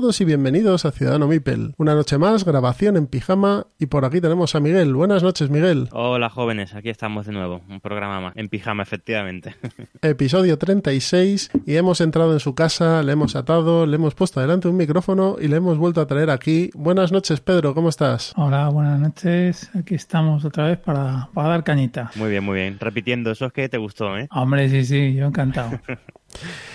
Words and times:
Todos 0.00 0.20
y 0.20 0.24
bienvenidos 0.24 0.84
a 0.86 0.90
Ciudadano 0.90 1.28
Mipel. 1.28 1.72
Una 1.78 1.94
noche 1.94 2.18
más, 2.18 2.44
grabación 2.44 2.96
en 2.96 3.06
pijama 3.06 3.68
y 3.78 3.86
por 3.86 4.04
aquí 4.04 4.20
tenemos 4.20 4.56
a 4.56 4.58
Miguel. 4.58 4.92
Buenas 4.92 5.22
noches, 5.22 5.50
Miguel. 5.50 5.88
Hola 5.92 6.30
jóvenes, 6.30 6.74
aquí 6.74 6.88
estamos 6.88 7.26
de 7.26 7.32
nuevo, 7.32 7.62
un 7.68 7.78
programa 7.78 8.20
más, 8.20 8.36
en 8.36 8.48
pijama 8.48 8.82
efectivamente. 8.82 9.54
Episodio 10.02 10.58
36 10.58 11.48
y 11.64 11.76
hemos 11.76 12.00
entrado 12.00 12.32
en 12.32 12.40
su 12.40 12.56
casa, 12.56 13.04
le 13.04 13.12
hemos 13.12 13.36
atado, 13.36 13.86
le 13.86 13.94
hemos 13.94 14.16
puesto 14.16 14.40
delante 14.40 14.66
un 14.66 14.76
micrófono 14.76 15.36
y 15.40 15.46
le 15.46 15.58
hemos 15.58 15.78
vuelto 15.78 16.00
a 16.00 16.08
traer 16.08 16.30
aquí. 16.30 16.70
Buenas 16.74 17.12
noches, 17.12 17.40
Pedro, 17.40 17.72
¿cómo 17.72 17.88
estás? 17.88 18.32
Hola, 18.34 18.70
buenas 18.70 18.98
noches. 18.98 19.70
Aquí 19.76 19.94
estamos 19.94 20.44
otra 20.44 20.66
vez 20.66 20.78
para, 20.78 21.28
para 21.32 21.50
dar 21.50 21.62
cañita. 21.62 22.10
Muy 22.16 22.30
bien, 22.30 22.42
muy 22.42 22.56
bien. 22.56 22.80
Repitiendo, 22.80 23.30
eso 23.30 23.46
es 23.46 23.52
que 23.52 23.68
te 23.68 23.78
gustó, 23.78 24.18
¿eh? 24.18 24.26
Hombre, 24.32 24.68
sí, 24.68 24.84
sí, 24.84 25.14
yo 25.14 25.26
encantado. 25.26 25.78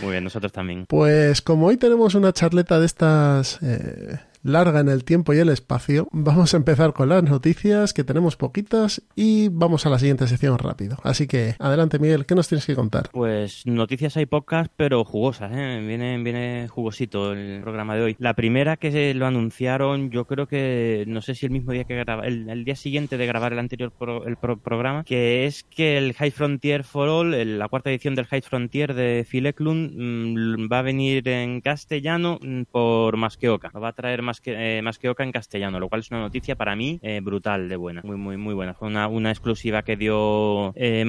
Muy 0.01 0.11
bien, 0.11 0.23
nosotros 0.23 0.51
también. 0.51 0.85
Pues 0.87 1.41
como 1.41 1.67
hoy 1.67 1.77
tenemos 1.77 2.15
una 2.15 2.33
charleta 2.33 2.79
de 2.79 2.85
estas 2.85 3.59
eh, 3.61 4.19
larga 4.49 4.79
en 4.79 4.89
el 4.89 5.03
tiempo 5.03 5.33
y 5.33 5.37
el 5.39 5.49
espacio, 5.49 6.07
vamos 6.11 6.53
a 6.53 6.57
empezar 6.57 6.93
con 6.93 7.09
las 7.09 7.23
noticias, 7.23 7.93
que 7.93 8.03
tenemos 8.03 8.35
poquitas, 8.35 9.01
y 9.15 9.49
vamos 9.49 9.85
a 9.85 9.89
la 9.89 9.99
siguiente 9.99 10.27
sección 10.27 10.57
rápido. 10.57 10.97
Así 11.03 11.27
que 11.27 11.55
adelante, 11.59 11.99
Miguel, 11.99 12.25
¿qué 12.25 12.35
nos 12.35 12.47
tienes 12.47 12.65
que 12.65 12.75
contar? 12.75 13.09
Pues 13.11 13.65
noticias 13.65 14.17
hay 14.17 14.25
pocas, 14.25 14.67
pero 14.75 15.03
jugosas, 15.05 15.51
¿eh? 15.53 15.83
Viene, 15.85 16.21
viene 16.23 16.67
jugosito 16.69 17.33
el 17.33 17.61
programa 17.61 17.95
de 17.95 18.01
hoy. 18.01 18.15
La 18.19 18.33
primera 18.33 18.77
que 18.77 19.13
lo 19.13 19.25
anunciaron, 19.25 20.09
yo 20.09 20.25
creo 20.25 20.47
que, 20.47 21.05
no 21.07 21.21
sé 21.21 21.35
si 21.35 21.45
el 21.45 21.51
mismo 21.51 21.71
día 21.71 21.83
que 21.85 21.95
graba, 21.95 22.25
el, 22.25 22.63
día 22.65 22.75
siguiente 22.75 23.17
de 23.17 23.25
grabar 23.25 23.53
el 23.53 23.59
anterior 23.59 23.91
el 24.25 24.37
pro- 24.37 24.57
programa, 24.59 25.03
que 25.03 25.45
es 25.45 25.63
que 25.63 25.97
el 25.97 26.13
High 26.13 26.31
Frontier 26.31 26.83
for 26.83 27.07
All, 27.09 27.57
la 27.59 27.67
cuarta 27.67 27.89
edición 27.89 28.15
del 28.15 28.25
High 28.25 28.41
Frontier 28.41 28.93
de 28.93 29.25
Phil 29.29 29.45
Eklund, 29.45 29.91
mm, 29.95 30.71
va 30.71 30.79
a 30.79 30.81
venir 30.81 31.27
en 31.27 31.61
castellano 31.61 32.39
mm, 32.41 32.63
por 32.71 33.17
Masqueoka. 33.17 33.69
Va 33.79 33.89
a 33.89 33.93
traer 33.93 34.21
Eh, 34.45 34.81
Masqueoka 34.83 35.23
en 35.23 35.31
castellano, 35.31 35.79
lo 35.79 35.89
cual 35.89 36.01
es 36.01 36.11
una 36.11 36.21
noticia 36.21 36.55
para 36.55 36.75
mí 36.75 36.99
eh, 37.01 37.19
brutal 37.23 37.69
de 37.69 37.75
buena, 37.75 38.01
muy, 38.03 38.17
muy, 38.17 38.37
muy 38.37 38.53
buena. 38.53 38.73
Fue 38.73 38.87
una, 38.87 39.07
una 39.07 39.29
exclusiva 39.31 39.83
que 39.83 39.95
dio 39.97 40.73
eh, 40.75 41.05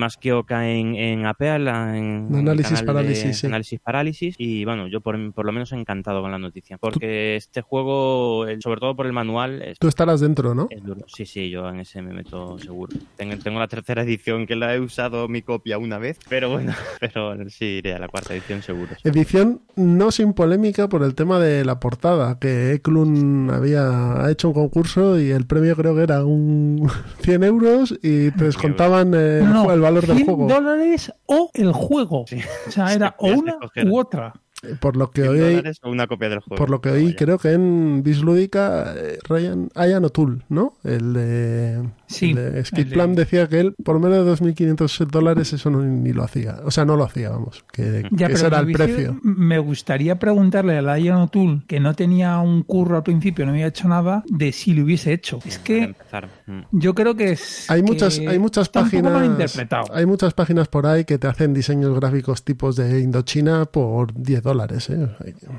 en, 0.51 0.95
en 0.97 1.27
APEA, 1.27 1.59
la- 1.59 1.97
en, 1.97 2.27
en 2.29 2.35
el 2.35 2.41
Análisis 2.41 2.81
de 2.81 2.87
Parálisis, 2.87 3.37
sí. 3.39 3.47
Análisis 3.47 3.81
Parálisis, 3.81 4.35
y 4.39 4.65
bueno, 4.65 4.87
yo 4.89 5.01
por, 5.01 5.33
por 5.33 5.47
lo 5.47 5.53
menos 5.53 5.73
encantado 5.73 6.23
con 6.23 6.31
la 6.31 6.39
noticia, 6.39 6.79
porque 6.79 7.37
este 7.37 7.63
juego, 7.63 8.47
sobre 8.61 8.81
todo 8.81 8.97
por 8.97 9.07
el 9.07 9.13
manual, 9.13 9.63
es 9.63 9.79
Tú 9.79 9.89
estarás 9.89 10.21
dentro, 10.21 10.55
¿no? 10.55 10.69
es 10.71 10.83
duro. 10.83 11.03
Sí, 11.07 11.27
sí, 11.27 11.51
yo 11.51 11.69
en 11.69 11.81
ese 11.81 12.03
me 12.03 12.13
meto 12.13 12.59
seguro. 12.59 12.93
Tengo, 13.17 13.37
tengo 13.39 13.59
la 13.59 13.69
tercera 13.69 14.03
edición 14.03 14.47
que 14.47 14.57
la 14.57 14.75
he 14.75 14.81
usado 14.81 15.29
mi 15.29 15.43
copia 15.43 15.79
una 15.79 15.99
vez, 15.99 16.19
pero 16.29 16.51
bueno, 16.51 16.73
pero 17.01 17.37
sí 17.49 17.67
iré 17.79 17.95
a 17.95 17.99
la 17.99 18.09
cuarta 18.09 18.35
edición 18.35 18.63
seguro. 18.63 18.95
Edición 19.05 19.63
no 19.77 20.11
sin 20.11 20.33
polémica 20.33 20.89
por 20.89 21.03
el 21.03 21.15
tema 21.15 21.39
de 21.39 21.65
la 21.65 21.81
portada, 21.81 22.39
que 22.39 22.73
Eklund 22.75 23.10
había 23.53 24.23
ha 24.25 24.31
hecho 24.31 24.49
un 24.49 24.55
concurso 24.55 25.19
y 25.19 25.31
el 25.31 25.47
premio 25.47 25.75
creo 25.77 25.95
que 25.95 26.03
era 26.03 26.25
un 26.25 26.89
100 27.23 27.45
euros 27.45 27.93
y 28.03 28.31
te 28.33 28.45
descontaban 28.45 29.13
eh, 29.15 29.39
el, 29.41 29.51
No, 29.53 29.65
ju- 29.67 29.73
el 29.75 29.81
valor 29.81 30.07
del 30.07 30.17
100 30.17 30.27
juego. 30.27 30.47
dólares 30.49 31.13
o 31.27 31.51
el 31.55 31.73
juego. 31.73 32.25
O 32.67 32.71
sea, 32.71 32.93
era 32.95 33.15
o 33.19 33.29
una 33.29 33.57
u 33.87 33.99
otra. 33.99 34.33
Por 34.81 34.97
lo 34.97 35.11
que 35.11 35.23
100 35.23 35.33
hoy 35.33 35.73
o 35.83 35.91
una 35.91 36.07
copia 36.07 36.29
del 36.29 36.41
juego. 36.41 36.57
Por 36.57 36.69
lo 36.71 36.81
que 36.81 36.91
oí, 36.91 37.05
Vaya. 37.05 37.17
creo 37.17 37.39
que 37.39 37.53
en 37.53 38.03
Bislúdica, 38.03 38.95
eh, 38.97 39.19
Ryan, 39.27 39.71
Ian 39.75 40.05
O'Toole, 40.05 40.43
¿no? 40.51 40.75
El 40.85 41.15
de, 41.15 41.83
Sí, 42.07 42.31
el 42.31 42.37
de 42.53 42.65
Skid 42.65 42.79
el 42.81 42.89
de- 42.91 42.95
Plan 42.95 43.15
decía 43.15 43.49
que 43.49 43.61
él, 43.61 43.75
por 43.83 43.99
menos 44.01 44.19
de 44.19 44.31
2.500 44.31 45.07
dólares, 45.11 45.53
eso 45.55 45.71
no, 45.71 45.81
ni 45.83 46.13
lo 46.13 46.23
hacía. 46.25 46.59
O 46.65 46.71
sea, 46.71 46.85
no 46.85 46.97
lo 46.97 47.05
hacía, 47.05 47.31
vamos. 47.31 47.65
Que, 47.73 48.03
Ya, 48.11 48.27
que 48.29 48.35
pero 48.35 48.35
ese 48.35 48.47
era 48.49 48.63
me 48.63 48.71
el 48.71 48.77
precio. 48.77 49.21
Me 49.23 49.59
gustaría 49.59 50.19
preguntarle 50.19 50.77
a 50.79 50.83
Lion 50.97 51.17
O'Toole, 51.23 51.63
que 51.67 51.81
no 51.81 51.95
tenía 51.95 52.39
un 52.41 52.63
curro 52.63 52.97
al 52.97 53.03
principio, 53.03 53.47
no 53.47 53.53
había 53.53 53.67
hecho 53.69 53.89
nada, 53.89 54.25
de 54.29 54.53
si 54.53 54.75
lo 54.75 54.85
hubiese 54.85 55.13
hecho. 55.13 55.39
Es 55.47 55.59
que 55.59 55.85
empezar. 55.85 56.29
Yo 56.73 56.95
creo 56.95 57.15
que 57.15 57.33
es. 57.33 57.71
Hay 57.71 57.83
que 57.83 57.87
muchas, 57.87 58.19
hay 58.19 58.39
muchas 58.39 58.69
páginas. 58.69 59.59
Hay 59.93 60.07
muchas 60.07 60.35
páginas 60.35 60.69
por 60.69 60.87
ahí 60.87 61.05
que 61.05 61.19
te 61.19 61.27
hacen 61.27 61.55
diseños 61.55 61.95
gráficos 61.99 62.45
tipos 62.45 62.77
de 62.77 63.01
Indochina 63.01 63.65
por 63.67 64.13
10 64.15 64.43
dólares, 64.43 64.91
¿eh? 64.91 65.09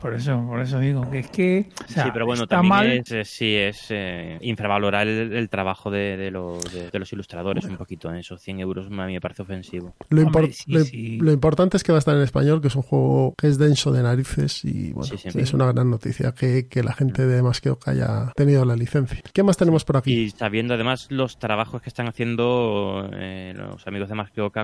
Por 0.02 0.14
eso, 0.14 0.44
por 0.48 0.60
eso 0.62 0.80
digo 0.80 1.10
que 1.10 1.20
es 1.20 1.30
que. 1.30 1.70
o 1.88 1.92
sea, 1.92 2.06
sí, 2.06 2.10
pero 2.14 2.26
bueno, 2.26 2.44
está 2.44 2.56
también 2.58 2.70
mal. 2.70 2.88
es, 2.92 3.12
eh, 3.12 3.26
sí, 3.26 3.56
es 3.56 3.86
eh, 3.90 4.38
infravalorar 4.42 5.08
el, 5.08 5.34
el 5.34 5.50
trabajo 5.50 5.92
de, 5.92 6.18
de 6.18 6.32
los, 6.32 6.64
de, 6.74 6.90
de 6.90 7.00
los 7.00 7.12
ilustradores 7.14 7.66
un 7.66 7.78
poquito. 7.78 8.14
¿eh? 8.14 8.20
Esos 8.20 8.42
100 8.42 8.60
euros 8.60 8.88
a 8.88 8.90
mí 9.06 9.14
me 9.14 9.22
parece 9.22 9.42
ofensivo. 9.42 9.96
Lo, 10.10 10.24
Hombre, 10.24 10.48
impor- 10.48 10.52
sí, 10.54 10.72
lo- 10.72 10.84
sí. 10.84 11.18
lo 11.18 11.32
importante 11.32 11.78
es 11.78 11.84
que 11.84 11.92
va 11.92 11.98
a 11.98 12.00
estar 12.00 12.16
en 12.16 12.22
español, 12.22 12.62
que 12.62 12.68
es 12.68 12.76
un 12.76 12.82
juego 12.84 13.34
que 13.38 13.48
es 13.48 13.58
denso 13.58 13.92
de 13.92 14.04
narices 14.04 14.64
y 14.66 14.92
bueno, 14.94 15.12
Sí, 15.18 15.30
es 15.40 15.54
una 15.54 15.72
gran 15.72 15.90
noticia 15.90 16.32
que, 16.34 16.68
que 16.68 16.84
la 16.84 16.94
gente 16.94 17.26
de 17.26 17.42
Masqueoka 17.42 17.92
haya 17.92 18.32
tenido 18.36 18.66
la 18.66 18.76
licencia. 18.76 19.22
¿Qué 19.34 19.44
más 19.44 19.58
tenemos 19.58 19.84
por 19.86 19.98
aquí? 19.98 20.14
Y 20.14 20.30
sabiendo 20.30 20.74
además 20.82 21.08
los 21.10 21.38
trabajos 21.40 21.82
que 21.82 21.90
están 21.90 22.08
haciendo 22.08 23.10
eh, 23.14 23.54
los 23.56 23.86
amigos 23.88 24.10
de 24.10 24.16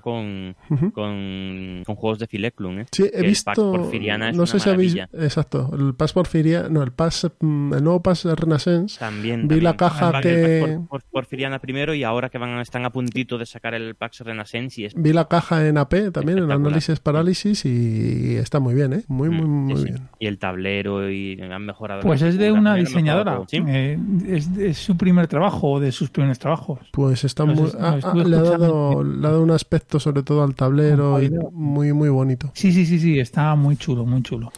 con, 0.02 0.56
Ujú. 0.70 0.92
con, 0.92 1.84
con 1.86 1.96
juegos 1.96 2.20
de 2.20 2.28
Phil 2.28 2.46
Eklund, 2.46 2.80
¿eh? 2.82 2.86
Sí, 2.92 3.04
he 3.04 3.12
Que 3.12 3.18
el 3.20 3.26
visto. 3.28 3.46
Pax 3.46 3.58
Porfiriana 3.60 4.30
es 4.30 4.36
no 4.36 4.44
una 4.44 4.48
sé 4.52 4.60
si 4.60 4.70
habéis. 4.70 4.96
maravilla. 4.96 5.24
Exacto. 5.26 5.70
El 5.78 5.94
Pass 5.96 6.14
Porfiria. 6.14 6.68
No, 6.70 6.84
el 6.84 6.92
Pass. 6.92 7.30
mm, 7.40 7.74
El 7.74 7.84
nuevo 7.84 8.02
Pass 8.02 8.26
Renaissance. 8.26 9.00
También. 9.00 9.48
Vi 9.48 9.62
la 9.62 9.76
caja 9.78 10.12
El 10.18 10.22
que- 10.24 10.60
Pax 10.62 10.74
Por- 10.74 10.88
por- 10.88 11.04
Porfiriana 11.12 11.60
primero 11.60 11.94
y 11.94 12.04
ahora 12.04 12.30
que 12.30 12.38
van 12.38 12.60
están 12.60 12.86
a 12.86 12.90
puntito 12.92 13.38
de 13.38 13.46
sacar 13.46 13.74
el 13.74 13.96
Pax 13.96 14.22
Renaissance 14.22 14.82
y 14.82 14.86
es 14.86 14.94
Vi 14.96 15.14
la 15.14 15.28
caja 15.28 15.68
en 15.68 15.78
AP 15.78 16.12
también, 16.12 16.40
en 16.40 16.52
análisis 16.52 17.00
parálisis 17.00 17.66
y 17.66 18.36
está 18.36 18.60
muy 18.60 18.74
bien, 18.76 18.94
¿eh? 18.94 19.04
Muy, 19.08 19.30
muy, 19.30 19.46
Mm, 19.48 19.66
muy 19.66 19.76
sí, 19.78 19.84
sí. 19.84 19.90
bien. 19.90 20.08
Y 20.20 20.28
el 20.28 20.38
tablero 20.40 21.10
y 21.10 21.40
han 21.42 21.66
mejorado. 21.66 22.02
Pues 22.02 22.22
es 22.22 22.38
de 22.38 22.52
una 22.52 22.76
diseñadora. 22.76 23.42
Eh, 23.52 23.98
es, 24.28 24.48
es 24.58 24.78
su 24.78 24.98
primer 24.98 25.28
trabajo 25.28 25.72
o 25.74 25.80
de 25.80 25.92
sus 26.08 26.14
primeros 26.14 26.40
trabajos. 26.40 26.80
Pues 26.92 27.24
está 27.24 27.46
muy. 27.46 27.70
ah, 27.80 28.00
ah, 28.02 28.14
le, 28.16 28.38
ha 28.38 28.42
dado, 28.42 29.04
le 29.04 29.28
ha 29.28 29.32
dado 29.32 29.44
un 29.44 29.52
aspecto, 29.52 30.00
sobre 30.00 30.24
todo 30.24 30.44
al 30.44 30.56
tablero, 30.56 31.22
y 31.22 31.30
muy, 31.52 31.94
muy 31.94 32.10
bonito. 32.10 32.52
Sí, 32.54 32.72
sí, 32.72 32.86
sí, 32.86 33.00
sí, 33.00 33.20
está 33.20 33.56
muy 33.56 33.78
chulo, 33.78 34.06
muy 34.06 34.22
chulo. 34.22 34.52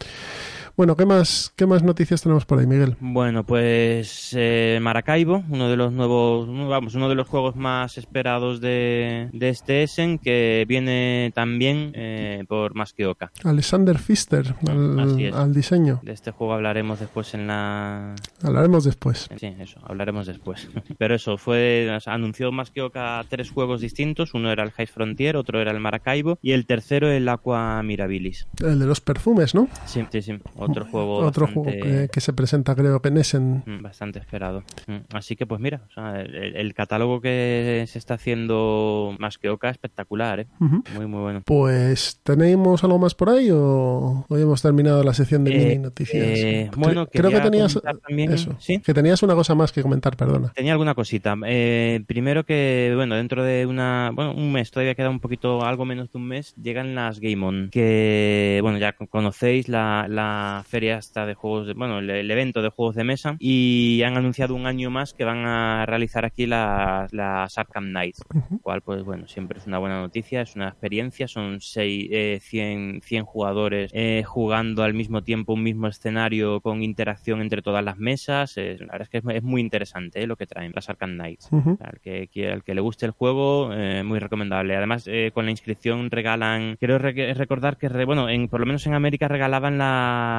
Bueno, 0.80 0.96
¿qué 0.96 1.04
más, 1.04 1.52
qué 1.56 1.66
más 1.66 1.82
noticias 1.82 2.22
tenemos 2.22 2.46
por 2.46 2.58
ahí, 2.58 2.66
Miguel? 2.66 2.96
Bueno, 3.00 3.44
pues 3.44 4.34
eh, 4.34 4.78
Maracaibo, 4.80 5.44
uno 5.50 5.68
de 5.68 5.76
los 5.76 5.92
nuevos, 5.92 6.48
vamos, 6.48 6.94
uno 6.94 7.10
de 7.10 7.14
los 7.14 7.28
juegos 7.28 7.54
más 7.54 7.98
esperados 7.98 8.62
de, 8.62 9.28
de 9.34 9.50
este 9.50 9.82
Essen, 9.82 10.18
que 10.18 10.64
viene 10.66 11.32
también 11.34 11.92
eh, 11.94 12.44
por 12.48 12.74
Masqueoka. 12.74 13.30
Alexander 13.44 13.98
Pfister, 13.98 14.54
al, 14.66 15.20
es. 15.20 15.34
al 15.34 15.52
diseño. 15.52 16.00
De 16.02 16.12
este 16.12 16.30
juego 16.30 16.54
hablaremos 16.54 16.98
después 16.98 17.34
en 17.34 17.46
la... 17.46 18.14
Hablaremos 18.42 18.84
después. 18.84 19.28
Sí, 19.38 19.54
eso, 19.58 19.80
hablaremos 19.84 20.26
después. 20.28 20.66
Pero 20.98 21.14
eso, 21.14 21.36
fue, 21.36 21.94
o 21.94 22.00
sea, 22.00 22.14
anunció 22.14 22.52
Masqueoka 22.52 23.22
tres 23.28 23.50
juegos 23.50 23.82
distintos, 23.82 24.32
uno 24.32 24.50
era 24.50 24.62
el 24.62 24.70
High 24.70 24.86
Frontier, 24.86 25.36
otro 25.36 25.60
era 25.60 25.72
el 25.72 25.80
Maracaibo 25.80 26.38
y 26.40 26.52
el 26.52 26.64
tercero 26.64 27.10
el 27.10 27.28
Aqua 27.28 27.82
Mirabilis. 27.82 28.48
El 28.64 28.78
de 28.78 28.86
los 28.86 29.02
perfumes, 29.02 29.54
¿no? 29.54 29.68
Sí, 29.84 30.06
sí, 30.10 30.22
sí, 30.22 30.38
otro 30.56 30.69
juego 30.90 31.16
Otro 31.18 31.46
bastante- 31.46 31.70
juego 31.80 31.84
que, 32.02 32.08
que 32.08 32.20
se 32.20 32.32
presenta, 32.32 32.74
creo 32.74 33.00
que 33.00 33.08
en 33.08 33.16
Essen. 33.18 33.62
Mm, 33.66 33.82
Bastante 33.82 34.18
esperado. 34.18 34.62
Mm, 34.86 34.98
Así 35.14 35.36
que, 35.36 35.46
pues 35.46 35.60
mira, 35.60 35.82
o 35.90 35.92
sea, 35.92 36.20
el, 36.20 36.34
el 36.56 36.74
catálogo 36.74 37.20
que 37.20 37.84
se 37.88 37.98
está 37.98 38.14
haciendo 38.14 39.14
más 39.18 39.38
que 39.38 39.48
Oca 39.50 39.70
espectacular, 39.70 40.40
¿eh? 40.40 40.46
Muy, 40.58 41.06
muy 41.06 41.20
bueno. 41.20 41.42
Pues, 41.44 42.20
¿tenemos 42.22 42.82
algo 42.84 42.98
más 42.98 43.14
por 43.14 43.30
ahí 43.30 43.50
o 43.52 44.24
hoy 44.28 44.42
hemos 44.42 44.62
terminado 44.62 45.02
la 45.02 45.14
sección 45.14 45.44
de 45.44 45.52
Eh, 45.54 45.58
mini 45.68 45.78
noticias? 45.78 46.24
eh, 46.24 46.70
bueno, 46.76 47.06
creo 47.06 47.30
que 47.30 47.40
tenías 47.40 47.78
también- 48.06 48.32
eso, 48.32 48.54
¿sí? 48.58 48.78
que 48.80 48.94
tenías 48.94 49.22
una 49.22 49.34
cosa 49.34 49.54
más 49.54 49.72
que 49.72 49.82
comentar, 49.82 50.16
perdona. 50.16 50.52
Tenía 50.54 50.72
alguna 50.72 50.94
cosita. 50.94 51.34
Eh, 51.46 52.02
primero 52.06 52.44
que, 52.44 52.92
bueno, 52.94 53.14
dentro 53.16 53.42
de 53.44 53.66
una, 53.66 54.10
bueno, 54.14 54.32
un 54.32 54.52
mes, 54.52 54.70
todavía 54.70 54.94
queda 54.94 55.10
un 55.10 55.20
poquito, 55.20 55.64
algo 55.64 55.84
menos 55.84 56.10
de 56.12 56.18
un 56.18 56.26
mes, 56.28 56.54
llegan 56.56 56.94
las 56.94 57.20
Game 57.20 57.44
On, 57.44 57.68
que, 57.70 58.58
bueno, 58.62 58.78
ya 58.78 58.92
conocéis 58.92 59.68
la, 59.68 60.06
la 60.08 60.49
la 60.58 60.64
feria 60.64 60.98
esta 60.98 61.26
de 61.26 61.34
juegos, 61.34 61.66
de, 61.66 61.74
bueno, 61.74 61.98
el, 61.98 62.10
el 62.10 62.30
evento 62.30 62.62
de 62.62 62.70
juegos 62.70 62.94
de 62.96 63.04
mesa 63.04 63.36
y 63.38 64.02
han 64.02 64.16
anunciado 64.16 64.54
un 64.54 64.66
año 64.66 64.90
más 64.90 65.14
que 65.14 65.24
van 65.24 65.44
a 65.46 65.84
realizar 65.86 66.24
aquí 66.24 66.46
las, 66.46 67.12
las 67.12 67.56
Arkham 67.58 67.90
Knights, 67.90 68.24
cual 68.62 68.82
pues 68.82 69.02
bueno, 69.04 69.26
siempre 69.26 69.58
es 69.58 69.66
una 69.66 69.78
buena 69.78 70.00
noticia, 70.00 70.42
es 70.42 70.56
una 70.56 70.68
experiencia, 70.68 71.28
son 71.28 71.60
seis, 71.60 72.08
eh, 72.10 72.38
100, 72.42 73.00
100 73.02 73.24
jugadores 73.24 73.90
eh, 73.94 74.22
jugando 74.26 74.82
al 74.82 74.94
mismo 74.94 75.22
tiempo 75.22 75.52
un 75.54 75.62
mismo 75.62 75.86
escenario 75.86 76.60
con 76.60 76.82
interacción 76.82 77.40
entre 77.40 77.62
todas 77.62 77.84
las 77.84 77.96
mesas, 77.98 78.56
eh, 78.56 78.76
la 78.80 78.86
verdad 78.92 79.02
es 79.02 79.08
que 79.08 79.18
es, 79.18 79.36
es 79.36 79.42
muy 79.42 79.60
interesante 79.60 80.22
eh, 80.22 80.26
lo 80.26 80.36
que 80.36 80.46
traen 80.46 80.72
las 80.74 80.88
Arkham 80.88 81.14
Knights, 81.14 81.48
al, 81.80 82.00
que, 82.00 82.28
que- 82.28 82.50
al 82.50 82.62
que 82.64 82.74
le 82.74 82.80
guste 82.80 83.06
el 83.06 83.12
juego, 83.12 83.72
eh, 83.72 84.02
muy 84.02 84.18
recomendable, 84.18 84.76
además 84.76 85.08
con 85.32 85.44
la 85.44 85.50
inscripción 85.50 86.10
regalan, 86.10 86.76
quiero 86.78 86.98
re- 86.98 87.34
recordar 87.34 87.76
que, 87.76 87.88
re- 87.88 88.04
bueno, 88.04 88.28
en, 88.28 88.48
por 88.48 88.60
lo 88.60 88.66
menos 88.66 88.86
en 88.86 88.94
América 88.94 89.28
regalaban 89.28 89.78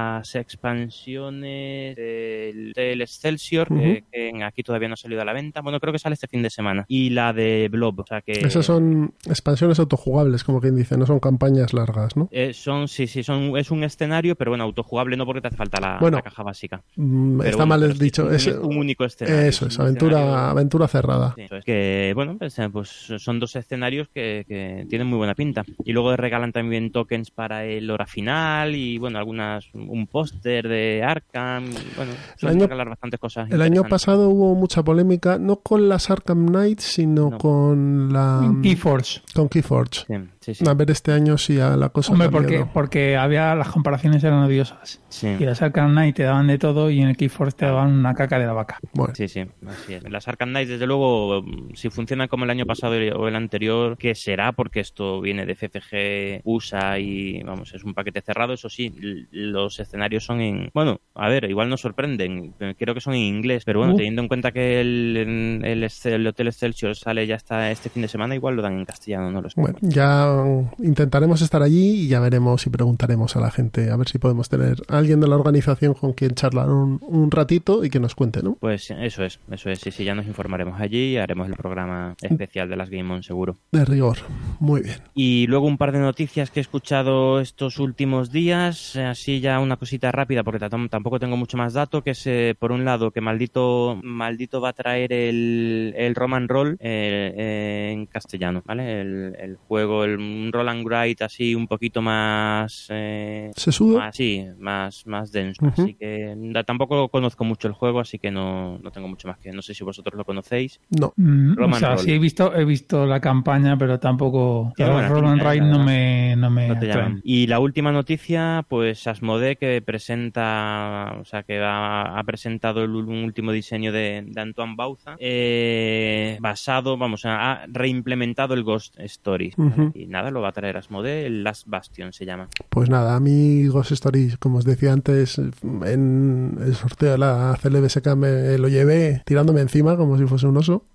las 0.01 0.36
expansiones 0.36 1.95
del, 1.95 2.74
del 2.74 3.01
Excelsior, 3.01 3.68
que- 3.68 3.74
Ujú. 3.74 4.06
que, 4.12 4.44
aquí 4.44 4.63
todavía 4.63 4.88
no 4.88 4.94
ha 4.95 4.98
salido 4.98 5.21
a 5.21 5.25
la 5.25 5.33
venta. 5.33 5.62
Bueno, 5.62 5.80
creo 5.80 5.94
que 5.94 6.00
sale 6.00 6.13
este 6.13 6.27
fin 6.27 6.42
de 6.42 6.50
semana. 6.50 6.86
Y 6.88 7.09
la 7.12 7.33
de 7.33 7.69
Blob, 7.71 8.00
o 8.00 8.06
sea 8.06 8.21
que... 8.21 8.33
Esas 8.33 8.65
son 8.65 9.13
expansiones 9.27 9.80
autojugables, 9.80 10.44
como 10.44 10.59
quien 10.62 10.75
dice, 10.75 10.98
no 10.98 11.06
son 11.06 11.19
campañas 11.19 11.74
largas, 11.74 12.15
¿no? 12.15 12.27
eh, 12.31 12.53
son, 12.53 12.88
sí, 12.88 13.07
sí, 13.07 13.24
son, 13.24 13.57
es 13.57 13.71
un 13.71 13.83
escenario, 13.83 14.36
pero 14.36 14.51
bueno, 14.51 14.63
autojugable 14.63 15.18
no 15.18 15.25
porque 15.25 15.42
te 15.42 15.48
hace 15.50 15.57
falta 15.57 15.80
la, 15.80 15.98
Bueno, 16.00 16.18
la 16.18 16.24
caja 16.24 16.44
básica. 16.44 16.81
Pero 16.95 17.44
Está 17.44 17.65
bueno, 17.65 17.88
mal 17.88 17.97
dicho. 17.97 18.31
Es, 18.31 18.47
un 18.47 18.77
único 18.77 19.06
escenario. 19.06 19.42
eso 19.42 19.68
es 19.68 19.80
aventura, 19.80 20.19
escenario- 20.19 20.50
aventura 20.51 20.88
cerrada. 20.88 21.33
Sí, 21.36 21.42
eso 21.44 21.57
es. 21.57 21.65
Que, 21.65 22.12
bueno, 22.15 22.38
pues, 22.38 22.57
eh, 22.59 22.69
pues 22.69 22.89
son 23.18 23.39
dos 23.39 23.56
escenarios 23.56 24.07
que, 24.13 24.45
que 24.47 24.86
tienen 24.89 25.07
muy 25.07 25.18
buena 25.18 25.36
pinta. 25.36 25.63
Y 25.86 25.94
luego 25.94 26.15
regalan 26.15 26.51
también 26.51 26.92
tokens 26.92 27.31
para 27.31 27.65
el 27.65 27.89
hora 27.89 28.06
final 28.07 28.75
y, 28.75 28.97
bueno, 28.97 29.19
algunas, 29.19 29.69
un 29.92 30.08
póster 30.08 30.68
de 30.68 31.04
Arkham. 31.04 31.66
Bueno, 31.96 32.14
suelen 32.38 32.58
año- 32.58 32.66
regalar 32.66 32.90
bastantes 32.90 33.20
cosas. 33.20 33.52
El 33.52 33.62
año 33.62 33.84
pasado 33.84 34.30
hubo 34.30 34.56
mucha 34.56 34.82
polémica, 34.84 35.38
no 35.38 35.58
con 35.58 35.90
las 35.90 36.10
Arkham 36.10 36.48
Knights, 36.48 36.84
sino 36.84 37.30
No. 37.32 37.38
con 37.38 38.12
la 38.14 38.52
Keyforce. 38.64 39.22
con 39.36 39.50
Keyforge. 39.50 40.06
Sí, 40.08 40.14
sí, 40.42 40.54
sí. 40.56 40.66
A 40.68 40.74
ver, 40.74 40.92
este 40.92 41.12
año 41.14 41.38
sí 41.38 41.60
a 41.60 41.78
la 41.78 41.90
cosa 41.90 42.12
Hombre, 42.12 42.30
porque, 42.30 42.66
porque 42.74 43.16
había 43.16 43.56
las 43.56 43.70
comparaciones 43.70 44.24
eran 44.24 44.44
odiosas. 44.44 45.00
Sí. 45.10 45.28
Y 45.40 45.46
las 45.46 45.62
Arkham 45.62 45.92
Knight 45.92 46.16
te 46.18 46.24
daban 46.24 46.48
de 46.48 46.58
todo 46.58 46.90
y 46.90 47.02
en 47.02 47.08
el 47.10 47.16
Keyforce 47.18 47.56
te 47.58 47.66
daban 47.66 47.92
una 47.94 48.14
caca 48.14 48.38
de 48.40 48.46
la 48.46 48.54
vaca. 48.54 48.80
Bueno, 48.94 49.14
Sí, 49.16 49.28
sí, 49.28 49.46
así 49.68 49.94
es. 49.94 50.04
Las 50.10 50.28
Arkham 50.28 50.50
Knights, 50.50 50.70
desde 50.72 50.88
luego, 50.88 51.44
si 51.76 51.90
funcionan 51.90 52.28
como 52.28 52.44
el 52.44 52.50
año 52.50 52.66
pasado 52.66 52.96
o 53.16 53.28
el 53.28 53.36
anterior, 53.36 53.98
que 53.98 54.16
será 54.16 54.52
porque 54.52 54.80
esto 54.82 55.22
viene 55.22 55.46
de 55.46 55.56
FFG 55.56 56.42
USA 56.44 57.00
y, 57.00 57.42
vamos, 57.44 57.74
es 57.74 57.84
un 57.84 57.94
paquete 57.94 58.22
cerrado, 58.22 58.54
eso 58.54 58.70
sí, 58.70 58.94
los 59.32 59.80
escenarios 59.80 60.26
son 60.26 60.42
en... 60.42 60.70
Bueno, 60.74 61.00
a 61.16 61.30
ver, 61.30 61.46
igual 61.50 61.70
nos 61.70 61.82
sorprenden, 61.82 62.54
creo 62.78 62.94
que 62.94 63.02
son 63.02 63.14
en 63.14 63.22
inglés, 63.22 63.64
pero 63.66 63.80
bueno, 63.80 63.94
Uh. 63.94 63.98
teniendo 63.98 64.22
en 64.22 64.28
cuenta 64.28 64.52
que 64.52 64.80
el, 64.80 65.62
el, 65.64 65.84
Excel- 65.84 66.14
el 66.14 66.28
Hotel 66.28 66.48
Excelsior 66.48 66.96
sale 66.96 67.28
ya 67.28 67.36
hasta 67.36 67.70
este 67.72 67.90
fin 67.90 68.02
de 68.02 68.08
semana, 68.08 68.36
igual 68.36 68.56
lo 68.56 68.62
dan 68.62 68.78
en 68.80 68.86
castellano, 68.86 69.30
no 69.32 69.42
lo 69.42 69.50
sé. 69.50 69.60
bueno, 69.60 69.78
ya 69.82 70.31
intentaremos 70.80 71.42
estar 71.42 71.62
allí 71.63 72.01
y 72.04 72.07
ya 72.07 72.19
veremos 72.19 72.66
y 72.68 72.69
preguntaremos 72.69 73.36
a 73.36 73.39
la 73.39 73.51
gente 73.51 73.89
a 73.92 73.95
ver 73.98 74.07
si 74.07 74.18
podemos 74.18 74.50
tener 74.50 74.78
a 74.88 74.98
alguien 74.98 75.19
de 75.19 75.28
la 75.28 75.36
organización 75.36 75.94
con 75.94 76.13
quien 76.13 76.31
charlar 76.36 76.69
un, 76.69 77.00
un 77.01 77.31
ratito 77.31 77.83
y 77.86 77.89
que 77.89 78.00
nos 78.00 78.16
cuente, 78.16 78.42
¿no? 78.44 78.57
Pues 78.60 78.92
eso 78.92 79.24
es, 79.24 79.39
eso 79.51 79.69
es, 79.69 79.80
sí, 79.80 79.92
sí, 79.92 80.04
ya 80.04 80.16
nos 80.16 80.28
informaremos 80.28 80.80
allí 80.80 81.13
y 81.13 81.18
haremos 81.18 81.48
el 81.48 81.56
programa 81.56 82.16
especial 82.22 82.69
de 82.69 82.75
las 82.75 82.89
Game 82.89 83.13
On 83.13 83.24
seguro. 83.24 83.57
De 83.72 83.86
rigor. 83.86 84.18
Muy 84.60 84.81
bien. 84.81 84.98
Y 85.16 85.48
luego 85.48 85.68
un 85.68 85.78
par 85.78 85.92
de 85.92 86.00
noticias 86.00 86.51
que 86.51 86.60
he 86.60 86.62
escuchado 86.62 87.39
estos 87.39 87.80
últimos 87.80 88.31
días, 88.31 88.95
eh, 88.95 89.04
así 89.06 89.39
ya 89.39 89.60
una 89.60 89.78
cosita 89.78 90.12
rápida 90.12 90.44
porque 90.44 90.60
tam- 90.66 90.89
tampoco 90.89 91.19
tengo 91.19 91.38
mucho 91.38 91.57
más 91.57 91.74
dato, 91.74 92.04
que 92.04 92.12
es 92.12 92.25
eh, 92.28 92.56
por 92.57 92.72
un 92.72 92.86
lado 92.86 93.12
que 93.12 93.22
maldito 93.22 94.00
maldito 94.04 94.62
va 94.62 94.69
a 94.69 94.74
traer 94.74 95.13
el, 95.13 95.94
el 95.98 96.16
Roman 96.16 96.48
Roll 96.48 96.78
eh, 96.80 97.33
eh, 97.36 97.89
en 97.94 98.06
castellano, 98.06 98.62
¿vale? 98.66 99.01
El, 99.01 99.36
el 99.39 99.56
juego, 99.56 100.04
el, 100.04 100.18
un 100.21 100.50
roll 100.51 100.69
and 100.69 100.85
write 100.85 101.23
así 101.23 101.56
un 101.56 101.68
poquito 101.68 102.01
más... 102.01 102.88
eh, 102.89 103.51
¿Se 103.56 103.71
sudo? 103.71 103.97
más, 104.00 104.15
sí, 104.15 104.45
más, 104.59 105.06
más 105.06 105.31
denso. 105.31 105.65
Así 105.65 105.95
que 105.95 106.33
da- 106.38 106.63
tampoco 106.63 107.09
conozco 107.09 107.44
mucho 107.44 107.68
el 107.68 107.73
juego, 107.73 108.00
así 108.00 108.19
que 108.19 108.31
no, 108.31 108.77
no 108.79 108.91
tengo 108.91 109.07
mucho 109.07 109.27
más 109.27 109.38
que... 109.39 109.51
No 109.51 109.62
sé 109.62 109.73
si 109.73 109.83
vosotros 109.83 110.15
lo 110.18 110.25
conocéis. 110.25 110.79
No. 110.89 111.13
Mm, 111.18 111.56
Roman 111.56 111.77
o 111.77 111.79
sea, 111.79 111.89
Roll. 111.95 112.00
sí 112.00 112.12
he 112.12 112.19
visto, 112.19 112.56
he 112.56 112.65
visto 112.65 113.06
la 113.06 113.19
campaña, 113.19 113.77
pero 113.77 114.00
tampoco. 114.00 114.73
Roll 114.77 115.25
and 115.27 115.41
Ride 115.41 115.62
la 115.62 115.65
no 115.68 115.83
me, 115.83 116.35
no 116.35 116.50
me 116.50 116.68
No 116.68 116.79
te 116.79 116.88
atraen. 116.88 117.06
llaman. 117.07 117.21
Y 117.23 117.47
la 117.47 117.59
última 117.59 117.91
noticia, 117.91 118.65
pues 118.69 119.06
Asmodee 119.07 119.56
que 119.57 119.81
presenta, 119.81 121.15
o 121.19 121.25
sea, 121.25 121.44
que 121.44 121.59
ha, 121.59 122.18
ha 122.18 122.23
presentado 122.23 122.83
el 122.83 122.91
un 122.91 123.23
último 123.23 123.51
diseño 123.51 123.91
de, 123.91 124.23
de 124.27 124.41
Antoine 124.41 124.75
Bauza, 124.75 125.15
eh, 125.19 126.38
basado, 126.39 126.97
vamos, 126.97 127.21
ha 127.25 127.65
reimplementado 127.68 128.53
el 128.53 128.63
Ghost 128.63 129.00
Stories. 129.00 129.57
Ujú. 129.57 129.91
Y 129.95 130.06
nada, 130.12 130.30
lo 130.30 130.42
va 130.42 130.50
a 130.50 130.52
traer 130.52 130.78
Asmodee, 130.78 131.25
el 131.25 131.44
Last 131.44 131.68
Bastion 131.68 132.13
se 132.13 132.25
llama. 132.25 132.50
Pues 132.69 132.90
nada, 132.90 133.16
a 133.16 133.19
mí 133.19 133.68
Ghost 133.68 133.92
Stories, 133.92 134.38
como 134.38 134.60
os 134.60 134.66
decía 134.66 134.94
antes, 134.94 135.40
en 135.40 136.58
el 136.62 136.75
sorteo 136.75 137.12
de 137.13 137.18
la 137.18 137.58
CLBSK 137.62 138.16
me 138.16 138.58
lo 138.58 138.68
llevé 138.68 139.24
tirándome 139.25 139.62
encima 139.62 139.98
como 139.98 140.18
si 140.18 140.25
fuese 140.25 140.48
un 140.48 140.58
oso 140.58 140.86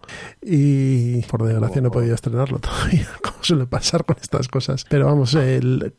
y 0.42 1.22
por 1.22 1.42
desgracia 1.44 1.80
no 1.80 1.88
he 1.88 1.90
podido 1.90 2.14
estrenarlo 2.14 2.58
todavía, 2.60 3.08
como 3.22 3.42
suele 3.42 3.66
pasar 3.66 4.04
con 4.04 4.16
estas 4.20 4.48
cosas. 4.48 4.84
Pero 4.88 5.06
vamos, 5.06 5.34
el, 5.34 5.92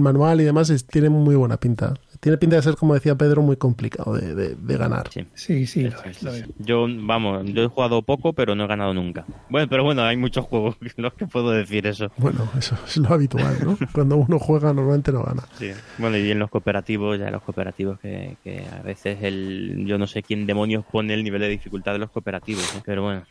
manual 0.00 0.40
y 0.40 0.44
demás 0.44 0.72
tiene 0.86 1.08
muy 1.08 1.36
buena 1.36 1.58
pinta. 1.58 1.94
Tiene 2.20 2.38
pinta 2.38 2.56
de 2.56 2.62
ser, 2.62 2.74
como 2.76 2.94
decía 2.94 3.14
Pedro, 3.14 3.42
muy 3.42 3.56
complicado 3.56 4.14
de, 4.14 4.34
de- 4.34 4.54
de 4.56 4.76
ganar. 4.76 5.08
Sí. 5.12 5.24
Sí, 5.34 5.66
sí, 5.66 5.82
lo 5.84 6.02
es, 6.04 6.22
lo 6.22 6.34
es. 6.34 6.44
Yo, 6.58 6.86
vamos, 6.88 7.46
yo 7.52 7.62
he 7.62 7.66
jugado 7.68 8.02
poco, 8.02 8.32
pero 8.32 8.54
no 8.54 8.64
he 8.64 8.66
ganado 8.66 8.92
nunca. 8.94 9.24
Bueno, 9.48 9.68
pero 9.68 9.84
bueno, 9.84 10.02
hay 10.02 10.16
muchos 10.16 10.44
juegos 10.46 10.76
en 10.96 11.02
los 11.02 11.14
que 11.14 11.26
puedo 11.26 11.50
decir 11.50 11.86
eso. 11.86 12.10
Bueno, 12.16 12.48
eso 12.58 12.76
es 12.86 12.96
lo 12.96 13.12
habitual, 13.14 13.56
¿no? 13.64 13.78
Cuando 13.92 14.16
uno 14.16 14.38
juega 14.38 14.72
normalmente 14.72 15.12
no 15.12 15.22
gana. 15.22 15.42
Sí. 15.58 15.70
Bueno, 15.98 16.16
y 16.16 16.30
en 16.30 16.38
los 16.38 16.50
cooperativos, 16.50 17.18
ya 17.18 17.26
en 17.26 17.32
los 17.32 17.42
cooperativos 17.42 17.98
que, 18.00 18.36
que 18.42 18.64
a 18.66 18.82
veces 18.82 19.18
el 19.22 19.84
yo 19.86 19.98
no 19.98 20.06
sé 20.06 20.22
quién 20.22 20.46
demonios 20.46 20.84
pone 20.90 21.14
el 21.14 21.22
nivel 21.24 21.40
de 21.42 21.48
dificultad 21.48 21.92
de 21.92 21.98
los 21.98 22.10
cooperativos, 22.10 22.64
¿eh? 22.76 22.82
pero 22.84 23.02
bueno. 23.02 23.22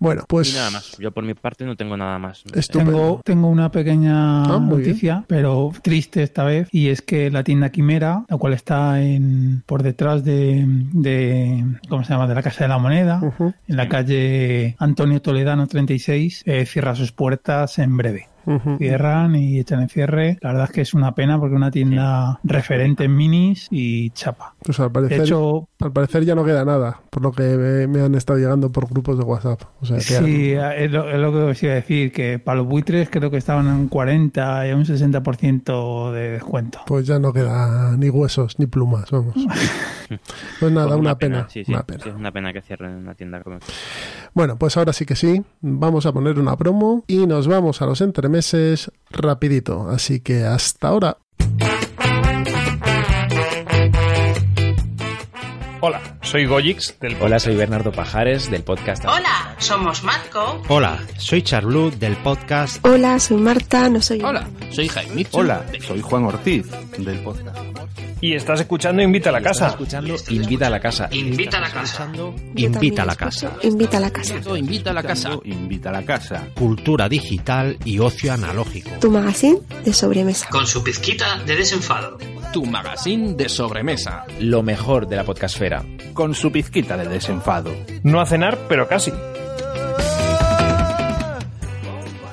Bueno, 0.00 0.24
pues 0.28 0.52
y 0.52 0.56
nada 0.56 0.70
más. 0.70 0.96
Yo 0.98 1.10
por 1.12 1.24
mi 1.24 1.34
parte 1.34 1.64
no 1.64 1.74
tengo 1.76 1.96
nada 1.96 2.18
más. 2.18 2.44
Estupendo. 2.54 2.92
Tengo, 2.92 3.20
tengo 3.24 3.48
una 3.48 3.70
pequeña 3.70 4.44
Ah, 4.44 4.58
bien. 4.58 4.68
noticia, 4.68 5.24
pero 5.26 5.72
triste 5.82 6.22
esta 6.22 6.44
vez, 6.44 6.68
y 6.72 6.88
es 6.88 7.02
que 7.02 7.30
la 7.30 7.42
tienda 7.42 7.70
Quimera, 7.70 7.97
la 7.98 8.36
cual 8.38 8.52
está 8.52 9.00
en, 9.00 9.62
por 9.66 9.82
detrás 9.82 10.24
de, 10.24 10.64
de, 10.66 11.64
¿cómo 11.88 12.04
se 12.04 12.12
llama?, 12.12 12.26
de 12.26 12.34
la 12.34 12.42
Casa 12.42 12.64
de 12.64 12.68
la 12.68 12.78
Moneda, 12.78 13.20
en 13.40 13.76
la 13.76 13.88
calle 13.88 14.76
Antonio 14.78 15.20
Toledano 15.22 15.66
36, 15.66 16.42
eh, 16.46 16.66
cierra 16.66 16.94
sus 16.94 17.12
puertas 17.12 17.78
en 17.78 17.96
breve. 17.96 18.28
Cierran 18.78 19.34
y 19.34 19.58
echan 19.58 19.82
en 19.82 19.88
cierre. 19.90 20.38
La 20.40 20.50
verdad 20.50 20.68
es 20.68 20.72
que 20.72 20.80
es 20.80 20.94
una 20.94 21.14
pena 21.14 21.38
porque 21.38 21.54
es 21.54 21.58
una 21.58 21.70
tienda 21.70 22.40
referente 22.44 23.04
en 23.04 23.14
minis 23.14 23.68
y 23.70 24.08
chapa. 24.10 24.54
Pues 24.62 24.80
al 24.80 24.90
De 24.90 25.16
hecho, 25.16 25.68
al 25.80 25.92
parecer 25.92 26.24
ya 26.24 26.34
no 26.34 26.44
queda 26.44 26.64
nada, 26.64 27.00
por 27.10 27.22
lo 27.22 27.30
que 27.32 27.42
me, 27.42 27.86
me 27.86 28.00
han 28.00 28.14
estado 28.16 28.38
llegando 28.38 28.70
por 28.72 28.88
grupos 28.88 29.16
de 29.18 29.24
WhatsApp. 29.24 29.62
O 29.80 29.86
sea, 29.86 29.98
que 29.98 30.02
Sí, 30.02 30.52
es 30.52 30.90
lo, 30.90 31.08
es 31.08 31.18
lo 31.18 31.30
que 31.32 31.38
os 31.38 31.62
iba 31.62 31.72
a 31.72 31.76
decir, 31.76 32.10
que 32.12 32.38
para 32.38 32.58
los 32.58 32.66
buitres 32.66 33.08
creo 33.10 33.30
que 33.30 33.36
estaban 33.36 33.66
en 33.68 33.72
un 33.74 33.88
40 33.88 34.66
y 34.66 34.70
a 34.70 34.76
un 34.76 34.84
60% 34.84 36.12
de 36.12 36.30
descuento. 36.30 36.80
pues 36.86 37.06
ya 37.06 37.18
no 37.18 37.32
queda 37.32 37.96
ni 37.96 38.08
huesos 38.10 38.58
ni 38.58 38.66
plumas, 38.66 39.10
vamos. 39.10 39.34
Pues 40.58 40.72
nada, 40.72 40.86
Pues 40.88 41.00
una, 41.00 41.18
pena, 41.18 41.46
Sí, 41.50 41.64
sí, 41.66 41.70
una 41.72 41.82
pena. 41.82 42.02
sí, 42.02 42.08
es 42.08 42.14
una 42.14 42.32
pena 42.32 42.50
que 42.54 42.62
cierren 42.62 42.92
una 42.92 43.14
tienda 43.14 43.42
como 43.42 43.56
esta. 43.58 43.70
Bueno, 44.32 44.56
pues 44.58 44.74
ahora 44.78 44.94
sí 44.94 45.04
que 45.04 45.14
sí, 45.14 45.44
vamos 45.60 46.06
a 46.06 46.12
poner 46.12 46.38
una 46.38 46.56
promo 46.56 47.04
y 47.06 47.26
nos 47.26 47.46
vamos 47.46 47.82
a 47.82 47.86
los 47.86 48.00
entremeses 48.00 48.90
rapidito. 49.10 49.90
Así 49.90 50.20
que 50.20 50.44
hasta 50.44 50.88
ahora. 50.88 51.18
Hola, 55.80 56.00
soy 56.30 56.44
Goyix 56.46 56.98
del 57.00 57.16
Hola, 57.20 57.38
soy 57.38 57.56
Bernardo 57.56 57.90
Pajares 57.92 58.50
del 58.50 58.62
podcast. 58.62 59.04
Hola, 59.04 59.54
somos 59.58 60.02
Matco. 60.04 60.62
Hola, 60.68 60.98
soy 61.16 61.42
Charlu 61.42 61.90
del 61.90 62.16
podcast. 62.18 62.84
Hola, 62.86 63.18
soy 63.18 63.38
Marta, 63.38 63.88
no 63.88 64.02
soy 64.02 64.20
Hola, 64.22 64.46
soy 64.70 64.88
Jaime. 64.88 65.26
Hola, 65.32 65.64
soy 65.86 66.00
Juan 66.02 66.24
Ortiz 66.24 66.66
del 66.98 67.18
podcast. 67.20 67.56
y 68.20 68.34
estás 68.34 68.60
escuchando 68.60 69.00
Invita 69.02 69.30
a 69.30 69.32
la 69.32 69.38
Estás 69.38 69.58
casa. 69.58 69.68
escuchando 69.70 70.14
Invita 70.28 70.66
a 70.66 70.70
la 70.70 70.80
casa. 70.80 71.08
Invita 71.12 71.56
a 71.56 71.60
la 71.60 71.70
casa. 71.70 72.00
Invita 72.52 73.02
a 73.02 73.06
la 73.06 73.16
casa. 73.16 73.52
Invita 73.62 73.96
a 73.96 74.00
la 74.00 74.10
casa. 74.10 74.40
Invita 74.58 74.90
a 74.90 74.92
la 74.94 75.02
casa. 75.02 75.30
Invita 75.44 75.88
a 75.88 75.92
la 75.92 76.04
casa. 76.04 76.48
Cultura 76.54 77.08
digital 77.08 77.78
y 77.84 78.00
ocio 78.00 78.32
analógico. 78.34 78.90
Tu 79.00 79.10
magazine 79.10 79.60
de 79.84 79.92
sobremesa. 79.94 80.48
Con 80.50 80.66
su 80.66 80.82
pizquita 80.84 81.38
de 81.46 81.56
desenfado. 81.56 82.18
Tu 82.52 82.64
magazine 82.64 83.34
de 83.34 83.48
sobremesa. 83.48 84.24
Lo 84.40 84.62
mejor 84.62 85.06
de 85.06 85.16
la 85.16 85.24
podcastfera. 85.24 85.84
Con 86.18 86.34
su 86.34 86.50
pizquita 86.50 86.96
de 86.96 87.06
desenfado. 87.06 87.70
No 88.02 88.20
a 88.20 88.26
cenar, 88.26 88.58
pero 88.68 88.88
casi. 88.88 89.12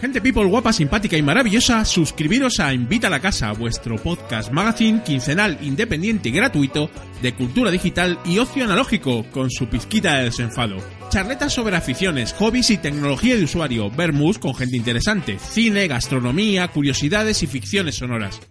Gente 0.02 0.22
people 0.22 0.46
guapa, 0.46 0.74
simpática 0.74 1.18
y 1.18 1.22
maravillosa, 1.22 1.86
suscribiros 1.86 2.60
a 2.60 2.74
Invita 2.74 3.06
a 3.06 3.10
la 3.12 3.20
Casa, 3.20 3.52
vuestro 3.52 3.98
podcast 3.98 4.52
magazine 4.52 5.04
quincenal 5.04 5.60
independiente 5.62 6.30
y 6.30 6.32
gratuito 6.32 6.90
de 7.22 7.36
cultura 7.36 7.70
digital 7.70 8.18
y 8.26 8.40
ocio 8.40 8.64
analógico, 8.64 9.24
con 9.30 9.52
su 9.52 9.68
pizquita 9.68 10.16
de 10.16 10.24
desenfado. 10.24 10.78
Charletas 11.10 11.54
sobre 11.54 11.76
aficiones, 11.76 12.34
hobbies 12.34 12.72
y 12.72 12.78
tecnología 12.78 13.36
de 13.36 13.44
usuario, 13.44 13.92
vermus 13.92 14.40
con 14.40 14.56
gente 14.56 14.78
interesante, 14.78 15.38
cine, 15.38 15.88
gastronomía, 15.88 16.68
curiosidades 16.70 17.44
y 17.44 17.46
ficciones 17.46 17.98
sonoras. 17.98 18.42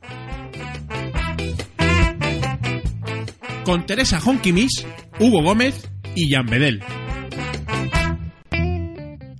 Con 3.64 3.86
Teresa 3.86 4.20
Honkimis, 4.20 4.86
Hugo 5.18 5.42
Gómez 5.42 5.90
y 6.14 6.30
Jan 6.30 6.46
Bedel. 6.46 6.84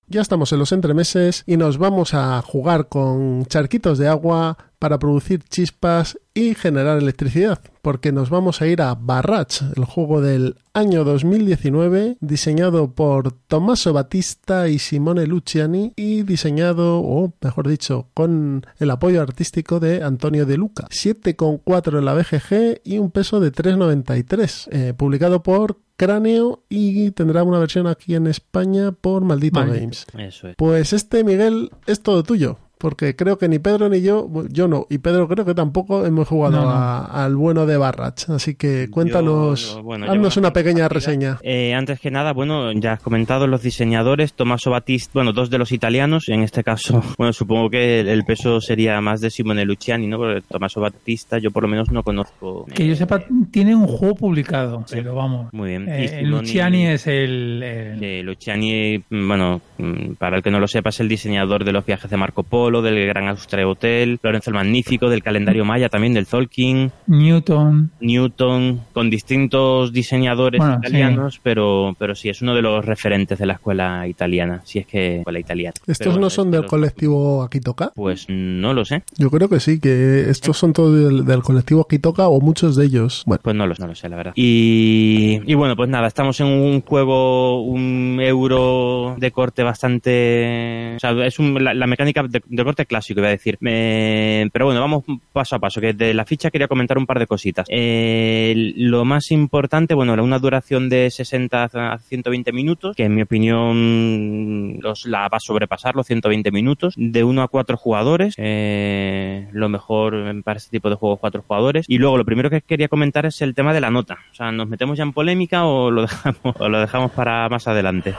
Ya 0.07 0.21
estamos 0.21 0.53
en 0.53 0.59
los 0.59 0.73
entremeses 0.73 1.45
y 1.47 1.57
nos 1.57 1.79
vamos 1.79 2.15
a 2.15 2.41
jugar 2.43 2.89
con 2.89 3.47
charquitos 3.47 3.99
de 3.99 4.09
agua 4.09 4.59
para 4.79 4.99
producir 4.99 5.43
chispas 5.45 6.19
y 6.35 6.55
generar 6.55 6.99
electricidad, 6.99 7.61
porque 7.81 8.11
nos 8.11 8.29
vamos 8.29 8.61
a 8.61 8.67
ir 8.67 8.83
a 8.83 8.95
Barrage, 8.97 9.65
el 9.77 9.85
juego 9.85 10.21
del 10.21 10.57
año 10.73 11.05
2019, 11.05 12.17
diseñado 12.21 12.91
por 12.93 13.31
Tommaso 13.33 13.93
Battista 13.93 14.69
y 14.69 14.81
Simone 14.81 15.29
Luciani 15.29 15.93
y 15.95 16.23
diseñado, 16.23 16.99
o 16.99 17.33
mejor 17.41 17.69
dicho, 17.69 18.09
con 18.15 18.67
el 18.81 18.91
apoyo 18.91 19.23
artístico 19.23 19.79
de 19.79 20.03
Antonio 20.03 20.45
De 20.45 20.57
Luca. 20.57 20.89
7,4 20.91 21.99
en 21.99 22.05
la 22.05 22.15
BGG 22.15 22.81
y 22.83 22.99
un 22.99 23.13
peso 23.13 23.39
de 23.39 23.53
3,93, 23.53 24.69
eh, 24.73 24.95
publicado 24.95 25.45
por 25.45 25.79
Cráneo 25.97 26.65
y 26.69 27.13
tendrá 27.13 27.45
una 27.45 27.61
versión 27.61 27.87
aquí 27.87 28.17
en 28.17 28.27
España 28.27 28.91
por 28.91 29.23
Maldito, 29.23 29.61
Games. 29.61 30.07
Eso 30.19 30.49
es. 30.49 30.57
Pues 30.57 30.93
este, 30.93 31.23
Miguel, 31.23 31.71
es 31.87 32.01
todo 32.01 32.25
tuyo 32.25 32.59
porque 32.79 33.17
creo 33.17 33.39
que 33.39 33.49
ni 33.49 33.59
Pedro 33.59 33.89
ni 33.89 34.03
yo, 34.03 34.29
yo 34.51 34.69
no, 34.69 34.87
y 34.91 34.99
Pedro 34.99 35.27
creo 35.29 35.45
que 35.45 35.55
tampoco 35.55 36.05
hemos 36.07 36.29
jugado 36.29 36.57
No, 36.57 36.63
no. 36.65 36.71
a- 36.71 37.25
al 37.25 37.37
bueno 37.37 37.67
de 37.67 37.77
Barrach. 37.77 38.29
Así 38.31 38.55
que 38.55 38.89
cuéntanos, 38.91 39.75
Yo- 39.77 39.83
bueno, 39.83 40.11
haznos 40.11 40.37
una 40.37 40.53
pequeña 40.53 40.89
reseña. 40.89 41.39
Eh, 41.43 41.75
antes 41.75 42.01
que 42.01 42.11
nada, 42.11 42.33
bueno, 42.33 42.73
ya 42.73 42.93
has 42.95 43.01
comentado 43.01 43.47
los 43.47 43.63
diseñadores, 43.63 44.35
Tommaso 44.35 44.71
Battista, 44.71 45.13
bueno, 45.15 45.33
dos 45.33 45.51
de 45.51 45.59
los 45.59 45.73
italianos, 45.73 46.29
en 46.29 46.43
este 46.43 46.63
caso, 46.65 47.03
bueno, 47.19 47.33
supongo 47.33 47.71
que 47.71 48.01
el, 48.01 48.25
peso 48.25 48.61
sería 48.61 49.01
más 49.01 49.21
de 49.21 49.31
Simone 49.31 49.65
Luciani, 49.65 50.07
¿no? 50.07 50.19
Porque 50.19 50.43
Tommaso 50.49 50.81
Battista 50.81 51.39
yo 51.39 51.51
por 51.51 51.63
lo 51.63 51.69
menos 51.69 51.91
no 51.91 52.03
conozco. 52.03 52.67
Que 52.75 52.87
yo 52.89 52.97
sepa, 52.97 53.23
tiene 53.51 53.75
un 53.75 53.87
juego 53.87 54.15
publicado, 54.15 54.85
pero 54.91 55.15
vamos. 55.15 55.53
Muy 55.53 55.71
bien. 55.71 55.89
Eh, 55.89 56.05
Y 56.05 56.09
Simone- 56.09 56.29
Luciani 56.41 56.87
es 56.87 57.07
el, 57.07 58.23
Luciani, 58.25 58.99
mm, 59.11 59.29
bueno, 59.29 59.61
mm, 59.79 60.15
para 60.15 60.37
el 60.37 60.43
que 60.43 60.51
no 60.51 60.59
lo 60.61 60.67
sepa, 60.69 60.91
es 60.91 61.01
el 61.01 61.09
diseñador 61.09 61.65
de 61.65 61.73
los 61.73 61.85
viajes 61.85 62.11
de 62.11 62.17
Marco 62.17 62.43
Polo, 62.43 62.64
del 62.71 63.07
Gran 63.07 63.29
Austria 63.29 63.67
Hotel, 63.69 64.19
Lorenzo 64.23 64.51
el 64.51 64.55
Magnífico, 64.55 65.09
del 65.09 65.23
calendario 65.23 65.65
Maya 65.65 65.89
también, 65.89 66.15
del 66.15 66.27
Tolkien, 66.27 66.91
Newton. 67.07 67.91
Newton, 68.01 68.81
con 68.93 69.11
distintos 69.11 69.93
diseñadores 69.93 70.59
Bueno, 70.59 70.79
italianos, 70.79 71.41
pero, 71.43 71.95
pero 71.99 72.15
sí, 72.15 72.29
es 72.29 72.43
uno 72.43 72.55
de 72.55 72.63
los 72.63 72.85
referentes 72.85 73.39
de 73.39 73.47
la 73.47 73.55
escuela 73.55 74.07
italiana, 74.09 74.63
si 74.65 74.79
es 74.81 74.87
que 74.87 75.19
escuela 75.19 75.39
italiana. 75.39 75.75
¿Estos 75.87 75.99
Pero 75.99 76.11
no 76.13 76.17
bueno, 76.17 76.31
son 76.31 76.51
del 76.51 76.67
colectivo 76.67 77.43
Akitoka? 77.43 77.93
Pues 77.95 78.27
no 78.29 78.73
lo 78.75 78.85
sé. 78.85 79.03
Yo 79.19 79.31
creo 79.31 79.49
que 79.49 79.61
sí, 79.61 79.81
que 79.81 80.29
estos 80.31 80.57
son 80.57 80.73
todos 80.73 80.95
del, 80.97 81.25
del 81.25 81.43
colectivo 81.43 81.83
Akitoka 81.83 82.29
o 82.29 82.41
muchos 82.41 82.77
de 82.77 82.87
ellos. 82.87 83.23
Bueno, 83.27 83.41
Pues 83.43 83.57
no 83.57 83.67
lo, 83.67 83.75
no 83.79 83.87
lo 83.87 83.95
sé, 83.95 84.09
la 84.09 84.17
verdad. 84.17 84.33
Y, 84.37 85.41
y 85.47 85.55
bueno, 85.55 85.77
pues 85.77 85.89
nada, 85.89 86.07
estamos 86.07 86.41
en 86.41 86.47
un 86.47 86.81
juego, 86.83 87.63
un 87.63 88.19
euro 88.21 89.17
de 89.19 89.31
corte 89.31 89.63
bastante... 89.63 90.95
O 90.97 91.01
sea, 91.01 91.13
es 91.27 91.39
un- 91.39 91.63
la, 91.63 91.75
la 91.75 91.87
mecánica 91.87 92.23
de, 92.23 92.43
de 92.57 92.65
corte 92.65 92.87
clásico, 92.87 93.21
iba 93.21 93.29
a 93.29 93.33
decir. 93.33 93.59
Eh, 93.65 94.49
pero 94.53 94.67
bueno, 94.67 94.81
vamos 94.81 95.05
paso 95.33 95.57
a 95.57 95.59
paso, 95.59 95.81
que 95.81 95.93
de 95.93 96.15
la 96.15 96.25
ficha 96.25 96.51
quería 96.51 96.69
comentar 96.69 96.99
un 96.99 97.07
par 97.07 97.19
de 97.19 97.27
cositas. 97.27 97.67
Eh, 97.71 98.73
lo 98.77 99.05
más 99.05 99.31
importante, 99.31 99.95
bueno, 99.95 100.15
una 100.23 100.39
duración 100.39 100.89
de 100.89 101.11
60 101.11 101.65
a 101.73 101.99
120 101.99 102.53
minutos, 102.53 102.97
que 102.97 103.05
en 103.05 103.15
mi 103.15 103.23
opinión 103.23 104.79
los, 104.81 105.07
la 105.07 105.29
va 105.29 105.39
a 105.39 105.41
sobrepasar 105.41 105.95
los 105.95 106.07
120 106.07 106.51
minutos, 106.51 106.95
de 106.97 107.25
1 107.25 107.43
a 107.43 107.49
4 107.49 107.77
jugadores. 107.77 108.35
Eh, 108.39 109.49
lo 109.53 109.69
mejor 109.69 110.43
para 110.43 110.59
este 110.59 110.71
tipo 110.71 110.89
de 110.91 110.97
juegos, 110.97 111.19
4 111.21 111.43
jugadores. 111.47 111.87
Y 111.89 111.99
luego 111.99 112.19
lo 112.19 112.25
primero 112.25 112.51
que 112.51 112.61
quería 112.61 112.89
comentar 112.89 113.27
es 113.27 113.43
el 113.43 113.55
tema 113.55 113.73
de 113.73 113.81
la 113.81 113.91
nota. 113.91 114.19
O 114.33 114.35
sea, 114.35 114.53
¿nos 114.53 114.69
metemos 114.69 114.97
ya 114.99 115.05
en 115.05 115.13
polémica 115.13 115.65
o 115.65 115.91
lo 115.91 116.03
dejamos, 116.03 116.39
o 116.59 116.69
lo 116.69 116.81
dejamos 116.81 117.11
para 117.13 117.49
más 117.49 117.67
adelante? 117.69 118.15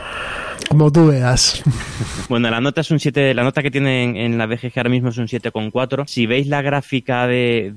Como 0.69 0.91
tú 0.91 1.07
veas. 1.07 1.63
Bueno, 2.27 2.49
la 2.49 2.59
nota 2.59 2.81
es 2.81 2.91
un 2.91 2.99
7, 2.99 3.33
la 3.33 3.43
nota 3.43 3.61
que 3.61 3.71
tiene 3.71 4.25
en, 4.25 4.37
la 4.37 4.45
BGG 4.45 4.73
ahora 4.77 4.89
mismo 4.89 5.09
es 5.09 5.17
un 5.17 5.27
7,4. 5.27 6.07
Si 6.07 6.25
veis 6.25 6.47
la 6.47 6.61
gráfica 6.61 7.27
de, 7.27 7.71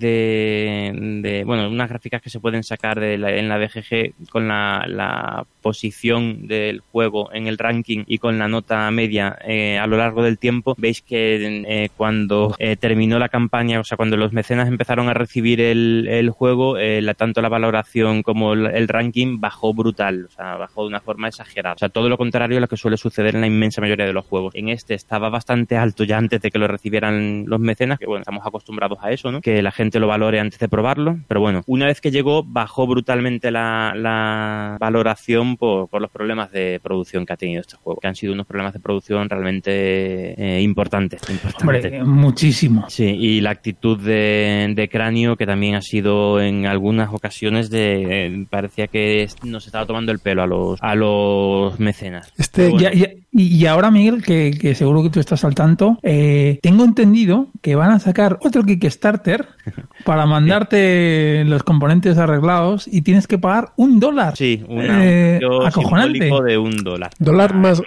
bueno, 1.46 1.68
unas 1.68 1.88
gráficas 1.88 2.22
que 2.22 2.30
se 2.30 2.40
pueden 2.40 2.64
sacar 2.64 2.98
de 2.98 3.18
la- 3.18 3.36
en 3.36 3.48
la 3.48 3.58
BGG 3.58 4.30
con 4.30 4.48
la, 4.48 4.84
la 4.88 5.46
posición 5.60 6.46
del 6.46 6.80
juego 6.80 7.30
en 7.32 7.46
el 7.46 7.58
ranking 7.58 8.04
y 8.06 8.18
con 8.18 8.38
la 8.38 8.48
nota 8.48 8.90
media 8.90 9.36
eh, 9.44 9.78
a 9.78 9.86
lo 9.86 9.98
largo 9.98 10.22
del 10.22 10.38
tiempo, 10.38 10.74
veis 10.78 11.02
que 11.02 11.62
eh, 11.68 11.90
cuando 11.96 12.54
eh, 12.58 12.76
terminó 12.76 13.18
la 13.18 13.28
campaña, 13.28 13.80
o 13.80 13.84
sea, 13.84 13.96
cuando 13.96 14.16
los 14.16 14.32
mecenas 14.32 14.68
empezaron 14.68 15.08
a 15.08 15.14
recibir 15.14 15.60
el, 15.60 16.30
juego, 16.30 16.76
la, 16.78 17.14
tanto 17.14 17.42
la 17.42 17.48
valoración 17.48 18.22
como 18.22 18.54
el, 18.54 18.88
ranking 18.88 19.40
bajó 19.40 19.74
brutal, 19.74 20.26
o 20.28 20.30
sea, 20.30 20.56
bajó 20.56 20.82
de 20.82 20.88
una 20.88 21.00
forma 21.00 21.28
exagerada. 21.28 21.74
O 21.74 21.78
sea, 21.78 21.88
todo 21.90 22.08
lo 22.08 22.16
contrario 22.16 22.56
a 22.56 22.60
lo 22.68 22.76
que 22.76 22.76
suele 22.76 22.98
suceder 22.98 23.34
en 23.34 23.40
la 23.40 23.46
inmensa 23.46 23.80
mayoría 23.80 24.04
de 24.04 24.12
los 24.12 24.26
juegos. 24.26 24.54
En 24.54 24.68
este 24.68 24.92
estaba 24.94 25.30
bastante 25.30 25.76
alto 25.76 26.04
ya 26.04 26.18
antes 26.18 26.42
de 26.42 26.50
que 26.50 26.58
lo 26.58 26.68
recibieran 26.68 27.44
los 27.46 27.58
mecenas, 27.58 27.98
que 27.98 28.06
bueno, 28.06 28.20
estamos 28.20 28.46
acostumbrados 28.46 28.98
a 29.00 29.10
eso, 29.10 29.32
¿no? 29.32 29.40
Que 29.40 29.62
la 29.62 29.72
gente 29.72 29.98
lo 29.98 30.06
valore 30.06 30.38
antes 30.38 30.58
de 30.58 30.68
probarlo, 30.68 31.18
pero 31.26 31.40
bueno, 31.40 31.62
una 31.66 31.86
vez 31.86 32.00
que 32.00 32.10
llegó 32.10 32.44
bajó 32.44 32.86
brutalmente 32.86 33.50
la, 33.50 33.94
la 33.96 34.76
valoración 34.78 35.56
por, 35.56 35.88
por 35.88 36.02
los 36.02 36.10
problemas 36.10 36.52
de 36.52 36.78
producción 36.82 37.24
que 37.24 37.32
ha 37.32 37.36
tenido 37.36 37.62
este 37.62 37.76
juego, 37.76 38.00
que 38.00 38.08
han 38.08 38.14
sido 38.14 38.34
unos 38.34 38.46
problemas 38.46 38.74
de 38.74 38.80
producción 38.80 39.28
realmente 39.30 39.70
eh, 39.72 40.60
importantes. 40.60 41.22
importantes. 41.30 41.62
Hombre, 41.62 42.04
muchísimo. 42.04 42.84
Sí, 42.90 43.04
y 43.04 43.40
la 43.40 43.50
actitud 43.50 43.98
de, 43.98 44.72
de 44.74 44.88
Cráneo, 44.88 45.36
que 45.36 45.46
también 45.46 45.74
ha 45.74 45.82
sido 45.82 46.40
en 46.40 46.66
algunas 46.66 47.12
ocasiones 47.12 47.70
de. 47.70 48.26
eh, 48.26 48.46
parecía 48.50 48.88
que 48.88 49.26
nos 49.44 49.66
estaba 49.66 49.86
tomando 49.86 50.12
el 50.12 50.18
pelo 50.18 50.42
a 50.42 50.46
los, 50.46 50.78
a 50.82 50.94
los 50.94 51.78
mecenas. 51.80 52.32
Este, 52.36 52.57
Pero 52.58 52.70
bueno, 52.72 52.90
Ya- 52.90 52.94
ya- 52.94 53.12
y, 53.30 53.56
y 53.56 53.66
ahora, 53.66 53.90
Miguel, 53.90 54.22
que, 54.22 54.50
que 54.58 54.74
seguro 54.74 55.02
que 55.02 55.10
tú 55.10 55.20
estás 55.20 55.44
al 55.44 55.54
tanto, 55.54 55.98
eh, 56.02 56.58
tengo 56.62 56.82
entendido 56.84 57.48
que 57.60 57.74
van 57.76 57.90
a 57.90 57.98
sacar 58.00 58.38
otro 58.42 58.64
Kickstarter 58.64 59.46
para 60.04 60.24
mandarte 60.26 61.44
los 61.46 61.62
componentes 61.62 62.18
arreglados 62.18 62.88
y 62.90 63.02
tienes 63.02 63.26
que 63.26 63.38
pagar 63.38 63.70
un 63.76 64.00
dólar. 64.00 64.36
Sí, 64.36 64.64
un 64.68 64.78
Eh, 64.82 65.40
acojonante. 65.66 66.18
simbólico 66.18 66.42
de 66.42 66.58
un 66.58 66.76
dólar. 66.78 67.10
¿Dólar 67.18 67.50
Ah, 67.54 67.58
más, 67.58 67.82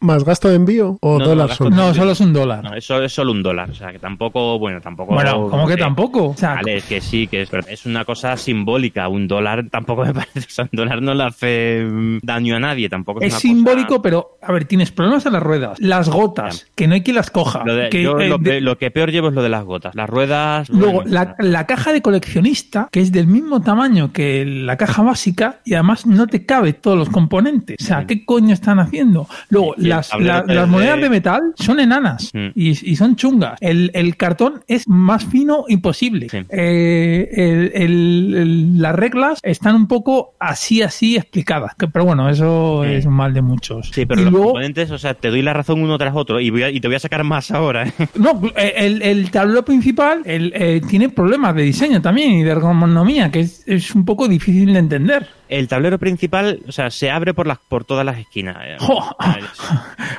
más 0.00 0.24
gasto 0.24 0.48
de 0.48 0.56
envío 0.56 0.96
o 1.00 1.14
No, 1.14 1.24
no, 1.24 1.24
dólar 1.30 1.48
gasto 1.48 1.64
solo? 1.64 1.76
No, 1.76 1.94
solo 1.94 2.12
es 2.12 2.20
un 2.20 2.32
dólar. 2.32 2.64
No, 2.64 2.74
eso 2.74 3.02
es 3.02 3.12
solo 3.12 3.32
un 3.32 3.42
dólar. 3.42 3.70
O 3.70 3.74
sea, 3.74 3.92
que 3.92 3.98
tampoco, 3.98 4.58
bueno, 4.58 4.80
tampoco. 4.80 5.14
Bueno, 5.14 5.48
¿cómo 5.50 5.66
que 5.66 5.74
eh, 5.74 5.76
tampoco? 5.78 6.28
O 6.28 6.36
sea, 6.36 6.54
Vale, 6.54 6.76
es 6.76 6.84
que 6.84 7.00
sí, 7.00 7.26
que 7.26 7.42
es, 7.42 7.50
es 7.68 7.86
una 7.86 8.04
cosa 8.04 8.36
simbólica. 8.36 9.08
Un 9.08 9.26
dólar 9.28 9.66
tampoco 9.70 10.04
me 10.04 10.12
parece. 10.14 10.38
O 10.40 10.50
sea, 10.50 10.64
un 10.64 10.70
dólar 10.76 11.02
no 11.02 11.14
le 11.14 11.24
hace 11.24 11.84
daño 12.22 12.56
a 12.56 12.60
nadie. 12.60 12.88
Tampoco 12.88 13.20
es, 13.20 13.26
es 13.26 13.32
una 13.34 13.40
simbólico, 13.40 14.00
pero 14.00 14.13
a 14.42 14.52
ver, 14.52 14.64
tienes 14.66 14.90
problemas 14.90 15.24
en 15.26 15.32
las 15.32 15.42
ruedas, 15.42 15.78
las 15.80 16.08
gotas, 16.08 16.66
que 16.74 16.86
no 16.86 16.94
hay 16.94 17.02
quien 17.02 17.16
las 17.16 17.30
coja. 17.30 17.62
Lo, 17.64 17.74
de- 17.74 17.88
que, 17.90 18.02
yo 18.02 18.18
eh, 18.18 18.28
lo, 18.28 18.38
de- 18.38 18.50
pe- 18.50 18.60
lo 18.60 18.76
que 18.78 18.90
peor 18.90 19.10
llevo 19.10 19.28
es 19.28 19.34
lo 19.34 19.42
de 19.42 19.48
las 19.48 19.64
gotas. 19.64 19.94
Las 19.94 20.08
ruedas. 20.10 20.68
Luego, 20.68 21.02
bueno, 21.02 21.10
la, 21.10 21.34
la 21.38 21.66
caja 21.66 21.92
de 21.92 22.02
coleccionista, 22.02 22.88
que 22.92 23.00
es 23.00 23.12
del 23.12 23.26
mismo 23.26 23.62
tamaño 23.62 24.12
que 24.12 24.44
la 24.44 24.76
caja 24.76 25.02
básica, 25.02 25.60
y 25.64 25.74
además 25.74 26.06
no 26.06 26.26
te 26.26 26.44
cabe 26.44 26.72
todos 26.74 26.98
los 26.98 27.08
componentes. 27.08 27.76
O 27.80 27.84
sea, 27.84 28.06
¿qué 28.06 28.24
coño 28.24 28.52
están 28.52 28.78
haciendo? 28.80 29.26
Luego, 29.48 29.74
las, 29.78 30.10
las 30.18 30.44
3D. 30.44 30.66
monedas 30.66 31.00
de 31.00 31.10
metal 31.10 31.42
son 31.56 31.80
enanas 31.80 32.30
Mm. 32.34 32.48
y, 32.54 32.70
y 32.92 32.96
son 32.96 33.16
chungas. 33.16 33.58
El, 33.60 33.90
el 33.94 34.16
cartón 34.16 34.62
es 34.66 34.88
más 34.88 35.24
fino 35.24 35.64
imposible. 35.68 36.28
Sí. 36.28 36.38
Eh, 36.50 37.72
el- 37.74 38.80
las 38.80 38.94
reglas 38.94 39.38
están 39.42 39.76
un 39.76 39.86
poco 39.88 40.34
así, 40.38 40.82
así 40.82 41.16
explicadas. 41.16 41.74
Que- 41.76 41.88
Pero 41.88 42.04
bueno, 42.06 42.28
eso 42.28 42.82
Sí. 42.84 42.92
es 42.92 43.06
mal 43.06 43.32
de 43.34 43.42
muchos. 43.42 43.90
Sí, 43.92 44.03
pero 44.06 44.20
y 44.20 44.24
los 44.24 44.32
luego, 44.32 44.46
componentes, 44.48 44.90
o 44.90 44.98
sea, 44.98 45.14
te 45.14 45.28
doy 45.30 45.42
la 45.42 45.52
razón 45.52 45.80
uno 45.82 45.96
tras 45.98 46.14
otro 46.14 46.40
y, 46.40 46.50
voy 46.50 46.62
a- 46.62 46.70
y 46.70 46.80
te 46.80 46.88
voy 46.88 46.96
a 46.96 47.00
sacar 47.00 47.24
más 47.24 47.50
ahora. 47.50 47.86
¿eh? 47.88 47.92
No, 48.16 48.40
eh, 48.56 48.74
el, 48.76 49.02
el 49.02 49.30
tablero 49.30 49.64
principal 49.64 50.22
el, 50.24 50.52
eh, 50.54 50.80
tiene 50.88 51.08
problemas 51.08 51.54
de 51.54 51.62
diseño 51.62 52.00
también 52.02 52.32
y 52.32 52.42
de 52.42 52.50
ergonomía, 52.50 53.30
que 53.30 53.40
es, 53.40 53.62
es 53.66 53.94
un 53.94 54.04
poco 54.04 54.28
difícil 54.28 54.72
de 54.72 54.78
entender. 54.78 55.28
El 55.48 55.68
tablero 55.68 55.98
principal, 55.98 56.60
o 56.66 56.72
sea, 56.72 56.90
se 56.90 57.10
abre 57.10 57.34
por 57.34 57.46
las 57.46 57.58
por 57.58 57.84
todas 57.84 58.04
las 58.04 58.18
esquinas. 58.18 58.56
eh. 58.64 58.76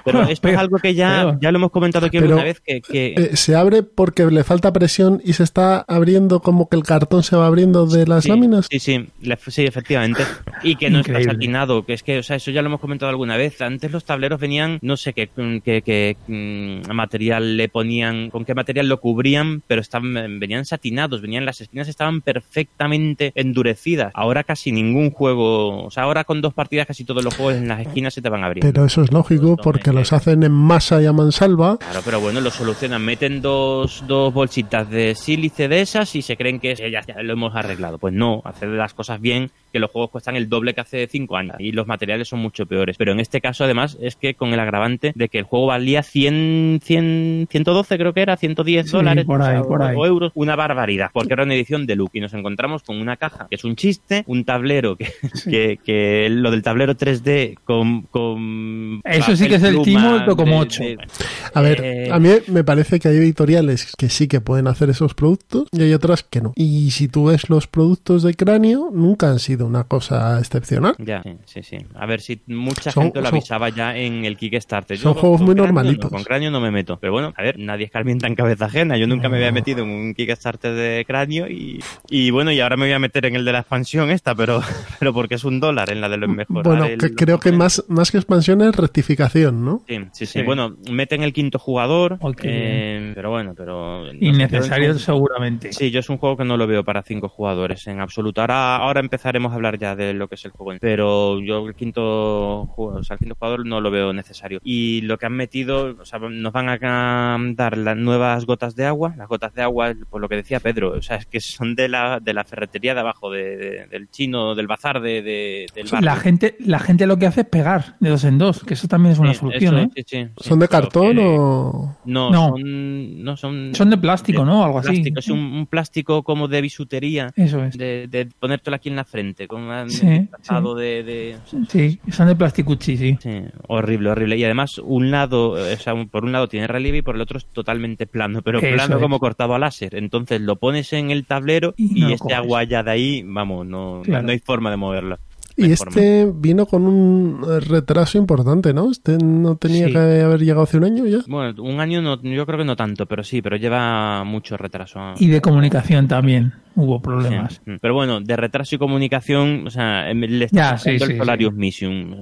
Pero 0.04 0.24
esto 0.24 0.48
es 0.50 0.58
algo 0.58 0.78
que 0.78 0.94
ya, 0.94 1.38
ya 1.42 1.52
lo 1.52 1.58
hemos 1.58 1.72
comentado 1.72 2.06
aquí 2.06 2.20
Pero, 2.20 2.36
una 2.36 2.44
vez 2.44 2.60
que, 2.62 2.82
que- 2.82 3.14
Eh, 3.18 3.36
se 3.36 3.56
abre 3.56 3.84
porque 3.84 4.26
le 4.26 4.44
falta 4.44 4.72
presión 4.72 5.22
y 5.24 5.34
se 5.34 5.44
está 5.44 5.80
abriendo 5.88 6.40
como 6.42 6.70
que 6.70 6.76
el 6.78 6.84
cartón 6.84 7.24
se 7.24 7.36
va 7.36 7.48
abriendo 7.48 7.86
de 7.88 8.06
las 8.08 8.24
sí, 8.24 8.30
láminas. 8.30 8.68
Sí, 8.70 8.80
sí, 8.80 9.08
le- 9.22 9.38
sí, 9.48 9.64
efectivamente. 9.66 10.24
Y 10.64 10.76
que 10.76 10.90
no 10.90 11.00
está 11.00 11.22
satinado, 11.24 11.86
que 11.86 11.94
es 11.94 12.04
que, 12.04 12.20
o 12.20 12.24
sea, 12.24 12.36
eso 12.36 12.52
ya 12.52 12.62
lo 12.62 12.68
hemos 12.68 12.80
comentado 12.80 13.10
alguna 13.10 13.38
vez. 13.38 13.62
Antes 13.62 13.92
los 13.92 14.06
tableros 14.06 14.40
venían, 14.40 14.80
no 14.82 14.96
sé 14.98 15.14
qué, 15.14 15.30
qué, 15.64 15.82
qué, 15.82 16.18
mm, 16.28 16.92
material 16.94 17.58
le 17.58 17.68
ponían, 17.70 18.30
con 18.30 18.46
qué 18.46 18.54
material 18.54 18.88
lo 18.88 19.00
cubrían, 19.00 19.64
pero 19.68 19.82
estaban, 19.82 20.40
venían 20.40 20.66
satinados, 20.66 21.22
venían, 21.22 21.46
las 21.46 21.62
esquinas 21.62 21.88
estaban 21.88 22.22
perfectamente 22.22 23.32
endurecidas. 23.36 24.12
Ahora 24.14 24.44
casi 24.44 24.72
ningún 24.72 25.10
juego, 25.16 25.86
o 25.86 25.92
sea, 25.92 26.04
ahora 26.04 26.24
con 26.24 26.42
dos 26.42 26.54
partidas 26.54 26.86
casi 26.86 27.04
todos 27.06 27.24
los 27.24 27.36
juegos 27.36 27.56
en 27.56 27.68
las 27.68 27.80
esquinas 27.80 28.14
se 28.14 28.22
te 28.22 28.30
van 28.30 28.44
abriendo. 28.44 28.72
Pero 28.72 28.86
eso 28.86 29.02
es 29.02 29.12
lógico 29.12 29.58
porque 29.58 29.92
los 29.92 30.14
hacen 30.14 30.44
en 30.44 30.52
masa 30.52 31.02
y 31.02 31.06
a 31.06 31.14
mansalva. 31.14 31.78
Claro, 31.78 32.02
pero 32.04 32.20
bueno, 32.20 32.42
lo 32.42 32.52
solucionan. 32.52 33.04
Meten 33.04 33.42
dos, 33.42 34.04
dos 34.08 34.34
bolsitas 34.34 34.90
de 34.90 35.16
sílice 35.16 35.68
de 35.68 35.82
esas 35.82 36.16
y 36.16 36.22
se 36.22 36.38
creen 36.38 36.60
que 36.60 36.76
ya, 36.76 37.02
ya 37.06 37.24
lo 37.24 37.34
hemos 37.34 37.56
arreglado. 37.56 37.98
Pues 37.98 38.14
no, 38.14 38.42
hacer 38.46 38.70
las 38.70 38.94
cosas 38.94 39.20
bien, 39.22 39.50
que 39.72 39.80
los 39.80 39.90
juegos 39.92 40.12
cuestan 40.12 40.36
el 40.36 40.50
doble 40.50 40.74
que 40.74 40.82
hace 40.82 41.08
cinco 41.08 41.38
años 41.38 41.56
y 41.60 41.72
los 41.72 41.88
materiales 41.88 42.28
son 42.28 42.40
mucho 42.40 42.66
peores. 42.66 42.98
Pero 42.98 43.12
en 43.14 43.20
este 43.20 43.42
caso, 43.42 43.64
además, 43.64 43.98
es 44.02 44.16
que 44.16 44.34
con 44.36 44.54
el 44.54 44.60
agravante 44.60 45.12
de 45.16 45.30
que 45.30 45.40
el 45.40 45.46
juego 45.46 45.68
valía 45.68 46.04
100, 46.04 46.80
100 46.84 47.48
112, 47.50 47.98
creo 47.98 48.14
que 48.14 48.22
era, 48.22 48.38
110 48.38 48.86
Sí, 48.86 48.92
dólares 48.92 49.26
por 49.26 49.42
ahí, 49.42 49.58
o, 49.58 49.68
por 49.68 49.82
ahí. 49.82 49.96
o 49.98 50.06
euros, 50.06 50.32
una 50.36 50.56
barbaridad, 50.56 51.10
porque 51.14 51.34
era 51.34 51.44
una 51.44 51.54
edición 51.54 51.86
de 51.86 51.96
look 51.96 52.12
y 52.14 52.20
nos 52.20 52.34
encontramos 52.34 52.84
con 52.84 53.00
una 53.00 53.18
caja 53.18 53.48
que 53.50 53.56
es 53.56 53.64
un 53.64 53.76
chiste, 53.76 54.24
un 54.28 54.44
tablero 54.46 54.96
que, 54.96 55.05
que, 55.50 55.80
que 55.84 56.28
lo 56.30 56.52
del 56.52 56.62
tablero 56.64 56.96
3D 56.96 57.58
con... 57.64 58.04
con 58.04 59.02
Eso 59.04 59.36
sí 59.36 59.48
que 59.48 59.56
es 59.56 59.64
el 59.64 59.82
timo 59.82 60.14
del 60.14 60.26
Tocomocho. 60.26 60.84
de- 60.84 60.90
de- 60.98 61.08
A 61.54 61.62
ver, 61.62 61.82
Eh, 61.84 62.10
a 62.12 62.20
mí 62.20 62.30
me 62.48 62.64
parece 62.64 63.00
que 63.00 63.08
hay 63.08 63.18
editoriales 63.18 63.94
que 63.98 64.10
sí 64.10 64.28
que 64.28 64.42
pueden 64.42 64.68
hacer 64.68 64.90
esos 64.90 65.14
productos 65.14 65.68
y 65.72 65.82
hay 65.84 65.94
otras 65.94 66.24
que 66.24 66.42
no. 66.42 66.54
Y 66.56 66.92
si 66.92 67.08
tú 67.08 67.26
ves 67.26 67.50
los 67.50 67.68
productos 67.68 68.24
de 68.24 68.34
cráneo, 68.34 68.90
nunca 68.94 69.30
han 69.30 69.40
sido 69.40 69.66
una 69.66 69.84
cosa 69.86 70.40
excepcional. 70.40 70.96
Ya, 71.00 71.22
sí, 71.24 71.32
sí, 71.46 71.64
sí. 71.64 71.78
A 71.96 72.06
ver 72.06 72.22
si 72.22 72.42
mucha 72.48 72.92
Son- 72.92 73.04
gente 73.04 73.20
lo 73.20 73.26
son- 73.28 73.36
avisaba 73.36 73.70
ya 73.70 73.96
en 73.98 74.26
el 74.26 74.38
Kickstarter. 74.38 74.98
son 74.98 75.14
con- 75.14 75.22
juegos 75.22 75.42
muy 75.42 75.56
cráneo 75.56 75.66
normalitos. 75.74 76.12
no, 76.12 76.16
con 76.18 76.24
cráneo 76.24 76.52
no 76.52 76.60
me 76.62 76.72
meto. 76.72 76.98
Pero 77.00 77.14
bueno, 77.14 77.34
a 77.36 77.42
ver, 77.42 77.58
nadie 77.60 77.86
escarmienta 77.86 78.28
en 78.28 78.36
cabeza 78.36 78.66
ajena. 78.66 78.98
Yo 78.98 79.08
nunca 79.08 79.30
me 79.30 79.38
había 79.38 79.52
metido 79.52 79.84
en 79.84 79.90
un 79.90 80.14
Kickstarter 80.14 80.74
de 80.74 81.04
cráneo 81.06 81.48
y, 81.50 81.80
y 82.10 82.32
bueno, 82.32 82.52
y 82.52 82.60
ahora 82.60 82.78
me 82.78 82.86
voy 82.86 82.94
a 82.94 83.00
meter 83.00 83.26
en 83.26 83.36
el 83.36 83.46
de 83.46 83.52
la 83.52 83.60
expansión 83.60 84.10
esta, 84.12 84.36
pero, 84.36 84.62
pero 85.00 85.14
porque 85.14 85.36
es 85.36 85.44
un 85.44 85.60
dólar 85.60 85.90
en 85.90 86.02
la 86.02 86.10
de 86.10 86.18
los 86.18 86.30
mejores. 86.30 86.64
Bueno, 86.64 86.88
que 87.00 87.14
creo 87.16 87.40
que 87.40 87.52
más, 87.52 87.84
más 87.88 88.12
que 88.12 88.18
expansión 88.18 88.62
es 88.62 88.76
rectificación, 88.76 89.64
¿no? 89.66 89.84
Sí, 89.88 89.98
sí, 90.12 90.26
sí, 90.26 90.40
Sí. 90.40 90.42
Bueno, 90.46 90.76
meten 90.92 91.24
el 91.24 91.34
quinto 91.34 91.60
jugador, 91.60 92.18
Ok. 92.22 92.42
eh, 92.44 93.12
pero 93.16 93.30
bueno, 93.32 93.54
pero... 93.56 94.06
no 94.06 94.12
sé, 94.12 94.18
Innecesario 94.20 94.86
yo 94.88 94.92
es 94.92 94.98
un- 94.98 95.04
seguramente. 95.16 95.74
Sí, 95.74 95.92
yo 95.92 96.00
es 96.00 96.10
un 96.10 96.18
juego 96.18 96.38
que 96.38 96.46
no 96.46 96.58
lo 96.58 96.68
veo 96.68 96.84
para 96.84 97.02
cinco 97.04 97.30
jugadores 97.30 97.88
en 97.88 98.00
absoluto. 98.02 98.42
Ahora, 98.42 98.76
ahora 98.78 99.00
empezaremos 99.00 99.52
a 99.52 99.56
hablar 99.56 99.78
ya 99.80 99.96
de 99.96 100.14
lo 100.14 100.28
que 100.28 100.36
es 100.36 100.46
el 100.46 100.52
juego, 100.52 100.78
pero 100.82 101.40
yo 101.42 101.68
el 101.68 101.76
quinto, 101.76 102.66
ju- 102.76 103.00
o 103.00 103.04
sea, 103.04 103.16
el 103.16 103.20
quinto 103.20 103.36
jugador 103.36 103.66
no 103.66 103.82
lo 103.82 103.92
veo 103.92 104.14
necesario. 104.14 104.60
Y 104.64 105.02
lo 105.02 105.18
que 105.18 105.26
han 105.26 105.34
metido, 105.34 105.96
o 106.00 106.06
sea, 106.06 106.20
nos 106.20 106.54
van 106.54 106.70
a 106.70 107.38
dar 107.56 107.78
las 107.78 107.98
nuevas 107.98 108.46
gotas 108.46 108.76
de 108.76 108.86
agua, 108.86 109.14
las 109.18 109.28
gotas 109.28 109.54
de 109.54 109.62
agua, 109.62 109.94
por 110.10 110.22
lo 110.22 110.30
que 110.30 110.36
decía 110.36 110.60
Pedro, 110.60 110.92
o 110.92 111.02
sea, 111.02 111.18
es 111.18 111.26
que 111.26 111.40
son 111.40 111.76
de 111.76 111.88
la, 111.90 112.20
de 112.20 112.34
la 112.34 112.44
ferretería 112.44 112.94
de 112.94 113.00
abajo, 113.00 113.32
de, 113.32 113.58
de- 113.58 113.88
del 113.88 114.10
chino, 114.10 114.56
del 114.56 114.68
bazar, 114.68 114.85
de, 114.94 115.22
de- 115.22 115.66
del 115.74 115.88
barrio. 115.88 116.06
La 116.06 116.16
gente, 116.16 116.56
la 116.60 116.80
gente 116.80 117.08
lo 117.08 117.18
que 117.18 117.26
hace 117.26 117.42
es 117.42 117.48
pegar 117.48 117.96
de 118.00 118.10
dos 118.10 118.24
en 118.24 118.38
dos, 118.38 118.64
que 118.64 118.76
eso 118.76 118.88
también 118.88 119.14
es 119.14 119.20
una 119.20 119.34
Sí, 119.34 119.40
solución, 119.40 119.78
eso, 119.78 119.86
¿eh? 119.88 119.90
sí, 119.96 120.04
sí, 120.08 120.18
sí, 120.38 120.50
¿Son 120.50 120.60
de 120.60 120.68
cartón 120.68 121.16
que- 121.16 121.26
o...? 121.28 121.98
No, 122.06 122.30
No. 122.32 122.50
son, 122.50 123.24
no 123.24 123.38
son. 123.38 123.72
Son 123.76 123.90
de 123.90 123.98
plástico, 123.98 124.46
¿no? 124.46 124.64
Algo 124.64 124.80
así. 124.80 124.90
plástico, 124.92 125.20
Es 125.20 125.30
un, 125.30 125.40
un 125.40 125.66
plástico 125.68 126.24
como 126.24 126.48
de 126.48 126.62
bisutería. 126.62 127.32
Eso 127.36 127.64
es. 127.64 127.78
De, 127.78 128.08
de 128.08 128.28
ponértelo 128.40 128.76
aquí 128.76 128.90
en 128.90 128.96
la 128.96 129.06
frente, 129.06 129.48
con 129.48 129.64
un 129.64 129.90
Sí, 129.90 130.06
disfrazado 130.08 130.76
de, 130.76 131.04
de- 131.04 131.38
Sí, 131.68 132.00
son 132.12 132.28
de 132.28 132.36
plasticuchi, 132.36 132.96
sí. 132.98 133.18
Sí, 133.22 133.42
horrible, 133.68 134.12
horrible. 134.12 134.38
Y 134.38 134.44
además, 134.44 134.78
un 134.78 135.10
lado, 135.12 135.52
o 135.52 135.78
sea, 135.78 135.94
un- 135.94 136.10
por 136.10 136.24
un 136.26 136.32
lado 136.32 136.48
tiene 136.48 136.68
relieve 136.68 137.00
y 137.00 137.02
por 137.02 137.16
el 137.16 137.22
otro 137.22 137.38
es 137.40 137.46
totalmente 137.48 138.06
plano, 138.06 138.42
pero 138.44 138.60
Eso 138.60 138.68
plano 138.76 138.96
es. 138.98 139.02
como 139.02 139.20
cortado 139.20 139.56
a 139.56 139.60
láser. 139.60 139.96
Entonces 139.96 140.42
lo 140.42 140.58
pones 140.58 140.94
en 140.94 141.10
el 141.12 141.26
tablero 141.26 141.74
y, 141.78 141.98
Y 141.98 142.02
no 142.02 142.10
este 142.10 142.20
coges. 142.20 142.38
agua 142.38 142.64
ya 142.64 142.84
de 142.84 142.92
ahí, 142.92 143.24
vamos, 143.26 143.66
no, 143.66 144.02
Claro. 144.04 144.24
no 144.26 144.32
hay 144.32 144.40
forma 144.40 144.70
de 144.70 144.75
moverlo. 144.78 145.18
Y 145.58 145.72
este 145.72 146.30
vino 146.36 146.66
con 146.66 146.84
un 146.86 147.42
retraso 147.62 148.18
importante, 148.18 148.74
¿no? 148.74 148.92
Este 148.92 149.18
no 149.18 149.56
tenía 149.56 149.88
Sí. 149.88 149.94
que 149.94 149.98
haber 150.00 150.42
llegado 150.42 150.64
hace 150.64 150.76
un 150.78 150.84
año 150.84 151.06
ya. 151.06 151.20
Bueno, 151.28 151.64
un 151.64 151.80
año 151.80 152.02
no, 152.02 152.22
yo 152.22 152.46
creo 152.46 152.60
que 152.60 152.66
no 152.66 152.76
tanto, 152.76 153.06
pero 153.06 153.24
sí, 153.24 153.42
pero 153.42 153.56
lleva 153.56 154.26
mucho 154.26 154.58
retraso. 154.58 155.00
Y 155.18 155.28
de 155.30 155.40
comunicación 155.40 156.10
también 156.10 156.54
hubo 156.76 157.02
problemas. 157.02 157.62
Sí. 157.66 157.72
Pero 157.82 157.94
bueno, 157.94 158.20
de 158.22 158.36
retraso 158.36 158.76
y 158.76 158.78
comunicación, 158.78 159.66
o 159.68 159.70
sea, 159.70 160.14
le 160.14 160.46
está 160.46 160.72
Ya, 160.72 160.78
sí, 160.78 160.98
sí, 161.00 161.04
el 161.12 161.18
Solarius 161.18 161.54
Mission. 161.54 162.16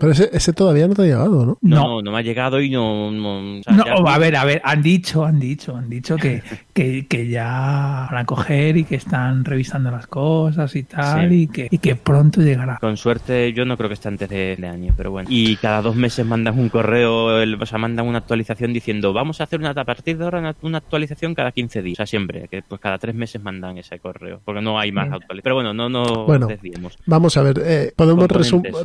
Pero 0.00 0.10
ese, 0.12 0.30
ese 0.32 0.52
todavía 0.52 0.88
no 0.88 0.94
te 0.94 1.02
ha 1.02 1.04
llegado, 1.06 1.46
¿no? 1.46 1.58
no, 1.60 1.76
no, 1.76 2.02
no 2.02 2.10
me 2.12 2.18
ha 2.18 2.22
llegado 2.22 2.60
y 2.60 2.70
no... 2.70 3.10
no, 3.10 3.58
o 3.60 3.62
sea, 3.62 3.72
No, 3.74 3.84
ya- 3.84 4.14
a 4.14 4.18
ver, 4.18 4.36
a 4.36 4.44
ver, 4.44 4.60
han 4.64 4.82
dicho, 4.82 5.24
han 5.24 5.38
dicho, 5.40 5.76
han 5.76 5.88
dicho 5.88 6.16
que, 6.16 6.42
que, 6.74 7.06
que 7.06 7.28
ya 7.28 8.08
van 8.10 8.18
a 8.18 8.24
coger 8.24 8.76
y 8.76 8.84
que 8.84 8.96
están 8.96 9.44
revisando 9.44 9.90
las 9.90 10.06
cosas 10.06 10.74
y 10.76 10.82
tal, 10.84 11.28
Sí. 11.30 11.42
y, 11.42 11.46
que, 11.48 11.68
y 11.70 11.78
que 11.78 11.96
pronto 11.96 12.40
llegará. 12.42 12.78
Con 12.80 12.96
suerte, 12.96 13.52
yo 13.52 13.64
no 13.64 13.76
creo 13.76 13.88
que 13.88 13.94
esté 13.94 14.08
antes 14.08 14.28
de, 14.28 14.56
de 14.56 14.68
año, 14.68 14.92
pero 14.96 15.10
bueno. 15.10 15.28
Y 15.30 15.56
cada 15.56 15.82
dos 15.82 15.96
meses 15.96 16.24
mandan 16.26 16.58
un 16.58 16.68
correo, 16.68 17.40
el- 17.40 17.60
o 17.60 17.66
sea, 17.66 17.78
mandan 17.78 18.06
una 18.06 18.18
actualización 18.18 18.72
diciendo, 18.72 19.12
vamos 19.12 19.40
a 19.40 19.44
hacer 19.44 19.60
una, 19.60 19.70
a 19.70 19.84
partir 19.84 20.18
de 20.18 20.24
ahora 20.24 20.38
una, 20.40 20.56
una 20.62 20.78
actualización 20.78 21.34
cada 21.34 21.52
15 21.52 21.82
días. 21.82 21.94
O 21.94 21.98
sea, 21.98 22.06
siempre, 22.06 22.48
que 22.48 22.62
pues 22.62 22.80
cada 22.80 22.98
tres 22.98 23.14
meses 23.14 23.42
mandan 23.42 23.78
ese 23.84 23.98
correo, 23.98 24.40
porque 24.44 24.60
no 24.62 24.78
hay 24.78 24.90
más 24.92 25.04
actualizaciones. 25.06 25.42
Pero 25.42 25.54
bueno, 25.56 25.74
no 25.74 25.88
nos 25.88 26.26
Bueno, 26.26 26.46
desviemos. 26.46 26.96
Vamos 27.06 27.36
a 27.36 27.42
ver, 27.42 27.60
eh, 27.64 27.92
podemos 27.94 28.28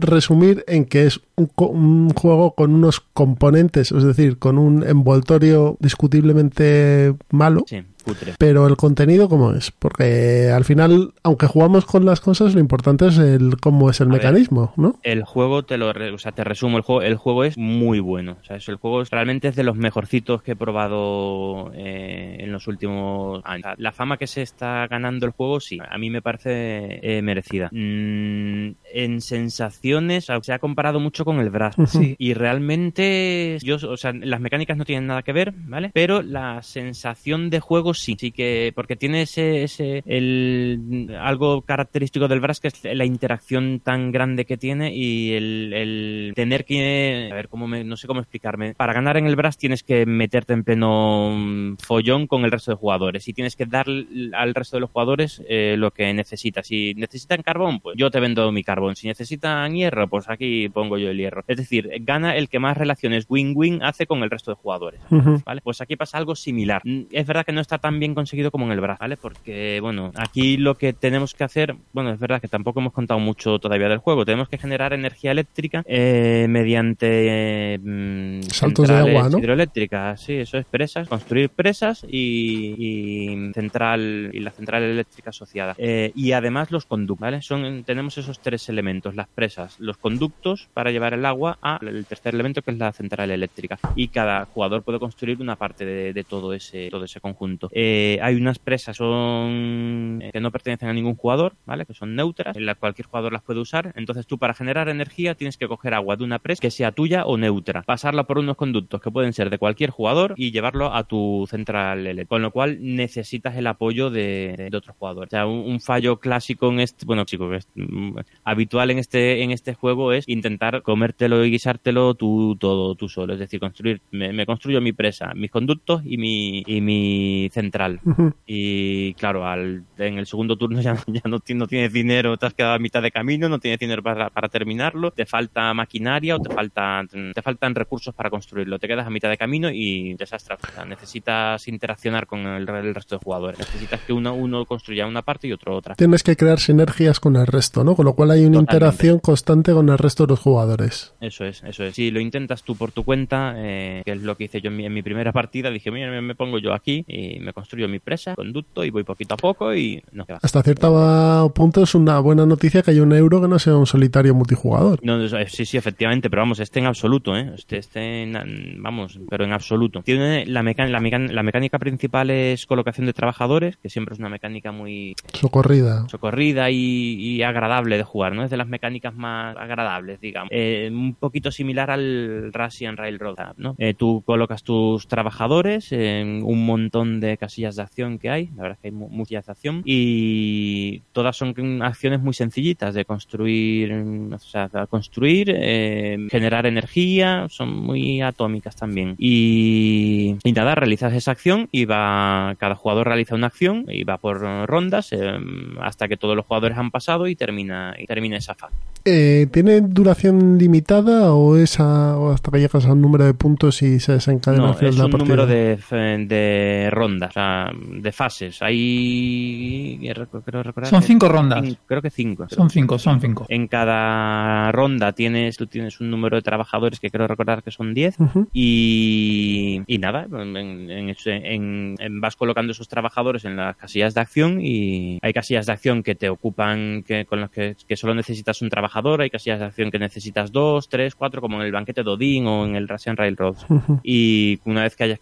resumir 0.02 0.64
en 0.68 0.86
que 0.86 1.06
es 1.08 1.20
un, 1.36 1.48
co- 1.48 1.68
un 1.70 2.10
juego 2.14 2.54
con 2.56 2.74
unos 2.74 3.00
componentes, 3.00 3.92
es 3.92 4.04
decir, 4.04 4.38
con 4.40 4.58
un 4.58 4.84
envoltorio 4.88 5.78
discutiblemente 5.80 7.16
malo. 7.32 7.64
Sí, 7.68 7.82
cutre. 8.10 8.34
Pero 8.38 8.68
el 8.68 8.76
contenido, 8.78 9.30
¿cómo 9.30 9.54
es? 9.54 9.72
Porque 9.72 10.52
al 10.54 10.66
final, 10.66 11.14
aunque 11.24 11.48
jugamos 11.48 11.86
con 11.86 12.06
las 12.06 12.20
cosas, 12.22 12.54
lo 12.54 12.60
importante 12.60 13.08
es 13.08 13.18
el 13.18 13.58
cómo 13.60 13.90
es 13.90 14.02
el 14.02 14.08
A 14.10 14.12
ver. 14.12 14.18
mecanismo, 14.22 14.74
¿no? 14.78 15.00
El 15.04 15.24
juego, 15.24 15.64
te 15.64 15.78
lo, 15.78 15.94
re- 15.94 16.12
o 16.12 16.18
sea, 16.18 16.32
te 16.32 16.44
resumo, 16.44 16.78
el 16.78 16.84
juego, 16.84 17.02
el 17.02 17.16
juego 17.16 17.44
es 17.44 17.58
muy 17.58 18.00
bueno. 18.00 18.38
O 18.42 18.44
sea, 18.44 18.58
es- 18.58 18.68
el 18.70 18.76
juego 18.76 19.02
es- 19.02 19.10
realmente 19.10 19.48
es 19.48 19.56
de 19.56 19.64
los 19.64 19.76
mejorcitos 19.76 20.42
que 20.44 20.52
he 20.52 20.56
probado 20.56 21.72
eh, 21.76 22.38
en 22.40 22.52
los 22.52 22.68
últimos 22.68 23.42
años. 23.46 23.66
La 23.78 23.92
fama 23.92 24.18
que 24.18 24.28
se 24.28 24.42
está 24.42 24.88
ganando 24.88 25.26
el 25.26 25.32
juego, 25.32 25.60
sí, 25.60 25.78
a 25.90 25.98
mí 25.98 26.10
me 26.10 26.22
parece 26.22 27.00
eh, 27.02 27.22
merecida. 27.22 27.70
Mm, 27.72 28.72
en 28.94 29.22
sensaciones, 29.22 30.24
o 30.26 30.28
sea, 30.28 30.40
se 30.44 30.54
ha 30.54 30.60
comparado 30.60 31.00
mucho 31.00 31.26
con 31.26 31.40
el 31.40 31.50
Brass. 31.50 31.76
Sí. 31.88 32.16
Y 32.18 32.34
realmente, 32.34 33.58
yo, 33.62 33.78
o 33.90 33.98
sea, 33.98 34.14
las 34.14 34.40
mecánicas 34.42 34.78
no 34.78 34.86
tienen 34.86 35.08
nada 35.08 35.22
que 35.24 35.34
ver, 35.34 35.54
¿vale? 35.56 35.92
Pero 35.94 36.22
la 36.22 36.62
sensación 36.64 37.50
de 37.50 37.60
juego 37.60 37.94
sí, 38.00 38.16
sí 38.20 38.32
que, 38.32 38.72
porque 38.76 38.96
tiene 38.96 39.22
ese, 39.24 39.64
ese, 39.64 40.04
el, 40.06 41.16
algo 41.20 41.62
característico 41.62 42.28
del 42.28 42.40
Brass 42.40 42.60
que 42.60 42.70
es 42.70 42.84
la 42.84 43.06
interacción 43.06 43.80
tan 43.80 44.12
grande 44.12 44.46
que 44.46 44.58
tiene 44.58 44.94
y 44.96 45.34
el, 45.34 45.74
el 45.74 46.34
tener 46.36 46.66
que, 46.66 47.30
a 47.32 47.36
ver, 47.36 47.50
cómo 47.50 47.68
me, 47.68 47.84
no 47.84 47.98
sé 47.98 48.08
cómo 48.08 48.20
explicarme. 48.20 48.74
Para 48.76 48.94
ganar 48.94 49.18
en 49.18 49.28
el 49.28 49.36
Brass 49.36 49.58
tienes 49.58 49.84
que 49.84 50.06
meterte 50.06 50.54
en 50.54 50.64
pleno 50.64 51.34
mm, 51.36 51.78
follón 51.78 52.28
con 52.28 52.46
el 52.46 52.52
resto 52.52 52.72
de 52.72 52.78
jugadores 52.78 53.28
y 53.28 53.34
tienes 53.34 53.56
que 53.56 53.66
dar 53.66 53.88
al 54.34 54.56
resto 54.56 54.78
de 54.78 54.82
los 54.82 54.90
jugadores 54.90 55.42
eh, 55.48 55.76
lo 55.78 55.92
que 55.92 56.14
necesitas. 56.14 56.68
Si 56.68 56.94
necesitan 56.96 57.42
carbón, 57.42 57.80
pues 57.80 57.98
yo 57.98 58.12
te 58.12 58.20
vendo 58.20 58.52
mi 58.52 58.64
carbón. 58.64 58.96
Si 58.96 59.08
necesitan 59.08 59.74
hierro, 59.74 60.08
pues 60.08 60.30
aquí 60.30 60.70
pongo 60.70 60.98
yo 60.98 61.10
el 61.10 61.18
hierro. 61.18 61.44
Es 61.48 61.58
decir, 61.58 61.90
gana 62.02 62.36
el 62.36 62.50
que 62.50 62.60
más 62.60 62.78
relaciones 62.78 63.26
win-win 63.28 63.84
hace 63.84 64.06
con 64.06 64.24
el 64.24 64.30
resto 64.30 64.52
de 64.52 64.56
jugadores. 64.56 65.00
¿Vale? 65.46 65.62
Pues 65.62 65.82
aquí 65.82 65.96
pasa 65.96 66.18
algo 66.18 66.36
similar. 66.36 66.82
Mm, 66.86 67.04
Es 67.12 67.26
verdad 67.26 67.46
que 67.46 67.52
no 67.52 67.62
está 67.62 67.79
tan 67.80 68.00
bien 68.00 68.16
conseguido 68.16 68.52
como 68.52 68.66
en 68.66 68.72
el 68.72 68.82
Brass, 68.82 69.00
¿vale? 69.00 69.18
Porque, 69.18 69.80
bueno, 69.82 70.12
aquí 70.16 70.58
lo 70.58 70.76
que 70.76 70.94
tenemos 70.94 71.34
que 71.34 71.44
hacer, 71.44 71.76
bueno, 71.94 72.12
es 72.12 72.20
verdad 72.20 72.42
que 72.42 72.48
tampoco 72.48 72.80
hemos 72.80 72.94
contado 72.94 73.20
mucho 73.20 73.60
todavía 73.60 73.90
del 73.90 73.98
juego. 74.00 74.26
Tenemos 74.26 74.50
que 74.50 74.58
generar 74.58 74.94
energía 74.94 75.32
eléctrica 75.32 75.84
eh, 75.86 76.48
mediante 76.50 77.80
mm, 77.84 78.42
Saltos 78.44 78.88
de 78.88 78.96
agua, 78.96 79.30
¿no? 79.30 79.40
hidroeléctricas, 79.40 80.22
sí, 80.22 80.34
eso 80.34 80.58
es 80.58 80.66
presas, 80.66 81.08
construir 81.08 81.50
presas 81.50 82.06
y, 82.08 82.76
y 82.78 83.54
central 83.54 84.30
y 84.34 84.40
la 84.40 84.52
central 84.52 84.84
eléctrica 84.84 85.30
asociada. 85.32 85.76
Eh, 85.78 86.12
y 86.16 86.32
además 86.34 86.72
los 86.72 86.86
conductos, 86.86 87.22
¿vale? 87.22 87.42
Son, 87.42 87.84
tenemos 87.84 88.18
esos 88.18 88.40
tres 88.40 88.70
elementos, 88.70 89.16
las 89.16 89.28
presas, 89.28 89.80
los 89.80 89.98
conductos 89.98 90.70
para 90.74 90.92
llevar 90.92 91.14
el 91.14 91.26
agua 91.26 91.58
al 91.62 92.06
tercer 92.06 92.36
elemento 92.36 92.62
que 92.62 92.72
es 92.72 92.78
la 92.78 92.92
central 92.92 93.32
eléctrica. 93.32 93.80
Y 93.96 94.10
cada 94.10 94.46
jugador 94.46 94.84
puede 94.84 95.00
construir 95.00 95.42
una 95.42 95.56
parte 95.56 95.86
de, 95.86 96.14
de 96.14 96.24
todo 96.24 96.54
ese 96.54 96.90
todo 96.90 97.06
ese 97.06 97.20
conjunto. 97.20 97.69
Eh, 97.72 98.20
hay 98.22 98.36
unas 98.36 98.60
presas 98.60 98.98
eh, 99.02 100.30
que 100.32 100.40
no 100.40 100.52
pertenecen 100.52 100.90
a 100.90 100.94
ningún 100.94 101.16
jugador, 101.16 101.54
¿vale? 101.66 101.86
Que 101.86 101.94
son 101.94 102.16
neutras, 102.16 102.56
cualquier 102.80 103.08
jugador 103.08 103.34
las 103.34 103.44
puede 103.44 103.60
usar. 103.60 103.94
Entonces 103.96 104.26
tú 104.28 104.38
para 104.38 104.54
generar 104.54 104.90
energía 104.90 105.36
tienes 105.36 105.58
que 105.58 105.68
coger 105.68 105.94
agua 105.94 106.16
de 106.16 106.24
una 106.24 106.40
presa 106.40 106.62
que 106.62 106.72
sea 106.72 106.92
tuya 106.92 107.26
o 107.26 107.38
neutra, 107.38 107.84
pasarla 107.84 108.24
por 108.24 108.40
unos 108.40 108.56
conductos 108.56 109.02
que 109.02 109.12
pueden 109.12 109.34
ser 109.34 109.50
de 109.50 109.58
cualquier 109.58 109.90
jugador 109.90 110.34
y 110.38 110.52
llevarlo 110.52 110.94
a 110.94 111.04
tu 111.04 111.48
central 111.50 112.06
eléctrica. 112.08 112.30
Con 112.30 112.42
lo 112.42 112.52
cual 112.52 112.78
necesitas 112.82 113.56
el 113.56 113.68
apoyo 113.68 114.10
de, 114.10 114.70
de 114.70 114.78
otros 114.78 114.96
jugadores. 114.98 115.30
O 115.30 115.36
sea, 115.36 115.46
un, 115.46 115.80
fallo 115.80 116.20
clásico 116.20 116.70
en 116.70 116.82
este, 116.82 117.06
bueno, 117.06 117.24
chico, 117.24 117.50
mm, 117.76 118.18
habitual 118.44 118.92
en 118.92 119.00
este 119.00 119.44
en 119.44 119.52
este 119.52 119.74
juego 119.74 120.12
es 120.12 120.28
intentar 120.28 120.82
comértelo 120.82 121.46
y 121.46 121.52
guisártelo 121.52 122.16
tú 122.16 122.58
todo 122.60 122.96
tú 122.96 123.08
solo, 123.08 123.34
es 123.34 123.40
decir, 123.40 123.60
construir 123.60 124.02
me, 124.12 124.34
me 124.34 124.46
construyo 124.46 124.82
mi 124.82 124.92
presa, 124.92 125.34
mis 125.36 125.52
conductos 125.52 126.02
y 126.06 126.18
mi 126.18 126.64
y 126.68 126.82
mi 126.82 127.50
central. 127.52 127.59
Uh 127.60 128.10
-huh. 128.10 128.34
Y 128.46 129.14
claro, 129.16 129.46
al, 129.46 129.84
en 129.98 130.18
el 130.18 130.26
segundo 130.26 130.58
turno 130.58 130.82
ya, 130.82 130.96
ya 131.08 131.22
no, 131.26 131.40
no, 131.56 131.68
tienes 131.68 131.94
dinero, 131.94 132.38
te 132.38 132.46
has 132.46 132.54
quedado 132.54 132.76
a 132.76 132.80
mitad 132.80 133.02
de 133.02 133.12
camino, 133.12 133.50
no 133.50 133.60
tienes 133.60 133.80
dinero 133.80 134.02
para, 134.02 134.30
para, 134.30 134.50
terminarlo, 134.50 135.12
te 135.12 135.26
falta 135.26 135.74
maquinaria 135.74 136.36
o 136.36 136.40
te 136.40 136.54
faltan, 136.54 137.08
te 137.08 137.42
faltan 137.42 137.76
recursos 137.76 138.14
para 138.14 138.30
construirlo, 138.30 138.80
te 138.80 138.88
quedas 138.88 139.06
a 139.06 139.10
mitad 139.10 139.30
de 139.30 139.38
camino 139.38 139.70
y 139.72 140.14
desastre. 140.16 140.56
O 140.56 140.74
sea, 140.74 140.86
necesitas 140.86 141.68
interaccionar 141.68 142.26
con 142.26 142.40
el, 142.40 142.68
el, 142.68 142.96
resto 142.96 143.16
de 143.16 143.24
jugadores, 143.24 143.60
necesitas 143.60 144.02
que 144.02 144.14
uno, 144.14 144.34
uno 144.34 144.66
construya 144.66 145.06
una 145.06 145.22
parte 145.22 145.48
y 145.48 145.54
otro 145.54 145.76
otra. 145.76 145.96
Tienes 145.96 146.24
que 146.24 146.36
crear 146.36 146.60
sinergias 146.60 147.20
con 147.20 147.36
el 147.36 147.48
resto, 147.48 147.84
¿no? 147.84 147.96
Con 147.96 148.06
lo 148.06 148.14
cual 148.14 148.32
hay 148.32 148.42
una 148.42 148.60
Totalmente. 148.60 148.76
interacción 148.76 149.20
constante 149.20 149.74
con 149.74 149.90
el 149.90 149.98
resto 149.98 150.26
de 150.26 150.32
los 150.32 150.40
jugadores. 150.40 151.14
Eso 151.20 151.46
es, 151.46 151.64
eso 151.64 151.84
es. 151.84 151.96
Si 151.96 152.12
lo 152.12 152.20
intentas 152.20 152.64
tú 152.64 152.76
por 152.76 152.92
tu 152.92 153.04
cuenta, 153.04 153.54
eh, 153.58 154.02
que 154.06 154.12
es 154.12 154.24
lo 154.24 154.36
que 154.38 154.46
hice 154.46 154.62
yo 154.62 154.70
en 154.70 154.78
mi, 154.78 154.86
en 154.86 154.94
mi 154.94 155.02
primera 155.02 155.32
partida, 155.32 155.70
dije, 155.70 155.92
mira, 155.92 156.10
me, 156.10 156.22
me 156.22 156.36
pongo 156.36 156.60
yo 156.60 156.74
aquí 156.74 157.04
y 157.08 157.40
me 157.40 157.49
construyo 157.54 157.88
mi 157.88 158.00
presa, 158.00 158.36
conducto 158.36 158.84
y 158.84 158.90
voy 158.90 159.04
poquito 159.04 159.34
a 159.34 159.38
poco 159.38 159.74
y 159.74 160.04
no 160.12 160.26
Hasta 160.42 160.64
cierto 160.64 161.52
punto 161.56 161.84
es 161.84 161.96
una 161.96 162.20
buena 162.20 162.46
noticia 162.46 162.82
que 162.82 162.92
haya 162.92 163.04
un 163.04 163.14
euro 163.14 163.42
que 163.42 163.48
no 163.48 163.60
sea 163.60 163.76
un 163.76 163.86
solitario 163.86 164.34
multijugador. 164.34 165.00
No, 165.04 165.28
sí, 165.48 165.66
sí, 165.66 165.78
efectivamente, 165.78 166.30
pero 166.30 166.42
vamos, 166.42 166.60
este 166.60 166.80
en 166.80 166.86
absoluto, 166.86 167.36
¿eh? 167.36 167.52
Este, 167.56 167.78
este 167.78 168.24
en, 168.24 168.82
vamos, 168.82 169.20
pero 169.30 169.44
en 169.44 169.54
absoluto. 169.54 170.02
Tiene 170.02 170.46
la, 170.46 170.64
mecánica, 170.64 170.92
la, 170.92 171.00
mecánica, 171.00 171.34
la 171.34 171.44
mecánica 171.44 171.80
principal 171.80 172.30
es 172.30 172.66
colocación 172.66 173.06
de 173.06 173.14
trabajadores, 173.14 173.78
que 173.78 173.90
siempre 173.90 174.14
es 174.14 174.20
una 174.20 174.30
mecánica 174.30 174.72
muy... 174.72 175.16
Socorrida. 175.34 176.08
Socorrida 176.10 176.70
y, 176.72 177.16
y 177.16 177.44
agradable 177.44 177.98
de 177.98 178.04
jugar, 178.04 178.34
¿no? 178.34 178.44
Es 178.44 178.50
de 178.50 178.58
las 178.58 178.68
mecánicas 178.68 179.16
más 179.16 179.56
agradables, 179.58 180.20
digamos. 180.22 180.50
Eh, 180.52 180.90
un 180.92 181.16
poquito 181.16 181.52
similar 181.52 181.92
al 181.92 182.52
Russian 182.54 182.98
Railroad, 182.98 183.56
¿no? 183.58 183.76
Eh, 183.78 183.94
tú 183.94 184.24
colocas 184.26 184.64
tus 184.64 185.08
trabajadores 185.08 185.92
en 185.92 186.42
un 186.44 186.66
montón 186.66 187.20
de 187.20 187.38
casillas 187.40 187.76
de 187.76 187.82
acción 187.82 188.20
que 188.20 188.30
hay, 188.30 188.48
la 188.56 188.64
verdad 188.64 188.78
es 188.78 188.82
que 188.82 188.88
hay 188.90 188.94
muchas 188.94 189.46
de 189.46 189.52
acción, 189.52 189.82
y 189.86 191.02
todas 191.12 191.36
son 191.36 191.82
acciones 191.82 192.22
muy 192.22 192.34
sencillitas 192.34 192.94
de 192.94 193.06
construir, 193.06 193.92
o 193.94 194.40
sea, 194.40 194.70
construir, 194.90 195.52
eh, 195.56 196.28
generar 196.30 196.66
energía, 196.66 197.48
son 197.50 197.76
muy 197.76 198.22
atómicas 198.22 198.76
también. 198.76 199.16
Y, 199.18 200.36
y, 200.44 200.52
nada, 200.52 200.76
realizas 200.76 201.14
esa 201.14 201.32
acción 201.32 201.70
y 201.72 201.86
va, 201.86 202.56
cada 202.60 202.76
jugador 202.76 203.08
realiza 203.08 203.36
una 203.36 203.48
acción 203.48 203.86
y 203.88 204.04
va 204.04 204.18
por 204.18 204.40
rondas 204.68 205.12
eh, 205.14 205.38
hasta 205.82 206.08
que 206.08 206.18
todos 206.18 206.36
los 206.36 206.46
jugadores 206.46 206.78
han 206.78 206.92
pasado 206.92 207.28
y 207.28 207.36
termina, 207.36 207.96
y 207.98 208.06
termina 208.06 208.38
esa 208.38 208.56
fase. 208.56 208.76
Eh, 209.06 209.48
¿Tiene 209.52 209.82
duración 209.82 210.58
limitada 210.58 211.34
o, 211.34 211.56
es 211.56 211.80
a, 211.80 212.18
o 212.18 212.32
hasta 212.32 212.52
que 212.52 212.60
llegas 212.60 212.86
a 212.86 212.94
un 212.94 213.02
número 213.02 213.26
de 213.26 213.34
puntos 213.34 213.82
y 213.82 214.00
se 214.00 214.14
desencadena 214.14 214.64
no, 214.64 214.70
al 214.70 214.76
final 214.76 214.90
es 214.90 214.96
de 214.96 215.00
la 215.00 215.06
un 215.06 215.12
partida? 215.12 215.36
número 215.36 215.48
de, 215.48 216.26
de 216.28 216.90
rondas, 216.92 217.29
o 217.30 217.32
sea, 217.32 217.72
de 217.74 218.12
fases. 218.12 218.62
Hay. 218.62 220.00
Creo 220.46 220.64
recordar 220.64 220.90
son 220.90 221.02
que 221.02 221.08
cinco 221.08 221.28
rondas. 221.30 221.64
Cinco, 221.64 221.82
creo 221.86 222.02
que 222.02 222.10
cinco. 222.10 222.48
Son 222.50 222.70
cinco, 222.70 223.00
son 223.00 223.20
cinco. 223.22 223.46
En 223.50 223.68
cada 223.68 224.72
ronda 224.72 225.14
tienes, 225.14 225.58
tú 225.58 225.68
tienes 225.68 226.00
un 226.02 226.10
número 226.10 226.38
de 226.38 226.42
trabajadores 226.42 227.00
que 227.00 227.10
creo 227.10 227.28
recordar 227.28 227.64
que 227.64 227.72
son 227.72 227.94
10 227.94 228.20
Uh 228.20 228.24
-huh. 228.24 228.48
y, 228.54 229.82
y 229.88 229.98
nada, 229.98 230.28
en, 230.32 230.58
en, 230.58 231.16
en, 231.26 231.96
en, 232.00 232.22
vas 232.22 232.36
colocando 232.36 232.72
esos 232.72 232.88
trabajadores 232.88 233.46
en 233.46 233.56
las 233.56 233.76
casillas 233.78 234.14
de 234.14 234.22
acción 234.22 234.60
y 234.62 235.20
hay 235.22 235.32
casillas 235.34 235.66
de 235.68 235.72
acción 235.74 236.04
que 236.04 236.16
te 236.16 236.30
ocupan, 236.30 237.04
que 237.06 237.26
con 237.26 237.40
las 237.42 237.50
que, 237.52 237.76
que 237.88 237.96
solo 237.96 238.14
necesitas 238.16 238.62
un 238.62 238.70
trabajador, 238.70 239.22
hay 239.22 239.30
casillas 239.30 239.60
de 239.60 239.66
acción 239.66 239.92
que 239.92 240.00
necesitas 240.00 240.52
dos, 240.52 240.90
tres, 240.90 241.16
cuatro, 241.16 241.42
como 241.42 241.58
en 241.60 241.66
el 241.66 241.72
banquete 241.72 242.04
de 242.04 242.10
Odín 242.10 242.48
o 242.48 242.66
en 242.66 242.76
el 242.76 242.88
Russian 242.88 243.16
Railroad. 243.16 243.56
Uh 243.70 243.76
-huh. 243.80 244.00
Y 244.04 244.60
una 244.66 244.84
vez 244.84 244.96
que 244.96 245.04
hayas 245.04 245.20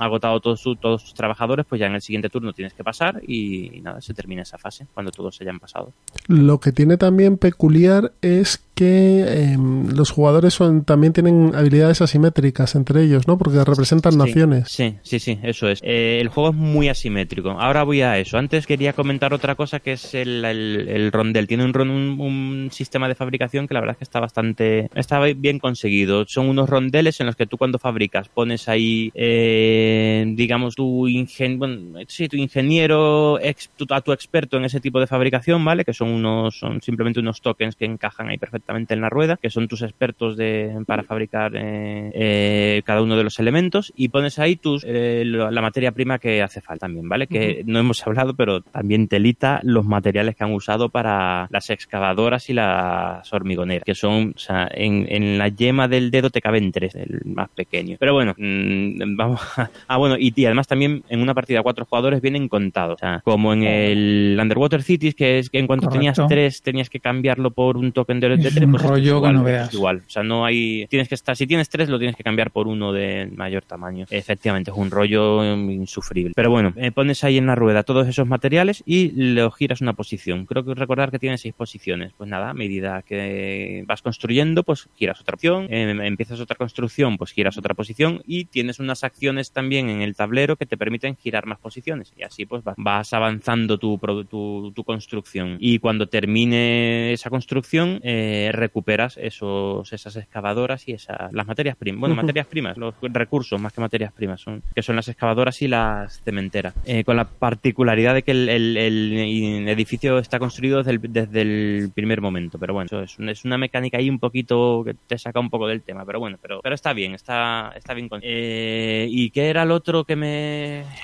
agotado 0.00 0.40
todos, 0.40 0.60
su, 0.60 0.76
todos 0.76 0.91
tus 1.00 1.14
trabajadores, 1.14 1.64
pues 1.66 1.78
ya 1.80 1.86
en 1.86 1.94
el 1.94 2.02
siguiente 2.02 2.28
turno 2.28 2.52
tienes 2.52 2.74
que 2.74 2.84
pasar 2.84 3.22
y, 3.26 3.78
y 3.78 3.80
nada, 3.80 4.00
se 4.00 4.12
termina 4.12 4.42
esa 4.42 4.58
fase 4.58 4.86
cuando 4.92 5.10
todos 5.10 5.36
se 5.36 5.44
hayan 5.44 5.58
pasado. 5.58 5.92
Lo 6.26 6.60
que 6.60 6.72
tiene 6.72 6.96
también 6.96 7.38
peculiar 7.38 8.12
es 8.20 8.62
que 8.74 9.24
eh, 9.26 9.56
los 9.94 10.10
jugadores 10.10 10.54
son, 10.54 10.84
también 10.84 11.12
tienen 11.12 11.54
habilidades 11.54 12.00
asimétricas 12.00 12.74
entre 12.74 13.02
ellos, 13.02 13.28
¿no? 13.28 13.36
Porque 13.36 13.62
representan 13.64 14.12
sí, 14.12 14.18
naciones. 14.18 14.68
Sí, 14.68 14.96
sí, 15.02 15.18
sí, 15.18 15.38
eso 15.42 15.68
es. 15.68 15.80
Eh, 15.82 16.18
el 16.20 16.28
juego 16.28 16.50
es 16.50 16.56
muy 16.56 16.88
asimétrico. 16.88 17.50
Ahora 17.50 17.82
voy 17.82 18.00
a 18.00 18.18
eso. 18.18 18.38
Antes 18.38 18.66
quería 18.66 18.94
comentar 18.94 19.34
otra 19.34 19.56
cosa 19.56 19.80
que 19.80 19.92
es 19.92 20.14
el, 20.14 20.44
el, 20.44 20.88
el 20.88 21.12
rondel. 21.12 21.46
Tiene 21.46 21.64
un, 21.64 21.78
un, 21.78 22.20
un, 22.20 22.70
sistema 22.72 23.08
de 23.08 23.14
fabricación 23.14 23.68
que 23.68 23.74
la 23.74 23.80
verdad 23.80 23.94
es 23.94 23.98
que 23.98 24.04
está 24.04 24.20
bastante, 24.20 24.88
está 24.94 25.20
bien 25.20 25.58
conseguido. 25.58 26.24
Son 26.26 26.48
unos 26.48 26.68
rondeles 26.68 27.20
en 27.20 27.26
los 27.26 27.36
que 27.36 27.46
tú 27.46 27.58
cuando 27.58 27.78
fabricas 27.78 28.28
pones 28.28 28.68
ahí, 28.68 29.12
eh, 29.14 30.24
digamos, 30.34 30.74
tu, 30.82 31.06
ingen, 31.06 31.58
bueno, 31.58 32.00
sí, 32.08 32.28
tu 32.28 32.36
ingeniero, 32.36 33.38
ex, 33.40 33.70
tu, 33.76 33.86
a 33.90 34.00
tu 34.00 34.12
experto 34.12 34.56
en 34.56 34.64
ese 34.64 34.80
tipo 34.80 34.98
de 34.98 35.06
fabricación, 35.06 35.64
¿vale? 35.64 35.84
Que 35.84 35.94
son 35.94 36.08
unos, 36.08 36.58
son 36.58 36.82
simplemente 36.82 37.20
unos 37.20 37.40
tokens 37.40 37.76
que 37.76 37.84
encajan 37.84 38.28
ahí 38.28 38.38
perfectamente 38.38 38.94
en 38.94 39.00
la 39.00 39.08
rueda, 39.08 39.38
que 39.40 39.48
son 39.48 39.68
tus 39.68 39.82
expertos 39.82 40.36
de, 40.36 40.76
para 40.86 41.04
fabricar 41.04 41.52
eh, 41.54 42.10
eh, 42.14 42.82
cada 42.84 43.02
uno 43.02 43.16
de 43.16 43.22
los 43.22 43.38
elementos 43.38 43.92
y 43.96 44.08
pones 44.08 44.40
ahí 44.40 44.56
tus, 44.56 44.84
eh, 44.84 45.22
la 45.24 45.62
materia 45.62 45.92
prima 45.92 46.18
que 46.18 46.42
hace 46.42 46.60
falta 46.60 46.82
también, 46.82 47.08
¿vale? 47.08 47.28
Que 47.28 47.38
uh 47.38 47.42
-huh. 47.42 47.64
no 47.66 47.78
hemos 47.78 48.04
hablado, 48.04 48.34
pero 48.34 48.60
también 48.60 49.06
telita 49.06 49.60
los 49.62 49.84
materiales 49.84 50.34
que 50.34 50.42
han 50.42 50.52
usado 50.52 50.88
para 50.88 51.46
las 51.50 51.70
excavadoras 51.70 52.50
y 52.50 52.54
las 52.54 53.32
hormigoneras, 53.32 53.84
que 53.84 53.94
son, 53.94 54.32
o 54.34 54.38
sea, 54.38 54.68
en, 54.74 55.06
en 55.08 55.38
la 55.38 55.46
yema 55.46 55.86
del 55.86 56.10
dedo 56.10 56.30
te 56.30 56.40
caben 56.40 56.72
tres, 56.72 56.96
el 56.96 57.20
más 57.24 57.50
pequeño. 57.50 57.98
Pero 58.00 58.14
bueno, 58.14 58.34
mmm, 58.36 59.16
vamos 59.16 59.40
a, 59.56 59.70
ah, 59.86 59.96
bueno, 59.96 60.16
y, 60.18 60.32
y, 60.34 60.46
además 60.46 60.61
también 60.66 61.04
en 61.08 61.20
una 61.20 61.34
partida 61.34 61.62
cuatro 61.62 61.84
jugadores 61.84 62.20
vienen 62.20 62.48
contados, 62.48 62.94
o 62.94 62.98
sea, 62.98 63.20
como 63.24 63.52
en 63.52 63.62
el 63.64 64.38
Underwater 64.40 64.82
Cities, 64.82 65.14
que 65.14 65.38
es 65.38 65.50
que 65.50 65.58
en 65.58 65.66
cuanto 65.66 65.86
Correcto. 65.86 66.12
tenías 66.12 66.28
tres 66.28 66.62
tenías 66.62 66.90
que 66.90 67.00
cambiarlo 67.00 67.50
por 67.50 67.76
un 67.76 67.92
token 67.92 68.20
de, 68.20 68.36
de 68.36 68.50
tres, 68.50 68.68
pues 68.70 68.82
rollo 68.82 69.16
igual, 69.16 69.32
que 69.32 69.38
no 69.38 69.44
veas. 69.44 69.68
Es 69.68 69.74
igual, 69.74 70.02
o 70.06 70.10
sea, 70.10 70.22
no 70.22 70.44
hay, 70.44 70.86
tienes 70.88 71.08
que 71.08 71.14
estar, 71.14 71.36
si 71.36 71.46
tienes 71.46 71.68
tres 71.68 71.88
lo 71.88 71.98
tienes 71.98 72.16
que 72.16 72.24
cambiar 72.24 72.50
por 72.50 72.68
uno 72.68 72.92
de 72.92 73.30
mayor 73.34 73.64
tamaño. 73.64 74.06
Efectivamente, 74.10 74.70
es 74.70 74.76
un 74.76 74.90
rollo 74.90 75.44
insufrible. 75.44 76.32
Pero 76.34 76.50
bueno, 76.50 76.72
eh, 76.76 76.90
pones 76.92 77.24
ahí 77.24 77.38
en 77.38 77.46
la 77.46 77.54
rueda 77.54 77.82
todos 77.82 78.06
esos 78.08 78.26
materiales 78.26 78.82
y 78.86 79.10
lo 79.34 79.50
giras 79.50 79.80
una 79.80 79.92
posición. 79.94 80.46
Creo 80.46 80.64
que 80.64 80.74
recordar 80.74 81.10
que 81.10 81.18
tiene 81.18 81.38
seis 81.38 81.54
posiciones. 81.54 82.12
Pues 82.16 82.28
nada, 82.28 82.50
a 82.50 82.54
medida 82.54 83.02
que 83.02 83.84
vas 83.86 84.02
construyendo, 84.02 84.62
pues 84.62 84.88
giras 84.96 85.20
otra 85.20 85.34
opción, 85.34 85.66
eh, 85.70 85.90
empiezas 86.02 86.40
otra 86.40 86.56
construcción, 86.56 87.18
pues 87.18 87.32
giras 87.32 87.58
otra 87.58 87.74
posición 87.74 88.22
y 88.26 88.46
tienes 88.46 88.78
unas 88.78 89.04
acciones 89.04 89.52
también 89.52 89.88
en 89.88 90.02
el 90.02 90.14
tablero 90.14 90.51
que 90.56 90.66
te 90.66 90.76
permiten 90.76 91.16
girar 91.16 91.46
más 91.46 91.58
posiciones. 91.58 92.12
Y 92.16 92.22
así 92.22 92.46
pues 92.46 92.62
vas, 92.76 93.12
avanzando 93.12 93.78
tu, 93.78 93.98
tu, 94.28 94.72
tu, 94.74 94.84
construcción. 94.84 95.56
Y 95.60 95.78
cuando 95.78 96.06
termine 96.06 97.12
esa 97.12 97.30
construcción, 97.30 98.00
eh, 98.02 98.50
recuperas 98.52 99.16
esos, 99.16 99.92
esas 99.92 100.16
excavadoras 100.16 100.88
y 100.88 100.92
esas, 100.92 101.32
las 101.32 101.46
materias 101.46 101.76
primas. 101.76 102.00
Bueno, 102.00 102.14
uh 102.14 102.18
-huh. 102.18 102.22
materias 102.22 102.46
primas, 102.46 102.76
los 102.76 102.94
recursos 103.00 103.60
más 103.60 103.72
que 103.72 103.80
materias 103.80 104.12
primas, 104.12 104.40
son, 104.40 104.62
que 104.74 104.82
son 104.82 104.96
las 104.96 105.08
excavadoras 105.08 105.60
y 105.62 105.68
las 105.68 106.22
cementeras. 106.22 106.74
Eh, 106.84 107.04
con 107.04 107.16
la 107.16 107.24
particularidad 107.24 108.14
de 108.14 108.22
que 108.22 108.32
el, 108.32 108.48
el, 108.48 108.76
el 108.76 109.68
edificio 109.68 110.18
está 110.18 110.38
construido 110.38 110.78
desde 110.78 110.92
el, 110.92 111.00
desde 111.12 111.42
el, 111.42 111.90
primer 111.94 112.20
momento. 112.20 112.58
Pero 112.58 112.74
bueno, 112.74 112.86
eso 112.86 113.02
es, 113.02 113.18
una, 113.18 113.32
es 113.32 113.44
una 113.44 113.58
mecánica 113.58 113.98
ahí 113.98 114.08
un 114.08 114.18
poquito 114.18 114.82
que 114.84 114.94
te 114.94 115.18
saca 115.18 115.40
un 115.40 115.50
poco 115.50 115.66
del 115.66 115.82
tema. 115.82 116.04
Pero 116.04 116.20
bueno, 116.20 116.38
pero, 116.40 116.60
pero 116.62 116.74
está 116.74 116.92
bien, 116.92 117.14
está, 117.14 117.72
está 117.76 117.94
bien. 117.94 118.08
Eh, 118.22 119.06
¿Y 119.10 119.30
qué 119.30 119.48
era 119.48 119.62
el 119.62 119.70
otro 119.70 120.04
que 120.04 120.16
me. 120.16 120.41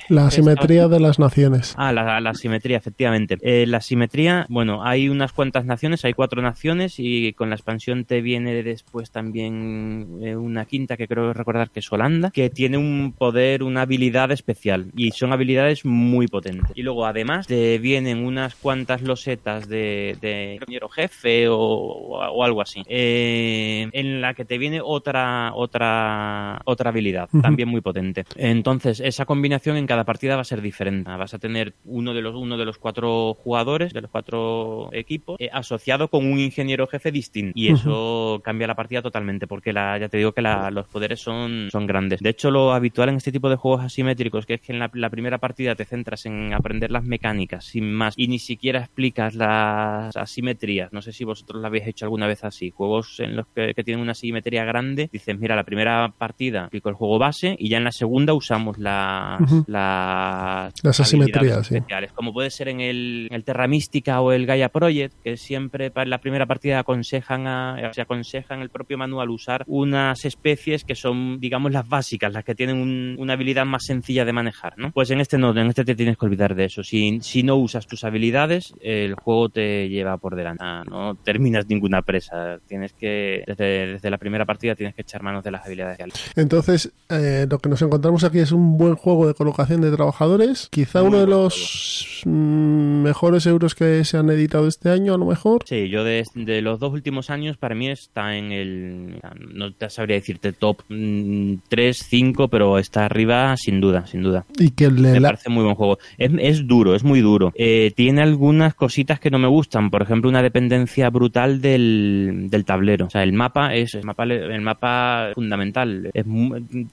La 0.08 0.26
asimetría 0.26 0.88
de 0.88 1.00
las 1.00 1.18
naciones. 1.18 1.74
Ah, 1.76 1.92
la, 1.92 2.20
la 2.20 2.34
simetría, 2.34 2.78
efectivamente. 2.78 3.38
Eh, 3.42 3.66
la 3.66 3.80
simetría, 3.80 4.46
bueno, 4.48 4.84
hay 4.84 5.08
unas 5.08 5.32
cuantas 5.32 5.64
naciones, 5.64 6.04
hay 6.04 6.14
cuatro 6.14 6.40
naciones 6.42 6.94
y 6.98 7.32
con 7.34 7.50
la 7.50 7.56
expansión 7.56 8.04
te 8.04 8.20
viene 8.20 8.62
después 8.62 9.10
también 9.10 10.18
eh, 10.22 10.36
una 10.36 10.64
quinta 10.64 10.96
que 10.96 11.08
creo 11.08 11.32
recordar 11.32 11.70
que 11.70 11.80
es 11.80 11.92
Holanda, 11.92 12.30
que 12.30 12.50
tiene 12.50 12.78
un 12.78 13.14
poder, 13.16 13.62
una 13.62 13.82
habilidad 13.82 14.30
especial 14.30 14.86
y 14.96 15.10
son 15.12 15.32
habilidades 15.32 15.84
muy 15.84 16.26
potentes. 16.26 16.70
Y 16.74 16.82
luego 16.82 17.06
además 17.06 17.46
te 17.46 17.78
vienen 17.78 18.24
unas 18.24 18.54
cuantas 18.54 19.02
losetas 19.02 19.68
de, 19.68 20.16
de 20.20 20.58
jefe 20.94 21.48
o, 21.48 21.56
o, 21.58 22.44
algo 22.44 22.62
así, 22.62 22.82
eh, 22.88 23.88
en 23.92 24.20
la 24.20 24.34
que 24.34 24.44
te 24.44 24.58
viene 24.58 24.80
otra 24.82 25.52
otra 25.54 26.60
otra 26.64 26.90
habilidad 26.90 27.28
uh 27.32 27.38
-huh. 27.38 27.42
también 27.42 27.68
muy 27.68 27.80
potente. 27.80 28.24
Entonces 28.36 29.00
esa 29.00 29.24
combinación 29.28 29.76
en 29.76 29.86
cada 29.86 30.04
partida 30.04 30.36
va 30.36 30.40
a 30.40 30.44
ser 30.44 30.62
diferente. 30.62 31.10
Vas 31.10 31.34
a 31.34 31.38
tener 31.38 31.74
uno 31.84 32.14
de 32.14 32.22
los, 32.22 32.34
uno 32.34 32.56
de 32.56 32.64
los 32.64 32.78
cuatro 32.78 33.34
jugadores, 33.34 33.92
de 33.92 34.00
los 34.00 34.10
cuatro 34.10 34.88
equipos, 34.92 35.36
eh, 35.38 35.50
asociado 35.52 36.08
con 36.08 36.24
un 36.24 36.38
ingeniero 36.38 36.86
jefe 36.86 37.12
distinto. 37.12 37.52
Y 37.54 37.68
eso 37.68 38.40
cambia 38.42 38.66
la 38.66 38.74
partida 38.74 39.02
totalmente, 39.02 39.46
porque 39.46 39.74
la, 39.74 39.98
ya 39.98 40.08
te 40.08 40.16
digo 40.16 40.32
que 40.32 40.40
la, 40.40 40.70
los 40.70 40.88
poderes 40.88 41.20
son, 41.20 41.68
son 41.70 41.86
grandes. 41.86 42.20
De 42.20 42.30
hecho, 42.30 42.50
lo 42.50 42.72
habitual 42.72 43.10
en 43.10 43.16
este 43.16 43.30
tipo 43.30 43.50
de 43.50 43.56
juegos 43.56 43.84
asimétricos, 43.84 44.46
que 44.46 44.54
es 44.54 44.62
que 44.62 44.72
en 44.72 44.78
la, 44.78 44.90
la 44.94 45.10
primera 45.10 45.36
partida 45.36 45.74
te 45.74 45.84
centras 45.84 46.24
en 46.24 46.54
aprender 46.54 46.90
las 46.90 47.04
mecánicas 47.04 47.66
sin 47.66 47.92
más 47.92 48.14
y 48.16 48.28
ni 48.28 48.38
siquiera 48.38 48.80
explicas 48.80 49.34
las 49.34 50.16
asimetrías. 50.16 50.90
No 50.90 51.02
sé 51.02 51.12
si 51.12 51.24
vosotros 51.24 51.60
lo 51.60 51.66
habéis 51.66 51.86
hecho 51.86 52.06
alguna 52.06 52.26
vez 52.26 52.44
así. 52.44 52.70
Juegos 52.70 53.20
en 53.20 53.36
los 53.36 53.46
que, 53.48 53.74
que 53.74 53.84
tienen 53.84 54.00
una 54.00 54.12
asimetría 54.12 54.64
grande, 54.64 55.10
dices, 55.12 55.38
mira, 55.38 55.54
la 55.54 55.64
primera 55.64 56.14
partida 56.16 56.62
explico 56.62 56.88
el 56.88 56.94
juego 56.94 57.18
base 57.18 57.56
y 57.58 57.68
ya 57.68 57.76
en 57.76 57.84
la 57.84 57.92
segunda 57.92 58.32
usamos 58.32 58.78
las, 59.18 59.50
las, 59.66 60.72
Las 60.82 61.00
asimetrías, 61.00 61.66
sí. 61.66 61.76
especiales, 61.76 62.12
como 62.12 62.32
puede 62.32 62.50
ser 62.50 62.68
en 62.68 62.80
el, 62.80 63.28
el 63.30 63.44
Terra 63.44 63.66
Mística 63.68 64.20
o 64.20 64.32
el 64.32 64.46
Gaia 64.46 64.68
Project, 64.68 65.14
que 65.22 65.36
siempre 65.36 65.90
para 65.90 66.06
la 66.06 66.18
primera 66.18 66.46
partida 66.46 66.78
aconsejan 66.80 67.46
a, 67.46 67.90
se 67.92 68.02
aconsejan 68.02 68.60
el 68.60 68.70
propio 68.70 68.98
manual 68.98 69.30
usar 69.30 69.64
unas 69.66 70.24
especies 70.24 70.84
que 70.84 70.94
son, 70.94 71.38
digamos, 71.40 71.72
las 71.72 71.88
básicas, 71.88 72.32
las 72.32 72.44
que 72.44 72.54
tienen 72.54 72.76
un- 72.76 73.16
una 73.18 73.32
habilidad 73.34 73.66
más 73.66 73.84
sencilla 73.84 74.24
de 74.24 74.32
manejar, 74.32 74.74
¿no? 74.76 74.90
Pues 74.92 75.10
en 75.10 75.20
este 75.20 75.38
no, 75.38 75.50
en 75.50 75.68
este 75.68 75.84
te 75.84 75.94
tienes 75.94 76.16
que 76.16 76.26
olvidar 76.26 76.54
de 76.54 76.64
eso. 76.66 76.82
Si, 76.82 77.18
si 77.22 77.42
no 77.42 77.56
usas 77.56 77.86
tus 77.86 78.04
habilidades, 78.04 78.72
el 78.80 79.14
juego 79.14 79.48
te 79.48 79.88
lleva 79.88 80.16
por 80.18 80.36
delante. 80.36 80.62
Ah, 80.64 80.82
No 80.88 81.14
terminas 81.16 81.66
ninguna 81.68 82.02
presa. 82.02 82.58
Tienes 82.66 82.92
que, 82.92 83.42
desde, 83.46 83.92
desde 83.94 84.10
la 84.10 84.18
primera 84.18 84.44
partida, 84.44 84.74
tienes 84.74 84.94
que 84.94 85.02
echar 85.02 85.22
manos 85.22 85.44
de 85.44 85.50
las 85.50 85.64
habilidades. 85.64 85.98
Entonces, 86.36 86.92
eh, 87.08 87.46
lo 87.48 87.58
que 87.58 87.68
nos 87.68 87.80
encontramos 87.82 88.24
aquí 88.24 88.38
es 88.38 88.52
un 88.52 88.76
buen 88.76 88.94
juego 88.94 89.07
de 89.26 89.34
colocación 89.34 89.80
de 89.80 89.90
trabajadores. 89.90 90.68
Quizá 90.70 91.02
uno 91.02 91.18
de 91.20 91.26
los 91.26 92.22
mm, 92.24 93.02
mejores 93.02 93.46
euros 93.46 93.74
que 93.74 94.04
se 94.04 94.16
han 94.16 94.28
editado 94.30 94.66
este 94.68 94.90
año, 94.90 95.14
a 95.14 95.18
lo 95.18 95.26
mejor. 95.26 95.62
Sí, 95.66 95.88
yo 95.88 96.04
de, 96.04 96.24
de 96.34 96.62
los 96.62 96.78
dos 96.78 96.92
últimos 96.92 97.30
años, 97.30 97.56
para 97.56 97.74
mí 97.74 97.88
está 97.88 98.36
en 98.36 98.52
el. 98.52 99.20
No 99.54 99.72
te 99.72 99.88
sabría 99.90 100.16
decirte 100.16 100.52
top 100.52 100.82
mm, 100.88 101.54
3, 101.68 102.06
5, 102.08 102.48
pero 102.48 102.78
está 102.78 103.04
arriba 103.04 103.56
sin 103.56 103.80
duda, 103.80 104.06
sin 104.06 104.22
duda. 104.22 104.44
Y 104.58 104.70
que 104.70 104.90
le 104.90 105.12
Me 105.12 105.20
la- 105.20 105.28
parece 105.30 105.48
muy 105.50 105.64
buen 105.64 105.74
juego. 105.74 105.98
Es, 106.18 106.30
es 106.38 106.66
duro, 106.66 106.94
es 106.94 107.04
muy 107.04 107.20
duro. 107.20 107.52
Eh, 107.54 107.92
tiene 107.96 108.22
algunas 108.22 108.74
cositas 108.74 109.20
que 109.20 109.30
no 109.30 109.38
me 109.38 109.48
gustan. 109.48 109.90
Por 109.90 110.02
ejemplo, 110.02 110.28
una 110.28 110.42
dependencia 110.42 111.10
brutal 111.10 111.60
del, 111.60 112.46
del 112.50 112.64
tablero. 112.64 113.06
O 113.06 113.10
sea, 113.10 113.22
el 113.22 113.32
mapa 113.32 113.74
es 113.74 113.94
el 113.94 114.04
mapa, 114.04 114.24
el 114.24 114.60
mapa 114.60 115.30
fundamental. 115.34 116.10
Es 116.14 116.24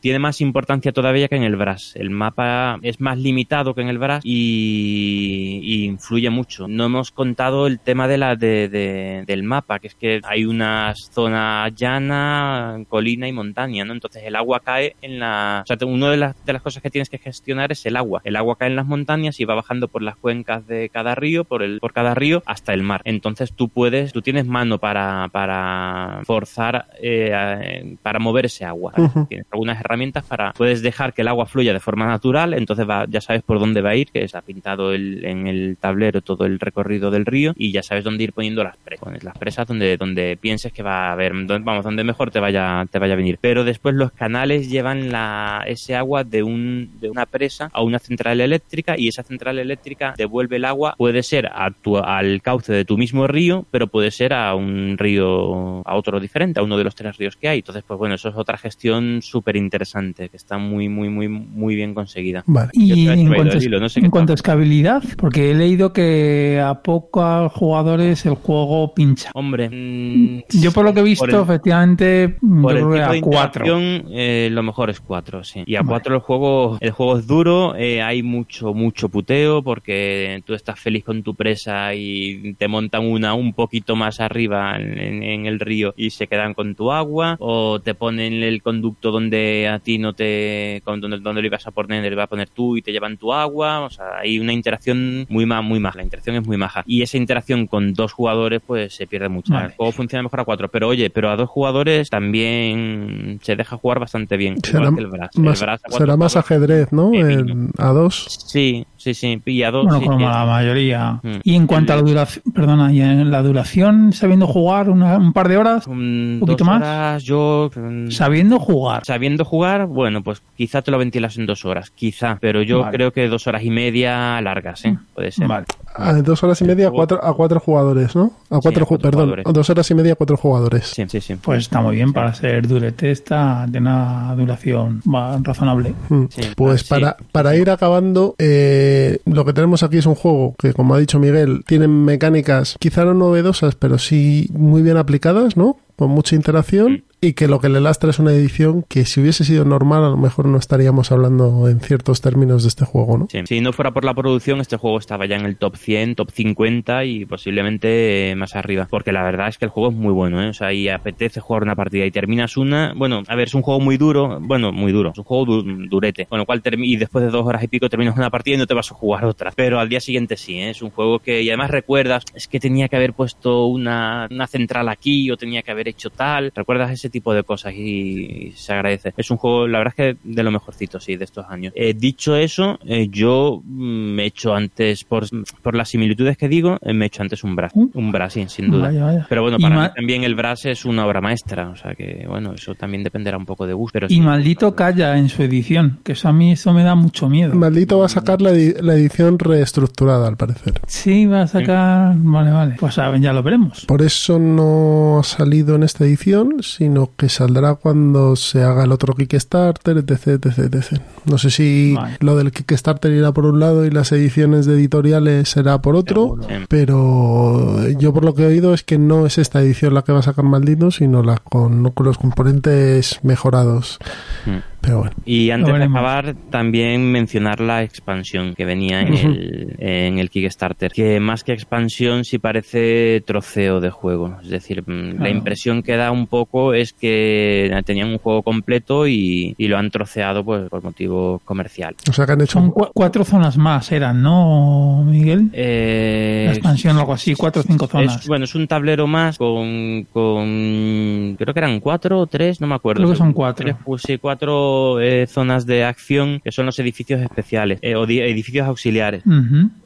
tiene 0.02 0.20
más 0.20 0.42
importancia 0.42 0.92
todavía 0.92 1.28
que 1.28 1.36
en 1.36 1.44
el 1.44 1.56
Brass. 1.56 1.94
El 1.96 2.05
mapa 2.10 2.80
es 2.82 3.00
más 3.00 3.18
limitado 3.18 3.74
que 3.74 3.82
en 3.82 3.88
el 3.90 3.98
Brass 3.98 4.22
y, 4.24 5.60
y 5.64 5.84
influye 5.86 6.30
mucho. 6.30 6.68
No 6.68 6.86
hemos 6.86 7.12
contado 7.12 7.68
el 7.68 7.80
tema 7.80 8.08
de 8.08 8.18
la 8.18 8.36
de, 8.36 8.70
de- 8.70 9.24
del 9.26 9.44
mapa, 9.44 9.80
que 9.80 9.88
es 9.88 9.96
que 9.96 10.22
hay 10.24 10.46
una 10.46 10.94
zona 10.96 11.70
llana, 11.70 12.84
colina 12.90 13.28
y 13.28 13.32
montaña, 13.34 13.86
¿no? 13.86 13.94
Entonces 13.94 14.24
el 14.26 14.36
agua 14.36 14.60
cae 14.60 14.96
en 15.02 15.20
la... 15.20 15.64
O 15.64 15.68
sea, 15.68 15.78
una 15.88 16.10
de 16.10 16.18
las, 16.18 16.46
de 16.46 16.54
las 16.54 16.62
cosas 16.62 16.82
que 16.82 16.90
tienes 16.90 17.10
que 17.10 17.18
gestionar 17.18 17.72
es 17.72 17.86
el 17.86 17.96
agua. 17.96 18.22
El 18.24 18.36
agua 18.36 18.58
cae 18.58 18.70
en 18.70 18.76
las 18.76 18.86
montañas 18.86 19.40
y 19.40 19.46
va 19.46 19.56
bajando 19.56 19.88
por 19.88 20.02
las 20.02 20.16
cuencas 20.18 20.68
de 20.68 20.90
cada 20.90 21.16
río, 21.16 21.44
por, 21.44 21.64
el, 21.64 21.80
por 21.80 21.94
cada 21.94 22.14
río, 22.16 22.44
hasta 22.46 22.74
el 22.74 22.84
mar. 22.84 23.02
Entonces 23.06 23.54
tú 23.54 23.70
puedes, 23.70 24.12
tú 24.12 24.22
tienes 24.22 24.46
mano 24.46 24.78
para, 24.80 25.30
para 25.32 26.22
forzar, 26.26 26.88
eh, 27.02 27.96
para 28.02 28.20
mover 28.20 28.46
ese 28.48 28.66
agua. 28.66 28.94
Tienes 29.30 29.48
algunas 29.52 29.80
herramientas 29.80 30.26
para, 30.26 30.52
puedes 30.54 30.82
dejar 30.82 31.14
que 31.14 31.22
el 31.22 31.28
agua 31.28 31.46
fluya 31.46 31.74
de 31.74 31.80
forma 31.80 31.95
natural, 31.96 32.54
entonces 32.54 32.88
va- 32.90 33.06
ya 33.08 33.22
sabes 33.22 33.42
por 33.44 33.60
dónde 33.60 33.82
va 33.82 33.92
a 33.92 33.96
ir, 33.96 34.12
que 34.12 34.24
está 34.24 34.42
pintado 34.42 34.94
el- 34.94 35.24
en 35.26 35.48
el 35.48 35.78
tablero 35.80 36.22
todo 36.22 36.46
el 36.46 36.60
recorrido 36.60 37.12
del 37.12 37.26
río 37.26 37.54
y 37.56 37.72
ya 37.72 37.82
sabes 37.84 38.04
dónde 38.04 38.24
ir 38.26 38.34
poniendo 38.34 38.64
las 38.64 38.78
presas. 38.78 39.06
Pones 39.06 39.24
las 39.24 39.38
presas 39.38 39.68
donde, 39.68 39.98
donde 39.98 40.38
pienses 40.40 40.74
que 40.74 40.84
va 40.84 41.10
a 41.10 41.12
haber, 41.14 41.32
donde- 41.34 41.60
vamos, 41.60 41.84
donde 41.86 42.04
mejor 42.04 42.32
te 42.32 42.40
vaya, 42.40 42.86
te 42.92 43.00
vaya 43.00 43.14
a 43.14 43.18
venir. 43.18 43.38
Pero 43.40 43.64
después 43.64 43.96
los 43.96 44.12
canales 44.12 44.70
llevan 44.70 45.12
la, 45.12 45.64
ese 45.68 45.96
agua 45.96 46.24
de, 46.24 46.44
un, 46.44 46.90
de 47.00 47.10
una 47.10 47.26
presa 47.26 47.70
a 47.72 47.82
una 47.84 48.00
central 48.00 48.42
eléctrica 48.42 48.96
y 48.98 49.08
esa 49.08 49.24
central 49.24 49.60
eléctrica 49.60 50.14
devuelve 50.18 50.58
el 50.58 50.66
agua, 50.66 50.96
puede 50.98 51.24
ser 51.24 51.48
a 51.48 51.70
tu- 51.72 51.98
al 51.98 52.42
cauce 52.42 52.74
de 52.74 52.86
tu 52.86 52.98
mismo 52.98 53.28
río, 53.28 53.66
pero 53.72 53.88
puede 53.88 54.12
ser 54.12 54.34
a 54.34 54.56
un 54.56 54.98
río, 54.98 55.82
a 55.88 55.96
otro 55.96 56.20
diferente, 56.20 56.60
a 56.60 56.64
uno 56.64 56.78
de 56.78 56.84
los 56.84 56.96
tres 56.96 57.18
ríos 57.18 57.36
que 57.36 57.48
hay. 57.48 57.60
Entonces, 57.60 57.84
pues 57.86 57.98
bueno, 57.98 58.16
eso 58.16 58.30
es 58.30 58.36
otra 58.36 58.58
gestión 58.58 59.22
súper 59.22 59.56
interesante, 59.56 60.30
que 60.30 60.38
está 60.38 60.58
muy, 60.58 60.90
muy, 60.90 61.10
muy, 61.10 61.28
muy 61.28 61.76
bien 61.76 61.85
conseguida. 61.94 62.44
Vale. 62.48 62.72
Y 62.74 63.08
en 63.08 63.28
cuanto, 63.34 63.58
el 63.58 63.64
hilo, 63.64 63.80
no 63.80 63.90
sé 63.90 64.00
en 64.00 64.06
qué 64.06 64.10
cuanto 64.12 64.34
a 64.34 64.36
tal. 64.36 64.40
escalabilidad, 64.40 65.04
porque 65.18 65.52
he 65.52 65.54
leído 65.54 65.94
que 65.94 66.62
a 66.64 66.82
pocos 66.82 67.52
jugadores 67.54 68.26
el 68.26 68.36
juego 68.36 68.94
pincha. 68.94 69.32
Hombre, 69.34 69.70
mm, 69.70 70.44
Yo 70.62 70.72
por 70.72 70.86
lo 70.86 70.94
que 70.94 71.02
he 71.02 71.04
visto, 71.04 71.26
el- 71.26 71.36
efectivamente, 71.36 72.38
yo 72.42 72.62
Por 72.62 72.78
el 72.78 72.84
creo 72.84 72.92
que 72.94 73.02
a 73.02 73.22
cuatro. 73.22 73.66
interacción, 73.66 74.12
eh, 74.14 74.50
lo 74.52 74.64
mejor 74.64 74.90
es 74.90 75.00
4, 75.00 75.44
sí. 75.44 75.64
Y 75.66 75.76
a 75.76 75.84
4 75.84 76.16
el 76.16 76.22
juego, 76.22 76.78
el 76.80 76.92
juego 76.92 77.18
es 77.20 77.28
duro, 77.28 77.76
eh, 77.76 78.02
hay 78.02 78.24
mucho, 78.24 78.74
mucho 78.74 79.10
puteo 79.10 79.64
porque 79.64 80.42
tú 80.46 80.54
estás 80.54 80.80
feliz 80.80 81.04
con 81.04 81.24
tu 81.24 81.36
presa 81.36 81.94
y 81.94 82.54
te 82.56 82.68
montan 82.68 83.06
una 83.06 83.34
un 83.34 83.54
poquito 83.54 83.96
más 83.96 84.20
arriba 84.20 84.78
en 84.78 85.46
el 85.46 85.60
río 85.60 85.94
y 85.98 86.10
se 86.12 86.28
quedan 86.28 86.54
con 86.54 86.76
tu 86.76 86.92
agua, 86.92 87.36
o 87.40 87.80
te 87.82 87.94
ponen 87.96 88.44
el 88.44 88.62
conducto 88.62 89.12
donde 89.12 89.68
a 89.68 89.80
ti 89.80 89.98
no 89.98 90.14
te, 90.14 90.82
con- 90.84 91.02
donde, 91.02 91.20
donde 91.20 91.42
lo 91.42 91.48
ibas 91.48 91.65
a 91.68 91.72
poner, 91.72 92.04
le 92.04 92.16
vas 92.16 92.24
a 92.26 92.28
poner 92.28 92.50
tú 92.50 92.78
y 92.78 92.82
te 92.82 92.92
llevan 92.92 93.18
tu 93.18 93.34
agua, 93.34 93.82
o 93.82 93.90
sea, 93.90 94.18
hay 94.20 94.40
una 94.40 94.54
interacción 94.54 95.26
muy 95.30 95.46
ma- 95.46 95.62
muy 95.62 95.80
maja, 95.80 95.98
la 95.98 96.04
interacción 96.04 96.36
es 96.36 96.46
muy 96.46 96.58
maja. 96.58 96.84
Y 96.86 97.02
esa 97.02 97.18
interacción 97.18 97.68
con 97.68 97.94
dos 97.94 98.14
jugadores 98.14 98.62
pues 98.66 98.96
se 98.96 99.08
pierde 99.08 99.30
mucho. 99.30 99.54
Vale. 99.54 99.68
El 99.68 99.72
juego 99.74 99.92
funciona 99.92 100.24
mejor 100.24 100.40
a 100.42 100.46
cuatro, 100.46 100.70
pero 100.70 100.88
oye, 100.88 101.10
pero 101.10 101.30
a 101.30 101.36
dos 101.36 101.50
jugadores 101.50 102.10
también 102.10 103.40
se 103.44 103.56
deja 103.56 103.78
jugar 103.78 104.00
bastante 104.00 104.38
bien. 104.38 104.58
Será, 104.64 104.80
igual 104.80 104.96
que 104.96 105.02
el 105.02 105.08
Brass. 105.08 105.30
El 105.36 105.42
más, 105.44 105.62
Brass 105.62 105.80
a 105.84 105.90
cuatro 105.90 106.06
será 106.06 106.18
más 106.18 106.36
ajedrez, 106.36 106.92
¿no? 106.92 107.14
En- 107.14 107.72
a 107.78 107.90
dos. 107.90 108.26
Sí, 108.48 108.86
sí, 109.14 109.14
sí. 109.14 109.42
Y 109.46 109.64
a 109.64 109.72
dos. 109.72 109.86
Bueno, 109.86 110.00
sí, 110.00 110.06
como 110.06 110.20
la 110.30 110.46
mayoría. 110.46 111.20
Mm. 111.24 111.36
Y 111.44 111.56
en 111.56 111.68
cuanto 111.68 111.94
a 111.94 111.98
la 111.98 112.02
duración, 112.02 112.44
perdona, 112.54 112.92
y 112.94 113.02
en 113.02 113.30
la 113.32 113.42
duración, 113.42 114.14
sabiendo 114.14 114.48
jugar 114.48 114.90
una- 114.90 115.18
un 115.18 115.34
par 115.34 115.48
de 115.48 115.58
horas, 115.58 115.88
un 115.88 116.38
poquito 116.40 116.64
dos 116.64 116.68
más. 116.68 116.82
horas, 116.82 117.24
yo. 117.24 117.70
mm, 117.76 118.10
sabiendo 118.12 118.60
jugar. 118.60 119.06
Sabiendo 119.06 119.46
jugar, 119.46 119.86
bueno, 119.88 120.24
pues 120.24 120.42
quizá 120.58 120.82
te 120.82 120.92
lo 120.92 120.98
ventilas 120.98 121.38
en 121.38 121.46
dos 121.46 121.66
horas, 121.66 121.92
quizá, 121.92 122.38
pero 122.42 122.62
yo 122.62 122.82
Vale. 122.82 122.96
creo 122.98 123.12
que 123.14 123.28
dos 123.28 123.48
horas 123.48 123.64
y 123.64 123.70
media 123.70 124.42
largas, 124.42 124.84
¿eh? 124.86 124.98
Puede 125.14 125.32
ser. 125.32 125.48
Vale. 125.48 125.66
A 125.98 126.14
dos 126.14 126.44
horas 126.44 126.60
y 126.62 126.66
media 126.66 126.90
a 126.90 126.92
cuatro, 126.92 127.24
a 127.24 127.34
cuatro 127.34 127.60
jugadores, 127.60 128.16
¿no? 128.16 128.32
A 128.50 128.60
cuatro, 128.60 128.84
a 128.84 128.88
cuatro 128.88 129.10
perdón, 129.12 129.26
jugadores. 129.30 129.46
dos 129.54 129.70
horas 129.70 129.90
y 129.92 129.96
media 129.96 130.14
a 130.14 130.16
cuatro 130.16 130.36
jugadores. 130.36 130.88
Sí, 130.88 131.04
sí, 131.08 131.22
sí. 131.22 131.36
Pues 131.36 131.60
está 131.60 131.80
muy 131.82 131.96
bien 131.96 132.12
para 132.12 132.34
ser 132.34 132.68
durete, 132.68 133.12
está 133.12 133.66
de 133.68 133.80
una 133.80 134.34
duración 134.36 135.02
razonable. 135.42 135.94
Mm. 136.10 136.26
Sí, 136.30 136.42
Pues 136.56 136.82
sí. 136.82 136.88
para, 136.90 137.16
para 137.32 137.56
ir 137.56 137.70
acabando, 137.70 138.36
eh, 138.38 138.95
lo 139.26 139.46
que 139.46 139.54
tenemos 139.54 139.84
aquí 139.84 139.98
es 139.98 140.06
un 140.06 140.16
juego 140.16 140.56
que, 140.58 140.74
como 140.74 140.96
ha 140.96 141.00
dicho 141.00 141.20
Miguel, 141.20 141.64
tiene 141.66 141.88
mecánicas 141.88 142.76
quizá 142.80 143.06
no 143.06 143.14
novedosas, 143.14 143.76
pero 143.76 143.98
sí 143.98 144.50
muy 144.54 144.82
bien 144.82 144.98
aplicadas, 144.98 145.58
¿no? 145.58 145.78
Con 145.96 146.12
mucha 146.12 146.36
interacción 146.36 147.04
y 147.22 147.34
que 147.34 147.48
lo 147.48 147.60
que 147.60 147.70
le 147.70 147.82
lastra 147.82 148.10
es 148.10 148.20
una 148.20 148.32
edición 148.32 148.84
que 148.88 149.06
si 149.06 149.20
hubiese 149.22 149.44
sido 149.44 149.66
normal 149.66 150.04
a 150.04 150.10
lo 150.10 150.18
mejor 150.18 150.46
no 150.48 150.58
estaríamos 150.58 151.12
hablando 151.12 151.68
en 151.70 151.80
ciertos 151.80 152.22
términos 152.22 152.64
de 152.64 152.70
este 152.70 152.86
juego, 152.86 153.18
¿no? 153.18 153.28
Sí. 153.32 153.40
Si 153.46 153.62
no 153.62 153.74
fuera 153.74 153.92
por 153.92 154.06
la 154.06 154.14
producción, 154.14 154.62
este 154.62 154.78
juego 154.78 154.98
estaba 155.00 155.26
ya 155.26 155.36
en 155.36 155.46
el 155.46 155.58
top 155.58 155.76
100, 155.76 156.16
top 156.16 156.30
50 156.32 157.06
y 157.06 157.26
posiblemente 157.26 158.32
eh, 158.32 158.36
más 158.36 158.56
arriba. 158.56 158.88
Porque 158.90 159.12
la 159.12 159.24
verdad 159.24 159.48
es 159.48 159.58
que 159.58 159.66
el 159.66 159.72
juego 159.72 159.90
es 159.90 159.96
muy 159.96 160.14
bueno, 160.14 160.42
¿eh? 160.44 160.50
O 160.50 160.54
sea, 160.54 160.74
y 160.74 160.90
apetece 160.90 161.40
jugar 161.40 161.64
una 161.64 161.76
partida 161.76 162.06
y 162.06 162.12
terminas 162.12 162.58
una. 162.58 162.94
Bueno, 162.96 163.24
a 163.28 163.36
ver, 163.36 163.48
es 163.48 163.54
un 163.56 163.62
juego 163.62 163.80
muy 163.80 163.98
duro. 163.98 164.40
Bueno, 164.42 164.72
muy 164.72 164.92
duro. 164.92 165.12
Es 165.12 165.18
un 165.18 165.24
juego 165.24 165.46
du- 165.46 165.88
durete. 165.90 166.26
Con 166.28 166.40
lo 166.40 166.46
cual, 166.46 166.62
y 166.78 166.98
después 166.98 167.24
de 167.26 167.32
dos 167.32 167.46
horas 167.46 167.64
y 167.64 167.68
pico 167.68 167.90
terminas 167.90 168.16
una 168.18 168.30
partida 168.30 168.56
y 168.56 168.58
no 168.60 168.68
te 168.68 168.74
vas 168.74 168.92
a 168.92 168.96
jugar 168.96 169.26
otra. 169.26 169.52
Pero 169.56 169.80
al 169.80 169.90
día 169.90 170.00
siguiente 170.00 170.38
sí, 170.38 170.56
¿eh? 170.60 170.70
Es 170.72 170.82
un 170.82 170.90
juego 170.92 171.20
que, 171.20 171.42
y 171.42 171.50
además 171.50 171.72
recuerdas, 171.72 172.24
es 172.34 172.48
que 172.48 172.60
tenía 172.60 172.88
que 172.90 172.96
haber 172.98 173.14
puesto 173.14 173.66
una, 173.68 174.28
una 174.30 174.48
central 174.48 174.90
aquí 174.90 175.32
o 175.32 175.38
tenía 175.38 175.62
que 175.64 175.72
haber 175.72 175.88
hecho 175.88 176.10
tal. 176.10 176.52
Recuerdas 176.56 176.92
ese 176.92 177.05
tipo 177.10 177.34
de 177.34 177.44
cosas 177.44 177.74
y, 177.74 178.52
se 178.56 178.74
agradece. 178.74 179.14
Es 179.18 179.32
un 179.32 179.38
juego, 179.38 179.68
la 179.68 179.80
verdad 179.80 179.94
es 179.98 180.16
que 180.16 180.18
de 180.24 180.44
lo 180.44 180.52
mejorcito, 180.52 181.00
sí, 181.00 181.16
de 181.16 181.26
estos 181.26 181.46
años. 181.50 181.74
Eh, 181.76 181.94
dicho 181.94 182.36
eso, 182.36 182.80
eh, 182.86 183.08
yo 183.10 183.62
mm, 183.64 184.16
me 184.16 184.24
he 184.24 184.26
hecho 184.28 184.54
antes, 184.54 185.04
por, 185.04 185.26
por 185.62 185.76
las 185.76 185.90
similitudes 185.90 186.38
que 186.38 186.48
digo, 186.48 186.78
eh, 186.82 186.94
me 186.94 187.06
he 187.06 187.08
hecho 187.08 187.22
antes 187.22 187.44
un 187.44 187.56
Brass. 187.56 187.72
Uh. 187.76 187.90
Un 187.94 188.12
Brass, 188.12 188.34
sí, 188.34 188.46
sin 188.48 188.72
duda. 188.72 188.88
Vaya, 188.88 189.06
vaya. 189.06 189.26
Pero 189.30 189.42
bueno, 189.42 189.58
para 189.60 189.82
mí 189.82 189.90
también 189.96 190.24
el 190.24 190.36
Brass 190.36 190.66
es 190.66 190.86
una 190.86 191.06
obra 191.06 191.22
maestra, 191.22 191.70
o 191.70 191.76
sea 191.76 191.94
que, 191.96 192.26
bueno, 192.28 192.54
eso 192.54 192.76
también 192.76 193.04
dependerá 193.04 193.38
un 193.38 193.46
poco 193.46 193.66
de 193.68 193.74
gusto. 193.74 193.94
Pero 193.94 194.08
Y 194.08 194.16
sí, 194.16 194.22
maldito 194.22 194.76
calla 194.76 195.18
en 195.18 195.30
su 195.30 195.44
edición, 195.44 196.00
que 196.04 196.14
eso 196.14 196.28
a 196.30 196.34
mí 196.34 196.52
eso 196.52 196.74
me 196.74 196.84
da 196.84 196.96
mucho 196.96 197.30
miedo. 197.30 197.54
Maldito 197.56 198.00
va 198.00 198.06
a 198.06 198.10
sacar 198.10 198.42
la, 198.42 198.52
edi- 198.52 198.80
la 198.82 198.96
edición 198.96 199.40
reestructurada, 199.40 200.28
al 200.28 200.38
parecer. 200.38 200.82
Sí, 200.88 201.26
va 201.26 201.44
a 201.44 201.48
sacar. 201.48 202.14
Vale, 202.18 202.52
vale. 202.52 202.76
Pues 202.80 202.96
ya 202.96 203.34
lo 203.34 203.44
veremos. 203.44 203.86
Por 203.86 204.02
eso 204.02 204.40
no 204.40 205.20
ha 205.20 205.24
salido 205.24 205.76
en 205.76 205.84
esta 205.84 206.04
edición, 206.06 206.58
sino 206.62 206.95
que 207.18 207.30
saldrá 207.30 207.76
cuando 207.76 208.36
se 208.36 208.64
haga 208.64 208.84
el 208.84 208.92
otro 208.92 209.14
Kickstarter, 209.14 209.98
etc, 209.98 210.28
etc, 210.46 210.58
etc. 210.74 211.02
No 211.26 211.38
sé 211.38 211.50
si 211.50 211.94
Vale. 211.96 212.18
lo 212.20 212.36
del 212.36 212.52
Kickstarter 212.52 213.12
irá 213.12 213.32
por 213.32 213.46
un 213.46 213.60
lado 213.60 213.86
y 213.86 213.92
las 213.92 214.12
ediciones 214.12 214.66
de 214.66 214.74
editoriales 214.76 215.50
será 215.50 215.82
por 215.82 215.96
otro, 215.96 216.38
Seguro. 216.42 216.66
pero 216.70 217.88
yo 218.00 218.14
por 218.14 218.24
lo 218.26 218.34
que 218.34 218.44
he 218.44 218.48
oído 218.48 218.74
es 218.74 218.84
que 218.84 218.98
no 218.98 219.26
es 219.26 219.38
esta 219.38 219.62
edición 219.62 219.94
la 219.94 220.04
que 220.04 220.12
va 220.12 220.20
a 220.20 220.24
sacar 220.24 220.46
Maldito, 220.46 220.92
sino 220.92 221.24
la 221.24 221.38
con, 221.38 221.92
con 221.92 222.06
los 222.06 222.18
componentes 222.18 223.20
mejorados. 223.24 224.00
Mm. 224.46 224.58
Pero 224.86 225.00
bueno. 225.00 225.12
Y 225.26 225.50
antes 225.52 225.74
de 225.76 225.84
acabar, 225.84 226.36
también 226.50 227.12
mencionar 227.12 227.60
la 227.60 227.84
expansión 227.84 228.54
que 228.56 228.66
venía 228.66 229.02
en, 229.02 229.14
el, 229.14 229.76
en 229.80 230.20
el 230.20 230.30
Kickstarter. 230.30 230.92
Que 230.92 231.20
más 231.20 231.44
que 231.44 231.54
expansión, 231.54 232.24
sí 232.24 232.38
parece 232.40 233.22
troceo 233.26 233.80
de 233.82 233.90
juego. 233.90 234.38
Es 234.44 234.50
decir, 234.50 234.84
mm, 234.86 235.22
la 235.22 235.30
impresión 235.30 235.82
que 235.84 235.96
da 235.96 236.12
un 236.12 236.28
poco 236.28 236.74
es 236.74 236.94
que 236.94 237.72
tenían 237.86 238.10
un 238.10 238.18
juego 238.20 238.44
completo 238.44 239.08
y, 239.08 239.56
y 239.58 239.68
lo 239.68 239.78
han 239.78 239.90
troceado 239.92 240.44
pues, 240.46 240.70
por 240.70 240.84
motivo 240.84 241.42
comercial. 241.46 241.96
O 242.10 242.14
sea 242.14 242.26
que 242.26 242.32
han 242.34 242.42
hecho 242.42 242.60
Son 242.60 242.72
cua- 242.72 242.92
cuatro 242.94 243.24
zonas 243.26 243.58
más, 243.58 243.92
eran, 243.92 244.22
¿no, 244.22 245.04
Miguel? 245.06 245.50
Eh, 245.54 246.44
La 246.48 246.54
expansión 246.54 246.96
o 246.98 247.00
algo 247.02 247.14
así, 247.14 247.34
cuatro 247.36 247.62
o 247.62 247.66
cinco 247.66 247.88
zonas. 247.88 248.22
Es, 248.22 248.28
bueno, 248.28 248.46
es 248.46 248.56
un 248.56 248.68
tablero 248.68 249.08
más 249.08 249.38
con, 249.38 250.06
con. 250.12 251.36
Creo 251.38 251.54
que 251.54 251.60
eran 251.60 251.80
cuatro 251.80 252.20
o 252.20 252.28
tres, 252.28 252.62
no 252.62 252.68
me 252.68 252.76
acuerdo. 252.76 253.02
Creo 253.02 253.12
que 253.12 253.18
son 253.18 253.34
cuatro. 253.34 253.66
Tres, 253.66 253.76
pues 253.84 254.02
sí, 254.06 254.18
cuatro 254.18 254.75
eh, 255.02 255.28
zonas 255.28 255.66
de 255.66 255.84
acción 255.84 256.40
que 256.44 256.52
son 256.52 256.66
los 256.66 256.78
edificios 256.80 257.22
especiales 257.22 257.80
eh, 257.82 257.96
o 257.96 258.06
di- 258.06 258.20
edificios 258.22 258.68
auxiliares. 258.68 259.24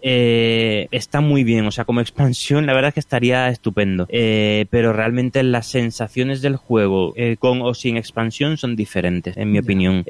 Eh, 0.02 0.88
está 0.91 1.21
muy 1.21 1.43
bien, 1.43 1.65
o 1.65 1.71
sea, 1.71 1.86
como 1.86 2.02
expansión, 2.02 2.65
la 2.65 2.73
verdad 2.73 2.89
es 2.89 2.93
que 2.95 2.99
estaría 2.99 3.49
estupendo. 3.49 4.08
Pero 4.10 4.93
realmente 4.93 5.43
las 5.43 5.67
sensaciones 5.67 6.41
del 6.41 6.56
juego, 6.56 7.13
con 7.39 7.62
o 7.62 7.73
sin 7.73 7.97
expansión, 7.97 8.58
son 8.58 8.75
diferentes, 8.75 9.36
en 9.38 9.52
mi 9.52 9.60
opinión. 9.60 10.04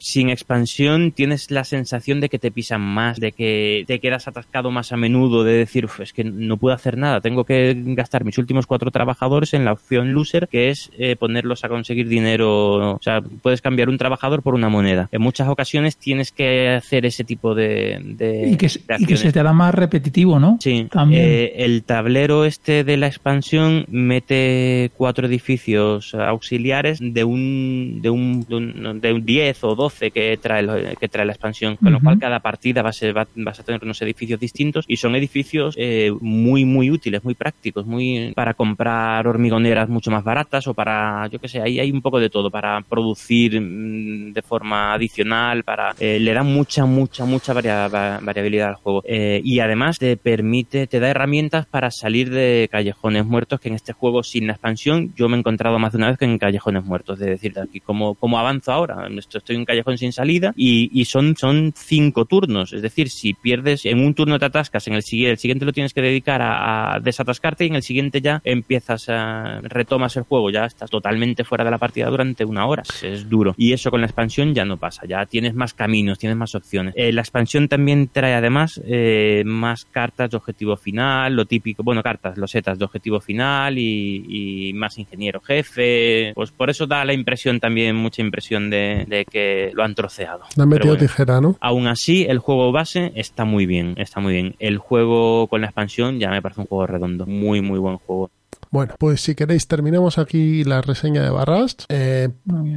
Sin 0.00 0.30
expansión, 0.30 1.12
tienes 1.12 1.50
la 1.50 1.64
sensación 1.64 2.20
de 2.20 2.28
que 2.28 2.38
te 2.38 2.50
pisan 2.50 2.80
más, 2.80 3.18
de 3.20 3.32
que 3.32 3.84
te 3.86 3.98
quedas 4.00 4.28
atascado 4.28 4.70
más 4.70 4.92
a 4.92 4.96
menudo, 4.96 5.44
de 5.44 5.54
decir, 5.54 5.84
"Uf, 5.84 6.00
es 6.00 6.12
que 6.12 6.24
no 6.24 6.56
puedo 6.56 6.74
hacer 6.74 6.96
nada, 6.96 7.20
tengo 7.20 7.44
que 7.44 7.74
gastar 7.76 8.24
mis 8.24 8.38
últimos 8.38 8.66
cuatro 8.66 8.90
trabajadores 8.90 9.54
en 9.54 9.64
la 9.64 9.72
opción 9.72 10.12
loser, 10.12 10.48
que 10.48 10.70
es 10.70 10.90
ponerlos 11.18 11.64
a 11.64 11.68
conseguir 11.68 12.08
dinero. 12.08 12.94
O 12.94 13.00
sea, 13.02 13.20
puedes 13.20 13.60
cambiar 13.62 13.88
un 13.88 13.98
trabajador 13.98 14.23
por 14.42 14.54
una 14.54 14.68
moneda. 14.68 15.08
En 15.12 15.22
muchas 15.22 15.48
ocasiones 15.48 15.96
tienes 15.98 16.32
que 16.32 16.68
hacer 16.70 17.06
ese 17.06 17.24
tipo 17.24 17.54
de, 17.54 17.98
de- 18.04 18.48
Y 18.50 18.56
que, 18.56 18.66
de 18.68 18.74
y 18.74 18.86
que 18.86 18.92
acciones. 18.94 19.20
se 19.20 19.32
te 19.32 19.40
hará 19.40 19.52
más 19.52 19.74
repetitivo, 19.74 20.38
¿no? 20.40 20.58
Sí, 20.60 20.88
También. 20.90 21.22
eh, 21.24 21.52
el 21.64 21.84
tablero 21.84 22.44
este 22.44 22.84
de 22.84 22.96
la 22.96 23.06
expansión 23.06 23.84
mete 23.88 24.90
cuatro 24.94 25.26
edificios 25.26 26.14
auxiliares 26.14 26.98
de 27.00 27.24
un 27.24 28.00
de 28.02 28.10
un, 28.10 28.44
de 28.48 28.54
un, 28.56 29.00
de 29.00 29.12
un 29.12 29.24
10 29.24 29.64
o 29.64 29.74
12 29.74 30.10
que 30.10 30.36
trae, 30.40 30.96
que 30.98 31.08
trae 31.08 31.26
la 31.26 31.32
expansión, 31.32 31.76
con 31.76 31.92
lo 31.92 32.00
cual 32.00 32.18
cada 32.18 32.40
partida 32.40 32.82
va 32.82 32.90
a 32.90 32.92
ser, 32.92 33.16
va- 33.16 33.28
vas 33.36 33.60
a 33.60 33.62
tener 33.62 33.80
unos 33.82 34.00
edificios 34.02 34.38
distintos 34.40 34.84
y 34.88 34.96
son 34.96 35.14
edificios 35.16 35.74
eh, 35.78 36.12
muy 36.20 36.64
muy 36.64 36.90
útiles, 36.90 37.22
muy 37.24 37.34
prácticos, 37.34 37.86
muy 37.86 38.32
para 38.34 38.54
comprar 38.54 39.26
hormigoneras 39.26 39.88
mucho 39.88 40.10
más 40.10 40.24
baratas 40.24 40.66
o 40.66 40.74
para, 40.74 41.26
yo 41.28 41.38
qué 41.38 41.48
sé, 41.48 41.60
ahí 41.60 41.78
hay 41.78 41.90
un 41.90 42.02
poco 42.02 42.18
de 42.20 42.30
todo, 42.30 42.50
para 42.50 42.80
producir 42.82 43.60
mm, 43.60 44.13
de 44.32 44.42
forma 44.42 44.94
adicional, 44.94 45.62
para 45.64 45.94
eh, 45.98 46.18
le 46.20 46.32
da 46.32 46.42
mucha, 46.42 46.84
mucha, 46.86 47.24
mucha 47.24 47.52
varia- 47.52 47.88
va- 47.88 48.18
variabilidad 48.22 48.68
al 48.70 48.74
juego. 48.76 49.02
Eh, 49.06 49.40
y 49.44 49.60
además 49.60 49.98
te 49.98 50.16
permite, 50.16 50.86
te 50.86 51.00
da 51.00 51.08
herramientas 51.10 51.66
para 51.66 51.90
salir 51.90 52.30
de 52.30 52.68
callejones 52.70 53.24
muertos, 53.26 53.60
que 53.60 53.68
en 53.68 53.74
este 53.74 53.92
juego 53.92 54.22
sin 54.22 54.46
la 54.46 54.52
expansión 54.54 55.12
yo 55.16 55.28
me 55.28 55.36
he 55.36 55.38
encontrado 55.40 55.78
más 55.78 55.92
de 55.92 55.98
una 55.98 56.08
vez 56.08 56.18
que 56.18 56.24
en 56.24 56.38
callejones 56.38 56.84
muertos, 56.84 57.18
de 57.18 57.30
decir, 57.30 57.54
aquí 57.58 57.80
cómo, 57.80 58.14
cómo 58.14 58.38
avanzo 58.38 58.72
ahora, 58.72 59.08
Esto- 59.16 59.38
estoy 59.38 59.56
en 59.56 59.60
un 59.62 59.66
callejón 59.66 59.98
sin 59.98 60.12
salida 60.12 60.52
y, 60.56 60.90
y 60.92 61.04
son, 61.06 61.36
son 61.36 61.72
cinco 61.76 62.24
turnos, 62.24 62.72
es 62.72 62.82
decir, 62.82 63.08
si 63.10 63.34
pierdes 63.34 63.84
en 63.84 64.00
un 64.00 64.14
turno 64.14 64.38
te 64.38 64.46
atascas, 64.46 64.86
en 64.88 64.94
el 64.94 65.02
siguiente, 65.02 65.32
el 65.32 65.38
siguiente 65.38 65.64
lo 65.64 65.72
tienes 65.72 65.92
que 65.94 66.02
dedicar 66.02 66.42
a, 66.42 66.94
a 66.94 67.00
desatascarte 67.00 67.64
y 67.64 67.68
en 67.68 67.76
el 67.76 67.82
siguiente 67.82 68.20
ya 68.20 68.40
empiezas 68.44 69.08
a, 69.08 69.60
retomas 69.62 70.16
el 70.16 70.22
juego, 70.24 70.50
ya 70.50 70.64
estás 70.64 70.90
totalmente 70.90 71.44
fuera 71.44 71.64
de 71.64 71.70
la 71.70 71.78
partida 71.78 72.08
durante 72.08 72.44
una 72.44 72.66
hora, 72.66 72.82
es 73.02 73.28
duro. 73.28 73.54
Y 73.56 73.72
eso 73.72 73.90
con 73.94 74.00
la 74.00 74.08
expansión 74.08 74.54
ya 74.54 74.64
no 74.64 74.76
pasa, 74.76 75.06
ya 75.06 75.24
tienes 75.24 75.54
más 75.54 75.72
caminos, 75.72 76.18
tienes 76.18 76.36
más 76.36 76.56
opciones. 76.56 76.94
Eh, 76.96 77.12
la 77.12 77.20
expansión 77.20 77.68
también 77.68 78.08
trae 78.08 78.34
además 78.34 78.80
eh, 78.84 79.44
más 79.46 79.84
cartas 79.84 80.32
de 80.32 80.36
objetivo 80.36 80.76
final, 80.76 81.36
lo 81.36 81.44
típico, 81.44 81.84
bueno, 81.84 82.02
cartas, 82.02 82.36
losetas 82.36 82.76
de 82.76 82.86
objetivo 82.86 83.20
final 83.20 83.78
y, 83.78 84.24
y 84.28 84.72
más 84.72 84.98
ingeniero 84.98 85.40
jefe, 85.40 86.32
pues 86.34 86.50
por 86.50 86.70
eso 86.70 86.88
da 86.88 87.04
la 87.04 87.12
impresión 87.12 87.60
también, 87.60 87.94
mucha 87.94 88.20
impresión 88.20 88.68
de, 88.68 89.04
de 89.06 89.24
que 89.26 89.70
lo 89.74 89.84
han 89.84 89.94
troceado. 89.94 90.42
Le 90.56 90.64
han 90.64 90.68
metido 90.68 90.88
bueno. 90.88 91.06
tijera, 91.06 91.40
¿no? 91.40 91.56
Aún 91.60 91.86
así, 91.86 92.26
el 92.28 92.40
juego 92.40 92.72
base 92.72 93.12
está 93.14 93.44
muy 93.44 93.64
bien, 93.64 93.94
está 93.96 94.18
muy 94.18 94.32
bien. 94.32 94.56
El 94.58 94.78
juego 94.78 95.46
con 95.46 95.60
la 95.60 95.68
expansión 95.68 96.18
ya 96.18 96.30
me 96.30 96.42
parece 96.42 96.62
un 96.62 96.66
juego 96.66 96.88
redondo, 96.88 97.26
muy, 97.26 97.60
muy 97.60 97.78
buen 97.78 97.98
juego. 97.98 98.32
Bueno, 98.74 98.94
pues 98.98 99.20
si 99.20 99.36
queréis 99.36 99.68
terminamos 99.68 100.18
aquí 100.18 100.64
la 100.64 100.82
reseña 100.82 101.22
de 101.22 101.30
Barrast. 101.30 101.84
Eh, 101.90 102.28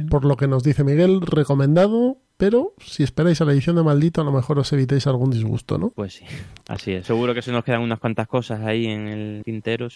por 0.08 0.24
lo 0.24 0.36
que 0.36 0.46
nos 0.46 0.62
dice 0.62 0.84
Miguel, 0.84 1.20
recomendado, 1.22 2.18
pero 2.36 2.72
si 2.78 3.02
esperáis 3.02 3.40
a 3.40 3.44
la 3.44 3.50
edición 3.52 3.74
de 3.74 3.82
Maldito 3.82 4.20
a 4.20 4.24
lo 4.24 4.30
mejor 4.30 4.60
os 4.60 4.72
evitéis 4.72 5.08
algún 5.08 5.30
disgusto, 5.32 5.76
¿no? 5.76 5.90
Pues 5.90 6.14
sí, 6.14 6.24
así 6.68 6.92
es. 6.92 7.04
Seguro 7.04 7.34
que 7.34 7.42
se 7.42 7.50
nos 7.50 7.64
quedan 7.64 7.80
unas 7.80 7.98
cuantas 7.98 8.28
cosas 8.28 8.60
ahí 8.60 8.86
en 8.86 9.08
el 9.08 9.42
tintero, 9.44 9.88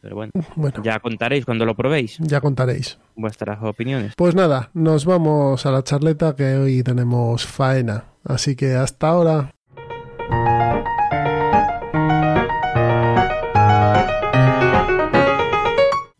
pero 0.00 0.16
bueno, 0.16 0.32
Bueno, 0.56 0.82
ya 0.82 0.98
contaréis 0.98 1.44
cuando 1.44 1.64
lo 1.64 1.76
probéis 1.76 2.18
ya 2.18 2.40
contaréis. 2.40 2.98
vuestras 3.14 3.62
opiniones. 3.62 4.14
Pues 4.16 4.34
nada, 4.34 4.70
nos 4.74 5.04
vamos 5.04 5.64
a 5.64 5.70
la 5.70 5.84
charleta 5.84 6.34
que 6.34 6.56
hoy 6.56 6.82
tenemos 6.82 7.46
faena. 7.46 8.06
Así 8.24 8.56
que 8.56 8.74
hasta 8.74 9.06
ahora. 9.10 9.52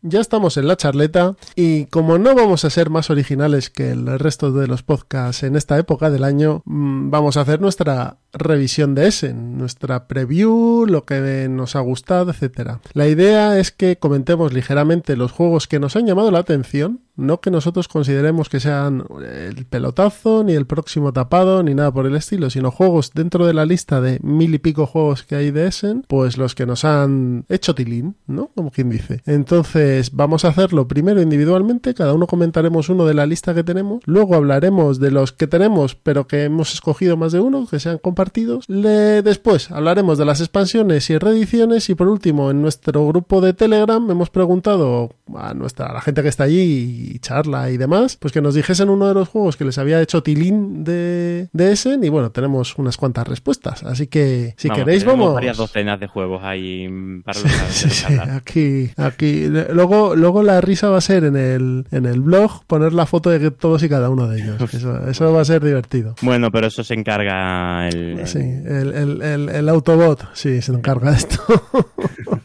Ya 0.09 0.21
estamos 0.21 0.57
en 0.57 0.69
la 0.69 0.77
charleta 0.77 1.35
y 1.57 1.87
como 1.87 2.16
no 2.16 2.37
vamos 2.37 2.64
a 2.64 2.71
ser 2.71 2.90
más 2.90 3.11
originales 3.11 3.71
que 3.71 3.90
el 3.90 4.21
resto 4.21 4.53
de 4.53 4.69
los 4.69 4.85
podcasts 4.85 5.42
en 5.42 5.57
esta 5.57 5.77
época 5.79 6.11
del 6.11 6.23
año, 6.23 6.62
mm, 6.64 7.11
vamos 7.11 7.37
a 7.37 7.40
hacer 7.40 7.61
nuestra 7.61 8.19
revisión 8.38 8.94
de 8.94 9.09
Essen, 9.09 9.59
nuestra 9.59 10.07
preview, 10.07 10.87
lo 10.87 11.05
que 11.05 11.49
nos 11.49 11.77
ha 11.77 11.81
gustado, 11.81 12.31
etcétera. 12.31 12.81
La 12.92 13.09
idea 13.09 13.59
es 13.59 13.72
que 13.72 13.96
comentemos 13.96 14.53
ligeramente 14.53 15.16
los 15.16 15.33
juegos 15.33 15.66
que 15.66 15.81
nos 15.81 15.96
han 15.96 16.07
llamado 16.07 16.31
la 16.31 16.40
atención, 16.40 17.01
no 17.16 17.40
que 17.40 17.51
nosotros 17.51 17.88
consideremos 17.88 18.49
que 18.49 18.61
sean 18.61 19.05
el 19.27 19.64
pelotazo, 19.64 20.44
ni 20.44 20.53
el 20.53 20.66
próximo 20.66 21.12
tapado, 21.12 21.62
ni 21.62 21.75
nada 21.75 21.90
por 21.90 22.07
el 22.07 22.14
estilo, 22.14 22.51
sino 22.51 22.70
juegos 22.70 23.12
dentro 23.14 23.46
de 23.46 23.55
la 23.55 23.64
lista 23.64 24.01
de 24.01 24.18
mil 24.22 24.55
y 24.55 24.59
pico 24.59 24.87
juegos 24.87 25.22
que 25.22 25.35
hay 25.35 25.51
de 25.51 25.66
Essen, 25.66 26.05
pues 26.07 26.37
los 26.37 26.55
que 26.55 26.66
nos 26.66 26.85
han 26.85 27.46
hecho 27.49 27.75
tilín, 27.75 28.16
¿no? 28.27 28.51
Como 28.55 28.70
quien 28.70 28.90
dice. 28.90 29.22
Entonces, 29.25 30.12
vamos 30.12 30.44
a 30.44 30.49
hacerlo 30.49 30.88
primero 30.88 31.22
individualmente, 31.22 31.94
cada 31.94 32.12
uno 32.12 32.27
comentaremos 32.27 32.90
uno 32.90 33.07
de 33.07 33.14
la 33.14 33.27
lista 33.27 33.55
que 33.55 33.64
tenemos, 33.64 34.03
luego 34.05 34.35
hablaremos 34.35 35.01
de 35.01 35.11
los 35.11 35.33
que 35.33 35.46
tenemos, 35.46 35.94
pero 35.94 36.27
que 36.27 36.44
hemos 36.44 36.75
escogido 36.75 37.16
más 37.16 37.33
de 37.33 37.40
uno, 37.40 37.66
que 37.66 37.81
sean 37.81 37.99
compartidos. 38.26 38.68
Le... 38.68 39.22
Después 39.22 39.70
hablaremos 39.70 40.18
de 40.18 40.24
las 40.24 40.40
expansiones 40.40 41.08
y 41.10 41.18
reediciones 41.18 41.88
y 41.90 41.94
por 41.94 42.08
último, 42.08 42.50
en 42.50 42.60
nuestro 42.62 43.06
grupo 43.06 43.40
de 43.40 43.52
Telegram 43.52 44.10
hemos 44.10 44.30
preguntado 44.30 45.10
a 45.34 45.54
nuestra 45.54 45.86
a 45.86 45.92
la 45.92 46.00
gente 46.00 46.22
que 46.22 46.28
está 46.28 46.44
allí 46.44 47.12
y 47.14 47.18
charla 47.20 47.70
y 47.70 47.76
demás, 47.76 48.16
pues 48.16 48.32
que 48.32 48.40
nos 48.40 48.54
dijesen 48.54 48.88
uno 48.88 49.08
de 49.08 49.14
los 49.14 49.28
juegos 49.28 49.56
que 49.56 49.64
les 49.64 49.78
había 49.78 50.00
hecho 50.00 50.22
tilín 50.22 50.84
de, 50.84 51.48
de 51.52 51.72
Essen 51.72 52.02
y 52.04 52.08
bueno, 52.08 52.30
tenemos 52.30 52.76
unas 52.78 52.96
cuantas 52.96 53.26
respuestas. 53.28 53.82
Así 53.84 54.06
que 54.06 54.54
si 54.56 54.68
Vamos, 54.68 54.84
queréis 54.84 55.04
vamos. 55.04 55.34
varias 55.34 55.56
docenas 55.56 56.00
de 56.00 56.06
juegos 56.06 56.42
ahí 56.42 56.88
para 57.24 57.40
los 57.40 57.52
Sí, 57.70 57.90
sí, 57.90 58.14
aquí, 58.14 58.90
aquí. 58.96 59.46
Luego, 59.48 60.14
luego 60.16 60.42
la 60.42 60.60
risa 60.60 60.88
va 60.88 60.98
a 60.98 61.00
ser 61.00 61.24
en 61.24 61.36
el, 61.36 61.86
en 61.90 62.06
el 62.06 62.20
blog 62.20 62.64
poner 62.66 62.92
la 62.92 63.06
foto 63.06 63.30
de 63.30 63.50
todos 63.50 63.82
y 63.82 63.88
cada 63.88 64.10
uno 64.10 64.28
de 64.28 64.42
ellos. 64.42 64.74
Eso, 64.74 65.08
eso 65.08 65.32
va 65.32 65.40
a 65.40 65.44
ser 65.44 65.62
divertido. 65.62 66.14
Bueno, 66.22 66.50
pero 66.50 66.66
eso 66.68 66.82
se 66.84 66.94
encarga 66.94 67.88
el... 67.88 68.15
Sí, 68.24 68.38
el, 68.38 68.92
el, 68.94 69.22
el, 69.22 69.48
el 69.48 69.68
Autobot, 69.68 70.35
sí, 70.35 70.62
se 70.62 70.72
encarga 70.72 71.11
de 71.11 71.16
esto. 71.16 71.38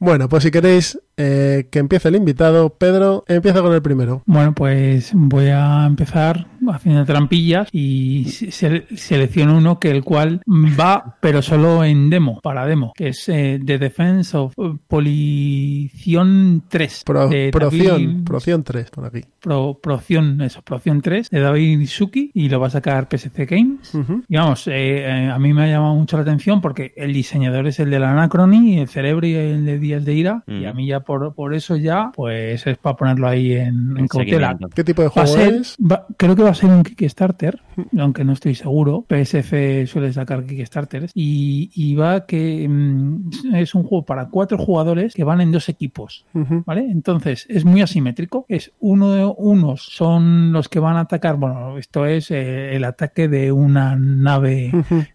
bueno, 0.00 0.28
pues 0.28 0.42
si 0.42 0.50
queréis 0.50 0.98
eh, 1.16 1.68
que 1.70 1.78
empiece 1.78 2.08
el 2.08 2.16
invitado, 2.16 2.70
Pedro, 2.70 3.24
empieza 3.28 3.62
con 3.62 3.72
el 3.72 3.82
primero. 3.82 4.22
Bueno, 4.26 4.54
pues 4.54 5.10
voy 5.14 5.48
a 5.48 5.84
empezar 5.86 6.46
haciendo 6.70 7.04
trampillas 7.04 7.68
y 7.72 8.24
se, 8.26 8.86
selecciono 8.96 9.56
uno 9.58 9.78
que 9.78 9.90
el 9.90 10.04
cual 10.04 10.40
va, 10.78 11.16
pero 11.20 11.42
solo 11.42 11.84
en 11.84 12.10
demo, 12.10 12.40
para 12.42 12.66
demo, 12.66 12.92
que 12.94 13.08
es 13.08 13.28
eh, 13.28 13.60
The 13.64 13.78
Defense 13.78 14.36
of 14.36 14.54
Polición 14.88 16.62
3. 16.68 17.02
Pro, 17.04 17.28
de 17.28 17.50
proción, 17.50 17.86
David- 17.86 18.24
proción 18.24 18.62
3 18.62 18.90
por 18.90 19.04
aquí. 19.06 19.20
Pro, 19.40 19.78
Proción, 19.82 20.40
eso, 20.42 20.62
Proción 20.62 21.00
3 21.00 21.28
de 21.30 21.40
David 21.40 21.86
Suki 21.88 22.30
y 22.34 22.48
lo 22.48 22.60
va 22.60 22.68
a 22.68 22.70
sacar 22.70 23.08
PSC 23.10 23.46
Games. 23.46 23.94
Ujú. 23.94 24.22
Y 24.28 24.36
vamos, 24.36 24.66
eh, 24.68 24.72
eh, 25.04 25.30
a 25.32 25.38
mí 25.38 25.52
me 25.52 25.64
ha 25.64 25.66
llamado 25.66 25.94
mucho 25.94 26.16
la 26.16 26.22
atención 26.22 26.60
porque 26.60 26.92
el 26.96 27.12
diseñador 27.12 27.66
es 27.66 27.80
el 27.80 27.90
de 27.90 27.98
la 27.98 28.12
Anacrony, 28.12 28.78
el 28.78 28.88
cerebro 28.88 29.26
y 29.26 29.34
el 29.34 29.64
de 29.64 29.78
Días 29.78 30.04
de 30.04 30.14
Ira. 30.14 30.44
Y 30.46 30.64
a 30.64 30.72
mí 30.72 30.86
ya 30.86 31.00
por, 31.00 31.34
por 31.34 31.54
eso 31.54 31.76
ya, 31.76 32.10
pues 32.14 32.66
es 32.66 32.78
para 32.78 32.96
ponerlo 32.96 33.28
ahí 33.28 33.52
en, 33.52 33.96
en 33.96 34.06
cautela. 34.08 34.56
¿Qué 34.74 34.84
tipo 34.84 35.02
de 35.02 35.08
Va 35.08 35.22
a 35.22 35.26
juego 35.26 35.42
ser- 35.44 35.54
es? 35.54 35.76
va- 35.80 36.06
creo 36.16 36.36
que 36.36 36.42
va 36.42 36.51
a 36.52 36.54
ser 36.54 36.70
un 36.70 36.82
Kickstarter, 36.82 37.60
aunque 37.98 38.24
no 38.24 38.32
estoy 38.32 38.54
seguro. 38.54 39.04
PSF 39.08 39.90
suele 39.90 40.12
sacar 40.12 40.44
Kickstarters. 40.44 41.10
Y, 41.14 41.70
y 41.74 41.94
va 41.94 42.26
que 42.26 42.66
mm, 42.68 43.54
es 43.54 43.74
un 43.74 43.82
juego 43.84 44.04
para 44.04 44.28
cuatro 44.28 44.58
jugadores 44.58 45.14
que 45.14 45.24
van 45.24 45.40
en 45.40 45.52
dos 45.52 45.68
equipos. 45.68 46.24
¿Vale? 46.32 46.82
Entonces 46.90 47.46
es 47.48 47.64
muy 47.64 47.82
asimétrico. 47.82 48.46
Es 48.48 48.72
uno 48.80 49.10
de 49.10 49.24
unos 49.24 49.82
son 49.82 50.52
los 50.52 50.68
que 50.68 50.78
van 50.78 50.96
a 50.96 51.00
atacar. 51.00 51.36
Bueno, 51.36 51.78
esto 51.78 52.06
es 52.06 52.30
eh, 52.30 52.76
el 52.76 52.84
ataque 52.84 53.28
de 53.28 53.52
una 53.52 53.96
nave. 53.96 54.72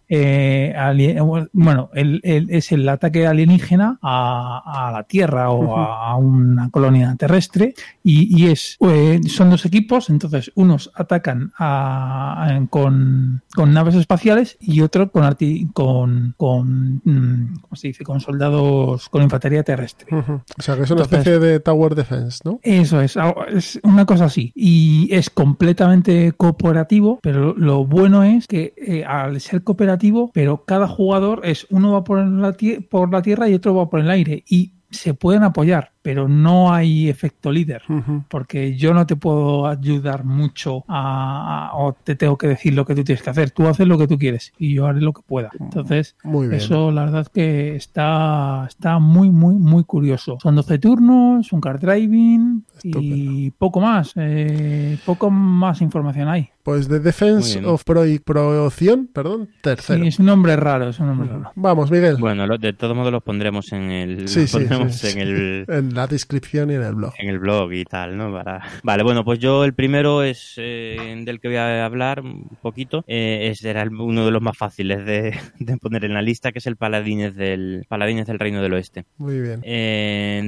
Eh, 0.08 0.74
alien- 0.76 1.48
bueno, 1.52 1.90
el- 1.94 2.20
el- 2.24 2.50
es 2.50 2.72
el 2.72 2.88
ataque 2.88 3.26
alienígena 3.26 3.98
a, 4.02 4.88
a 4.88 4.92
la 4.92 5.02
Tierra 5.04 5.50
o 5.50 5.76
a, 5.76 6.10
a 6.10 6.16
una 6.16 6.70
colonia 6.70 7.14
terrestre 7.18 7.74
y, 8.02 8.42
y 8.42 8.50
es 8.50 8.76
eh, 8.80 9.20
son 9.28 9.50
dos 9.50 9.64
equipos. 9.66 10.10
Entonces 10.10 10.50
unos 10.54 10.90
atacan 10.94 11.52
a- 11.58 12.58
con, 12.70 13.42
con 13.54 13.72
naves 13.72 13.94
espaciales 13.94 14.56
y 14.60 14.80
otro 14.80 15.10
con 15.10 15.24
arti- 15.24 15.70
con, 15.72 16.34
con 16.36 17.00
mm, 17.04 17.54
¿cómo 17.62 17.76
se 17.76 17.88
dice? 17.88 18.04
Con 18.04 18.20
soldados 18.20 19.08
con 19.08 19.22
infantería 19.22 19.62
terrestre. 19.62 20.06
O 20.16 20.62
sea, 20.62 20.76
que 20.76 20.82
es 20.82 20.90
una 20.90 21.02
Entonces- 21.02 21.18
especie 21.26 21.38
de 21.38 21.60
Tower 21.60 21.94
Defense, 21.94 22.40
¿no? 22.44 22.58
Eso 22.62 23.00
es, 23.00 23.16
algo- 23.16 23.44
es 23.46 23.78
una 23.82 24.04
cosa 24.06 24.26
así. 24.26 24.52
Y 24.54 25.08
es 25.12 25.30
completamente 25.30 26.32
cooperativo, 26.32 27.18
pero 27.22 27.54
lo 27.56 27.84
bueno 27.84 28.22
es 28.22 28.46
que 28.46 28.74
eh, 28.76 29.04
al 29.04 29.40
ser 29.40 29.62
cooperativo, 29.62 29.97
pero 30.32 30.64
cada 30.64 30.88
jugador 30.88 31.40
es 31.44 31.66
uno 31.70 31.92
va 31.92 32.04
por 32.04 32.24
la, 32.24 32.56
por 32.90 33.12
la 33.12 33.22
tierra 33.22 33.48
y 33.48 33.54
otro 33.54 33.74
va 33.74 33.90
por 33.90 34.00
el 34.00 34.10
aire. 34.10 34.44
Y 34.48 34.72
se 34.90 35.14
pueden 35.14 35.42
apoyar, 35.42 35.92
pero 36.02 36.28
no 36.28 36.72
hay 36.72 37.08
efecto 37.08 37.50
líder. 37.52 37.82
Porque 38.28 38.76
yo 38.76 38.94
no 38.94 39.06
te 39.06 39.16
puedo 39.16 39.66
ayudar 39.66 40.24
mucho 40.24 40.84
a, 40.88 41.68
a- 41.70 41.76
o 41.76 41.92
te 41.92 42.14
tengo 42.14 42.38
que 42.38 42.48
decir 42.48 42.74
lo 42.74 42.84
que 42.86 42.94
tú 42.94 43.04
tienes 43.04 43.22
que 43.22 43.30
hacer. 43.30 43.50
Tú 43.50 43.66
haces 43.66 43.86
lo 43.86 43.98
que 43.98 44.06
tú 44.06 44.18
quieres 44.18 44.52
y 44.58 44.74
yo 44.74 44.86
haré 44.86 45.00
lo 45.00 45.12
que 45.12 45.22
pueda. 45.22 45.50
Entonces, 45.60 46.16
Muy 46.24 46.48
bien. 46.48 46.60
eso 46.60 46.90
la 46.92 47.04
verdad 47.06 47.26
que 47.32 47.76
está, 47.76 48.64
está 48.68 48.98
muy, 48.98 49.30
muy, 49.30 49.54
muy 49.54 49.84
curioso. 49.84 50.38
Son 50.42 50.54
12 50.56 50.78
turnos, 50.78 51.52
un 51.52 51.60
card 51.60 51.80
driving 51.80 52.64
y 52.84 53.50
poco 53.52 53.80
más. 53.80 54.12
eh, 54.16 54.98
poco 55.04 55.30
más 55.30 55.80
información 55.82 56.28
hay. 56.28 56.50
Pues 56.62 56.86
The 56.86 57.00
Defense 57.00 57.64
of 57.64 57.82
Pro 57.84 58.02
Proción, 58.24 59.08
perdón, 59.10 59.48
tercero. 59.62 60.02
Sí, 60.02 60.08
es 60.08 60.18
un 60.18 60.26
nombre 60.26 60.54
raro, 60.54 60.90
es 60.90 60.98
un 61.00 61.06
nombre 61.06 61.26
raro. 61.28 61.50
Vamos, 61.54 61.90
Miguel. 61.90 62.16
Bueno, 62.18 62.46
lo- 62.46 62.58
de 62.58 62.74
todos 62.74 62.94
modos 62.94 63.10
los 63.10 63.22
pondremos 63.22 63.72
en 63.72 63.90
el, 63.90 64.28
Sí, 64.28 64.40
los 64.40 64.50
sí, 64.50 64.56
pondremos 64.58 64.94
sí, 64.94 65.06
sí. 65.08 65.18
en 65.18 65.28
el 65.28 65.64
En 65.68 65.87
la 65.94 66.06
descripción 66.06 66.70
y 66.70 66.74
en 66.74 66.82
el 66.82 66.94
blog. 66.94 67.12
en 67.18 67.28
el 67.28 67.38
blog 67.38 67.72
y 67.72 67.84
tal, 67.84 68.16
¿no? 68.16 68.32
Para... 68.32 68.62
Vale, 68.82 69.02
bueno, 69.02 69.24
pues 69.24 69.38
yo 69.38 69.64
el 69.64 69.74
primero 69.74 70.22
es 70.22 70.54
eh, 70.56 71.20
del 71.24 71.40
que 71.40 71.48
voy 71.48 71.56
a 71.56 71.84
hablar 71.84 72.20
un 72.20 72.48
poquito. 72.62 73.04
Eh, 73.06 73.48
es 73.50 73.64
era 73.64 73.84
uno 73.90 74.24
de 74.24 74.30
los 74.30 74.42
más 74.42 74.56
fáciles 74.56 75.04
de, 75.04 75.34
de 75.58 75.76
poner 75.78 76.04
en 76.04 76.14
la 76.14 76.22
lista, 76.22 76.52
que 76.52 76.58
es 76.58 76.66
el 76.66 76.76
Paladines 76.76 77.34
del 77.36 77.84
Paladines 77.88 78.26
del 78.26 78.38
Reino 78.38 78.62
del 78.62 78.74
Oeste. 78.74 79.04
Muy 79.18 79.40
bien. 79.40 79.60
Eh, 79.64 80.42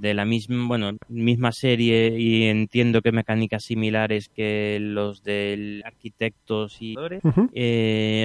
de 0.00 0.14
la 0.14 0.24
misma, 0.24 0.66
bueno, 0.66 0.92
misma 1.08 1.52
serie 1.52 2.18
y 2.18 2.44
entiendo 2.44 3.02
que 3.02 3.12
mecánicas 3.12 3.64
similares 3.64 4.28
que 4.28 4.78
los 4.80 5.22
del 5.22 5.82
Arquitectos 5.84 6.78
y 6.80 6.94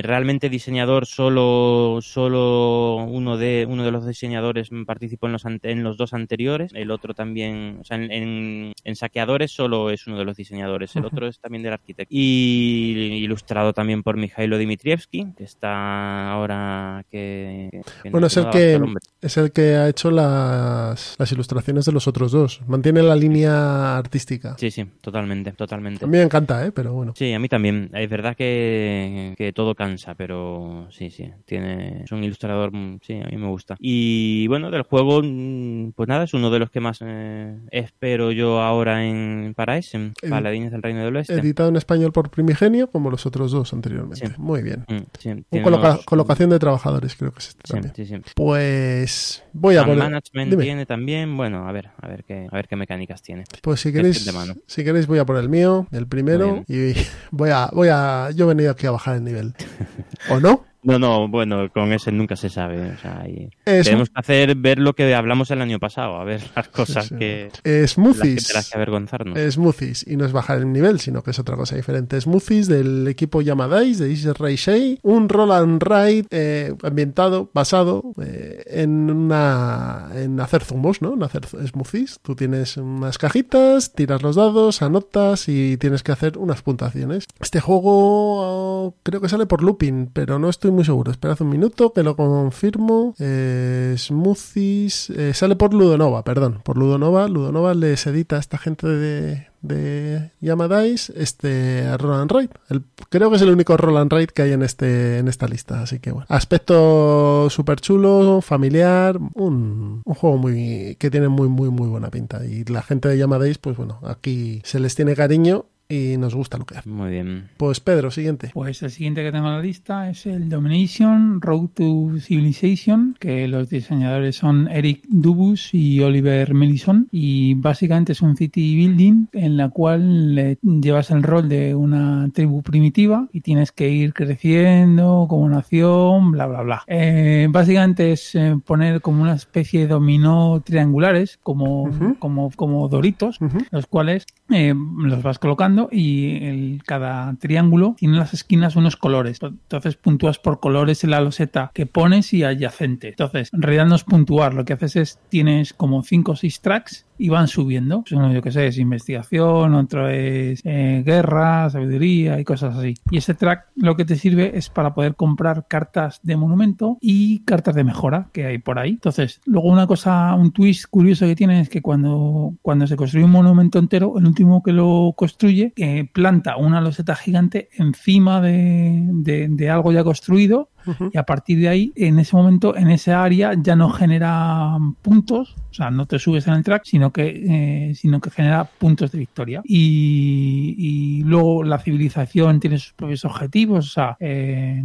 realmente 0.02 0.50
diseñador 0.50 1.06
solo 1.06 2.00
solo 2.02 2.96
uno 3.08 3.38
de 3.38 3.66
uno 3.70 3.84
de 3.84 3.92
los 3.92 4.08
diseñadores 4.08 4.70
participó 4.86 5.28
en 5.28 5.34
los 5.34 5.46
ante- 5.46 5.72
en 5.72 5.84
los 5.84 5.98
dos 5.98 6.14
anteriores 6.14 6.35
el 6.74 6.92
otro 6.92 7.14
también 7.14 7.78
o 7.82 7.84
sea 7.84 7.98
en, 7.98 8.12
en- 8.12 8.74
en 8.84 8.96
saqueadores 8.96 9.52
solo 9.52 9.90
es 9.90 10.06
uno 10.08 10.18
de 10.18 10.26
los 10.26 10.36
diseñadores 10.38 10.96
el 10.96 11.06
otro 11.06 11.28
es 11.28 11.40
también 11.40 11.64
del 11.64 11.74
arquitecto 11.74 12.14
y 12.16 13.20
ilustrado 13.24 13.74
también 13.74 14.04
por 14.04 14.18
Mikhailo 14.18 14.58
Dmitrievsky 14.58 15.34
que 15.38 15.44
está 15.44 16.32
ahora 16.32 17.04
que, 17.10 17.70
que 18.04 18.10
Bueno, 18.10 18.22
no- 18.22 18.28
es 18.28 18.38
el 18.38 18.50
que 18.50 18.80
es 19.22 19.38
el 19.38 19.52
que 19.52 19.76
ha 19.76 19.90
hecho 19.90 20.12
las, 20.12 21.16
las 21.18 21.32
ilustraciones 21.32 21.86
de 21.86 21.92
los 21.92 22.08
otros 22.08 22.32
dos. 22.32 22.62
Mantiene 22.68 23.02
la 23.02 23.16
línea 23.16 23.98
artística. 23.98 24.56
sí 24.58 24.70
sí 24.72 24.86
totalmente 25.02 25.52
totalmente 25.54 26.06
A 26.06 26.08
mí 26.08 26.18
me 26.18 26.24
encanta, 26.24 26.66
¿eh? 26.66 26.72
Pero 26.72 26.94
bueno. 26.94 27.14
Sí, 27.16 27.34
a 27.34 27.40
mí 27.40 27.48
también. 27.48 27.90
Es 27.94 28.10
verdad 28.10 28.36
que, 28.36 29.34
que 29.38 29.52
todo 29.54 29.74
cansa, 29.76 30.16
pero 30.16 30.88
sí, 30.92 31.10
sí. 31.10 31.32
Tiene, 31.46 32.04
es 32.04 32.12
un 32.12 32.24
ilustrador, 32.24 32.72
mm, 32.74 33.00
sí, 33.02 33.14
a 33.14 33.28
mí 33.30 33.38
me 33.38 33.48
gusta. 33.48 33.76
Y 33.80 34.48
bueno, 34.48 34.70
del 34.72 34.84
juego, 34.84 35.22
mm, 35.24 35.92
pues 35.96 36.08
nada, 36.10 36.25
es 36.26 36.34
uno 36.34 36.50
de 36.52 36.60
los 36.60 36.70
que 36.70 36.80
más 36.82 37.00
eh, 37.02 37.58
espero 37.72 38.32
yo 38.32 38.62
ahora 38.62 39.06
en 39.06 39.54
para 39.56 39.78
ese, 39.78 39.98
Edi- 39.98 40.30
Paladines 40.30 40.72
del 40.72 40.84
Reino 40.84 41.04
del 41.06 41.16
Oeste. 41.16 41.34
Editado 41.36 41.70
en 41.70 41.78
español 41.78 42.12
por 42.12 42.30
Primigenio, 42.30 42.90
como 42.92 43.10
los 43.10 43.26
otros 43.26 43.52
dos 43.52 43.72
anteriormente. 43.74 44.28
Sí. 44.28 44.34
Muy 44.38 44.62
bien. 44.62 44.86
Mm, 44.90 44.98
sí, 45.18 45.30
Un 45.30 45.44
tiene 45.50 45.64
coloca- 45.64 45.92
unos- 45.94 46.06
colocación 46.06 46.50
de 46.50 46.60
trabajadores, 46.60 47.16
creo 47.16 47.32
que 47.32 47.40
es 47.40 47.48
este 47.50 47.62
Sí, 47.66 47.74
también. 47.74 48.24
Pues 48.36 49.44
voy 49.54 49.78
a 49.78 49.84
poner. 49.84 49.98
Management 49.98 50.52
Dime. 50.52 50.64
tiene 50.64 50.86
también, 50.86 51.38
bueno, 51.38 51.68
a 51.68 51.72
ver, 51.72 51.90
a 52.02 52.08
ver 52.08 52.24
qué, 52.24 52.48
a 52.52 52.56
ver 52.56 52.68
qué 52.68 52.76
mecánicas 52.76 53.22
tiene. 53.22 53.44
Pues 53.62 53.80
si 53.80 53.94
queréis, 53.94 54.26
si 54.68 54.84
queréis 54.84 55.08
voy 55.08 55.20
a 55.20 55.26
por 55.26 55.38
el 55.38 55.50
mío, 55.50 55.88
el 55.92 56.08
primero, 56.08 56.64
y 56.68 56.94
voy 57.32 57.50
a, 57.52 57.70
voy 57.74 57.88
a, 57.92 58.30
yo 58.36 58.46
he 58.46 58.48
venido 58.54 58.72
aquí 58.72 58.86
a 58.88 58.92
bajar 58.92 59.16
el 59.16 59.24
nivel. 59.24 59.54
¿O 60.30 60.40
no? 60.40 60.66
No, 60.86 61.00
no, 61.00 61.28
bueno, 61.28 61.70
con 61.72 61.92
ese 61.94 62.12
nunca 62.12 62.36
se 62.36 62.50
sabe. 62.50 62.92
O 62.92 62.98
sea, 62.98 63.26
tenemos 63.64 64.10
que 64.10 64.20
hacer 64.20 64.56
ver 64.56 64.80
lo 64.80 64.94
que 64.94 65.14
hablamos 65.14 65.52
el 65.52 65.62
año 65.62 65.80
pasado, 65.80 66.18
a 66.18 66.24
ver 66.24 66.42
las 66.56 66.70
cosas 66.70 67.08
sí. 67.08 67.16
que 67.16 67.50
Eh, 67.64 67.86
Smoothies. 67.88 68.54
las 68.54 68.70
que, 68.70 68.78
avergonzarnos. 68.78 69.38
Eh, 69.38 69.52
Smoothies, 69.52 70.06
y 70.08 70.16
no 70.16 70.26
es 70.26 70.32
bajar 70.32 70.60
el 70.60 70.72
nivel, 70.72 71.00
sino 71.00 71.24
que 71.24 71.32
es 71.32 71.40
otra 71.40 71.56
cosa 71.56 71.76
diferente. 71.76 72.20
Smoothies 72.20 72.68
del 72.68 73.08
equipo 73.08 73.42
Yamadais, 73.42 74.00
de 74.00 74.34
Ray 74.34 74.56
Shea, 74.56 74.98
un 75.02 75.30
roll 75.30 75.52
and 75.52 75.82
ride 75.82 76.26
eh, 76.32 76.74
ambientado, 76.84 77.50
basado 77.54 78.04
eh, 78.22 78.64
en 78.68 79.10
una 79.10 80.10
en 80.14 80.40
hacer 80.40 80.64
zumos, 80.64 81.02
¿no? 81.02 81.14
En 81.14 81.24
hacer 81.24 81.46
smoothies. 81.46 82.20
Tú 82.22 82.36
tienes 82.36 82.78
unas 82.78 83.18
cajitas, 83.18 83.94
tiras 83.94 84.22
los 84.22 84.36
dados, 84.36 84.82
anotas 84.82 85.48
y 85.50 85.78
tienes 85.78 86.04
que 86.04 86.12
hacer 86.12 86.38
unas 86.38 86.62
puntuaciones. 86.62 87.26
Este 87.40 87.60
juego 87.60 87.86
oh, 87.86 88.96
creo 89.04 89.22
que 89.22 89.30
sale 89.30 89.46
por 89.46 89.64
looping, 89.64 90.08
pero 90.14 90.40
no 90.40 90.50
estoy 90.50 90.72
muy 90.76 90.86
seguro. 90.86 91.12
Esperad 91.12 91.42
un 91.42 91.50
minuto 91.50 91.92
que 91.94 92.04
lo 92.04 92.16
confirmo. 92.16 93.16
Eh, 93.20 93.96
smoothies 93.98 95.10
eh, 95.10 95.34
sale 95.34 95.56
por 95.56 95.74
Ludonova, 95.74 96.24
perdón, 96.24 96.62
por 96.64 96.78
Ludonova. 96.78 97.28
Ludonova 97.28 97.74
les 97.74 98.06
edita 98.08 98.36
a 98.36 98.40
esta 98.40 98.58
gente 98.58 98.88
de, 98.88 99.48
de 99.62 100.32
Yamadais 100.42 101.10
este 101.16 101.98
Roll 101.98 102.14
and 102.22 102.32
Ride. 102.32 102.50
El- 102.70 102.84
creo 103.10 103.30
que 103.30 103.38
es 103.38 103.42
el 103.42 103.50
único 103.50 103.76
Roll 103.78 103.98
and 103.98 104.12
Ride 104.14 104.28
que 104.28 104.42
hay 104.44 104.52
en 104.52 104.62
este 104.64 105.18
en 105.20 105.28
esta 105.28 105.48
lista, 105.48 105.82
así 105.82 106.00
que 106.00 106.12
bueno. 106.12 106.28
Aspecto 106.30 107.50
súper 107.50 107.80
chulo, 107.82 108.42
familiar, 108.42 109.18
un, 109.34 110.02
un 110.06 110.14
juego 110.14 110.38
muy 110.38 110.96
que 111.00 111.10
tiene 111.10 111.28
muy 111.30 111.48
muy 111.48 111.70
muy 111.70 111.88
buena 111.88 112.10
pinta 112.10 112.46
y 112.46 112.64
la 112.66 112.82
gente 112.82 113.08
de 113.10 113.18
Yamadais 113.18 113.58
pues 113.58 113.78
bueno, 113.78 114.00
aquí 114.04 114.62
se 114.66 114.80
les 114.80 114.96
tiene 114.96 115.16
cariño 115.16 115.66
y 115.88 116.18
nos 116.18 116.36
gusta 116.36 116.58
lo 116.58 116.66
que 116.66 116.78
hacen. 116.78 116.94
Muy 116.94 117.10
bien. 117.10 117.50
Pues 117.58 117.80
Pedro, 117.80 118.12
siguiente. 118.12 118.52
Pues 118.54 118.82
el 118.84 118.92
siguiente 118.92 119.24
que 119.24 119.32
tengo 119.32 119.48
en 119.48 119.54
la 119.54 119.62
lista 119.62 120.10
es 120.10 120.26
el 120.26 120.50
Domination 120.50 121.42
Road 121.42 121.70
to 121.76 122.12
Civilization, 122.20 123.16
que 123.20 123.48
los 123.48 123.70
diseñadores 123.70 124.36
son 124.36 124.68
Eric 124.70 125.04
Dubus 125.08 125.74
y 125.74 126.00
Oliver 126.02 126.54
Melison. 126.54 127.08
Y 127.12 127.54
básicamente 127.56 128.14
es 128.14 128.22
un 128.22 128.36
city 128.36 128.76
building 128.76 129.28
en 129.34 129.58
la 129.58 129.70
cual 129.70 130.38
eh, 130.38 130.58
llevas 130.62 131.12
el 131.12 131.24
rol 131.24 131.50
de 131.50 131.76
una 131.76 132.30
tribu 132.34 132.62
primitiva 132.62 133.28
y 133.32 133.42
tienes 133.42 133.72
que 133.72 133.90
ir 133.90 134.14
creciendo 134.14 135.26
como 135.30 135.50
nación, 135.50 136.32
bla, 136.32 136.48
bla, 136.48 136.62
bla. 136.62 136.84
Eh, 136.88 137.48
básicamente 137.50 138.12
es 138.12 138.36
eh, 138.36 138.58
poner 138.66 139.02
como 139.02 139.22
una 139.22 139.34
especie 139.34 139.82
de 139.82 139.88
dominó 139.88 140.62
triangulares, 140.64 141.40
como, 141.42 141.90
como, 142.20 142.52
como 142.52 142.88
doritos, 142.88 143.40
los 143.72 143.88
cuales 143.88 144.26
eh, 144.50 144.74
los 144.98 145.24
vas 145.24 145.40
colocando 145.40 145.75
y 145.92 146.80
cada 146.86 147.34
triángulo 147.36 147.96
tiene 147.98 148.16
en 148.16 148.20
las 148.20 148.34
esquinas 148.34 148.76
unos 148.76 148.96
colores. 148.96 149.40
Entonces 149.42 149.96
puntúas 149.96 150.40
por 150.40 150.60
colores 150.60 151.04
en 151.04 151.12
la 151.12 151.22
loseta 151.22 151.72
que 151.74 151.86
pones 151.86 152.34
y 152.34 152.44
adyacente. 152.44 153.10
Entonces, 153.10 153.50
en 153.54 153.62
realidad 153.62 153.86
no 153.86 153.96
es 153.96 154.04
puntuar, 154.04 154.54
lo 154.54 154.66
que 154.66 154.74
haces 154.74 154.96
es 154.96 155.20
tienes 155.30 155.74
como 155.74 156.04
5 156.04 156.32
o 156.32 156.36
6 156.36 156.62
tracks 156.62 157.05
y 157.18 157.30
van 157.30 157.48
subiendo. 157.48 158.04
Uno, 158.12 158.34
yo 158.34 158.42
que 158.42 158.52
sé, 158.52 158.68
es 158.68 158.78
investigación, 158.78 159.74
otro 159.76 160.10
es 160.10 160.62
eh, 160.64 161.04
guerra, 161.06 161.70
sabiduría 161.70 162.40
y 162.40 162.44
cosas 162.44 162.78
así. 162.78 162.96
Y 163.10 163.18
ese 163.18 163.34
track 163.34 163.68
lo 163.76 163.96
que 163.96 164.06
te 164.06 164.16
sirve 164.16 164.58
es 164.58 164.70
para 164.70 164.94
poder 164.94 165.16
comprar 165.16 165.68
cartas 165.68 166.20
de 166.24 166.38
monumento 166.38 166.98
y 167.02 167.40
cartas 167.40 167.76
de 167.76 167.84
mejora 167.84 168.30
que 168.34 168.46
hay 168.46 168.58
por 168.58 168.80
ahí. 168.80 168.92
Entonces, 168.92 169.42
luego 169.46 169.70
una 169.70 169.88
cosa, 169.88 170.34
un 170.36 170.52
twist 170.52 170.86
curioso 170.90 171.26
que 171.26 171.36
tiene 171.36 171.62
es 171.62 171.70
que 171.70 171.82
cuando, 171.82 172.54
cuando 172.62 172.88
se 172.88 172.96
construye 172.96 173.26
un 173.26 173.32
monumento 173.32 173.80
entero, 173.80 174.18
el 174.18 174.26
último 174.26 174.64
que 174.64 174.72
lo 174.72 175.14
construye 175.16 175.74
eh, 175.76 176.10
planta 176.12 176.58
una 176.58 176.82
loseta 176.82 177.16
gigante 177.16 177.70
encima 177.74 178.42
de, 178.42 179.08
de, 179.12 179.48
de 179.50 179.70
algo 179.70 179.92
ya 179.92 180.04
construido 180.04 180.70
y 181.12 181.18
a 181.18 181.24
partir 181.24 181.60
de 181.60 181.70
ahí, 181.70 181.94
en 181.96 182.20
ese 182.20 182.36
momento, 182.36 182.76
en 182.76 182.90
esa 182.90 183.24
área 183.24 183.54
ya 183.58 183.76
no 183.76 183.90
genera 183.90 184.78
puntos, 185.02 185.56
o 185.72 185.74
sea, 185.74 185.92
no 185.92 186.06
te 186.06 186.20
subes 186.20 186.48
en 186.48 186.54
el 186.54 186.64
track, 186.64 186.84
sino 186.86 187.12
que, 187.12 187.90
eh, 187.90 187.96
sino 187.96 188.22
que 188.22 188.30
genera 188.30 188.64
puntos 188.64 189.12
de 189.12 189.20
victoria. 189.20 189.62
Y, 189.66 190.76
y, 190.78 191.24
luego 191.24 191.64
la 191.64 191.80
civilización 191.80 192.60
tiene 192.60 192.78
sus 192.78 192.94
propios 192.94 193.26
objetivos, 193.26 193.88
o 193.88 193.90
sea, 193.90 194.18
eh, 194.20 194.84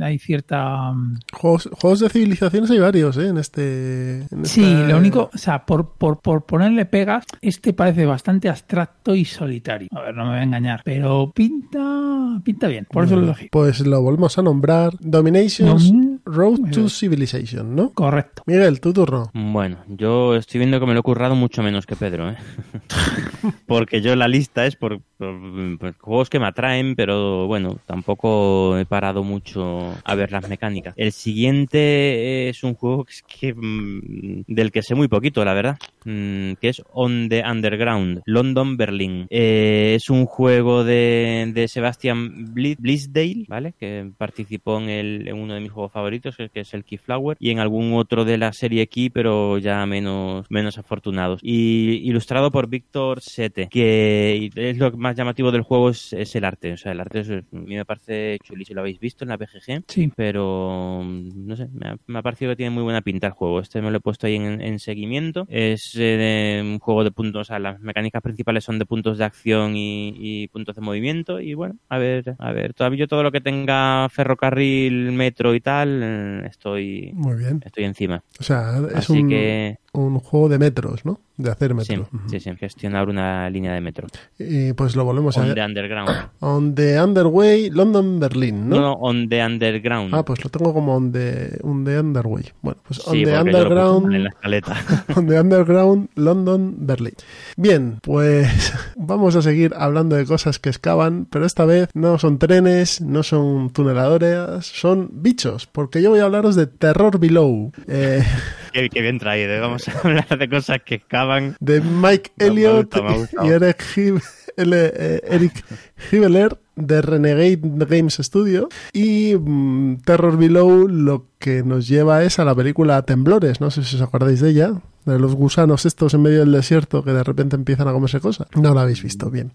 hay 0.00 0.18
cierta... 0.18 0.92
mm, 0.92 1.18
Juegos, 1.32 1.68
juegos, 1.72 2.00
de 2.00 2.08
civilizaciones 2.08 2.70
hay 2.70 2.78
varios, 2.78 3.16
¿eh? 3.16 3.28
En 3.28 3.38
este... 3.38 4.18
En 4.30 4.44
sí, 4.44 4.62
esta... 4.62 4.88
lo 4.88 4.98
único, 4.98 5.30
o 5.32 5.38
sea, 5.38 5.64
por, 5.66 5.94
por, 5.94 6.20
por 6.20 6.44
ponerle 6.44 6.84
pegas, 6.86 7.24
este 7.40 7.72
parece 7.72 8.06
bastante 8.06 8.48
abstracto 8.48 9.14
y 9.14 9.24
solitario. 9.24 9.88
A 9.92 10.02
ver, 10.02 10.14
no 10.14 10.24
me 10.24 10.30
voy 10.30 10.38
a 10.38 10.42
engañar, 10.44 10.82
pero 10.84 11.32
pinta, 11.34 12.40
pinta 12.44 12.68
bien, 12.68 12.86
por 12.90 13.04
eso 13.04 13.16
lo. 13.16 13.34
Pues 13.50 13.86
lo 13.86 14.02
volvemos 14.02 14.38
a 14.38 14.42
nombrar. 14.42 14.94
Domination 15.00 15.37
nominations 15.38 16.07
Road 16.30 16.70
to 16.72 16.88
Civilization, 16.88 17.74
¿no? 17.74 17.90
Correcto. 17.94 18.42
Miguel, 18.46 18.80
tu 18.80 18.92
turno. 18.92 19.30
Bueno, 19.32 19.78
yo 19.88 20.36
estoy 20.36 20.58
viendo 20.58 20.78
que 20.78 20.86
me 20.86 20.92
lo 20.92 21.00
he 21.00 21.02
currado 21.02 21.34
mucho 21.34 21.62
menos 21.62 21.86
que 21.86 21.96
Pedro, 21.96 22.30
¿eh? 22.30 22.36
Porque 23.66 24.02
yo 24.02 24.14
la 24.14 24.28
lista 24.28 24.66
es 24.66 24.76
por, 24.76 25.00
por, 25.16 25.78
por, 25.78 25.96
juegos 25.96 26.28
que 26.28 26.38
me 26.38 26.46
atraen, 26.46 26.94
pero 26.96 27.46
bueno, 27.46 27.78
tampoco 27.86 28.76
he 28.76 28.84
parado 28.84 29.24
mucho 29.24 29.94
a 30.04 30.14
ver 30.14 30.30
las 30.30 30.48
mecánicas. 30.48 30.94
El 30.96 31.12
siguiente 31.12 32.48
es 32.48 32.62
un 32.62 32.74
juego 32.74 33.04
que, 33.04 33.14
que 33.26 33.54
mm, 33.54 34.44
del 34.46 34.70
que 34.70 34.82
sé 34.82 34.94
muy 34.94 35.08
poquito, 35.08 35.44
la 35.44 35.54
verdad, 35.54 35.78
mm, 36.04 36.54
que 36.60 36.68
es 36.68 36.82
On 36.92 37.28
the 37.28 37.42
Underground, 37.42 38.22
London, 38.26 38.76
Berlín. 38.76 39.26
Eh, 39.30 39.94
es 39.96 40.10
un 40.10 40.26
juego 40.26 40.84
de, 40.84 41.50
de 41.54 41.68
Sebastian 41.68 42.52
Blisdale, 42.52 43.46
¿vale? 43.48 43.74
Que 43.78 44.10
participó 44.16 44.78
en, 44.78 44.88
el, 44.90 45.28
en 45.28 45.36
uno 45.36 45.54
de 45.54 45.60
mis 45.60 45.70
juegos 45.70 45.92
favoritos, 45.92 46.17
que 46.20 46.60
es 46.60 46.74
el 46.74 46.84
Keyflower, 46.84 47.36
y 47.40 47.50
en 47.50 47.58
algún 47.58 47.94
otro 47.94 48.24
de 48.24 48.38
la 48.38 48.52
serie 48.52 48.86
Key, 48.86 49.10
pero 49.10 49.58
ya 49.58 49.84
menos, 49.86 50.46
menos 50.50 50.78
afortunados. 50.78 51.40
Y 51.42 52.00
ilustrado 52.04 52.50
por 52.50 52.68
Víctor 52.68 53.20
Sete, 53.20 53.68
que 53.70 54.50
es 54.54 54.78
lo 54.78 54.90
más 54.92 55.16
llamativo 55.16 55.52
del 55.52 55.62
juego 55.62 55.90
es, 55.90 56.12
es, 56.12 56.34
el 56.36 56.44
arte. 56.44 56.72
O 56.72 56.76
sea, 56.76 56.92
el 56.92 57.00
arte 57.00 57.20
es, 57.20 57.30
a 57.30 57.42
mí 57.52 57.76
me 57.76 57.84
parece 57.84 58.38
chulísimo. 58.44 58.76
Lo 58.76 58.80
habéis 58.82 59.00
visto 59.00 59.24
en 59.24 59.30
la 59.30 59.36
BGG, 59.36 59.84
sí. 59.88 60.12
pero 60.14 61.02
no 61.04 61.56
sé, 61.56 61.68
me 61.72 61.88
ha, 61.88 61.96
me 62.06 62.18
ha, 62.18 62.22
parecido 62.22 62.52
que 62.52 62.56
tiene 62.56 62.70
muy 62.70 62.82
buena 62.82 63.00
pinta 63.00 63.28
el 63.28 63.32
juego. 63.32 63.60
Este 63.60 63.80
me 63.82 63.90
lo 63.90 63.98
he 63.98 64.00
puesto 64.00 64.26
ahí 64.26 64.36
en, 64.36 64.60
en 64.60 64.78
seguimiento. 64.78 65.46
Es 65.48 65.96
eh, 65.98 66.60
un 66.62 66.78
juego 66.78 67.04
de 67.04 67.10
puntos, 67.10 67.42
o 67.42 67.44
sea, 67.44 67.58
las 67.58 67.80
mecánicas 67.80 68.22
principales 68.22 68.64
son 68.64 68.78
de 68.78 68.86
puntos 68.86 69.18
de 69.18 69.24
acción 69.24 69.76
y, 69.76 70.14
y 70.16 70.48
puntos 70.48 70.76
de 70.76 70.82
movimiento. 70.82 71.40
Y 71.40 71.54
bueno, 71.54 71.76
a 71.88 71.98
ver, 71.98 72.36
a 72.38 72.52
ver, 72.52 72.74
todavía 72.74 73.00
yo 73.00 73.08
todo 73.08 73.22
lo 73.22 73.32
que 73.32 73.40
tenga 73.40 74.08
ferrocarril, 74.10 75.12
metro 75.12 75.54
y 75.54 75.60
tal, 75.60 76.02
estoy, 76.46 77.12
muy 77.14 77.36
bien. 77.36 77.60
estoy 77.64 77.84
encima. 77.84 78.22
O 78.40 78.42
sea, 78.42 78.78
es 78.90 78.96
Así 78.96 79.22
un, 79.22 79.28
que 79.28 79.78
un 80.06 80.18
juego 80.20 80.48
de 80.48 80.58
metros, 80.58 81.04
¿no? 81.04 81.20
De 81.36 81.50
hacer 81.50 81.74
metros. 81.74 82.08
Sí, 82.26 82.40
sí, 82.40 82.40
sí, 82.40 82.56
gestionar 82.56 83.08
una 83.08 83.48
línea 83.48 83.72
de 83.72 83.80
metro. 83.80 84.08
Y 84.38 84.72
pues 84.72 84.96
lo 84.96 85.04
volvemos 85.04 85.36
on 85.36 85.44
a 85.44 85.46
ver. 85.46 85.60
On 85.60 85.74
the 85.74 85.80
Underground. 85.80 86.30
On 86.40 86.74
the 86.74 87.00
Underway, 87.00 87.70
London, 87.70 88.18
Berlín, 88.18 88.68
¿no? 88.68 88.80
No, 88.80 88.92
On 88.94 89.28
the 89.28 89.44
Underground. 89.44 90.14
Ah, 90.14 90.24
pues 90.24 90.42
lo 90.42 90.50
tengo 90.50 90.74
como 90.74 90.96
On 90.96 91.12
the, 91.12 91.58
on 91.62 91.84
the 91.84 91.98
Underway. 91.98 92.44
Bueno, 92.60 92.80
pues 92.86 93.06
On 93.06 93.14
sí, 93.14 93.24
the 93.24 93.38
Underground. 93.38 94.14
En 94.14 94.24
la 94.24 94.30
escaleta. 94.30 94.76
on 95.16 95.26
the 95.26 95.40
Underground, 95.40 96.08
London, 96.16 96.74
Berlín. 96.78 97.14
Bien, 97.56 97.98
pues 98.02 98.72
vamos 98.96 99.36
a 99.36 99.42
seguir 99.42 99.74
hablando 99.76 100.16
de 100.16 100.26
cosas 100.26 100.58
que 100.58 100.70
excavan, 100.70 101.26
pero 101.30 101.46
esta 101.46 101.64
vez 101.64 101.88
no 101.94 102.18
son 102.18 102.38
trenes, 102.38 103.00
no 103.00 103.22
son 103.22 103.70
tuneladoras, 103.70 104.66
son 104.66 105.08
bichos, 105.12 105.66
porque 105.66 106.02
yo 106.02 106.10
voy 106.10 106.20
a 106.20 106.24
hablaros 106.24 106.56
de 106.56 106.66
Terror 106.66 107.18
Below. 107.18 107.72
Eh, 107.86 108.22
Qué, 108.72 108.88
qué, 108.88 109.00
bien 109.02 109.18
traído. 109.18 109.60
Vamos 109.60 109.88
a 109.88 109.98
hablar 110.04 110.38
de 110.38 110.48
cosas 110.48 110.78
que 110.84 110.96
excavan. 110.96 111.56
De 111.60 111.80
Mike 111.80 112.32
Elliott 112.38 112.94
y 113.42 113.48
Eric, 113.48 113.84
Hib 113.96 114.20
eh, 114.56 115.20
Eric 115.24 115.64
Hibeler 116.10 116.58
de 116.74 117.02
Renegade 117.02 117.60
Games 117.62 118.18
Studio. 118.20 118.68
Y 118.92 119.36
mmm, 119.36 119.98
Terror 120.04 120.36
Below 120.36 120.88
lo 120.88 121.26
que 121.38 121.62
nos 121.62 121.88
lleva 121.88 122.24
es 122.24 122.38
a 122.38 122.44
la 122.44 122.54
película 122.54 123.02
Temblores. 123.02 123.60
No 123.60 123.70
sé 123.70 123.84
si 123.84 123.96
os 123.96 124.02
acordáis 124.02 124.40
de 124.40 124.50
ella. 124.50 124.72
De 125.08 125.18
los 125.18 125.34
gusanos 125.34 125.86
estos 125.86 126.14
en 126.14 126.22
medio 126.22 126.40
del 126.40 126.52
desierto 126.52 127.02
que 127.02 127.12
de 127.12 127.24
repente 127.24 127.56
empiezan 127.56 127.88
a 127.88 127.92
comerse 127.92 128.20
cosas. 128.20 128.48
No 128.60 128.74
la 128.74 128.82
habéis 128.82 129.02
visto 129.02 129.30
bien. 129.30 129.52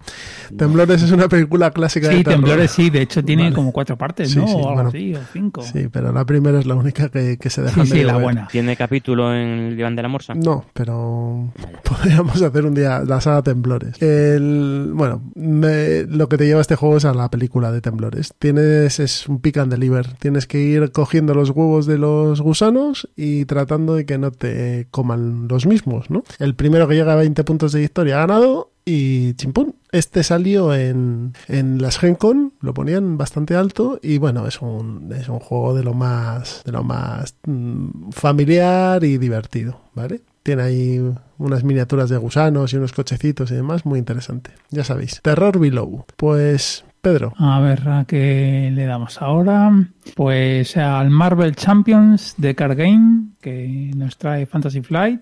Temblores 0.58 1.01
es 1.01 1.12
una 1.12 1.28
película 1.28 1.72
clásica 1.72 2.10
sí, 2.10 2.18
de 2.18 2.24
terror. 2.24 2.39
Temblores 2.39 2.72
sí, 2.72 2.89
de 2.89 3.01
hecho 3.01 3.24
tiene 3.24 3.43
vale. 3.43 3.56
como 3.56 3.72
cuatro 3.72 3.97
partes, 3.97 4.32
sí, 4.32 4.39
¿no? 4.39 4.47
Sí, 4.47 4.54
o 4.54 4.58
algo 4.58 4.74
bueno, 4.74 4.89
así, 4.89 5.16
o 5.16 5.20
cinco. 5.32 5.62
Sí, 5.62 5.88
pero 5.91 6.12
la 6.12 6.26
primera 6.26 6.60
es 6.60 6.66
la 6.66 6.76
única 6.76 7.10
que, 7.10 7.38
que 7.38 7.49
se 7.49 7.62
deja 7.62 7.86
sí, 7.86 7.91
sí, 7.91 8.04
la 8.04 8.18
buena. 8.18 8.47
¿Tiene 8.51 8.76
capítulo 8.76 9.34
en 9.34 9.47
el 9.60 9.78
diván 9.78 9.95
de 9.95 10.01
la 10.01 10.08
morsa? 10.08 10.34
No, 10.34 10.66
pero 10.74 11.51
podríamos 11.84 12.41
hacer 12.41 12.66
un 12.66 12.74
día 12.74 13.01
la 13.06 13.22
saga 13.22 13.43
Temblores. 13.43 14.01
El, 14.01 14.91
bueno, 14.93 15.22
me, 15.36 16.04
lo 16.04 16.28
que 16.30 16.38
te 16.38 16.45
lleva 16.45 16.62
este 16.62 16.76
juego 16.76 16.97
es 16.97 17.06
a 17.06 17.14
la 17.14 17.30
película 17.30 17.72
de 17.72 17.82
Temblores. 17.82 18.34
Tienes, 18.39 18.99
es 18.99 19.28
un 19.28 19.39
pick 19.39 19.58
and 19.58 19.72
deliver. 19.72 20.14
Tienes 20.16 20.47
que 20.47 20.60
ir 20.60 20.91
cogiendo 20.91 21.34
los 21.34 21.49
huevos 21.51 21.86
de 21.86 21.97
los 21.97 22.41
gusanos 22.41 23.10
y 23.16 23.45
tratando 23.45 23.95
de 23.95 24.06
que 24.06 24.18
no 24.18 24.32
te 24.32 24.88
coman 24.91 25.42
los 25.47 25.65
mismos, 25.65 26.09
¿no? 26.09 26.23
El 26.39 26.55
primero 26.55 26.87
que 26.87 26.95
llega 26.95 27.13
a 27.13 27.17
20 27.17 27.43
puntos 27.43 27.71
de 27.71 27.81
victoria 27.81 28.17
ha 28.17 28.27
ganado 28.27 28.71
y 28.85 29.33
chimpún. 29.35 29.75
Este 29.91 30.23
salió 30.23 30.73
en, 30.73 31.33
en 31.47 31.81
las 31.81 31.97
Gencon, 31.97 32.53
lo 32.61 32.73
ponían 32.73 33.17
bastante 33.17 33.55
alto 33.55 33.99
y 34.01 34.17
bueno, 34.17 34.47
es 34.47 34.61
un, 34.61 35.11
es 35.13 35.29
un 35.29 35.39
juego 35.39 35.73
de 35.75 35.83
lo 35.83 35.93
más, 35.93 36.63
de 36.65 36.71
lo 36.71 36.83
más 36.83 37.35
mmm, 37.45 38.09
familiar 38.11 39.03
y 39.03 39.17
divertido, 39.17 39.81
¿vale? 39.93 40.21
Tiene 40.41 40.63
ahí 40.63 41.13
unas 41.37 41.63
miniaturas 41.63 42.09
de 42.09 42.17
gusanos 42.17 42.73
y 42.73 42.77
unos 42.77 42.91
cochecitos 42.91 43.51
y 43.51 43.55
demás, 43.55 43.85
muy 43.85 43.99
interesante. 43.99 44.51
Ya 44.71 44.83
sabéis, 44.83 45.21
Terror 45.21 45.57
Below. 45.57 46.05
Pues 46.17 46.83
Pedro. 47.03 47.33
A 47.37 47.59
ver, 47.59 47.87
¿a 47.89 48.05
qué 48.05 48.71
le 48.73 48.85
damos 48.85 49.21
ahora? 49.21 49.71
Pues 50.15 50.77
al 50.77 51.09
Marvel 51.09 51.53
Champions 51.53 52.35
de 52.37 52.55
Card 52.55 52.77
Game, 52.77 53.33
que 53.41 53.91
nos 53.95 54.17
trae 54.17 54.45
Fantasy 54.45 54.81
Flight. 54.81 55.21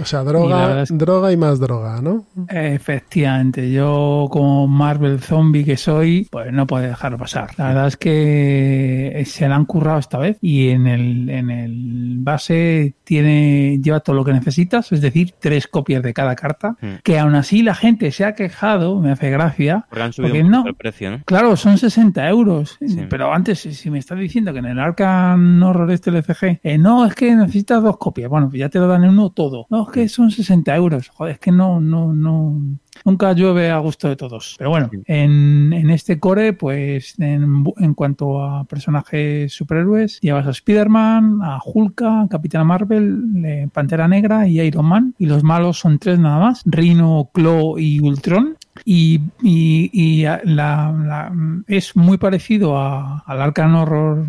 O 0.00 0.04
sea, 0.04 0.22
droga, 0.24 0.84
y 0.88 0.94
droga 0.96 1.32
y 1.32 1.36
más 1.36 1.58
droga, 1.58 2.00
¿no? 2.00 2.24
Efectivamente, 2.48 3.70
yo 3.70 4.28
como 4.30 4.66
Marvel 4.66 5.20
zombie 5.20 5.64
que 5.64 5.76
soy, 5.76 6.28
pues 6.30 6.52
no 6.52 6.66
puedo 6.66 6.84
dejarlo 6.84 7.18
pasar. 7.18 7.50
La 7.56 7.68
verdad 7.68 7.86
es 7.88 7.96
que 7.96 9.22
se 9.26 9.48
la 9.48 9.56
han 9.56 9.64
currado 9.64 9.98
esta 9.98 10.18
vez 10.18 10.38
y 10.40 10.68
en 10.68 10.86
el, 10.86 11.30
en 11.30 11.50
el 11.50 12.16
base 12.20 12.94
tiene 13.04 13.78
lleva 13.82 14.00
todo 14.00 14.16
lo 14.16 14.24
que 14.24 14.32
necesitas, 14.32 14.92
es 14.92 15.00
decir, 15.00 15.34
tres 15.38 15.66
copias 15.66 16.02
de 16.02 16.12
cada 16.12 16.36
carta, 16.36 16.76
mm. 16.80 16.96
que 17.02 17.18
aún 17.18 17.34
así 17.34 17.62
la 17.62 17.74
gente 17.74 18.10
se 18.12 18.24
ha 18.24 18.34
quejado, 18.34 19.00
me 19.00 19.10
hace 19.10 19.30
gracia, 19.30 19.86
porque, 19.88 20.02
han 20.02 20.12
subido 20.12 20.30
porque 20.30 20.44
un 20.44 20.50
no, 20.50 20.66
el 20.66 20.74
precio, 20.74 21.10
¿no? 21.10 21.22
claro, 21.24 21.56
son 21.56 21.78
60 21.78 22.28
euros, 22.28 22.78
sí. 22.80 23.06
pero 23.08 23.32
antes 23.32 23.60
si 23.60 23.90
me 23.90 23.98
estás 23.98 24.18
diciendo 24.18 24.52
que 24.52 24.58
en 24.58 24.66
el 24.66 24.78
Arkham 24.78 25.62
Horror 25.62 25.90
este 25.90 26.10
LCG, 26.10 26.60
eh, 26.62 26.78
no, 26.78 27.06
es 27.06 27.14
que 27.14 27.34
necesitas 27.34 27.82
dos 27.82 27.96
copias, 27.96 28.28
bueno, 28.28 28.48
pues 28.48 28.60
ya 28.60 28.68
te 28.68 28.78
lo 28.78 28.88
dan 28.88 29.04
en 29.04 29.10
uno 29.10 29.30
todo, 29.30 29.66
no, 29.70 29.87
es 29.88 29.92
que 29.92 30.08
son 30.08 30.30
60 30.30 30.74
euros, 30.76 31.08
joder, 31.08 31.34
es 31.34 31.38
que 31.40 31.50
no, 31.50 31.80
no, 31.80 32.12
no, 32.12 32.60
nunca 33.04 33.32
llueve 33.32 33.70
a 33.70 33.78
gusto 33.78 34.08
de 34.08 34.16
todos. 34.16 34.56
Pero 34.58 34.70
bueno, 34.70 34.90
en, 35.06 35.72
en 35.72 35.90
este 35.90 36.18
core, 36.18 36.52
pues 36.52 37.14
en, 37.18 37.64
en, 37.78 37.94
cuanto 37.94 38.42
a 38.42 38.64
personajes 38.64 39.52
superhéroes, 39.52 40.20
llevas 40.20 40.46
a 40.46 40.50
Spider-Man, 40.50 41.40
a 41.42 41.58
Hulk, 41.64 42.02
a 42.02 42.26
Capitana 42.30 42.64
Marvel, 42.64 43.22
eh, 43.44 43.68
Pantera 43.72 44.08
Negra 44.08 44.46
y 44.46 44.60
Iron 44.60 44.86
Man. 44.86 45.14
Y 45.18 45.26
los 45.26 45.42
malos 45.42 45.78
son 45.78 45.98
tres 45.98 46.18
nada 46.18 46.38
más, 46.38 46.62
Rhino, 46.66 47.30
Claw 47.32 47.78
y 47.78 48.00
Ultron. 48.00 48.57
Y, 48.84 49.20
y, 49.42 49.90
y 49.92 50.22
la, 50.22 50.40
la, 50.44 51.32
es 51.66 51.96
muy 51.96 52.18
parecido 52.18 52.76
a, 52.78 53.20
al 53.26 53.40
Arkham 53.40 53.74
Horror 53.74 54.28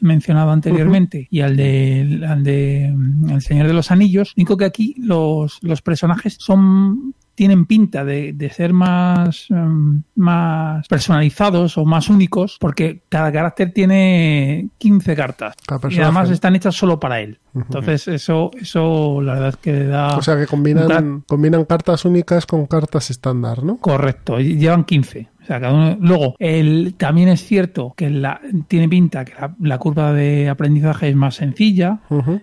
mencionado 0.00 0.50
anteriormente 0.50 1.18
uh 1.18 1.22
-huh. 1.22 1.28
y 1.30 1.40
al 1.40 1.56
de, 1.56 2.24
al 2.28 2.44
de 2.44 2.86
El 3.30 3.40
Señor 3.42 3.66
de 3.66 3.74
los 3.74 3.90
Anillos, 3.90 4.34
único 4.36 4.56
que 4.56 4.64
aquí 4.64 4.94
los, 4.98 5.58
los 5.62 5.82
personajes 5.82 6.36
son 6.38 7.14
tienen 7.36 7.66
pinta 7.66 8.04
de, 8.04 8.32
de 8.32 8.50
ser 8.50 8.72
más, 8.72 9.46
em, 9.50 10.02
más 10.16 10.88
personalizados 10.88 11.78
o 11.78 11.84
más 11.84 12.08
únicos 12.08 12.56
porque 12.58 13.02
cada 13.08 13.30
carácter 13.30 13.72
tiene 13.72 14.70
15 14.78 15.14
cartas 15.14 15.54
y 15.90 16.00
además 16.00 16.30
están 16.30 16.56
hechas 16.56 16.74
solo 16.74 16.98
para 16.98 17.20
él. 17.20 17.38
Entonces 17.54 18.08
eso, 18.08 18.50
eso 18.60 19.20
la 19.22 19.34
verdad 19.34 19.48
es 19.50 19.56
que 19.56 19.84
da... 19.84 20.16
O 20.16 20.22
sea 20.22 20.36
que 20.36 20.46
combinan, 20.46 21.22
combinan 21.26 21.64
cartas 21.64 22.04
únicas 22.04 22.44
con 22.44 22.66
cartas 22.66 23.10
estándar, 23.10 23.62
¿no? 23.62 23.76
Correcto, 23.78 24.38
llevan 24.40 24.84
15. 24.84 25.28
O 25.46 25.48
sea, 25.48 25.60
cada 25.60 25.72
uno- 25.72 25.96
Luego, 26.00 26.34
el, 26.40 26.94
también 26.98 27.28
es 27.28 27.40
cierto 27.44 27.94
que 27.96 28.10
la, 28.10 28.40
tiene 28.66 28.88
pinta 28.88 29.24
que 29.24 29.32
la, 29.40 29.54
la 29.60 29.78
curva 29.78 30.12
de 30.12 30.48
aprendizaje 30.48 31.08
es 31.08 31.14
más 31.14 31.36
sencilla. 31.36 32.00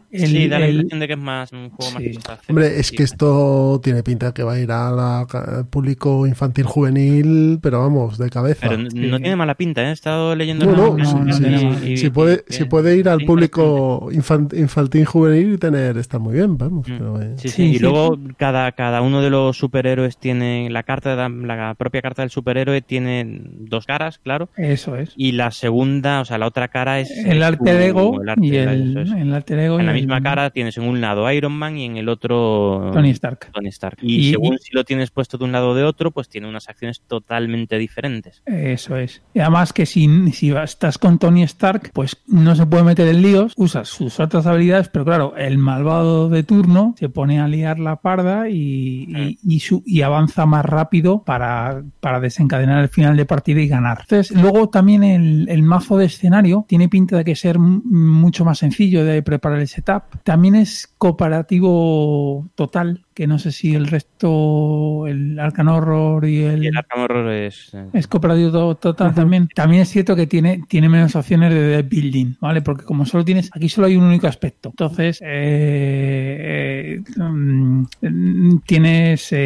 El- 0.09 0.27
sí, 0.27 0.47
da 0.47 0.59
la 0.59 0.67
el- 0.67 0.75
impresión 0.75 0.99
de 1.01 1.07
que 1.07 1.13
es 1.13 1.19
más 1.19 1.51
un 1.51 1.69
juego 1.69 1.91
más 1.91 2.03
fácil. 2.23 2.45
Hombre, 2.47 2.79
es 2.79 2.91
que 2.93 3.03
esto 3.03 3.81
tiene 3.83 4.03
pinta 4.03 4.33
que 4.33 4.43
va 4.43 4.53
a 4.53 4.59
ir 4.59 4.71
al 4.71 5.27
público 5.69 6.25
infantil 6.25 6.63
juvenil, 6.65 7.59
pero 7.61 7.81
vamos, 7.81 8.17
de 8.17 8.29
cabeza. 8.29 8.69
Pero 8.69 8.77
no, 8.77 8.83
no 8.89 9.19
tiene 9.19 9.35
mala 9.35 9.55
pinta, 9.55 9.83
¿eh? 9.83 9.89
he 9.89 9.91
estado 9.91 10.33
leyendo... 10.35 10.65
No, 10.65 10.95
no, 10.97 11.33
sí, 11.33 11.43
y- 11.91 11.97
si 11.97 12.09
puede, 12.09 12.43
y- 12.47 12.53
si 12.53 12.63
puede 12.65 12.95
ir 12.97 13.09
al 13.09 13.19
público 13.25 14.09
infan- 14.11 14.57
infantil 14.57 15.05
juvenil 15.05 15.53
y 15.55 15.57
tener, 15.57 15.97
está 15.97 16.19
muy 16.19 16.35
bien, 16.35 16.57
vamos. 16.57 16.85
pero, 16.87 17.21
eh. 17.21 17.33
Mm. 17.35 17.37
Sí, 17.37 17.49
sí, 17.49 17.63
y 17.75 17.79
luego 17.79 18.17
cada, 18.37 18.71
cada 18.71 19.01
uno 19.01 19.21
de 19.21 19.29
los 19.29 19.57
superhéroes 19.57 20.17
tiene 20.17 20.69
la 20.69 20.83
carta, 20.83 21.15
de- 21.17 21.45
la 21.45 21.73
propia 21.75 22.01
carta 22.01 22.21
del 22.21 22.29
superhéroe 22.31 22.81
tiene 22.81 22.92
dos 23.01 23.85
caras, 23.85 24.19
claro. 24.19 24.49
Eso 24.57 24.95
es. 24.95 25.13
Y 25.15 25.33
la 25.33 25.51
segunda, 25.51 26.21
o 26.21 26.25
sea, 26.25 26.37
la 26.37 26.47
otra 26.47 26.67
cara 26.67 26.99
es 26.99 27.11
El 27.11 27.37
es 27.37 27.43
alter 27.43 27.81
ego 27.81 28.21
el 28.21 28.29
arte- 28.29 28.45
y 28.45 28.55
el, 28.55 28.97
es. 28.97 29.11
el 29.11 29.33
alter 29.33 29.59
ego 29.59 29.79
En 29.79 29.85
la 29.85 29.91
el- 29.93 29.97
misma 29.99 30.21
cara 30.21 30.49
tienes 30.49 30.77
en 30.77 30.83
un 30.83 31.01
lado 31.01 31.29
Iron 31.31 31.53
Man 31.53 31.77
y 31.77 31.85
en 31.85 31.97
el 31.97 32.09
otro 32.09 32.91
Tony 32.93 33.09
Stark. 33.11 33.51
Tony 33.51 33.69
Stark. 33.69 33.97
Y, 34.01 34.15
Y- 34.27 34.31
según 34.31 34.55
y- 34.55 34.57
si 34.59 34.73
lo 34.73 34.83
tienes 34.83 35.11
puesto 35.11 35.37
de 35.37 35.45
un 35.45 35.51
lado 35.51 35.69
o 35.69 35.75
de 35.75 35.83
otro, 35.83 36.11
pues 36.11 36.29
tiene 36.29 36.47
unas 36.47 36.69
acciones 36.69 37.01
totalmente 37.01 37.77
diferentes. 37.77 38.41
Eso 38.45 38.97
es. 38.97 39.21
Y 39.33 39.39
además 39.39 39.73
que 39.73 39.85
si, 39.85 40.31
si 40.31 40.51
estás 40.51 40.97
con 40.97 41.19
Tony 41.19 41.43
Stark, 41.43 41.91
pues 41.93 42.17
no 42.27 42.55
se 42.55 42.65
puede 42.65 42.83
meter 42.83 43.07
en 43.07 43.21
líos, 43.21 43.53
usas 43.57 43.87
sus 43.89 44.19
otras 44.19 44.45
habilidades, 44.45 44.89
pero 44.89 45.05
claro, 45.05 45.33
el 45.37 45.57
malvado 45.57 46.29
de 46.29 46.43
turno 46.43 46.95
se 46.97 47.09
pone 47.09 47.39
a 47.39 47.47
liar 47.47 47.79
la 47.79 47.97
parda 47.97 48.49
y, 48.49 49.05
y, 49.07 49.37
y 49.43 49.59
su- 49.59 49.83
y 49.85 50.01
avanza 50.01 50.45
más 50.45 50.65
rápido 50.65 51.23
para, 51.23 51.83
para 51.99 52.19
desencadenar 52.19 52.82
el 52.83 52.89
final 52.89 53.17
de 53.17 53.25
partida 53.25 53.61
y 53.61 53.67
ganar. 53.67 53.99
Entonces, 54.01 54.35
luego 54.37 54.69
también 54.69 55.03
el, 55.03 55.47
el 55.49 55.63
mazo 55.63 55.97
de 55.97 56.05
escenario 56.05 56.65
tiene 56.67 56.89
pinta 56.89 57.17
de 57.17 57.23
que 57.23 57.35
ser 57.35 57.59
mucho 57.59 58.45
más 58.45 58.59
sencillo 58.59 59.03
de 59.03 59.21
preparar 59.23 59.59
el 59.59 59.67
setup. 59.67 60.03
También 60.23 60.55
es 60.55 60.93
cooperativo 60.97 62.49
total, 62.55 63.05
que 63.13 63.27
no 63.27 63.39
sé 63.39 63.51
si 63.51 63.75
el 63.75 63.87
resto, 63.87 65.07
el 65.07 65.39
Arcan 65.39 65.67
Horror 65.67 66.25
y 66.25 66.41
el... 66.43 66.63
Y 66.63 66.67
el 66.67 66.77
Arkham 66.77 67.01
Horror 67.03 67.31
es... 67.31 67.73
eh, 67.73 67.85
Es 67.93 68.07
cooperativo 68.07 68.51
to- 68.51 68.75
total 68.75 69.13
también. 69.13 69.47
También 69.53 69.83
es 69.83 69.89
cierto 69.89 70.15
que 70.15 70.27
tiene, 70.27 70.63
tiene 70.67 70.89
menos 70.89 71.15
opciones 71.15 71.53
de 71.53 71.61
deck 71.61 71.89
building, 71.89 72.35
¿vale? 72.39 72.61
Porque 72.61 72.83
como 72.85 73.05
solo 73.05 73.23
tienes, 73.25 73.49
aquí 73.53 73.69
solo 73.69 73.87
hay 73.87 73.95
un 73.95 74.03
único 74.05 74.27
aspecto. 74.27 74.69
Entonces, 74.69 75.19
eh, 75.21 77.01
eh, 77.05 77.19
mm, 77.21 78.57
tienes, 78.65 79.31
eh, 79.31 79.37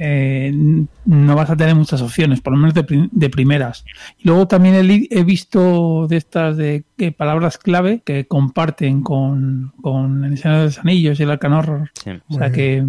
eh, 0.00 0.84
no 1.04 1.34
vas 1.36 1.50
a 1.50 1.56
tener 1.56 1.74
muchas 1.74 2.00
opciones, 2.02 2.40
por 2.40 2.52
lo 2.52 2.58
menos 2.58 2.74
de, 2.74 2.84
prim- 2.84 3.08
de 3.12 3.30
primeras. 3.30 3.84
Y 4.18 4.28
luego 4.28 4.48
también 4.48 4.74
he, 4.76 5.24
visto 5.24 6.06
de 6.08 6.16
estas 6.16 6.56
de 6.56 6.84
palabras 7.16 7.58
clave 7.58 8.02
que 8.04 8.26
comparten 8.26 9.02
con, 9.02 9.72
con 9.82 10.24
el 10.24 10.38
Señor 10.38 10.58
de 10.58 10.64
los 10.64 10.78
Anillos 10.78 11.20
y 11.20 11.22
el 11.22 11.30
Arcan 11.30 11.52
Horror. 11.52 11.90
O 12.28 12.34
sea 12.34 12.50
que... 12.50 12.84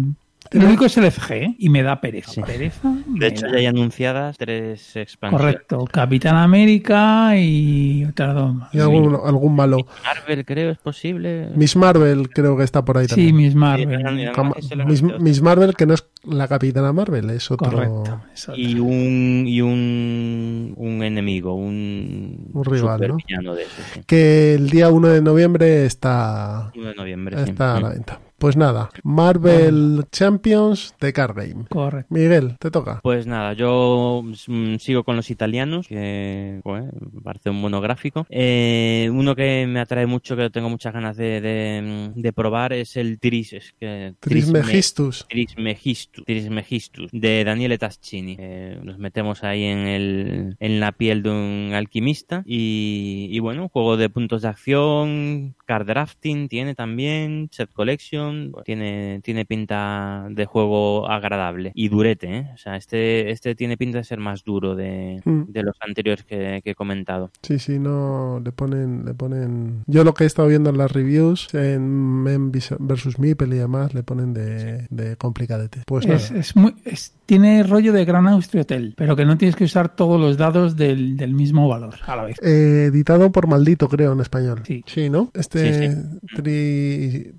Lo 0.52 0.66
único 0.66 0.84
es 0.86 0.96
el 0.96 1.10
FG 1.10 1.30
¿eh? 1.32 1.56
y 1.58 1.68
me 1.68 1.82
da 1.82 2.00
pereza. 2.00 2.42
Pereza. 2.42 2.88
me 2.88 3.18
De 3.20 3.26
hecho, 3.28 3.46
da. 3.46 3.52
ya 3.52 3.58
hay 3.58 3.66
anunciadas 3.66 4.36
tres 4.38 4.96
expansiones. 4.96 5.40
Correcto, 5.54 5.84
Capitán 5.90 6.36
América 6.36 7.36
y 7.36 8.04
otras 8.04 8.34
dos 8.34 8.54
más. 8.54 8.74
Y 8.74 8.80
algún, 8.80 9.14
algún 9.24 9.54
malo. 9.56 9.86
Marvel, 10.04 10.44
creo, 10.44 10.70
es 10.70 10.78
posible. 10.78 11.50
Miss 11.54 11.76
Marvel 11.76 12.28
creo 12.30 12.56
que 12.56 12.64
está 12.64 12.84
por 12.84 12.98
ahí 12.98 13.06
Sí, 13.06 13.10
también. 13.14 13.36
Miss 13.36 13.54
Marvel. 13.54 14.32
Como- 14.32 14.54
Miss, 14.86 15.02
Miss 15.02 15.42
Marvel, 15.42 15.74
que 15.74 15.86
no 15.86 15.94
es 15.94 16.06
la 16.24 16.48
Capitana 16.48 16.92
Marvel, 16.92 17.30
es 17.30 17.50
otro. 17.50 17.70
Correcto. 17.70 18.20
Y 18.56 18.78
un, 18.78 19.44
y 19.46 19.60
un, 19.62 20.74
un 20.76 21.02
enemigo, 21.02 21.54
un, 21.54 22.50
Un 22.52 22.64
rival, 22.64 23.16
¿no? 23.42 23.54
de 23.54 23.64
sí. 23.64 24.00
Que 24.06 24.54
el 24.54 24.70
día 24.70 24.90
1 24.90 25.08
de 25.08 25.22
noviembre 25.22 25.86
está, 25.86 26.72
1 26.74 26.88
de 26.88 26.94
noviembre. 26.94 27.36
sí. 27.44 27.50
está 27.50 27.76
a 27.76 27.80
la 27.80 27.88
Mm. 27.88 27.92
venta. 27.92 28.20
Pues 28.38 28.54
nada, 28.56 28.90
Marvel 29.02 30.04
Champions 30.12 30.94
de 31.00 31.12
Card 31.14 31.36
Game. 31.36 31.64
Correcto. 31.70 32.14
Miguel, 32.14 32.56
te 32.58 32.70
toca. 32.70 33.00
Pues 33.02 33.26
nada, 33.26 33.54
yo 33.54 34.22
mm, 34.46 34.76
sigo 34.76 35.04
con 35.04 35.16
los 35.16 35.30
italianos, 35.30 35.88
que 35.88 36.60
bueno, 36.62 36.90
parece 37.24 37.48
un 37.48 37.60
monográfico. 37.60 38.26
Eh, 38.28 39.08
uno 39.10 39.34
que 39.34 39.66
me 39.66 39.80
atrae 39.80 40.06
mucho, 40.06 40.36
que 40.36 40.50
tengo 40.50 40.68
muchas 40.68 40.92
ganas 40.92 41.16
de, 41.16 41.40
de, 41.40 42.12
de 42.14 42.32
probar, 42.34 42.74
es 42.74 42.96
el 42.96 43.18
Tris, 43.18 43.54
es 43.54 43.74
que, 43.80 44.14
Trismegistus. 44.20 45.26
Trismegistus, 45.28 46.24
Trismegistus, 46.24 47.10
de 47.12 47.42
Daniele 47.42 47.78
Tascini. 47.78 48.36
Eh, 48.38 48.78
nos 48.82 48.98
metemos 48.98 49.44
ahí 49.44 49.64
en, 49.64 49.78
el, 49.78 50.56
en 50.60 50.80
la 50.80 50.92
piel 50.92 51.22
de 51.22 51.30
un 51.30 51.72
alquimista 51.74 52.42
y, 52.44 53.28
y 53.30 53.38
bueno, 53.38 53.62
un 53.62 53.68
juego 53.68 53.96
de 53.96 54.10
puntos 54.10 54.42
de 54.42 54.48
acción, 54.48 55.54
card 55.64 55.86
drafting 55.86 56.48
tiene 56.48 56.74
también, 56.74 57.48
set 57.50 57.72
collection, 57.72 58.25
tiene, 58.64 59.20
tiene 59.22 59.44
pinta 59.44 60.26
de 60.30 60.46
juego 60.46 61.08
agradable 61.10 61.72
y 61.74 61.88
durete, 61.88 62.36
¿eh? 62.38 62.50
O 62.54 62.58
sea, 62.58 62.76
este, 62.76 63.30
este 63.30 63.54
tiene 63.54 63.76
pinta 63.76 63.98
de 63.98 64.04
ser 64.04 64.18
más 64.20 64.44
duro 64.44 64.74
de, 64.74 65.20
Mm. 65.24 65.44
de 65.52 65.62
los 65.62 65.76
anteriores 65.80 66.24
que, 66.24 66.60
que 66.62 66.70
he 66.70 66.74
comentado. 66.74 67.30
Sí, 67.42 67.58
sí, 67.58 67.78
no 67.78 68.40
le 68.44 68.52
ponen, 68.52 69.04
le 69.04 69.14
ponen. 69.14 69.82
Yo 69.86 70.04
lo 70.04 70.14
que 70.14 70.24
he 70.24 70.26
estado 70.26 70.48
viendo 70.48 70.70
en 70.70 70.78
las 70.78 70.92
reviews 70.92 71.52
en 71.54 71.82
Men 72.22 72.52
versus 72.78 73.18
Meeple 73.18 73.54
y 73.56 73.58
demás 73.58 73.94
le 73.94 74.02
ponen 74.02 74.32
de, 74.34 74.86
de 74.90 75.16
complicadete. 75.16 75.82
Pues 75.86 76.06
es, 76.06 76.30
nada. 76.30 76.40
es 76.40 76.56
muy, 76.56 76.74
es- 76.84 77.12
tiene 77.26 77.62
rollo 77.64 77.92
de 77.92 78.04
Gran 78.04 78.28
Austria 78.28 78.62
Hotel, 78.62 78.94
pero 78.96 79.16
que 79.16 79.24
no 79.24 79.36
tienes 79.36 79.56
que 79.56 79.64
usar 79.64 79.94
todos 79.96 80.20
los 80.20 80.36
dados 80.36 80.76
del, 80.76 81.16
del 81.16 81.34
mismo 81.34 81.68
valor 81.68 81.94
a 82.06 82.14
la 82.16 82.24
vez. 82.24 82.36
Eh, 82.42 82.84
editado 82.92 83.32
por 83.32 83.48
Maldito, 83.48 83.88
creo, 83.88 84.12
en 84.12 84.20
español. 84.20 84.62
Sí. 84.86 85.10
¿no? 85.10 85.30
Este 85.34 85.92
Sí, 85.92 86.00
Tri- 86.36 87.32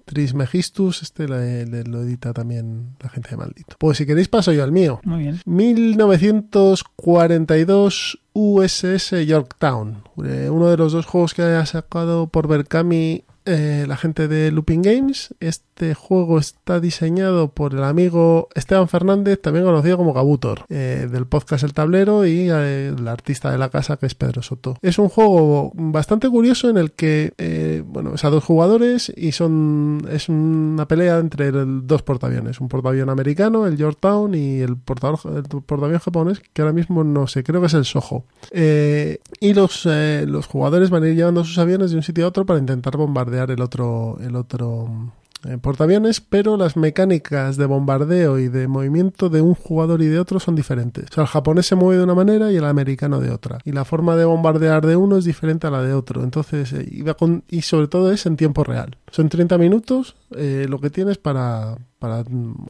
Trismegistus, 0.78 1.04
este 1.04 1.28
le- 1.28 1.66
le- 1.66 1.84
lo 1.84 2.02
edita 2.02 2.34
también 2.34 2.96
la 3.02 3.10
gente 3.10 3.30
de 3.32 3.38
Maldito. 3.38 3.76
Pues 3.80 3.98
si 3.98 4.06
queréis 4.06 4.28
paso 4.28 4.52
yo 4.54 4.64
al 4.64 4.72
mío. 4.72 5.00
Muy 5.04 5.20
bien. 5.20 5.40
1942 5.46 8.20
USS 8.34 9.26
Yorktown, 9.26 10.04
eh, 10.26 10.50
uno 10.52 10.68
de 10.70 10.78
los 10.78 10.94
dos 10.94 11.06
juegos 11.06 11.34
que 11.34 11.42
ha 11.42 11.66
sacado 11.66 12.28
por 12.28 12.48
Berkami 12.48 13.24
eh, 13.48 13.86
la 13.88 13.98
gente 13.98 14.28
de 14.28 14.52
Looping 14.52 14.82
Games. 14.82 15.34
Este 15.40 15.94
juego 15.94 16.40
está 16.40 16.80
diseñado 16.80 17.50
por 17.50 17.74
el 17.74 17.84
amigo 17.84 18.50
Esteban 18.56 18.88
Fernández, 18.88 19.40
también 19.42 19.66
conocido 19.66 19.98
como 19.98 20.14
Gabutor, 20.14 20.66
eh, 20.70 21.08
del 21.10 21.28
podcast 21.28 21.64
El 21.64 21.74
Tablero 21.74 22.26
y 22.26 22.50
eh, 22.50 22.94
el 22.98 23.08
artista 23.08 23.52
de 23.52 23.58
la 23.58 23.70
casa 23.70 23.98
que 23.98 24.06
es 24.06 24.16
Pedro 24.16 24.42
Soto. 24.42 24.78
Es 24.82 25.00
un 25.00 25.08
juego 25.08 25.72
bastante 25.76 26.30
curioso 26.30 26.70
en 26.70 26.78
el 26.78 26.92
que, 26.92 27.34
eh, 27.38 27.84
bueno, 27.86 28.16
es 28.16 28.26
a 28.26 28.30
dos 28.30 28.44
jugadores 28.44 29.14
y 29.16 29.32
son 29.32 30.06
es 30.12 30.30
una 30.30 30.88
pelea 30.88 31.20
entre 31.20 31.52
dos 31.52 32.02
portaaviones, 32.02 32.60
un 32.60 32.68
portaaviones 32.68 33.14
americano, 33.14 33.66
el 33.66 33.78
Yorktown, 33.78 34.36
y 34.36 34.60
el, 34.60 34.78
portaaviones 34.78 36.02
japonés, 36.02 36.42
que 36.54 36.62
ahora 36.62 36.74
mismo 36.74 37.04
no 37.04 37.28
sé, 37.28 37.44
creo 37.44 37.62
que 37.62 37.68
es 37.68 37.74
el 37.74 37.86
Soho. 37.86 38.26
Y 38.52 39.54
los, 39.54 39.86
los 39.86 40.48
jugadores 40.48 40.90
van 40.90 41.04
a 41.04 41.08
ir 41.08 41.16
llevando 41.16 41.44
sus 41.46 41.58
aviones 41.58 41.92
de 41.92 41.98
un 41.98 42.04
sitio 42.04 42.26
a 42.26 42.30
otro 42.30 42.46
para 42.46 42.60
intentar 42.60 42.98
bombardear 42.98 43.37
el 43.46 43.62
otro, 43.62 44.18
el 44.22 44.36
otro 44.36 45.14
eh, 45.46 45.58
portaaviones, 45.60 46.20
pero 46.20 46.58
las 46.58 46.76
mecánicas 46.76 47.58
de 47.58 47.68
bombardeo 47.68 48.40
y 48.40 48.48
de 48.48 48.68
movimiento 48.68 49.30
de 49.30 49.42
un 49.42 49.54
jugador 49.54 50.02
y 50.02 50.08
de 50.08 50.20
otro 50.20 50.40
son 50.40 50.56
diferentes. 50.56 51.06
O 51.12 51.14
sea, 51.14 51.24
el 51.24 51.30
japonés 51.30 51.68
se 51.68 51.76
mueve 51.76 51.98
de 51.98 52.04
una 52.04 52.16
manera 52.16 52.52
y 52.52 52.56
el 52.56 52.66
americano 52.66 53.20
de 53.20 53.30
otra. 53.30 53.60
Y 53.64 53.72
la 53.72 53.86
forma 53.86 54.16
de 54.16 54.26
bombardear 54.26 54.86
de 54.86 54.96
uno 54.96 55.18
es 55.18 55.26
diferente 55.26 55.68
a 55.68 55.72
la 55.72 55.84
de 55.84 55.94
otro. 55.94 56.24
Entonces, 56.24 56.74
eh, 56.74 56.88
iba 56.92 57.16
y 57.50 57.62
sobre 57.62 57.88
todo 57.88 58.12
es 58.12 58.26
en 58.26 58.36
tiempo 58.36 58.64
real. 58.64 58.98
Son 59.12 59.30
30 59.30 59.58
minutos 59.58 60.16
eh, 60.36 60.66
lo 60.68 60.80
que 60.80 60.90
tienes 60.90 61.18
para, 61.18 61.78
para 62.00 62.24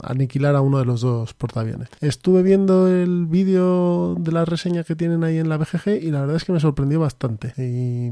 aniquilar 0.03 0.55
a 0.55 0.61
uno 0.61 0.79
de 0.79 0.85
los 0.85 1.01
dos 1.01 1.33
portaaviones. 1.33 1.89
Estuve 1.99 2.43
viendo 2.43 2.87
el 2.87 3.25
vídeo 3.25 4.15
de 4.19 4.31
la 4.31 4.45
reseña 4.45 4.83
que 4.83 4.95
tienen 4.95 5.23
ahí 5.23 5.37
en 5.37 5.49
la 5.49 5.57
BGG 5.57 6.03
y 6.03 6.11
la 6.11 6.21
verdad 6.21 6.37
es 6.37 6.45
que 6.45 6.53
me 6.53 6.59
sorprendió 6.59 6.99
bastante. 6.99 7.53
Y, 7.57 8.11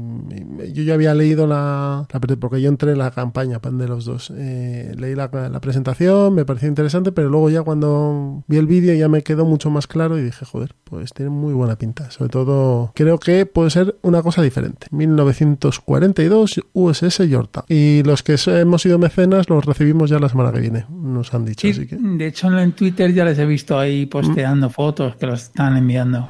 yo 0.72 0.82
ya 0.82 0.94
había 0.94 1.14
leído 1.14 1.46
la, 1.46 2.06
porque 2.40 2.60
yo 2.60 2.68
entré 2.68 2.92
en 2.92 2.98
la 2.98 3.10
campaña 3.12 3.60
de 3.62 3.88
los 3.88 4.04
dos. 4.04 4.32
Eh, 4.34 4.92
leí 4.96 5.14
la, 5.14 5.30
presentación, 5.60 6.34
me 6.34 6.44
pareció 6.44 6.68
interesante, 6.68 7.12
pero 7.12 7.28
luego 7.28 7.50
ya 7.50 7.62
cuando 7.62 8.44
vi 8.46 8.56
el 8.58 8.66
vídeo 8.66 8.94
ya 8.94 9.08
me 9.08 9.22
quedó 9.22 9.44
mucho 9.44 9.70
más 9.70 9.86
claro 9.86 10.18
y 10.18 10.22
dije, 10.22 10.44
joder, 10.44 10.74
pues 10.84 11.12
tiene 11.12 11.30
muy 11.30 11.54
buena 11.54 11.76
pinta. 11.76 12.10
Sobre 12.10 12.30
todo 12.30 12.92
creo 12.94 13.18
que 13.18 13.46
puede 13.46 13.70
ser 13.70 13.96
una 14.02 14.22
cosa 14.22 14.42
diferente. 14.42 14.88
1942 14.90 16.60
USS 16.72 17.28
Yorktown. 17.28 17.64
Y 17.68 18.02
los 18.02 18.15
los 18.16 18.22
que 18.22 18.60
hemos 18.60 18.82
sido 18.82 18.98
mecenas 18.98 19.50
los 19.50 19.64
recibimos 19.64 20.08
ya 20.08 20.18
la 20.18 20.28
semana 20.28 20.52
que 20.52 20.60
viene, 20.60 20.86
nos 20.88 21.34
han 21.34 21.44
dicho. 21.44 21.60
Sí, 21.60 21.70
así 21.72 21.86
que... 21.86 21.96
De 21.96 22.26
hecho, 22.26 22.56
en 22.58 22.72
Twitter 22.72 23.12
ya 23.12 23.24
les 23.24 23.38
he 23.38 23.44
visto 23.44 23.78
ahí 23.78 24.06
posteando 24.06 24.70
fotos 24.70 25.16
que 25.16 25.26
los 25.26 25.42
están 25.42 25.76
enviando. 25.76 26.28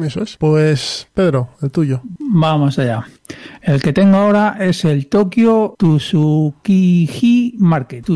Eso 0.00 0.22
es. 0.22 0.36
Pues, 0.36 1.08
Pedro, 1.12 1.50
el 1.62 1.72
tuyo. 1.72 2.02
Vamos 2.20 2.78
allá. 2.78 3.04
El 3.62 3.82
que 3.82 3.92
tengo 3.92 4.18
ahora 4.18 4.56
es 4.60 4.84
el 4.84 5.08
Tokyo 5.08 5.74
Tsukiji 5.78 7.56
Market. 7.58 8.06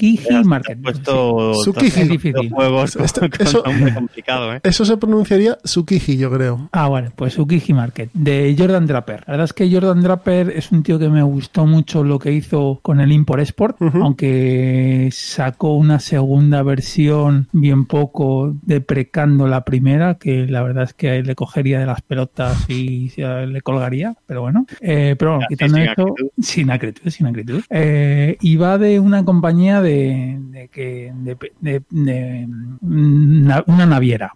Tsukiji 0.00 0.44
Market. 0.44 0.80
puesto 0.82 1.52
Tsukiji. 1.62 2.48
juegos 2.50 2.96
Este- 2.96 3.28
eso- 3.42 3.62
complicado, 3.94 4.54
¿eh? 4.54 4.60
Eso 4.62 4.84
se 4.84 4.96
pronunciaría 4.96 5.56
Tsukiji, 5.62 6.16
yo 6.16 6.30
creo. 6.30 6.68
Ah, 6.72 6.88
vale, 6.88 7.10
pues 7.14 7.34
Tsukiji 7.34 7.74
Market, 7.74 8.10
de 8.14 8.54
Jordan 8.58 8.86
Draper. 8.86 9.20
La 9.26 9.32
verdad 9.32 9.44
es 9.44 9.52
que 9.52 9.70
Jordan 9.70 10.00
Draper 10.00 10.50
es 10.56 10.72
un 10.72 10.82
tío 10.82 10.98
que 10.98 11.08
me 11.08 11.22
gustó 11.22 11.66
mucho 11.66 12.02
lo 12.04 12.18
que 12.18 12.32
hizo 12.32 12.78
con 12.82 13.00
el 13.00 13.12
Import 13.12 13.40
Export, 13.42 13.76
aunque 13.80 15.08
sacó 15.12 15.74
una 15.74 15.98
segunda 16.00 16.62
versión 16.62 17.48
bien 17.52 17.84
poco 17.86 18.54
deprecando 18.62 19.46
la 19.46 19.64
primera, 19.64 20.14
que 20.14 20.46
la 20.46 20.62
verdad 20.62 20.84
es 20.84 20.94
que 20.94 21.22
le 21.22 21.34
cogería 21.34 21.78
de 21.80 21.86
las 21.86 22.00
pelotas 22.02 22.68
y 22.70 23.08
se- 23.14 23.46
le 23.46 23.60
colgaría, 23.62 24.14
pero 24.26 24.42
bueno. 24.42 24.66
Eh, 24.80 25.16
pero 25.18 25.32
bueno, 25.32 25.46
quitando 25.48 25.74
sin 25.76 25.82
eso, 25.84 25.92
acritud. 25.92 26.30
sin 26.40 26.70
acritud, 26.70 27.10
sin 27.10 27.26
acritud. 27.26 27.60
Eh, 27.70 28.36
y 28.40 28.56
va 28.56 28.78
de 28.78 29.00
una 29.00 29.24
compañía 29.24 29.80
de, 29.82 29.89
de 29.90 30.68
que 30.72 31.12
de, 31.60 32.46
mm, 32.80 33.46
na- 33.46 33.64
una 33.66 33.86
naviera. 33.86 34.32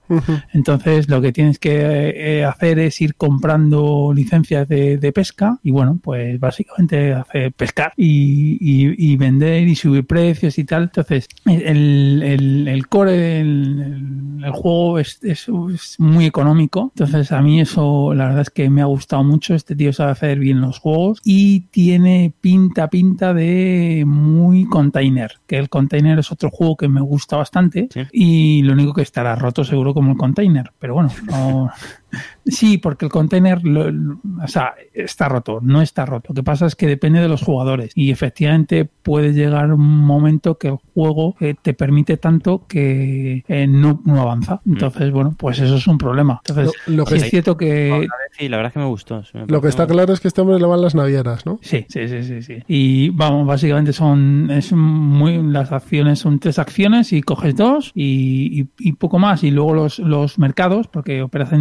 Entonces 0.52 1.08
lo 1.08 1.20
que 1.20 1.32
tienes 1.32 1.58
que 1.58 2.12
eh, 2.40 2.44
hacer 2.44 2.78
es 2.78 3.00
ir 3.00 3.14
comprando 3.14 4.12
licencias 4.14 4.68
de, 4.68 4.98
de 4.98 5.12
pesca 5.12 5.58
y 5.62 5.70
bueno, 5.70 5.98
pues 6.02 6.38
básicamente 6.40 7.12
hacer 7.12 7.52
pescar 7.52 7.92
y, 7.96 8.58
y- 8.60 9.12
y 9.12 9.16
vender 9.16 9.66
y 9.68 9.74
subir 9.74 10.06
precios 10.06 10.58
y 10.58 10.64
tal. 10.64 10.84
Entonces 10.84 11.28
el, 11.46 12.22
el, 12.22 12.68
el 12.68 12.86
core, 12.88 13.40
el, 13.40 14.40
el 14.44 14.50
juego 14.52 14.98
es, 14.98 15.18
es- 15.22 15.48
es 15.74 15.96
muy 15.98 16.26
económico. 16.26 16.92
Entonces 16.94 17.32
a 17.32 17.40
mí 17.42 17.60
eso 17.60 18.14
la 18.14 18.26
verdad 18.26 18.42
es 18.42 18.50
que 18.50 18.70
me 18.70 18.82
ha 18.82 18.86
gustado 18.86 19.24
mucho. 19.24 19.54
Este 19.54 19.74
tío 19.76 19.92
sabe 19.92 20.12
hacer 20.12 20.38
bien 20.38 20.60
los 20.60 20.78
juegos 20.78 21.20
y 21.24 21.60
tiene 21.70 22.32
pinta, 22.40 22.88
pinta 22.88 23.34
de 23.34 24.04
muy 24.06 24.64
container. 24.66 25.32
Que 25.46 25.58
el 25.58 25.68
container 25.68 26.18
es 26.18 26.32
otro 26.32 26.50
juego 26.50 26.76
que 26.76 26.88
me 26.88 27.00
gusta 27.00 27.36
bastante 27.36 27.88
y 28.12 28.62
lo 28.62 28.72
único 28.72 28.94
que 28.94 29.02
estará 29.02 29.34
roto 29.36 29.64
seguro 29.64 29.92
como 29.92 30.12
el 30.12 30.16
container. 30.16 30.72
Pero 30.78 30.94
bueno, 30.94 31.10
no... 31.26 31.70
Sí, 32.46 32.78
porque 32.78 33.06
el 33.06 33.10
container, 33.10 33.64
lo- 33.64 33.90
lo- 33.90 34.18
o 34.42 34.48
sea, 34.48 34.74
está 34.92 35.28
roto, 35.28 35.60
no 35.62 35.80
está 35.82 36.04
roto. 36.06 36.28
Lo 36.30 36.34
que 36.34 36.42
pasa 36.42 36.66
es 36.66 36.74
que 36.76 36.86
depende 36.86 37.20
de 37.20 37.28
los 37.28 37.42
jugadores 37.42 37.92
y 37.94 38.10
efectivamente 38.10 38.84
puede 38.84 39.32
llegar 39.32 39.72
un 39.72 39.80
momento 39.98 40.58
que 40.58 40.68
el 40.68 40.76
juego 40.94 41.36
eh, 41.40 41.54
te 41.60 41.74
permite 41.74 42.16
tanto 42.16 42.66
que 42.68 43.44
eh, 43.48 43.66
no, 43.66 44.00
no 44.04 44.20
avanza. 44.20 44.60
Entonces, 44.66 45.10
bueno, 45.12 45.34
pues 45.38 45.58
eso 45.58 45.76
es 45.76 45.86
un 45.86 45.98
problema. 45.98 46.40
Entonces, 46.46 46.74
Lo- 46.86 46.94
lo 46.96 47.06
sí 47.06 47.14
que 47.14 47.20
es 47.20 47.30
cierto 47.30 47.56
que 47.56 48.06
Sí, 48.38 48.48
la 48.48 48.56
verdad 48.56 48.70
es 48.70 48.72
que 48.74 48.78
me 48.80 48.86
gustó. 48.86 49.22
me 49.32 49.46
Lo 49.46 49.60
que 49.60 49.68
está 49.68 49.86
claro 49.86 50.12
es 50.12 50.20
que 50.20 50.28
este 50.28 50.40
hombre 50.40 50.58
le 50.58 50.66
van 50.66 50.80
las 50.82 50.94
navieras, 50.94 51.46
¿no? 51.46 51.58
Sí, 51.62 51.86
sí, 51.88 52.08
sí, 52.08 52.22
sí, 52.24 52.42
sí. 52.42 52.54
Y 52.66 53.10
vamos, 53.10 53.46
básicamente 53.46 53.92
son 53.92 54.50
es 54.50 54.72
muy 54.72 55.40
las 55.42 55.70
acciones 55.72 56.18
son 56.18 56.38
tres 56.40 56.58
acciones 56.58 57.12
y 57.12 57.22
coges 57.22 57.54
dos 57.56 57.92
y, 57.94 58.60
y- 58.62 58.68
y 58.78 58.92
poco 58.92 59.18
más. 59.18 59.44
Y 59.44 59.50
luego 59.50 59.74
los, 59.74 59.98
los 60.00 60.38
mercados, 60.38 60.88
porque 60.88 61.22
operas 61.22 61.52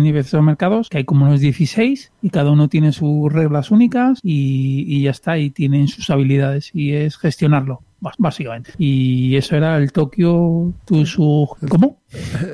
en 0.44 0.46
diversos 0.46 0.46
mercados, 0.46 0.90
que 0.90 0.98
hay 1.00 1.04
como 1.06 1.26
unos 1.26 1.40
16 1.40 2.12
y 2.22 2.30
cada 2.30 2.52
uno 2.52 2.68
tiene 2.68 2.92
sus 2.92 3.32
reglas 3.32 3.72
únicas 3.72 4.20
y, 4.24 4.86
y 4.88 5.04
ya 5.04 5.12
está, 5.12 5.38
y 5.38 5.50
tienen 5.50 5.88
sus 5.88 6.10
habilidades 6.10 6.72
y 6.74 6.94
es 6.94 7.18
gestionarlo. 7.18 7.82
Básicamente. 8.18 8.72
Y 8.78 9.38
eso 9.38 9.56
era 9.56 9.78
el 9.78 9.94
Tokio 9.94 10.74
Tusu. 10.84 11.48
¿Cómo? 11.70 12.02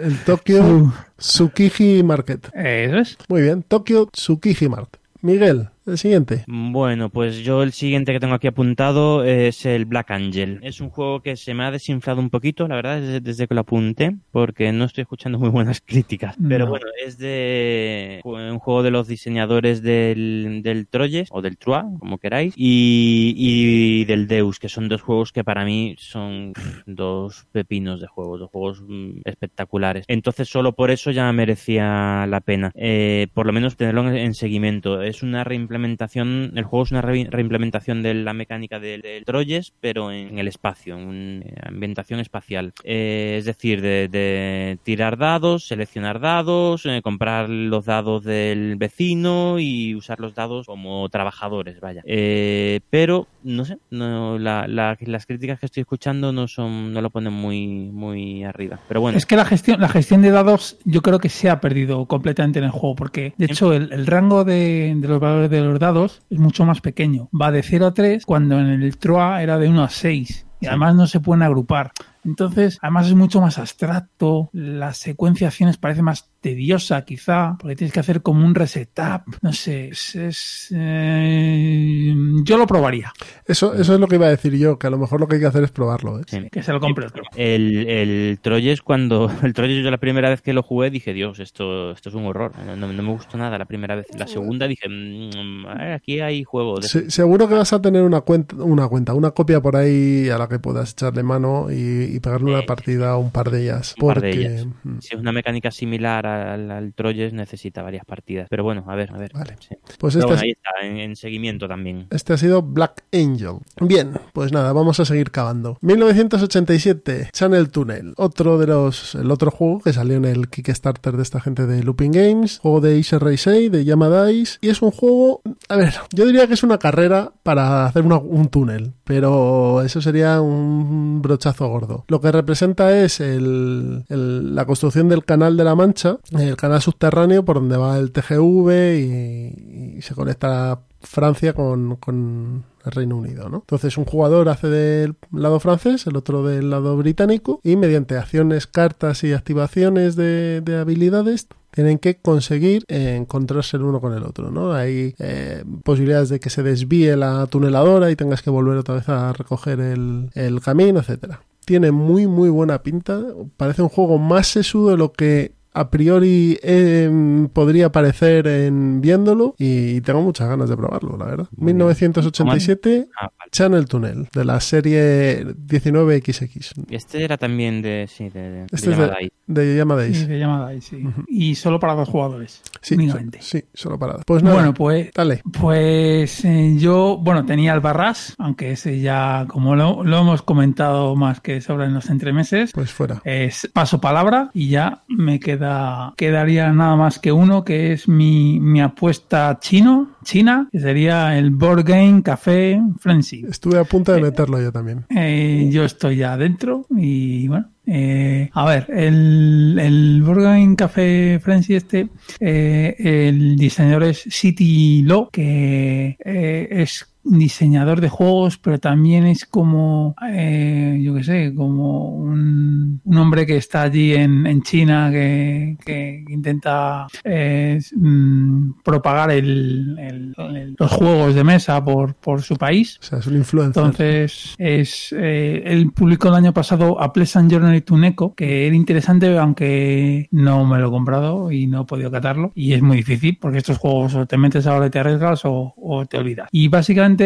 El 0.04 0.16
Tokyo 0.20 0.94
Tsukiji 1.18 2.04
Market. 2.04 2.50
Eso 2.54 2.98
es. 3.00 3.18
Muy 3.28 3.42
bien, 3.42 3.64
Tokyo 3.64 4.08
Tsukiji 4.12 4.70
Market. 4.70 5.00
Miguel, 5.22 5.70
el 5.92 5.98
siguiente. 5.98 6.44
Bueno, 6.48 7.10
pues 7.10 7.38
yo 7.44 7.64
el 7.64 7.72
siguiente 7.74 8.12
que 8.14 8.20
tengo 8.20 8.34
aquí 8.34 8.48
apuntado 8.48 9.24
es 9.24 9.66
el 9.66 9.86
Black 9.86 10.12
Angel. 10.12 10.60
Es 10.64 10.82
un 10.82 10.90
juego 10.90 11.22
que 11.22 11.36
se 11.36 11.54
me 11.54 11.64
ha 11.64 11.72
desinflado 11.72 12.20
un 12.22 12.30
poquito, 12.30 12.68
la 12.68 12.76
verdad, 12.76 13.00
desde, 13.02 13.20
desde 13.22 13.48
que 13.48 13.54
lo 13.56 13.62
apunté, 13.62 14.16
porque 14.32 14.72
no 14.72 14.86
estoy 14.86 15.04
escuchando 15.04 15.38
muy 15.40 15.50
buenas 15.50 15.82
críticas. 15.86 16.36
Pero 16.48 16.66
No. 16.66 16.72
bueno, 16.72 16.88
es 17.06 17.18
de 17.18 18.22
un 18.24 18.60
juego 18.60 18.84
de 18.84 18.92
los 18.92 19.08
diseñadores 19.08 19.82
del, 19.82 20.62
del 20.64 20.88
Troyes, 20.88 21.30
o 21.32 21.42
del 21.42 21.58
Trua, 21.58 21.86
como 22.00 22.18
queráis, 22.18 22.54
y, 22.58 23.34
y 23.38 24.06
del 24.06 24.28
Deus, 24.28 24.60
que 24.60 24.70
son 24.70 24.90
dos 24.90 25.02
juegos 25.02 25.32
que 25.32 25.44
para 25.44 25.66
mí 25.66 25.96
son 25.98 26.54
dos 26.86 27.46
pepinos 27.52 28.02
de 28.02 28.08
juegos, 28.08 28.40
dos 28.40 28.50
juegos 28.52 28.84
mm, 28.88 29.22
espectaculares. 29.26 30.06
Entonces 30.08 30.50
solo 30.50 30.74
por 30.74 30.92
eso 30.92 31.12
ya 31.12 31.32
merecía 31.32 32.26
la 32.28 32.42
pena. 32.42 32.72
Eh, 32.76 33.28
por 33.34 33.46
lo 33.46 33.54
menos 33.54 33.76
tenerlo 33.78 34.08
en, 34.10 34.16
en 34.16 34.34
seguimiento. 34.34 35.02
Es 35.02 35.24
una 35.24 35.44
reimplementación, 35.44 35.79
el 35.86 36.64
juego 36.64 36.84
es 36.84 36.92
una 36.92 37.02
re- 37.02 37.28
reimplementación 37.30 38.04
de 38.04 38.14
la 38.14 38.34
mecánica 38.34 38.80
del, 38.80 39.02
del 39.02 39.26
Troyes, 39.26 39.74
pero 39.80 40.12
en, 40.12 40.38
el 40.40 40.48
espacio, 40.48 40.98
en 40.98 41.08
una 41.08 41.46
ambientación 41.68 42.20
espacial. 42.20 42.74
Eh, 42.84 43.36
es 43.40 43.46
decir, 43.46 43.82
de, 43.82 44.08
de 44.08 44.78
tirar 44.84 45.18
dados, 45.18 45.68
seleccionar 45.68 46.20
dados, 46.20 46.86
eh, 46.86 47.02
comprar 47.04 47.50
los 47.50 47.86
dados 47.86 48.24
del 48.24 48.76
vecino 48.76 49.60
y 49.60 49.96
usar 49.96 50.20
los 50.20 50.36
dados 50.36 50.68
como 50.68 51.08
trabajadores, 51.10 51.80
vaya. 51.80 52.02
Eh, 52.06 52.80
pero, 52.90 53.28
no 53.44 53.66
sé, 53.66 53.78
no, 53.92 54.38
la- 54.40 54.68
la- 54.68 54.98
las 55.00 55.26
críticas 55.26 55.60
que 55.60 55.66
estoy 55.66 55.82
escuchando 55.82 56.32
no 56.32 56.48
son, 56.48 56.94
no 56.94 57.02
lo 57.02 57.10
ponen 57.10 57.34
muy, 57.34 57.68
muy 57.92 58.44
arriba. 58.44 58.80
Pero 58.88 59.02
bueno. 59.02 59.18
Es 59.18 59.26
que 59.26 59.36
la 59.36 59.46
gestión, 59.46 59.80
la 59.82 59.90
gestión 59.90 60.22
de 60.22 60.32
dados 60.32 60.78
yo 60.86 61.02
creo 61.02 61.20
que 61.20 61.30
se 61.30 61.50
ha 61.50 61.60
perdido 61.62 62.06
completamente 62.06 62.60
en 62.60 62.66
el 62.66 62.72
juego, 62.72 62.96
porque 62.96 63.34
de 63.38 63.46
hecho 63.46 63.74
el, 63.74 63.92
el 63.92 64.06
rango 64.08 64.44
de, 64.44 64.94
de 64.96 65.08
los 65.08 65.20
valores 65.20 65.50
de 65.50 65.62
los 65.70 65.80
dados 65.80 66.22
es 66.30 66.40
mucho 66.40 66.66
más 66.66 66.82
pequeño. 66.82 67.30
Va 67.30 67.52
de 67.52 67.64
0 67.64 67.88
a 67.88 67.94
3 67.94 68.26
cuando 68.26 68.60
en 68.60 68.68
el 68.68 68.98
TROA 68.98 69.42
era 69.42 69.58
de 69.58 69.70
1 69.70 69.84
a 69.84 69.90
6. 69.90 70.46
Y 70.62 70.68
además 70.68 70.96
no 70.96 71.08
se 71.08 71.20
pueden 71.20 71.44
agrupar. 71.44 71.92
Entonces, 72.26 72.78
además 72.82 73.08
es 73.08 73.16
mucho 73.16 73.42
más 73.42 73.58
abstracto, 73.58 74.50
la 74.54 74.94
secuenciación 74.94 75.74
parece 75.80 76.02
más 76.02 76.30
tediosa 76.42 77.04
quizá, 77.06 77.56
porque 77.60 77.76
tienes 77.76 77.94
que 77.94 78.00
hacer 78.00 78.22
como 78.22 78.46
un 78.46 78.56
resetup, 78.56 79.22
no 79.42 79.52
sé, 79.54 79.90
es... 79.90 80.16
es, 80.16 80.74
eh, 80.76 82.14
yo 82.44 82.58
lo 82.58 82.66
probaría, 82.68 83.12
Eso, 83.46 83.74
eso 83.74 83.94
es 83.94 84.00
lo 84.00 84.08
que 84.08 84.16
iba 84.16 84.28
a 84.28 84.30
decir 84.30 84.56
yo, 84.58 84.78
que 84.80 84.88
a 84.88 84.90
lo 84.90 84.98
mejor 84.98 85.20
lo 85.20 85.28
que 85.28 85.36
hay 85.36 85.42
que 85.42 85.48
hacer 85.48 85.64
es 85.64 85.72
probarlo. 85.72 86.20
¿eh? 86.20 86.50
que 86.52 86.64
se 86.64 86.72
lo 86.72 86.80
compre 86.80 87.08
otro. 87.08 87.24
El, 87.36 87.88
el 87.88 88.40
Troyes, 88.42 88.82
cuando. 88.82 89.30
El 89.44 89.54
Troyes, 89.54 89.84
yo 89.84 89.92
la 89.92 89.98
primera 89.98 90.30
vez 90.30 90.42
que 90.42 90.54
lo 90.54 90.64
jugué 90.64 90.90
dije, 90.90 91.14
Dios, 91.14 91.40
esto, 91.40 91.92
esto 91.92 92.10
es 92.10 92.16
un 92.16 92.26
horror. 92.26 92.52
No, 92.66 92.76
no- 92.76 92.94
no 92.94 93.04
me 93.04 93.12
gustó 93.12 93.38
nada 93.38 93.58
la 93.58 93.66
primera 93.66 93.96
vez. 93.96 94.08
La 94.18 94.28
segunda 94.28 94.68
dije, 94.68 94.88
"Mm, 94.90 95.66
eh, 95.80 95.94
aquí 95.94 96.20
hay 96.20 96.44
juego. 96.44 96.80
De 96.80 96.88
Se- 96.88 97.10
seguro 97.12 97.48
que 97.48 97.54
vas 97.56 97.72
a 97.74 97.82
tener 97.82 98.04
una 98.04 98.22
cuenta, 98.22 98.56
una 98.58 98.88
cuenta, 98.88 99.14
una 99.14 99.32
copia 99.32 99.62
por 99.62 99.76
ahí 99.76 100.30
a 100.30 100.38
la 100.38 100.48
que 100.48 100.60
puedas 100.60 100.92
echarle 100.92 101.24
mano 101.24 101.72
y, 101.72 101.76
y 102.16 102.20
pegarle 102.20 102.52
una 102.54 102.66
partida 102.66 103.12
a 103.12 103.18
un 103.18 103.32
par 103.32 103.50
de 103.52 103.64
ellas. 103.64 103.96
un 104.00 104.08
par 104.08 104.16
porque, 104.18 104.28
de 104.38 104.46
ellas. 104.56 104.66
mm, 104.84 105.00
Si 105.00 105.16
es 105.16 105.20
una 105.22 105.32
mecánica 105.32 105.72
similar 105.72 106.26
al, 106.28 106.72
al 106.72 106.94
Troyes, 106.94 107.34
necesita 107.34 107.82
varias 107.82 108.06
partidas. 108.06 108.48
Pero 108.50 108.64
bueno, 108.64 108.84
a 108.88 108.96
ver, 108.96 109.12
a 109.14 109.18
ver. 109.18 109.32
sí. 109.60 109.76
Pues 109.98 110.16
este 110.16 110.26
bueno, 110.26 110.42
ahí 110.42 110.52
está, 110.52 110.70
en, 110.86 110.98
en 110.98 111.16
seguimiento 111.16 111.68
también. 111.68 112.08
Este 112.10 112.34
ha 112.34 112.38
sido 112.38 112.62
Black 112.62 113.04
Angel. 113.14 113.58
Bien, 113.82 114.14
pues 114.34 114.52
nada, 114.52 114.74
vamos 114.74 115.00
a 115.00 115.06
seguir 115.06 115.32
cavando. 115.32 115.78
1987, 115.82 117.30
Channel 117.34 117.70
Tunnel. 117.70 118.14
Otro 118.18 118.58
de 118.58 118.68
los. 118.68 119.16
El 119.16 119.32
otro 119.32 119.52
juego 119.52 119.80
que 119.82 119.94
salió 119.94 120.18
en 120.18 120.26
el 120.26 120.50
Kickstarter 120.50 121.16
de 121.18 121.24
esta 121.24 121.40
gente 121.42 121.66
de 121.66 121.84
Looping 121.84 122.12
Games. 122.12 122.60
Juego 122.60 122.82
de 122.82 122.98
Isher 122.98 123.22
Reisei, 123.22 123.70
de 123.70 123.84
Yamadais. 123.86 124.58
Y 124.62 124.70
es 124.70 124.82
un 124.82 124.92
juego. 124.92 125.42
A 125.68 125.76
ver, 125.76 125.94
yo 126.14 126.26
diría 126.26 126.48
que 126.48 126.54
es 126.54 126.64
una 126.64 126.78
carrera 126.78 127.32
para 127.44 127.86
hacer 127.86 128.04
una- 128.06 128.18
un 128.18 128.48
túnel. 128.50 128.94
Pero 129.04 129.82
eso 129.82 130.02
sería 130.02 130.42
un 130.42 131.22
brochazo 131.22 131.68
gordo. 131.68 131.99
Lo 132.08 132.22
que 132.22 132.32
representa 132.32 132.98
es 132.98 133.20
la 133.20 134.66
construcción 134.66 135.10
del 135.10 135.26
canal 135.26 135.58
de 135.58 135.64
la 135.64 135.76
Mancha, 135.76 136.18
el 136.32 136.56
canal 136.58 136.82
subterráneo 136.82 137.44
por 137.46 137.58
donde 137.58 137.78
va 137.78 137.98
el 137.98 138.12
TGV 138.12 139.98
y, 139.98 140.02
se 140.02 140.16
conecta 140.16 140.80
Francia 141.02 141.54
con, 141.54 142.64
el 142.86 142.92
Reino 142.92 143.18
Unido, 143.18 143.50
¿no? 143.50 143.58
Entonces 143.58 143.98
un 143.98 144.06
jugador 144.06 144.48
hace 144.50 144.68
del 144.68 145.16
lado 145.32 145.60
francés, 145.60 146.08
el 146.08 146.16
otro 146.16 146.46
del 146.46 146.70
lado 146.70 146.96
británico 146.96 147.60
y 147.64 147.76
mediante 147.76 148.18
acciones, 148.18 148.68
cartas 148.68 149.24
y 149.24 149.34
activaciones 149.34 150.16
de, 150.16 150.62
de 150.62 150.78
habilidades 150.78 151.48
tienen 151.72 152.00
que 152.00 152.18
conseguir 152.18 152.84
eh, 152.88 153.16
encontrarse 153.16 153.78
el 153.78 153.84
uno 153.84 154.02
con 154.02 154.14
el 154.14 154.24
otro, 154.24 154.52
¿no? 154.52 154.74
Hay 154.74 155.16
eh, 155.20 155.64
posibilidades 155.84 156.30
de 156.30 156.40
que 156.40 156.50
se 156.50 156.64
desvíe 156.64 157.16
la 157.16 157.46
tuneladora 157.48 158.12
y 158.12 158.16
tengas 158.16 158.42
que 158.42 158.50
volver 158.50 158.78
otra 158.78 158.96
vez 158.96 159.10
a 159.10 159.34
recoger 159.34 159.80
el, 159.80 160.30
el 160.34 160.62
camino, 160.62 161.00
etcétera. 161.00 161.42
Tiene 161.70 161.92
muy 161.92 162.26
muy 162.26 162.50
buena 162.50 162.82
pinta, 162.82 163.22
parece 163.56 163.84
un 163.84 163.90
juego 163.90 164.18
más 164.18 164.48
sesudo 164.48 164.90
de 164.90 164.98
lo 164.98 165.14
que 165.14 165.54
a 165.74 165.90
priori 165.90 166.58
eh, 166.64 167.48
podría 167.54 167.92
parecer 167.92 168.48
en 168.48 169.02
viéndolo 169.02 169.56
y 169.58 170.02
tengo 170.02 170.22
muchas 170.22 170.48
ganas 170.50 170.70
de 170.70 170.76
probarlo, 170.78 171.18
la 171.18 171.26
verdad. 171.26 171.48
1987, 171.58 173.08
Ah, 173.20 173.30
Channel 173.52 173.86
Tunnel, 173.86 174.28
de 174.34 174.46
la 174.46 174.60
serie 174.60 175.46
19XX. 175.46 176.86
Este 176.90 177.24
era 177.24 177.38
también 177.38 177.82
de, 177.82 178.08
sí, 178.08 178.30
de, 178.30 178.50
de, 178.52 178.66
Este 178.72 178.90
de 178.92 178.96
de, 178.96 179.12
Eye. 179.20 179.32
de 179.48 179.78
Yamada 179.78 180.72
Sí, 180.80 180.82
sí. 180.82 181.04
Y 181.28 181.56
solo 181.56 181.80
para 181.80 181.94
dos 181.96 182.08
jugadores. 182.10 182.62
Sí, 182.82 182.96
únicamente. 182.96 183.42
so- 183.42 183.58
sí, 183.58 183.64
solo 183.74 183.98
para. 184.00 184.18
Pues 184.20 184.44
nada, 184.44 184.56
Bueno, 184.56 184.74
pues, 184.74 185.12
dale. 185.14 185.42
pues 185.60 186.46
eh, 186.46 186.76
yo, 186.78 187.18
bueno, 187.22 187.46
tenía 187.46 187.74
el 187.74 187.80
Barras, 187.80 188.36
aunque 188.38 188.72
ese 188.72 189.00
ya, 189.02 189.46
como 189.48 189.76
lo, 189.76 190.04
lo 190.04 190.20
hemos 190.20 190.42
comentado 190.42 191.16
más 191.16 191.42
que 191.42 191.62
sobre 191.62 191.86
en 191.86 191.94
los 191.94 192.10
entremeses, 192.10 192.72
Pues 192.74 192.92
fuera. 192.92 193.22
es 193.26 193.70
paso 193.74 194.00
palabra 194.02 194.50
y 194.54 194.70
ya 194.70 195.04
me 195.08 195.40
queda 195.60 196.14
quedaría 196.16 196.72
nada 196.72 196.96
más 196.96 197.20
que 197.20 197.32
uno 197.32 197.64
que 197.64 197.94
es 197.94 198.08
mi, 198.08 198.60
mi 198.60 198.82
apuesta 198.82 199.58
chino, 199.60 200.16
china, 200.24 200.70
que 200.72 200.80
sería 200.80 201.38
el 201.38 201.52
Board 201.52 201.84
Game 201.84 202.24
Café 202.24 202.82
Frenzy. 203.00 203.46
Estuve 203.50 203.80
a 203.80 203.84
punto 203.84 204.14
de 204.14 204.22
meterlo 204.22 204.62
yo 204.62 204.72
también. 204.72 205.06
Eh, 205.10 205.70
yo 205.72 205.84
estoy 205.84 206.18
ya 206.18 206.34
adentro 206.34 206.86
y 206.96 207.48
bueno. 207.48 207.70
eh, 207.86 208.50
a 208.54 208.66
ver, 208.66 208.86
el, 208.90 209.78
el 209.80 210.24
Game 210.24 210.76
Café 210.76 211.40
Frenzy 211.42 211.76
este, 211.76 212.08
eh, 212.40 212.96
el 213.00 213.56
diseñador 213.58 214.04
es 214.04 214.20
City 214.30 215.04
Law, 215.04 215.30
que 215.32 216.16
eh, 216.24 216.68
es 216.70 217.08
diseñador 217.38 218.02
de 218.02 218.10
juegos, 218.10 218.58
pero 218.58 218.80
también 218.80 219.26
es 219.26 219.46
como, 219.46 220.16
eh, 220.32 221.00
yo 221.02 221.14
qué 221.16 221.24
sé, 221.24 221.54
como 221.56 222.10
un, 222.10 223.02
un 223.04 223.18
hombre 223.18 223.46
que 223.46 223.58
está 223.58 223.84
allí 223.84 224.14
en, 224.14 224.46
en 224.48 224.62
China 224.64 225.10
que, 225.12 225.78
que 225.86 226.24
intenta 226.30 227.08
eh, 227.24 227.80
mm, 227.96 228.72
propagar 228.84 229.32
el- 229.32 229.98
el- 230.00 230.36
el- 230.56 230.76
los 230.78 230.92
juegos 230.92 231.36
de 231.36 231.44
mesa 231.44 231.84
por, 231.84 232.16
por 232.16 232.42
su 232.42 232.56
país. 232.56 232.98
O 233.02 233.04
sea, 233.06 233.20
es 233.20 233.28
un 233.28 233.36
influencer. 233.36 233.84
Entonces, 233.84 234.56
es 234.58 235.14
eh, 235.18 235.62
él 235.66 235.92
publicó 235.92 236.30
el 236.30 236.36
año 236.36 236.54
pasado 236.54 237.02
A 237.02 237.14
Pleasant 237.14 237.52
Journey 237.52 237.82
to 237.82 237.98
Neko, 237.98 238.34
que 238.36 238.68
era 238.68 238.76
interesante, 238.76 239.38
aunque 239.38 240.28
no 240.32 240.66
me 240.66 240.80
lo 240.80 240.88
he 240.88 240.92
comprado 240.92 241.52
y 241.52 241.68
no 241.68 241.82
he 241.82 241.86
podido 241.86 242.12
catarlo. 242.12 242.52
Y 242.56 242.74
es 242.74 242.82
muy 242.82 242.98
difícil, 242.98 243.38
porque 243.40 243.60
estos 243.60 243.78
juegos 243.78 244.16
o 244.16 244.26
te 244.26 244.38
metes 244.38 244.66
ahora 244.68 244.88
y 244.88 244.90
te 244.90 245.00
arriesgas 245.00 245.46
o, 245.46 245.74
o 245.78 246.06
te 246.06 246.18
olvidas. 246.18 246.48
Y 246.52 246.68
básicamente 246.68 247.19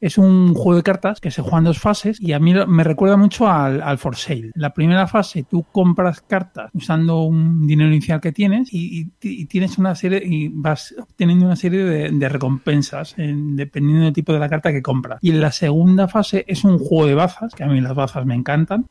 es 0.00 0.18
un 0.18 0.54
juego 0.54 0.76
de 0.76 0.82
cartas 0.82 1.20
que 1.20 1.30
se 1.30 1.42
juega 1.42 1.58
en 1.58 1.64
dos 1.64 1.78
fases 1.78 2.20
y 2.20 2.32
a 2.32 2.38
mí 2.38 2.54
me 2.66 2.84
recuerda 2.84 3.16
mucho 3.16 3.48
al, 3.48 3.98
For 3.98 4.16
Sale. 4.16 4.50
La 4.54 4.72
primera 4.74 5.06
fase 5.06 5.44
tú 5.48 5.64
compras 5.72 6.20
cartas 6.20 6.70
usando 6.74 7.22
un 7.22 7.66
dinero 7.66 7.90
inicial 7.90 8.20
que 8.20 8.32
tienes 8.32 8.72
y, 8.72 9.10
y- 9.22 9.46
tienes 9.46 9.78
una 9.78 9.94
serie 9.94 10.22
y 10.24 10.48
vas 10.48 10.94
obteniendo 10.98 11.46
una 11.46 11.56
serie 11.56 11.84
de, 11.84 12.28
recompensas 12.28 13.14
en- 13.18 13.56
dependiendo 13.56 14.04
del 14.04 14.12
tipo 14.14 14.32
de 14.32 14.38
la 14.38 14.48
carta 14.48 14.72
que 14.72 14.82
compras. 14.82 15.18
Y 15.22 15.30
en 15.30 15.40
la 15.40 15.52
segunda 15.52 16.08
fase 16.08 16.44
es 16.48 16.64
un 16.64 16.78
juego 16.78 17.06
de 17.06 17.14
bazas, 17.14 17.54
que 17.54 17.64
a 17.64 17.66
mí 17.68 17.80
las 17.80 17.94
bazas 17.94 18.24
me 18.26 18.34
encantan, 18.34 18.86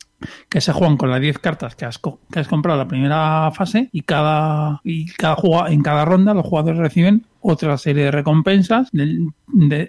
que 0.49 0.61
se 0.61 0.71
juegan 0.71 0.97
con 0.97 1.09
las 1.09 1.19
10 1.21 1.39
cartas 1.39 1.75
que 1.75 1.85
has, 1.85 1.99
que 1.99 2.39
has 2.39 2.47
comprado 2.47 2.77
la 2.77 2.87
primera 2.87 3.51
fase 3.51 3.89
y 3.91 4.01
cada, 4.01 4.79
y 4.83 5.05
cada 5.07 5.35
en 5.69 5.81
cada 5.81 6.05
ronda 6.05 6.33
los 6.33 6.45
jugadores 6.45 6.79
reciben 6.79 7.25
otra 7.43 7.77
serie 7.77 8.05
de 8.05 8.11
recompensas, 8.11 8.89
de- 8.91 9.27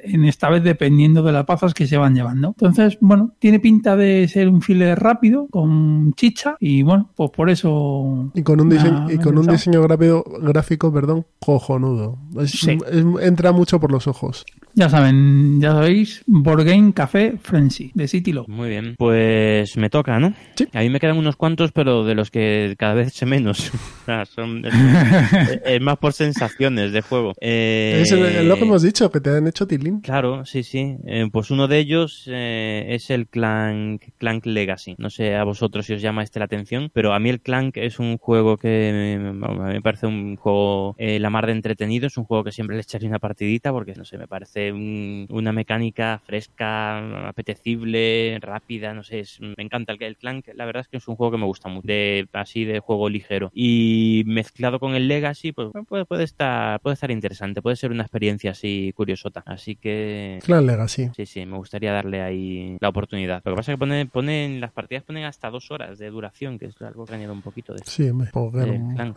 en 0.05 0.25
esta 0.25 0.51
vez 0.51 0.63
dependiendo 0.63 1.23
de 1.23 1.33
las 1.33 1.47
bazas 1.47 1.73
que 1.75 1.87
se 1.87 1.97
van 1.97 2.15
llevando. 2.15 2.49
Entonces, 2.49 2.99
bueno, 3.01 3.33
tiene 3.39 3.61
pinta 3.61 3.97
de 3.97 4.27
ser 4.29 4.49
un 4.49 4.61
file 4.61 4.95
rápido, 4.95 5.47
con 5.51 6.13
chicha, 6.15 6.57
y 6.61 6.83
bueno, 6.83 7.11
pues 7.17 7.31
por 7.31 7.49
eso... 7.51 8.31
Y 8.35 8.43
con 8.43 8.61
un 8.61 8.69
diseño, 8.69 9.11
y 9.11 9.19
con 9.19 9.39
un 9.39 9.47
diseño 9.47 9.83
gráfico, 9.83 10.25
gráfico 10.43 10.93
perdón, 10.93 11.25
cojonudo. 11.39 12.19
Es- 12.41 12.51
Sí. 12.51 12.79
es- 12.91 13.05
entra 13.27 13.53
mucho 13.53 13.81
por 13.81 13.91
los 13.93 14.07
ojos. 14.07 14.45
Ya 14.77 14.89
saben, 14.89 15.61
ya 15.61 15.71
sabéis, 15.71 16.25
Board 16.27 16.65
Game 16.65 16.93
Café 16.93 17.35
Frenzy, 17.41 17.93
de 17.95 18.09
City. 18.09 18.35
Muy 18.49 18.69
bien, 18.69 18.97
pues 18.99 19.77
me 19.77 19.89
toca, 19.89 20.19
¿no? 20.19 20.35
Sí. 20.57 20.67
A 20.73 20.81
mí 20.81 20.91
me 20.91 20.99
quedan 20.99 21.17
unos 21.17 21.37
cuantos, 21.37 21.71
pero 21.71 22.05
de 22.05 22.17
los 22.17 22.33
que 22.33 22.75
cada 22.77 22.95
vez 22.95 23.13
sé 23.13 23.25
menos. 23.25 23.71
Son, 24.35 24.65
es, 24.67 24.75
es 25.65 25.81
más 25.81 25.99
por 25.99 26.13
sensaciones 26.13 26.93
de 26.93 27.03
juego. 27.03 27.35
Eh, 27.41 28.01
Es 28.03 28.11
lo 28.11 28.57
que 28.57 28.63
hemos 28.63 28.83
dicho, 28.83 29.11
que 29.13 29.21
te 29.21 29.31
han 29.31 29.47
hecho 29.47 29.67
tilín. 29.69 30.01
Claro, 30.01 30.45
sí, 30.45 30.65
sí. 30.65 30.97
Eh, 31.07 31.29
pues 31.33 31.53
uno 31.53 31.69
de 31.69 31.79
ellos 31.79 32.25
eh, 32.27 32.87
es 32.89 33.11
el 33.11 33.29
Clank, 33.29 34.03
Clank 34.19 34.45
Legacy. 34.47 34.97
No 34.99 35.09
sé 35.09 35.37
a 35.37 35.45
vosotros 35.45 35.87
si 35.87 35.93
os 35.95 36.03
llama 36.03 36.25
este 36.25 36.41
la 36.41 36.47
atención, 36.47 36.91
pero 36.93 37.15
a 37.15 37.21
mí 37.21 37.31
el 37.31 37.41
Clank 37.41 37.77
es 37.77 38.01
un 38.01 38.19
juego 38.19 38.57
que 38.57 39.21
me, 39.23 39.47
a 39.47 39.51
mí 39.69 39.75
me 39.75 39.83
parece 39.83 40.09
un 40.09 40.35
juego 40.37 40.97
eh, 40.99 41.21
la 41.21 41.31
mar 41.31 41.47
de 41.47 41.53
entretenido. 41.53 42.09
Es 42.09 42.17
un 42.17 42.25
juego 42.25 42.43
que 42.43 42.53
siempre 42.53 42.75
le 42.75 42.83
echaría 42.83 43.09
una 43.09 43.21
partidita 43.21 43.71
porque, 43.71 43.95
no 43.95 44.05
sé, 44.05 44.19
me 44.19 44.27
parece 44.27 44.64
un- 44.73 45.27
una 45.31 45.53
mecánica 45.53 46.21
fresca, 46.25 47.29
apetecible, 47.29 48.39
rápida, 48.41 48.95
no 48.95 49.03
sé. 49.03 49.21
es- 49.21 49.41
me 49.41 49.55
encanta 49.59 49.93
el, 49.93 50.03
el 50.03 50.17
Clank. 50.17 50.49
La 50.55 50.65
verdad 50.65 50.83
es 50.83 50.89
que 50.89 50.97
es 50.99 51.09
un 51.09 51.17
juego 51.17 51.33
que 51.33 51.39
me 51.39 51.47
gusta 51.47 51.69
mucho, 51.69 51.87
de, 51.87 52.27
así 52.33 52.65
de 52.65 52.81
juego 52.81 53.09
ligero. 53.09 53.51
Y 53.53 54.23
mezclado 54.27 54.79
con 54.81 54.95
el 54.95 55.09
Legacy, 55.09 55.53
pues 55.53 55.69
puede, 55.89 56.05
puede, 56.05 56.25
estar, 56.25 56.81
puede 56.81 56.95
estar 56.95 57.11
interesante. 57.11 57.63
Puede 57.63 57.77
ser 57.77 57.91
una 57.91 58.03
experiencia 58.03 58.53
así 58.53 58.93
curiosota. 58.95 59.43
Así 59.47 59.77
que 59.77 60.39
Clan 60.45 60.67
Legacy. 60.67 61.11
Sí, 61.17 61.27
sí, 61.27 61.47
me 61.47 61.57
gustaría 61.57 61.93
darle 61.93 62.23
ahí 62.23 62.77
la 62.81 62.89
oportunidad. 62.89 63.43
Lo 63.45 63.53
que 63.53 63.57
pasa 63.57 63.73
es 63.73 63.77
que 63.77 63.79
pone, 63.79 64.07
ponen, 64.07 64.61
las 64.61 64.73
partidas 64.73 65.05
ponen 65.05 65.25
hasta 65.25 65.51
dos 65.51 65.71
horas 65.71 65.99
de 65.99 66.11
duración, 66.11 66.59
que 66.59 66.67
es 66.67 66.81
algo 66.83 67.05
que 67.07 67.15
añade 67.15 67.33
un 67.33 67.43
poquito 67.43 67.73
de 67.75 67.81
Sí, 67.85 68.13
me 68.13 68.27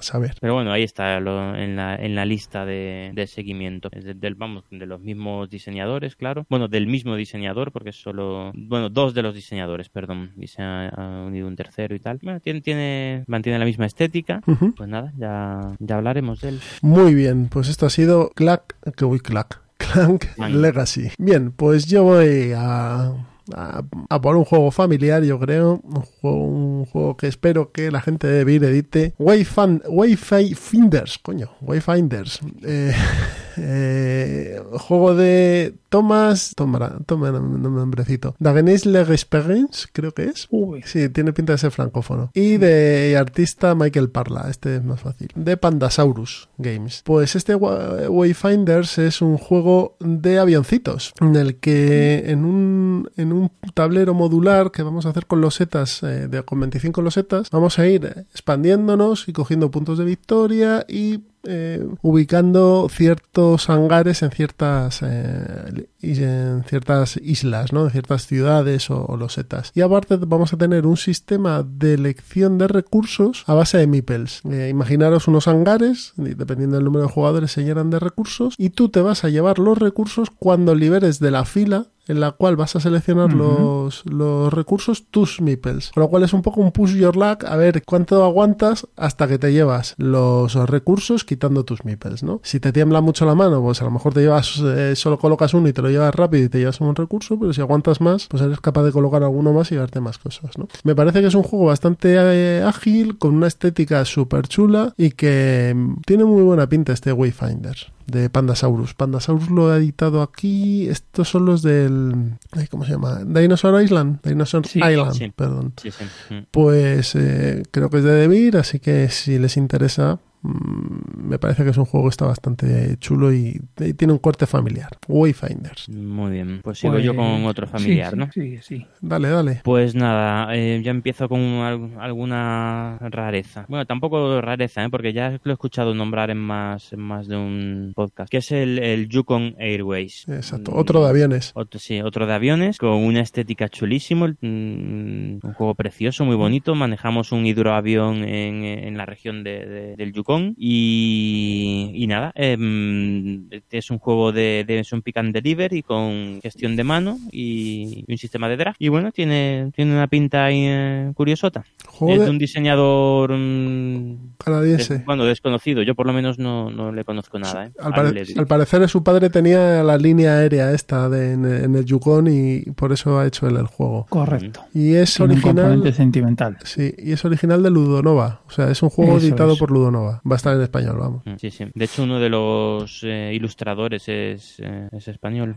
saber. 0.01 0.35
Pero 0.41 0.53
bueno, 0.55 0.71
ahí 0.71 0.83
está 0.83 1.19
lo- 1.19 1.55
en, 1.55 1.75
la, 1.75 1.95
en 1.95 2.15
la 2.15 2.25
lista 2.25 2.65
de, 2.65 3.11
de 3.13 3.27
seguimiento. 3.27 3.89
Es 3.91 4.03
de- 4.03 4.13
del, 4.13 4.35
vamos, 4.35 4.63
de 4.69 4.85
los 4.85 4.99
mismos 5.01 5.36
diseñadores, 5.45 6.15
claro. 6.15 6.45
Bueno, 6.49 6.67
del 6.67 6.87
mismo 6.87 7.15
diseñador, 7.15 7.71
porque 7.71 7.91
solo. 7.91 8.51
Bueno, 8.55 8.89
dos 8.89 9.13
de 9.13 9.21
los 9.21 9.35
diseñadores, 9.35 9.89
perdón. 9.89 10.31
Y 10.37 10.47
se 10.47 10.61
ha, 10.63 10.89
ha 10.89 11.23
unido 11.25 11.47
un 11.47 11.55
tercero 11.55 11.95
y 11.95 11.99
tal. 11.99 12.19
Bueno, 12.23 12.39
tiene, 12.39 12.61
tiene, 12.61 13.23
mantiene 13.27 13.59
la 13.59 13.65
misma 13.65 13.85
estética. 13.85 14.41
Pues 14.75 14.89
nada, 14.89 15.13
ya, 15.17 15.75
ya 15.79 15.97
hablaremos 15.97 16.41
de 16.41 16.49
él. 16.49 16.59
Muy 16.81 17.13
bien, 17.13 17.47
pues 17.49 17.69
esto 17.69 17.85
ha 17.85 17.89
sido 17.89 18.29
Clack, 18.35 18.75
que 18.95 19.05
voy 19.05 19.19
Clack, 19.19 19.61
Clank. 19.77 20.25
Legacy. 20.49 21.09
Bien, 21.17 21.51
pues 21.51 21.85
yo 21.85 22.03
voy 22.03 22.51
a, 22.55 23.11
a, 23.53 23.83
a 24.09 24.21
por 24.21 24.35
un 24.35 24.45
juego 24.45 24.71
familiar, 24.71 25.23
yo 25.23 25.39
creo, 25.39 25.81
un 25.83 26.01
juego, 26.01 26.43
un 26.45 26.85
juego 26.85 27.17
que 27.17 27.27
espero 27.27 27.71
que 27.71 27.91
la 27.91 28.01
gente 28.01 28.27
de 28.27 28.43
Vir 28.43 28.63
edite. 28.63 29.13
Wayfan, 29.17 29.83
Wi-Fi 29.87 30.53
Finders, 30.55 31.17
coño, 31.19 31.51
Wayfinders. 31.61 32.41
Eh, 32.63 32.93
eh, 33.57 34.61
juego 34.73 35.15
de 35.15 35.75
Thomas, 35.89 36.53
toma, 36.55 36.97
toma 37.05 37.31
un 37.31 37.61
nombrecito. 37.61 38.35
Dagenis 38.39 38.85
Legesperience, 38.85 39.87
creo 39.91 40.13
que 40.13 40.25
es. 40.25 40.47
Uy. 40.51 40.81
Sí, 40.85 41.09
tiene 41.09 41.33
pinta 41.33 41.53
de 41.53 41.57
ser 41.57 41.71
francófono. 41.71 42.29
Y 42.33 42.57
de 42.57 43.15
artista 43.17 43.73
Michael 43.75 44.09
Parla, 44.09 44.47
este 44.49 44.75
es 44.77 44.83
más 44.83 44.99
fácil. 45.01 45.29
De 45.35 45.57
Pandasaurus 45.57 46.49
Games. 46.57 47.01
Pues 47.05 47.35
este 47.35 47.55
Wa- 47.55 48.09
Wayfinders 48.09 48.97
es 48.97 49.21
un 49.21 49.37
juego 49.37 49.95
de 49.99 50.39
avioncitos, 50.39 51.13
en 51.21 51.35
el 51.35 51.55
que 51.57 52.29
en 52.31 52.45
un, 52.45 53.09
en 53.17 53.31
un 53.33 53.51
tablero 53.73 54.13
modular 54.13 54.71
que 54.71 54.83
vamos 54.83 55.05
a 55.05 55.09
hacer 55.09 55.25
con 55.25 55.41
losetas, 55.41 56.03
eh, 56.03 56.27
de, 56.27 56.43
con 56.43 56.59
25 56.59 57.01
losetas, 57.01 57.49
vamos 57.49 57.79
a 57.79 57.87
ir 57.87 58.25
expandiéndonos 58.33 59.27
y 59.27 59.33
cogiendo 59.33 59.71
puntos 59.71 59.97
de 59.97 60.05
victoria 60.05 60.85
y 60.87 61.19
eh, 61.43 61.85
ubicando 62.01 62.87
ciertos 62.89 63.69
hangares 63.69 64.21
en 64.23 64.31
ciertas 64.31 65.01
eh, 65.03 65.87
en 66.15 66.63
ciertas 66.63 67.17
islas, 67.17 67.73
¿no? 67.73 67.85
En 67.85 67.91
ciertas 67.91 68.27
ciudades 68.27 68.89
o, 68.89 69.05
o 69.05 69.17
losetas. 69.17 69.71
Y 69.75 69.81
aparte 69.81 70.17
vamos 70.17 70.53
a 70.53 70.57
tener 70.57 70.85
un 70.85 70.97
sistema 70.97 71.63
de 71.63 71.93
elección 71.93 72.57
de 72.57 72.67
recursos 72.67 73.43
a 73.47 73.53
base 73.53 73.77
de 73.77 73.87
meeples. 73.87 74.41
Eh, 74.49 74.69
imaginaros 74.69 75.27
unos 75.27 75.47
hangares, 75.47 76.13
dependiendo 76.15 76.75
del 76.75 76.85
número 76.85 77.05
de 77.05 77.11
jugadores 77.11 77.51
se 77.51 77.63
llenan 77.63 77.89
de 77.89 77.99
recursos 77.99 78.55
y 78.57 78.71
tú 78.71 78.89
te 78.89 79.01
vas 79.01 79.23
a 79.23 79.29
llevar 79.29 79.59
los 79.59 79.77
recursos 79.77 80.29
cuando 80.29 80.75
liberes 80.75 81.19
de 81.19 81.31
la 81.31 81.45
fila 81.45 81.87
en 82.07 82.19
la 82.19 82.31
cual 82.31 82.55
vas 82.55 82.75
a 82.75 82.79
seleccionar 82.79 83.33
los, 83.33 84.05
los 84.05 84.53
recursos 84.53 85.07
tus 85.09 85.41
meeples. 85.41 85.91
Con 85.93 86.01
lo 86.01 86.09
cual 86.09 86.23
es 86.23 86.33
un 86.33 86.41
poco 86.41 86.61
un 86.61 86.71
push 86.71 86.95
your 86.95 87.15
luck 87.15 87.43
a 87.43 87.55
ver 87.55 87.83
cuánto 87.83 88.23
aguantas 88.23 88.87
hasta 88.95 89.27
que 89.27 89.37
te 89.37 89.51
llevas 89.51 89.95
los 89.97 90.55
recursos 90.55 91.23
quitando 91.25 91.65
tus 91.65 91.83
meeples, 91.85 92.23
¿no? 92.23 92.39
Si 92.43 92.59
te 92.59 92.71
tiembla 92.71 93.01
mucho 93.01 93.25
la 93.25 93.35
mano, 93.35 93.61
pues 93.61 93.81
a 93.81 93.85
lo 93.85 93.91
mejor 93.91 94.13
te 94.13 94.21
llevas, 94.21 94.61
eh, 94.63 94.95
solo 94.95 95.19
colocas 95.19 95.53
uno 95.53 95.67
y 95.67 95.73
te 95.73 95.81
lo 95.81 95.89
llevas 95.89 95.96
llevas 95.97 96.15
rápido 96.15 96.45
y 96.45 96.49
te 96.49 96.59
llevas 96.59 96.79
un 96.81 96.95
recurso, 96.95 97.39
pero 97.39 97.53
si 97.53 97.61
aguantas 97.61 98.01
más, 98.01 98.27
pues 98.27 98.41
eres 98.41 98.59
capaz 98.59 98.83
de 98.83 98.91
colocar 98.91 99.23
alguno 99.23 99.53
más 99.53 99.71
y 99.71 99.75
darte 99.75 99.99
más 99.99 100.17
cosas, 100.17 100.57
¿no? 100.57 100.67
Me 100.83 100.95
parece 100.95 101.21
que 101.21 101.27
es 101.27 101.35
un 101.35 101.43
juego 101.43 101.65
bastante 101.65 102.15
eh, 102.15 102.63
ágil, 102.63 103.17
con 103.17 103.35
una 103.35 103.47
estética 103.47 104.03
súper 104.05 104.47
chula 104.47 104.93
y 104.97 105.11
que 105.11 105.73
mm, 105.75 106.01
tiene 106.05 106.25
muy 106.25 106.43
buena 106.43 106.67
pinta 106.67 106.93
este 106.93 107.11
Wayfinder 107.11 107.75
de 108.07 108.29
Pandasaurus. 108.29 108.93
Pandasaurus 108.93 109.49
lo 109.49 109.69
ha 109.69 109.77
editado 109.77 110.21
aquí. 110.21 110.87
Estos 110.87 111.29
son 111.29 111.45
los 111.45 111.61
del. 111.61 112.33
¿Cómo 112.71 112.85
se 112.85 112.93
llama? 112.93 113.21
Dinosaur 113.25 113.81
Island. 113.81 114.19
Dinosaur 114.23 114.65
Island, 114.65 115.13
sí. 115.13 115.31
perdón. 115.35 115.73
Sí, 115.81 115.91
sí. 115.91 116.05
Mm. 116.33 116.45
Pues 116.49 117.15
eh, 117.15 117.63
creo 117.71 117.89
que 117.89 117.97
es 117.97 118.03
de 118.03 118.11
Devir, 118.13 118.57
así 118.57 118.79
que 118.79 119.09
si 119.09 119.37
les 119.37 119.57
interesa, 119.57 120.19
me 120.47 121.37
parece 121.39 121.63
que 121.63 121.71
es 121.71 121.77
un 121.77 121.85
juego 121.85 122.07
que 122.07 122.11
está 122.11 122.25
bastante 122.25 122.97
chulo 122.99 123.33
y, 123.33 123.59
y 123.79 123.93
tiene 123.93 124.13
un 124.13 124.19
corte 124.19 124.45
familiar. 124.45 124.89
Wayfinders. 125.07 125.89
Muy 125.89 126.31
bien. 126.31 126.61
Pues 126.63 126.79
sigo 126.79 126.97
yo 126.99 127.15
con 127.15 127.45
otro 127.45 127.67
familiar, 127.67 128.11
sí, 128.13 128.17
¿no? 128.17 128.31
Sí, 128.31 128.57
sí. 128.61 128.85
Dale, 129.01 129.29
dale. 129.29 129.61
Pues 129.63 129.95
nada, 129.95 130.55
eh, 130.55 130.81
ya 130.83 130.91
empiezo 130.91 131.27
con 131.27 131.39
al- 131.41 131.91
alguna 131.99 132.97
rareza. 133.01 133.65
Bueno, 133.67 133.85
tampoco 133.85 134.39
rareza, 134.41 134.83
¿eh? 134.83 134.89
porque 134.89 135.13
ya 135.13 135.39
lo 135.43 135.51
he 135.51 135.53
escuchado 135.53 135.93
nombrar 135.93 136.29
en 136.29 136.37
más, 136.37 136.93
en 136.93 136.99
más 137.01 137.27
de 137.27 137.35
un 137.35 137.91
podcast, 137.95 138.29
que 138.31 138.37
es 138.37 138.51
el, 138.51 138.79
el 138.79 139.09
Yukon 139.09 139.55
Airways. 139.59 140.27
Exacto. 140.29 140.71
Otro 140.75 141.03
de 141.03 141.09
aviones. 141.09 141.51
Otro, 141.55 141.79
sí, 141.79 142.01
otro 142.01 142.25
de 142.25 142.33
aviones, 142.33 142.77
con 142.77 142.91
una 142.91 143.21
estética 143.21 143.69
chulísimo, 143.69 144.27
mm, 144.27 145.39
un 145.43 145.53
juego 145.55 145.75
precioso, 145.75 146.25
muy 146.25 146.35
bonito. 146.35 146.75
Manejamos 146.75 147.31
un 147.31 147.45
hidroavión 147.45 148.17
en, 148.23 148.63
en 148.63 148.97
la 148.97 149.05
región 149.05 149.43
de- 149.43 149.65
de- 149.65 149.95
del 149.95 150.13
Yukon 150.13 150.36
y, 150.57 151.91
y 151.93 152.07
nada, 152.07 152.31
em, 152.35 153.47
es 153.71 153.91
un 153.91 153.99
juego 153.99 154.31
de, 154.31 154.63
de 154.67 154.79
es 154.79 154.91
un 154.93 155.01
pick 155.01 155.17
and 155.17 155.33
deliver 155.33 155.73
y 155.73 155.83
con 155.83 156.39
gestión 156.41 156.75
de 156.75 156.83
mano 156.83 157.17
y, 157.31 158.03
y 158.07 158.11
un 158.11 158.17
sistema 158.17 158.47
de 158.49 158.57
draft. 158.57 158.81
Y 158.81 158.89
bueno, 158.89 159.11
tiene, 159.11 159.71
tiene 159.75 159.93
una 159.93 160.07
pinta 160.07 160.45
ahí, 160.45 160.63
eh, 160.65 161.11
curiosota. 161.15 161.65
Es 162.07 162.19
de- 162.21 162.29
un 162.29 162.37
diseñador 162.37 163.31
mm, 163.33 164.35
Canadiense. 164.43 164.95
des- 164.95 165.05
bueno, 165.05 165.25
desconocido. 165.25 165.81
Yo 165.83 165.95
por 165.95 166.05
lo 166.07 166.13
menos 166.13 166.37
no, 166.39 166.69
no 166.69 166.91
le 166.91 167.03
conozco 167.03 167.39
nada. 167.39 167.65
¿eh? 167.65 167.71
Al, 167.79 167.93
pare- 167.93 168.45
parecer 168.47 168.87
su 168.89 169.03
padre 169.03 169.29
tenía 169.29 169.83
la 169.83 169.97
línea 169.97 170.37
aérea 170.37 170.71
esta 170.71 171.09
de, 171.09 171.33
en, 171.33 171.45
en 171.45 171.75
el 171.75 171.85
Yukon 171.85 172.27
y 172.27 172.61
por 172.71 172.91
eso 172.91 173.17
ha 173.19 173.25
hecho 173.27 173.47
él 173.47 173.57
el 173.57 173.67
juego. 173.67 174.05
Correcto. 174.09 174.61
Y 174.73 174.93
es 174.93 175.15
Tiene 175.15 175.33
original. 175.33 175.93
sentimental. 175.93 176.57
Sí, 176.63 176.93
y 176.97 177.11
es 177.11 177.25
original 177.25 177.63
de 177.63 177.69
Ludonova. 177.71 178.41
O 178.47 178.51
sea, 178.51 178.69
es 178.69 178.81
un 178.83 178.89
juego 178.89 179.17
Eso 179.17 179.27
editado 179.27 179.53
es. 179.53 179.59
por 179.59 179.71
Ludonova. 179.71 180.16
Va 180.29 180.33
a 180.33 180.37
estar 180.37 180.55
en 180.55 180.61
español, 180.61 180.97
vamos. 180.97 181.25
Mm, 181.25 181.35
Sí, 181.37 181.51
sí. 181.51 181.65
De 181.73 181.85
hecho, 181.85 182.03
uno 182.03 182.19
de 182.19 182.29
los 182.29 183.01
eh, 183.03 183.31
ilustradores 183.33 184.07
es, 184.07 184.59
eh, 184.59 184.89
es 184.91 185.07
español. 185.07 185.53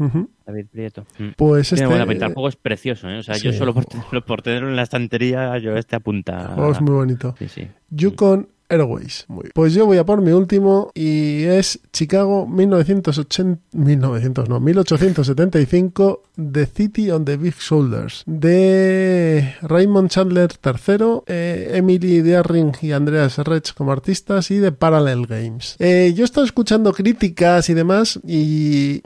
David 0.47 0.67
Prieto. 0.71 1.07
Mm. 1.19 1.29
Pues 1.37 1.69
Tiene 1.69 1.85
este- 1.85 1.87
buena 1.87 2.05
juego 2.35 2.49
es 2.49 2.57
precioso, 2.57 3.09
¿eh? 3.09 3.19
O 3.19 3.23
sea, 3.23 3.37
yo 3.37 3.53
solo 3.53 3.73
por, 3.75 3.85
tenerlo- 3.87 4.25
por 4.25 4.43
tenerlo 4.43 4.69
en 4.69 4.77
la 4.77 4.83
estantería, 4.83 5.57
yo 5.59 5.77
este 5.77 5.97
apunta. 5.97 6.53
Juego 6.55 6.73
es 6.73 6.81
muy 6.81 6.93
bonito. 6.95 7.35
Sí, 7.39 7.49
sí. 7.49 7.69
Yukon 7.91 8.49
Airways. 8.71 9.25
Muy 9.29 9.43
bien. 9.43 9.53
Pues 9.55 9.75
yo 9.75 9.87
voy 9.87 9.99
a 9.99 10.05
por 10.05 10.23
mi 10.23 10.33
último 10.33 10.91
y 10.95 11.45
es 11.45 11.81
Chicago 11.93 12.47
1980, 12.47 13.61
1900 13.73 14.49
no, 14.49 14.61
1875 14.61 16.23
The 16.53 16.66
City 16.66 17.11
on 17.11 17.25
the 17.25 17.37
Big 17.37 17.55
Shoulders 17.59 18.23
de 18.27 19.55
Raymond 19.62 20.09
Chandler 20.11 20.51
III, 20.64 21.23
eh, 21.27 21.73
Emily 21.75 22.23
Dearring 22.23 22.73
y 22.81 22.93
Andreas 22.93 23.39
Rech 23.39 23.75
como 23.75 23.93
artistas 23.93 24.51
y 24.51 24.59
de 24.59 24.73
Parallel 24.73 25.27
Games. 25.27 25.77
Eh, 25.79 26.12
yo 26.14 26.23
he 26.23 26.25
estado 26.25 26.47
escuchando 26.47 26.93
críticas 26.93 27.68
y 27.68 27.75
demás 27.75 28.21
y 28.27 29.03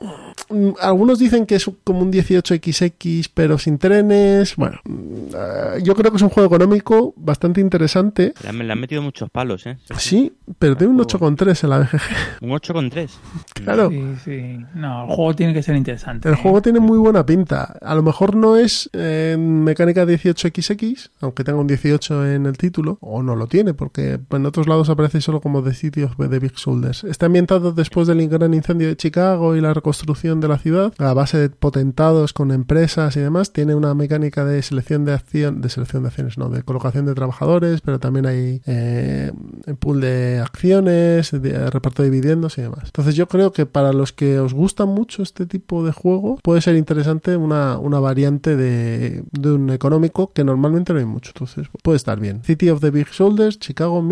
algunos 0.81 1.19
dicen 1.19 1.47
que 1.47 1.57
es 1.57 1.71
como 1.85 2.01
un 2.01 2.13
18XX 2.13 3.31
pero 3.33 3.59
sin 3.59 3.79
trenes. 3.79 4.57
Bueno, 4.57 4.79
mm, 4.85 5.35
eh, 5.35 5.83
yo 5.83 5.95
creo 5.95 6.11
que 6.11 6.17
es 6.17 6.23
un 6.23 6.29
juego 6.29 6.55
económico 6.55 7.15
bastante 7.17 7.61
interesante. 7.61 8.35
Le 8.43 8.49
han, 8.49 8.59
le 8.59 8.73
han 8.73 8.81
metido 8.81 9.03
muchos 9.03 9.31
palos, 9.31 9.67
¿eh? 9.67 9.79
Sí, 9.97 10.33
pero 10.59 10.77
tiene 10.77 10.93
un 10.93 10.99
8,3 11.01 11.65
en 11.65 11.71
la 11.71 11.79
BGG. 11.79 12.43
Un 12.43 12.51
8,3. 12.51 13.11
Claro. 13.65 13.89
Sí, 13.89 14.03
sí. 14.25 14.59
No, 14.75 15.05
el 15.09 15.15
juego 15.15 15.35
tiene 15.35 15.55
que 15.55 15.63
ser 15.63 15.75
interesante. 15.75 16.29
El 16.29 16.35
juego 16.35 16.61
tiene 16.61 16.81
muy 16.81 16.99
buena 16.99 17.25
pinta. 17.25 17.79
A 17.81 17.95
lo 17.95 18.03
mejor 18.03 18.37
no 18.37 18.57
es 18.57 18.91
en 18.93 19.65
mecánica 19.65 20.05
18XX, 20.05 21.11
aunque 21.21 21.45
tenga 21.45 21.61
un 21.61 21.67
18 21.67 22.27
en 22.33 22.45
el 22.45 22.59
título, 22.59 22.99
o 23.01 23.23
no 23.23 23.37
lo 23.37 23.47
tiene, 23.47 23.73
porque 23.73 24.21
en 24.29 24.47
otros 24.47 24.67
lados 24.67 24.91
aparece 24.91 25.23
solo 25.23 25.41
como 25.41 25.63
The 25.63 25.73
City 25.73 26.03
of 26.03 26.17
the 26.19 26.39
Big 26.39 26.55
Shoulders. 26.57 27.05
Está 27.05 27.27
ambientado 27.27 27.73
después 27.73 28.07
del 28.07 28.29
gran 28.29 28.53
incendio 28.53 28.89
de 28.89 28.97
Chicago 28.97 29.57
y 29.57 29.63
la 29.63 29.73
reconstrucción 29.73 30.24
de 30.25 30.49
la 30.49 30.59
ciudad, 30.59 30.93
a 30.99 31.13
base 31.13 31.39
de 31.39 31.51
potentados 31.51 32.33
con 32.33 32.51
empresas 32.51 33.17
y 33.17 33.21
demás. 33.21 33.53
Tiene 33.53 33.75
una 33.75 33.95
mecánica 33.95 34.45
de 34.45 34.63
selección 34.63 35.05
de 35.05 35.13
acción, 35.13 35.61
de 35.61 35.69
selección 35.69 36.03
de 36.03 36.09
acciones, 36.09 36.39
no, 36.39 36.49
de 36.49 36.63
colocación 36.63 37.07
de 37.07 37.15
trabajadores, 37.15 37.81
pero 37.83 37.99
también 38.01 38.27
hay 38.27 38.63
eh, 38.67 39.33
pool 39.79 40.01
de 40.01 40.41
acciones, 40.41 41.33
reparto 41.33 42.03
de 42.03 42.11
dividendos 42.11 42.57
y 42.59 42.63
demás. 42.63 42.85
Entonces 42.87 43.15
yo 43.15 43.29
creo 43.29 43.53
que 43.53 43.67
para 43.67 43.93
los 43.93 44.13
que 44.13 44.39
os 44.41 44.55
gusta 44.55 44.87
mucho 44.87 45.23
este 45.23 45.47
tipo 45.47 45.85
de 45.85 45.93
juego, 45.93 46.39
puede 46.43 46.61
ser 46.61 46.77
interesante 46.77 47.37
una, 47.37 47.79
una 47.79 48.01
variante 48.01 48.57
de, 48.57 49.25
de 49.31 49.53
un 49.53 49.71
económico 49.71 50.33
que 50.33 50.45
normalmente 50.45 50.93
no 50.93 50.99
hay 50.99 51.05
mucho. 51.05 51.33
Entonces 51.35 51.69
puede 51.83 51.97
estar 51.97 52.19
bien. 52.19 52.43
City 52.45 52.71
of 52.71 52.81
the 52.81 52.91
Big 52.91 53.09
Shoulders, 53.09 53.59
Chicago 53.59 54.03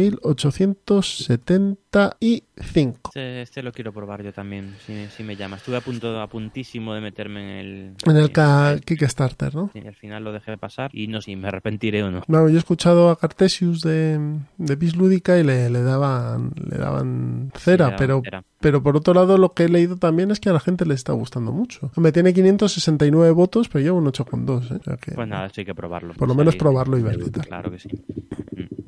1875. 1.93 3.11
Este, 3.11 3.43
este 3.43 3.63
lo 3.63 3.73
quiero 3.73 3.93
probar 3.93 4.23
yo 4.23 4.33
también, 4.33 4.75
si, 4.87 5.07
si 5.11 5.23
me 5.23 5.37
llama. 5.37 5.57
Estuve 5.57 5.77
a 5.77 5.81
punto, 5.81 6.21
a 6.21 6.27
puntísimo 6.27 6.95
de 6.95 7.01
meterme 7.01 7.41
en 7.61 7.67
el... 7.67 7.95
En 8.07 8.17
el 8.17 8.33
ca- 8.33 8.79
Kickstarter, 8.85 9.55
¿no? 9.55 9.71
Sí, 9.73 9.81
al 9.87 9.95
final 9.95 10.25
lo 10.25 10.33
dejé 10.33 10.57
pasar 10.57 10.91
y 10.95 11.07
no 11.09 11.21
sé 11.21 11.27
si 11.33 11.37
me 11.37 11.49
arrepentiré 11.49 12.03
o 12.03 12.11
no. 12.11 12.23
Bueno, 12.27 12.49
yo 12.49 12.57
he 12.57 12.59
escuchado 12.59 13.11
a 13.11 13.19
Cartesius 13.19 13.81
de, 13.83 14.19
de 14.57 14.77
Bis 14.77 14.97
Lúdica 14.97 15.39
y 15.39 15.45
le, 15.45 15.69
le 15.71 15.83
daban 15.83 16.53
le 16.57 16.79
daban 16.79 17.51
cera, 17.57 17.77
le 17.77 17.93
daban 17.93 17.97
pero, 17.99 18.21
cera. 18.25 18.45
pero 18.61 18.83
por 18.83 18.97
otro 18.97 19.15
lado 19.15 19.37
lo 19.39 19.53
que 19.53 19.65
he 19.65 19.69
leído 19.69 19.97
también 19.97 20.31
es 20.31 20.41
que 20.41 20.49
a 20.49 20.53
la 20.53 20.61
gente 20.61 20.87
le 20.87 20.95
está 20.95 21.13
gustando 21.13 21.53
mucho. 21.53 21.91
Me 21.97 22.13
tiene 22.13 22.33
569 22.33 23.31
votos, 23.33 23.69
pero 23.69 23.83
lleva 23.85 23.99
un 23.99 24.07
8,2. 24.07 24.63
¿eh? 24.73 24.79
O 24.81 24.83
sea 24.85 24.97
que- 24.97 25.13
Pues 25.13 25.29
nada, 25.29 25.47
esto 25.47 25.61
hay 25.61 25.65
que 25.67 25.75
probarlo. 25.75 26.15
Por 26.15 26.29
lo 26.29 26.35
Sí, 26.35 26.39
menos 26.39 26.57
probarlo 26.57 26.99
y 26.99 27.03
ver 27.03 27.19
qué 27.19 27.31
tal. 27.31 27.47
Claro 27.47 27.71
que 27.71 27.79
sí. 27.79 27.89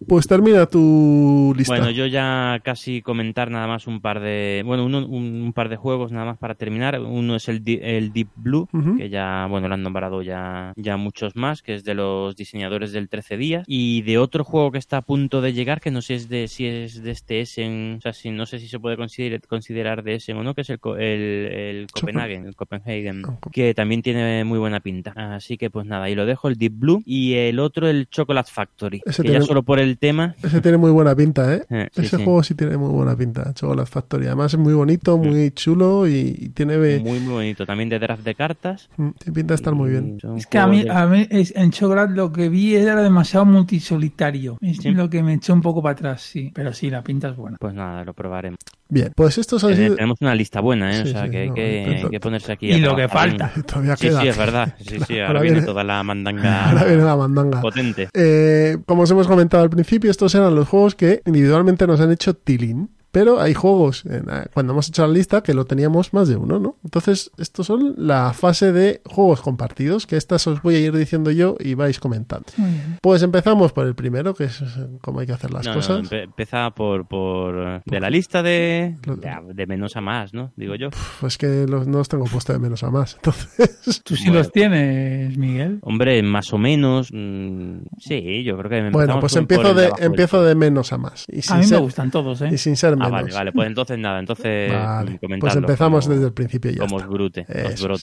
Pues 0.07 0.27
termina 0.27 0.67
tu 0.67 1.55
lista. 1.57 1.73
Bueno, 1.75 1.91
yo 1.91 2.05
ya 2.07 2.61
casi 2.63 2.93
comentar 3.03 3.51
nada 3.51 3.66
más 3.66 3.86
un 3.86 4.01
par 4.01 4.20
de, 4.20 4.62
bueno, 4.64 4.84
uno- 4.84 5.07
un, 5.07 5.42
un 5.42 5.53
par 5.53 5.68
de 5.68 5.76
juegos 5.76 6.12
nada 6.12 6.24
más 6.26 6.38
para 6.38 6.55
terminar. 6.55 7.01
Uno 7.01 7.36
es 7.36 7.49
el, 7.49 7.62
el 7.82 8.12
Deep 8.12 8.28
Blue, 8.36 8.68
que 8.99 9.09
ya, 9.09 9.47
bueno, 9.49 9.68
lo 9.68 9.74
han 9.74 9.82
nombrado 9.82 10.22
ya, 10.22 10.72
ya 10.76 10.97
muchos 10.97 11.36
más, 11.36 11.62
que 11.62 11.74
es 11.74 11.84
de 11.84 11.95
los 11.95 12.36
diseñadores 12.36 12.92
del 12.92 13.09
13 13.09 13.36
días. 13.36 13.64
Y 13.66 14.03
de 14.03 14.18
otro 14.18 14.45
juego 14.45 14.70
que 14.72 14.78
está 14.78 14.99
a 14.99 15.03
punto 15.03 15.40
de 15.40 15.53
llegar, 15.53 15.80
que 15.80 15.90
no 15.90 16.03
sé 16.03 16.14
es 16.14 16.28
de, 16.28 16.49
si 16.49 16.66
es 16.66 17.03
de 17.03 17.11
este 17.11 17.40
Essen, 17.40 17.97
o 17.99 18.01
sea, 18.01 18.12
si, 18.12 18.30
no 18.30 18.47
sé 18.47 18.59
si 18.59 18.68
se 18.68 18.78
puede 18.78 18.97
considerar, 18.97 19.40
considerar 19.49 20.03
de 20.03 20.14
Essen 20.16 20.36
o 20.36 20.42
no, 20.45 20.55
que 20.55 20.62
es 20.62 20.70
el, 20.70 20.78
el, 20.99 21.01
el 21.01 21.86
Copenhagen, 21.92 22.47
el 22.47 22.57
Copenhagen, 22.57 23.22
que 23.53 23.74
también 23.74 24.03
tiene 24.03 24.45
muy 24.45 24.59
buena 24.59 24.80
pinta. 24.80 25.12
Así 25.16 25.57
que 25.57 25.70
pues 25.70 25.86
nada, 25.86 26.09
y 26.11 26.14
lo 26.14 26.26
dejo 26.26 26.49
el 26.49 26.57
Deep 26.57 26.72
Blue. 26.76 27.03
Y 27.07 27.34
el 27.34 27.59
otro, 27.59 27.88
el 27.88 28.09
Chocolate 28.09 28.51
Factory, 28.53 29.03
Ese 29.05 29.22
que 29.22 29.28
ya 29.28 29.32
tiene- 29.34 29.47
solo 29.47 29.62
por 29.62 29.78
el 29.80 29.99
tema... 29.99 30.34
Ese 30.42 30.61
tiene 30.61 30.76
muy 30.78 30.90
buena 30.90 31.14
pinta, 31.14 31.55
¿eh? 31.55 31.62
Eh, 31.74 31.88
sí, 31.92 32.03
Ese 32.03 32.16
sí. 32.18 32.24
juego 32.24 32.42
sí 32.42 32.55
tiene 32.55 32.76
muy 32.76 32.84
buena 32.91 33.16
pinta, 33.16 33.53
Chocolate 33.55 33.91
Factory. 33.91 34.26
Además 34.26 34.53
es 34.55 34.59
muy 34.61 34.72
bonito, 34.74 35.16
muy 35.18 35.51
chulo 35.53 36.07
y, 36.09 36.35
y 36.39 36.49
tiene, 36.51 36.76
Muy, 36.99 37.20
muy 37.20 37.32
bonito. 37.32 37.66
También 37.66 37.89
de 37.89 37.99
draft 37.99 38.22
de 38.24 38.35
cartas. 38.35 38.89
mm, 38.97 39.09
tiene 39.18 39.35
pinta 39.35 39.53
de 39.53 39.57
estar 39.57 39.74
muy 39.74 39.91
bien. 39.91 40.18
Es 40.37 40.47
que 40.47 40.59
a 40.59 40.66
mí, 40.66 40.82
de- 40.85 40.91
a 40.91 41.07
mí 41.07 41.26
es- 41.30 41.55
en 41.57 41.70
Chocolate 41.70 42.14
lo 42.14 42.32
que 42.32 42.49
vi 42.49 42.74
era 42.76 43.01
demasiado 43.03 43.45
multisolitario. 43.47 44.59
Es 44.61 44.85
lo 44.85 45.09
que 45.11 45.22
me 45.22 45.35
echó 45.35 45.53
un 45.53 45.62
poco 45.62 45.82
para 45.82 45.93
atrás, 45.95 46.22
sí. 46.22 46.51
Pero 46.55 46.72
sí, 46.72 46.91
la 46.91 47.03
pinta 47.03 47.28
es 47.28 47.37
buena. 47.37 47.57
Pues 47.61 47.74
nada, 47.74 48.05
lo 48.05 48.12
probaremos. 48.14 48.59
Bien, 48.89 49.12
pues 49.16 49.39
estos 49.39 49.64
han 49.64 49.72
Eh, 49.72 49.76
sido... 49.76 49.95
Tenemos 49.97 50.18
una 50.20 50.35
lista 50.35 50.61
buena, 50.61 50.91
¿eh? 50.91 51.03
Sí, 51.03 51.09
o 51.09 51.12
sea, 51.12 51.24
sí, 51.24 51.30
que 51.30 51.39
hay 51.39 51.49
no, 51.49 51.55
que, 51.55 51.82
pero- 51.87 52.07
hay 52.07 52.11
que 52.11 52.20
ponerse 52.20 52.53
aquí. 52.53 52.66
Y 52.70 52.80
lo 52.80 52.95
que 52.95 53.09
falta. 53.09 53.51
bien. 53.55 53.66
Todavía 53.66 53.97
sí, 53.97 54.09
queda. 54.09 54.20
sí, 54.20 54.28
es 54.28 54.37
verdad. 54.39 54.74
Sí, 54.85 54.99
sí, 55.07 55.14
ahora, 55.14 55.26
Ahora 55.28 55.41
viene, 55.41 55.55
viene- 55.57 55.66
toda 55.66 55.85
la 55.85 56.03
mandanga 56.03 56.64
Ahora 56.70 56.85
viene 56.85 57.03
la 57.03 57.16
mandanga. 57.16 57.61
potente. 57.61 58.09
Eh, 58.14 58.76
como 58.87 59.03
os 59.03 59.11
hemos 59.11 59.26
comentado 59.26 59.62
al 59.62 59.70
principio, 59.70 60.11
estos 60.11 60.35
eran 60.35 60.55
los 60.55 60.68
juegos 60.68 60.95
que 60.95 61.22
individualmente 61.24 61.87
nos 61.87 62.01
han 62.01 62.12
hecho 62.12 62.35
tilín. 62.75 63.04
Pero 63.15 63.41
hay 63.41 63.55
juegos, 63.55 64.05
en 64.07 64.27
la- 64.27 64.49
cuando 64.53 64.73
hemos 64.73 64.89
hecho 64.89 65.07
la 65.07 65.12
lista, 65.12 65.41
que 65.43 65.55
lo 65.55 65.65
teníamos 65.67 66.12
más 66.12 66.27
de 66.27 66.35
uno, 66.37 66.59
¿no? 66.59 66.77
Entonces, 66.83 67.31
estos 67.39 67.67
son 67.69 67.95
la 67.97 68.33
fase 68.33 68.73
de 68.73 69.01
juegos 69.07 69.41
compartidos, 69.41 70.07
que 70.09 70.17
estas 70.17 70.45
os 70.49 70.61
voy 70.62 70.75
a 70.75 70.81
ir 70.81 70.93
diciendo 70.97 71.31
yo 71.31 71.55
y 71.61 71.75
vais 71.75 72.01
comentando. 72.01 72.47
Muy 72.57 72.71
bien. 72.71 72.99
Pues 73.01 73.23
empezamos 73.23 73.73
por 73.73 73.87
el 73.87 73.95
primero, 73.95 74.35
que 74.35 74.45
es 74.45 74.61
eh, 74.62 74.65
cómo 75.01 75.21
hay 75.21 75.27
que 75.27 75.33
hacer 75.33 75.53
las 75.53 75.65
No, 75.65 75.75
no, 75.75 75.77
cosas. 75.77 76.01
empe- 76.11 76.25
empieza 76.25 76.71
por, 76.73 77.07
por 77.07 77.83
de 77.85 78.01
la 78.01 78.11
lista 78.11 78.43
de, 78.43 78.97
de, 79.07 79.55
de 79.55 79.67
menos 79.67 79.95
a 79.97 80.01
más, 80.01 80.35
¿no? 80.35 80.53
Digo 80.57 80.75
yo. 80.75 80.89
Pues 81.21 81.39
que 81.39 81.67
los, 81.69 81.87
no 81.87 81.99
los 81.99 82.09
tengo 82.09 82.25
puesto 82.25 82.53
de 82.53 82.59
menos 82.59 82.83
a 82.83 82.91
más. 82.91 83.15
Entonces, 83.23 84.03
¿Tú 84.03 84.17
sí 84.17 84.25
Bueno. 84.25 84.39
los 84.41 84.51
tienes, 84.51 85.39
Miguel? 85.39 85.79
Hombre, 85.83 86.21
más 86.25 86.53
o 86.53 86.59
menos. 86.59 87.11
mm, 87.12 87.77
sí, 87.99 88.43
yo 88.43 88.59
creo 88.59 88.71
que 88.71 88.91
bueno, 88.91 89.21
pues 89.21 89.37
empiezo 89.37 89.73
de, 89.73 89.93
empiezo 90.01 90.43
de 90.43 90.55
menos 90.57 90.93
a 90.93 90.99
más. 90.99 91.27
Y 91.29 91.41
A 91.49 91.55
mí 91.57 91.61
me 91.61 91.67
ser- 91.67 91.79
gustan 91.81 92.11
todos, 92.11 92.41
¿eh? 92.43 92.49
Y 92.53 92.59
sin 92.59 92.77
ser 92.77 92.97
Ah, 93.07 93.11
vale, 93.11 93.33
vale. 93.33 93.53
Pues 93.53 93.69
entonces 93.69 93.99
nada, 93.99 94.19
entonces 94.21 94.73
Vale, 94.73 95.11
mm, 95.11 95.15
Pues 95.15 95.21
comentadlo 95.21 95.61
empezamos 95.61 96.05
como- 96.05 96.15
desde 96.15 96.27
el 96.29 96.33
principio 96.33 96.71
ya 96.71 96.79
Como 96.81 96.97
está. 96.99 97.09
brute. 97.09 97.47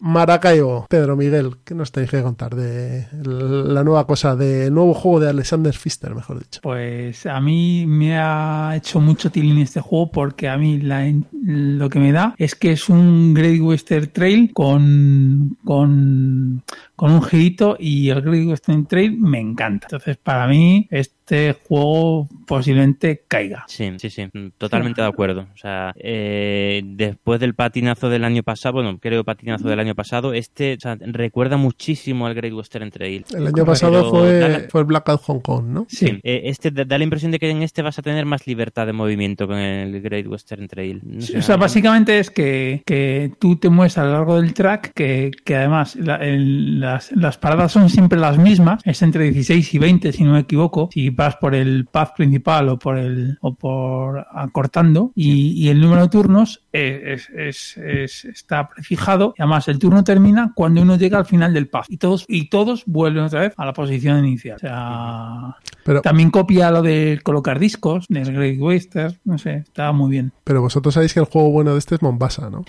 Maracaibo, 0.01 0.85
Pedro 0.89 1.15
Miguel, 1.15 1.51
¿qué 1.63 1.75
nos 1.75 1.91
tenéis 1.91 2.11
que 2.11 2.21
contar 2.21 2.55
de 2.55 3.07
la 3.23 3.83
nueva 3.83 4.05
cosa, 4.07 4.35
del 4.35 4.73
nuevo 4.73 4.93
juego 4.93 5.19
de 5.19 5.29
Alexander 5.29 5.73
Pfister, 5.73 6.13
mejor 6.15 6.39
dicho? 6.39 6.59
Pues 6.61 7.25
a 7.25 7.39
mí 7.39 7.85
me 7.87 8.17
ha 8.17 8.73
hecho 8.75 8.99
mucho 8.99 9.31
tilín 9.31 9.57
este 9.59 9.81
juego 9.81 10.11
porque 10.11 10.47
a 10.49 10.57
mí 10.57 10.79
la- 10.79 11.11
lo 11.43 11.89
que 11.89 11.99
me 11.99 12.11
da 12.11 12.35
es 12.37 12.55
que 12.55 12.71
es 12.71 12.89
un 12.89 13.33
Great 13.33 13.59
Western 13.61 14.09
Trail 14.11 14.51
con, 14.53 15.57
con, 15.65 16.63
con 17.01 17.13
un 17.13 17.23
girito 17.23 17.77
y 17.79 18.09
el 18.09 18.21
Great 18.21 18.45
Western 18.45 18.85
Trail 18.85 19.17
me 19.17 19.39
encanta. 19.39 19.87
Entonces 19.87 20.17
para 20.17 20.45
mí 20.45 20.87
este 20.91 21.55
juego 21.67 22.29
posiblemente 22.45 23.23
caiga. 23.27 23.63
Sí, 23.67 23.91
sí, 23.97 24.11
sí, 24.11 24.27
mm, 24.31 24.49
totalmente 24.59 25.01
de 25.01 25.07
acuerdo. 25.07 25.47
O 25.51 25.57
sea, 25.57 25.93
eh, 25.95 26.83
después 26.85 27.39
del 27.39 27.55
patinazo 27.55 28.07
del 28.09 28.23
año 28.23 28.43
pasado, 28.43 28.73
bueno, 28.75 28.99
creo 29.01 29.23
patinazo 29.23 29.67
del 29.67 29.79
año 29.79 29.95
pasado, 29.95 30.33
este 30.35 30.75
o 30.75 30.79
sea, 30.79 30.95
recuerda 30.99 31.57
muchísimo 31.57 32.27
al 32.27 32.35
Great 32.35 32.53
Western 32.53 32.91
Trail. 32.91 33.25
El 33.31 33.47
año 33.47 33.51
Pero 33.55 33.65
pasado 33.65 34.07
fue, 34.11 34.39
la- 34.39 34.59
fue 34.69 34.81
el 34.81 34.85
Blackout 34.85 35.21
Hong 35.23 35.39
Kong, 35.39 35.65
¿no? 35.69 35.87
Sí, 35.89 36.19
eh, 36.21 36.41
este 36.45 36.69
da 36.69 36.97
la 36.99 37.03
impresión 37.03 37.31
de 37.31 37.39
que 37.39 37.49
en 37.49 37.63
este 37.63 37.81
vas 37.81 37.97
a 37.97 38.03
tener 38.03 38.27
más 38.27 38.45
libertad 38.45 38.85
de 38.85 38.93
movimiento 38.93 39.47
con 39.47 39.57
el 39.57 39.99
Great 40.01 40.27
Western 40.27 40.67
Trail. 40.67 41.01
No 41.03 41.21
sé, 41.21 41.39
O 41.39 41.41
sea, 41.41 41.57
básicamente 41.57 42.19
es 42.19 42.29
que, 42.29 42.83
que 42.85 43.31
tú 43.39 43.55
te 43.55 43.69
mueves 43.69 43.97
a 43.97 44.03
lo 44.05 44.11
largo 44.11 44.39
del 44.39 44.53
track, 44.53 44.91
que, 44.93 45.31
que 45.43 45.55
además 45.55 45.95
la- 45.95 46.17
el- 46.17 46.90
las, 46.93 47.11
las 47.13 47.37
paradas 47.37 47.71
son 47.71 47.89
siempre 47.89 48.19
las 48.19 48.37
mismas, 48.37 48.81
es 48.85 49.01
entre 49.01 49.23
16 49.31 49.73
y 49.73 49.77
20 49.79 50.11
si 50.11 50.23
no 50.23 50.33
me 50.33 50.39
equivoco, 50.39 50.89
si 50.93 51.09
vas 51.09 51.35
por 51.37 51.55
el 51.55 51.85
path 51.85 52.15
principal 52.15 52.69
o 52.69 52.77
por 52.79 52.97
el 52.97 53.37
o 53.41 53.53
por 53.53 54.25
acortando 54.33 55.11
y, 55.15 55.51
y 55.53 55.69
el 55.69 55.79
número 55.79 56.01
de 56.03 56.09
turnos 56.09 56.61
es, 56.71 57.29
es- 57.35 57.77
es- 57.77 58.25
está 58.25 58.67
prefijado 58.69 59.33
y 59.37 59.41
además 59.41 59.67
el 59.67 59.79
turno 59.79 60.03
termina 60.03 60.51
cuando 60.55 60.81
uno 60.81 60.97
llega 60.97 61.17
al 61.17 61.25
final 61.25 61.53
del 61.53 61.67
path 61.67 61.85
y 61.89 61.97
todos 61.97 62.25
y 62.27 62.49
todos 62.49 62.83
vuelven 62.85 63.23
otra 63.23 63.41
vez 63.41 63.53
a 63.57 63.65
la 63.65 63.73
posición 63.73 64.25
inicial. 64.25 64.55
O 64.57 64.59
sea, 64.59 65.55
Pero, 65.83 66.01
también 66.01 66.29
copia 66.31 66.71
lo 66.71 66.81
de 66.81 67.19
colocar 67.23 67.59
discos 67.59 68.05
del 68.09 68.33
Great 68.33 68.59
Western, 68.59 69.17
no 69.25 69.37
sé, 69.37 69.55
está 69.57 69.91
muy 69.91 70.11
bien. 70.11 70.31
pero 70.43 70.61
vosotros 70.61 70.93
sabéis 70.93 71.13
que 71.13 71.19
el 71.19 71.25
juego 71.25 71.49
bueno 71.51 71.73
de 71.73 71.79
este 71.79 71.95
es 71.95 72.01
Mombasa, 72.01 72.49
¿no? 72.49 72.63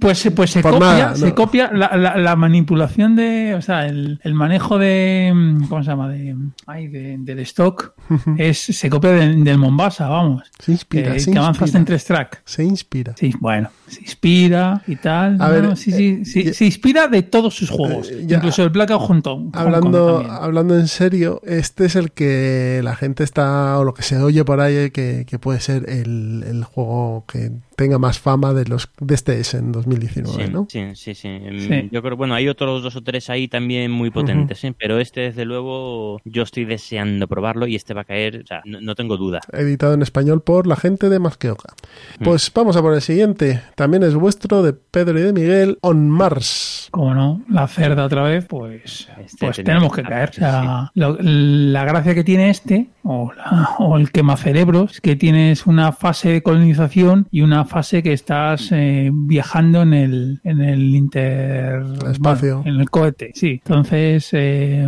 Pues, 0.00 0.18
se- 0.18 0.30
pues 0.30 0.50
se 0.50 0.62
copia, 0.62 0.78
nada, 0.78 1.14
se 1.16 1.34
copia 1.34 1.70
la, 1.72 1.96
la- 1.96 2.16
la 2.16 2.36
manipulación 2.36 3.16
de, 3.16 3.59
o 3.60 3.62
sea, 3.62 3.86
el, 3.86 4.18
el 4.24 4.34
manejo 4.34 4.78
de, 4.78 5.30
mm, 5.34 5.68
¿cómo 5.68 5.82
se 5.84 5.90
llama? 5.90 6.08
De, 6.08 6.34
ay, 6.66 6.88
de- 6.88 7.16
del 7.18 7.38
stock, 7.40 7.92
es, 8.36 8.58
se 8.58 8.90
copia 8.90 9.10
del, 9.12 9.44
del 9.44 9.58
Mombasa, 9.58 10.08
vamos. 10.08 10.42
Se 10.58 10.72
inspira, 10.72 11.12
que, 11.12 11.20
se 11.20 11.30
que 11.30 11.38
avanzas 11.38 11.62
inspira. 11.68 11.78
en 11.78 11.84
tres 11.84 12.04
tracks. 12.04 12.38
Se 12.44 12.64
inspira. 12.64 13.14
Sí, 13.16 13.32
bueno, 13.38 13.70
se 13.90 14.00
inspira 14.00 14.82
y 14.86 14.96
tal. 14.96 15.34
A 15.40 15.48
no, 15.48 15.50
ver, 15.54 15.62
no, 15.64 15.76
sí, 15.76 15.92
sí, 15.92 16.24
sí, 16.24 16.40
eh, 16.48 16.54
se 16.54 16.64
inspira 16.64 17.08
de 17.08 17.22
todos 17.22 17.54
sus 17.54 17.68
juegos, 17.70 18.10
eh, 18.10 18.24
ya- 18.26 18.36
incluso 18.36 18.62
el 18.62 18.70
Blackout. 18.70 19.00
Hong 19.02 19.20
Kong 19.22 19.50
Hablando, 19.54 20.18
hablando 20.30 20.78
en 20.78 20.88
serio, 20.88 21.40
este 21.44 21.86
es 21.86 21.96
el 21.96 22.12
que 22.12 22.80
la 22.84 22.96
gente 22.96 23.24
está, 23.24 23.78
o 23.78 23.84
lo 23.84 23.94
que 23.94 24.02
se 24.02 24.16
oye 24.18 24.44
por 24.44 24.60
ahí, 24.60 24.74
eh, 24.76 24.90
que, 24.90 25.24
que 25.28 25.38
puede 25.38 25.60
ser 25.60 25.88
el, 25.90 26.44
el 26.46 26.64
juego 26.64 27.24
que 27.26 27.50
tenga 27.76 27.98
más 27.98 28.18
fama 28.18 28.52
de 28.52 28.66
los 28.66 28.90
de 29.00 29.14
este 29.14 29.40
es 29.40 29.54
en 29.54 29.72
2019, 29.72 30.44
Sí, 30.46 30.52
¿no? 30.52 30.66
sí, 30.68 30.80
sí, 30.94 31.14
sí. 31.14 31.28
Mm, 31.28 31.60
Sí. 31.60 31.88
Yo 31.90 32.02
creo, 32.02 32.16
bueno, 32.16 32.34
hay 32.34 32.48
otros 32.48 32.82
dos 32.82 32.94
o 32.96 33.02
tres 33.02 33.30
ahí 33.30 33.48
también 33.48 33.90
muy 33.90 34.10
potentes, 34.10 34.62
¿eh? 34.64 34.74
pero 34.78 34.98
este, 35.00 35.20
desde 35.22 35.44
luego, 35.46 36.20
yo 36.24 36.42
estoy 36.42 36.64
deseando 36.66 37.26
probarlo 37.26 37.66
y 37.66 37.76
este 37.76 37.94
va 37.94 38.02
a 38.02 38.04
caer, 38.04 38.42
o 38.44 38.46
sea, 38.46 38.60
no, 38.66 38.80
no 38.80 38.94
tengo 38.94 39.16
duda. 39.16 39.40
Editado 39.52 39.94
en 39.94 40.02
español 40.02 40.42
por 40.42 40.66
la 40.66 40.76
gente 40.76 41.08
de 41.08 41.18
Masqueoka. 41.18 41.72
Mm. 42.18 42.24
Pues 42.24 42.50
vamos 42.54 42.76
a 42.76 42.82
por 42.82 42.94
el 42.94 43.00
siguiente. 43.00 43.62
También 43.80 44.02
es 44.02 44.14
vuestro, 44.14 44.62
de 44.62 44.74
Pedro 44.74 45.18
y 45.18 45.22
de 45.22 45.32
Miguel, 45.32 45.78
On 45.80 46.10
Mars. 46.10 46.88
como 46.90 47.14
no, 47.14 47.42
la 47.48 47.66
cerda 47.66 48.04
otra 48.04 48.22
vez, 48.24 48.44
pues, 48.44 49.08
Este 49.24 49.46
pues 49.46 49.56
tenemos 49.64 49.90
que 49.94 50.02
caer. 50.02 50.28
O 50.28 50.32
sí, 50.34 50.40
sea, 50.40 50.90
lo- 50.94 51.16
la 51.18 51.84
gracia 51.86 52.14
que 52.14 52.22
tiene 52.22 52.50
este, 52.50 52.90
o, 53.04 53.32
la- 53.32 53.70
o 53.78 53.96
el 53.96 54.12
quemacerebros, 54.12 54.92
es 54.96 55.00
que 55.00 55.16
tienes 55.16 55.66
una 55.66 55.92
fase 55.92 56.28
de 56.28 56.42
colonización 56.42 57.26
y 57.30 57.40
una 57.40 57.64
fase 57.64 58.02
que 58.02 58.12
estás 58.12 58.68
eh, 58.72 59.10
viajando 59.14 59.80
en 59.80 59.94
el, 59.94 60.40
en 60.44 60.60
el 60.60 60.94
inter... 60.94 61.82
espacio. 62.10 62.56
bueno, 62.58 62.74
en 62.74 62.80
el 62.82 62.90
cohete, 62.90 63.30
sí. 63.34 63.62
Entonces... 63.64 64.28
eh, 64.32 64.86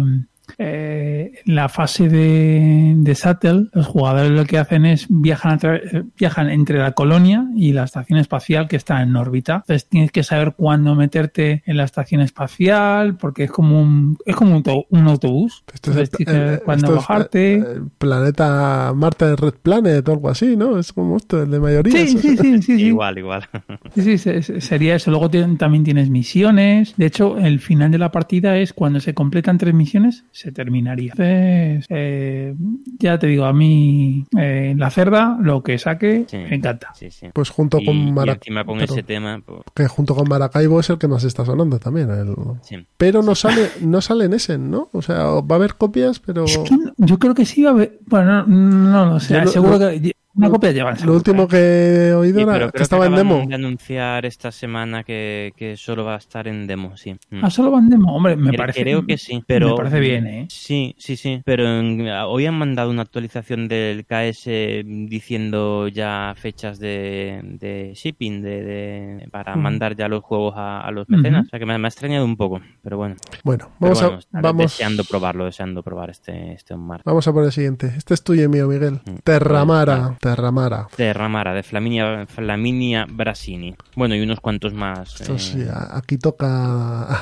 eh, 0.58 1.32
en 1.46 1.54
la 1.54 1.68
fase 1.68 2.08
de, 2.08 2.94
de 2.96 3.14
Shuttle, 3.14 3.66
los 3.72 3.86
jugadores 3.86 4.30
lo 4.32 4.44
que 4.44 4.58
hacen 4.58 4.84
es 4.86 5.06
viajan, 5.08 5.58
a 5.62 5.74
eh, 5.76 6.04
viajan 6.18 6.50
entre 6.50 6.78
la 6.78 6.92
colonia 6.92 7.46
y 7.56 7.72
la 7.72 7.84
estación 7.84 8.18
espacial 8.18 8.68
que 8.68 8.76
está 8.76 9.02
en 9.02 9.14
órbita. 9.16 9.56
Entonces 9.66 9.88
tienes 9.88 10.12
que 10.12 10.22
saber 10.22 10.54
cuándo 10.56 10.94
meterte 10.94 11.62
en 11.66 11.76
la 11.76 11.84
estación 11.84 12.20
espacial, 12.20 13.16
porque 13.16 13.44
es 13.44 13.50
como 13.50 13.80
un, 13.80 14.18
es 14.26 14.36
como 14.36 14.56
un, 14.56 14.62
un 14.90 15.08
autobús. 15.08 15.64
Esto 15.72 15.90
es 15.92 15.96
el- 15.96 16.02
Entonces 16.02 16.10
tienes 16.26 16.34
que 16.34 16.38
saber 16.46 16.62
cuándo 16.64 16.86
esto 16.86 17.00
es, 17.00 17.08
bajarte. 17.08 17.54
eh, 17.54 17.64
planeta 17.98 18.92
Marte 18.94 19.24
de 19.26 19.36
Red 19.36 19.54
Planet 19.62 20.08
o 20.08 20.12
algo 20.12 20.28
así, 20.28 20.56
¿no? 20.56 20.78
Es 20.78 20.92
como 20.92 21.16
esto, 21.16 21.42
el 21.42 21.50
de 21.50 21.60
mayoría. 21.60 21.92
Sí, 22.06 22.18
sí, 22.18 22.36
sí, 22.36 22.36
sí, 22.36 22.62
sí. 22.62 22.82
Igual, 22.86 23.18
igual. 23.18 23.48
Sí, 23.94 24.02
sí, 24.02 24.18
se- 24.18 24.42
se- 24.42 24.60
sería 24.60 24.94
eso. 24.96 25.10
Luego 25.10 25.30
también 25.56 25.84
tienes 25.84 26.10
misiones. 26.10 26.94
De 26.96 27.06
hecho, 27.06 27.38
el 27.38 27.60
final 27.60 27.90
de 27.90 27.98
la 27.98 28.10
partida 28.10 28.56
es 28.58 28.72
cuando 28.72 29.00
se 29.00 29.14
completan 29.14 29.58
tres 29.58 29.74
misiones, 29.74 30.24
se 30.32 30.50
terminaría. 30.50 31.12
Entonces, 31.12 31.86
eh, 31.90 32.54
ya 32.98 33.18
te 33.18 33.26
digo, 33.26 33.44
a 33.44 33.52
mí 33.52 34.24
eh, 34.38 34.74
la 34.76 34.90
cerda, 34.90 35.36
lo 35.40 35.62
que 35.62 35.78
saque, 35.78 36.24
Sí, 36.28 36.38
me 36.38 36.54
encanta. 36.56 36.92
Sí, 36.94 37.10
sí. 37.10 37.26
Pues 37.32 37.50
junto 37.50 37.78
Y- 37.80 37.84
con 37.86 37.96
y 37.96 38.12
Mara- 38.12 38.32
encima 38.32 38.64
con 38.64 38.80
ese 38.80 39.02
tema, 39.02 39.40
pues, 39.44 39.60
Que 39.74 39.86
junto 39.88 40.14
con 40.14 40.28
Maracaibo 40.28 40.80
es 40.80 40.90
el 40.90 40.98
que 40.98 41.08
más 41.08 41.22
está 41.24 41.44
sonando 41.44 41.78
también. 41.78 42.10
el- 42.10 42.34
sí. 42.62 42.76
Pero 42.96 43.22
no 43.22 43.34
sale, 43.34 43.68
no 43.82 44.00
sale 44.00 44.24
en 44.24 44.32
Essen, 44.34 44.70
¿no? 44.70 44.88
O 44.92 45.02
sea, 45.02 45.24
va 45.24 45.44
a 45.50 45.54
haber 45.54 45.74
copias, 45.74 46.18
pero 46.18 46.44
Es 46.44 46.58
que 46.58 46.76
no- 46.76 46.92
yo 46.96 47.18
creo 47.18 47.34
que 47.34 47.44
sí 47.44 47.62
va 47.62 47.70
a 47.70 47.72
haber. 47.74 47.98
Bueno, 48.06 48.46
no, 48.46 49.06
no 49.06 49.06
lo 49.14 49.20
sé. 49.20 49.34
Yo 49.34 49.40
lo- 49.44 49.50
seguro 49.50 49.78
que 49.78 50.14
una 50.34 50.50
copia 50.50 50.72
llevan. 50.72 50.94
lo 50.94 50.98
seguro. 51.00 51.16
último 51.16 51.48
que 51.48 51.56
he 52.08 52.12
oído 52.14 52.38
Sí, 52.38 52.42
era 52.42 52.66
que 52.66 52.72
creo 52.72 52.82
estaba 52.82 53.06
en 53.06 53.14
demo. 53.14 53.44
de 53.46 53.54
anunciar 53.54 54.24
esta 54.26 54.50
semana 54.52 55.04
que, 55.04 55.52
que 55.56 55.76
solo 55.76 56.04
va 56.04 56.14
a 56.14 56.18
estar 56.18 56.48
en 56.48 56.66
demo, 56.66 56.96
sí. 56.96 57.14
Mm. 57.30 57.44
Ah, 57.44 57.50
solo 57.50 57.70
van 57.70 57.88
demo. 57.88 58.14
Hombre, 58.14 58.36
me 58.36 58.50
Cre- 58.50 58.56
parece. 58.56 58.80
Creo 58.82 59.04
que 59.06 59.18
sí, 59.18 59.42
pero... 59.46 59.70
Me 59.70 59.76
parece 59.76 60.00
bien, 60.00 60.26
¿eh? 60.26 60.46
Sí, 60.48 60.94
sí, 60.98 61.16
sí, 61.16 61.42
pero 61.44 61.66
en- 61.66 62.08
hoy 62.08 62.46
han 62.46 62.54
mandado 62.54 62.90
una 62.90 63.02
actualización 63.02 63.68
del 63.68 64.04
KS 64.06 64.46
diciendo 65.08 65.88
ya 65.88 66.34
fechas 66.36 66.78
de, 66.78 67.40
de 67.60 67.92
shipping, 67.94 68.42
de, 68.42 68.62
de- 68.62 69.28
para 69.30 69.54
mandar 69.56 69.96
ya 69.96 70.08
los 70.08 70.22
juegos 70.22 70.54
a, 70.56 70.80
a 70.80 70.90
los 70.90 71.08
mecenas. 71.08 71.46
O 71.46 71.48
sea 71.50 71.58
que 71.58 71.66
me, 71.66 71.76
me 71.78 71.86
ha 71.86 71.88
extrañado 71.88 72.24
un 72.24 72.36
poco, 72.36 72.60
pero 72.82 72.96
bueno. 72.96 73.16
Bueno, 73.44 73.70
vamos 73.78 74.00
bueno, 74.00 74.16
a 74.16 74.18
estaré 74.18 74.42
vamos, 74.42 74.62
deseando 74.62 75.04
probarlo, 75.04 75.44
deseando 75.44 75.82
probar 75.82 76.10
este, 76.10 76.52
este 76.54 76.74
Omar. 76.74 77.02
vamos 77.04 77.26
a 77.28 77.32
por 77.32 77.44
el 77.44 77.52
siguiente. 77.52 77.92
Este 77.96 78.14
es 78.14 78.22
tuyo 78.22 78.44
y 78.44 78.48
mío, 78.48 78.66
Miguel. 78.68 79.00
Mm. 79.04 79.16
Terramara, 79.24 80.16
Terramara. 80.22 80.86
De 80.96 81.12
Ramara, 81.12 81.52
de 81.52 81.64
Flaminia, 81.64 82.26
Flaminia 82.28 83.06
Brasini. 83.10 83.74
Bueno, 83.96 84.14
y 84.14 84.20
unos 84.20 84.38
cuantos 84.38 84.72
más. 84.72 85.20
Esto 85.20 85.34
eh, 85.34 85.38
sí, 85.40 85.62
a- 85.68 85.96
aquí 85.96 86.16
toca 86.16 86.46
a, 86.46 87.12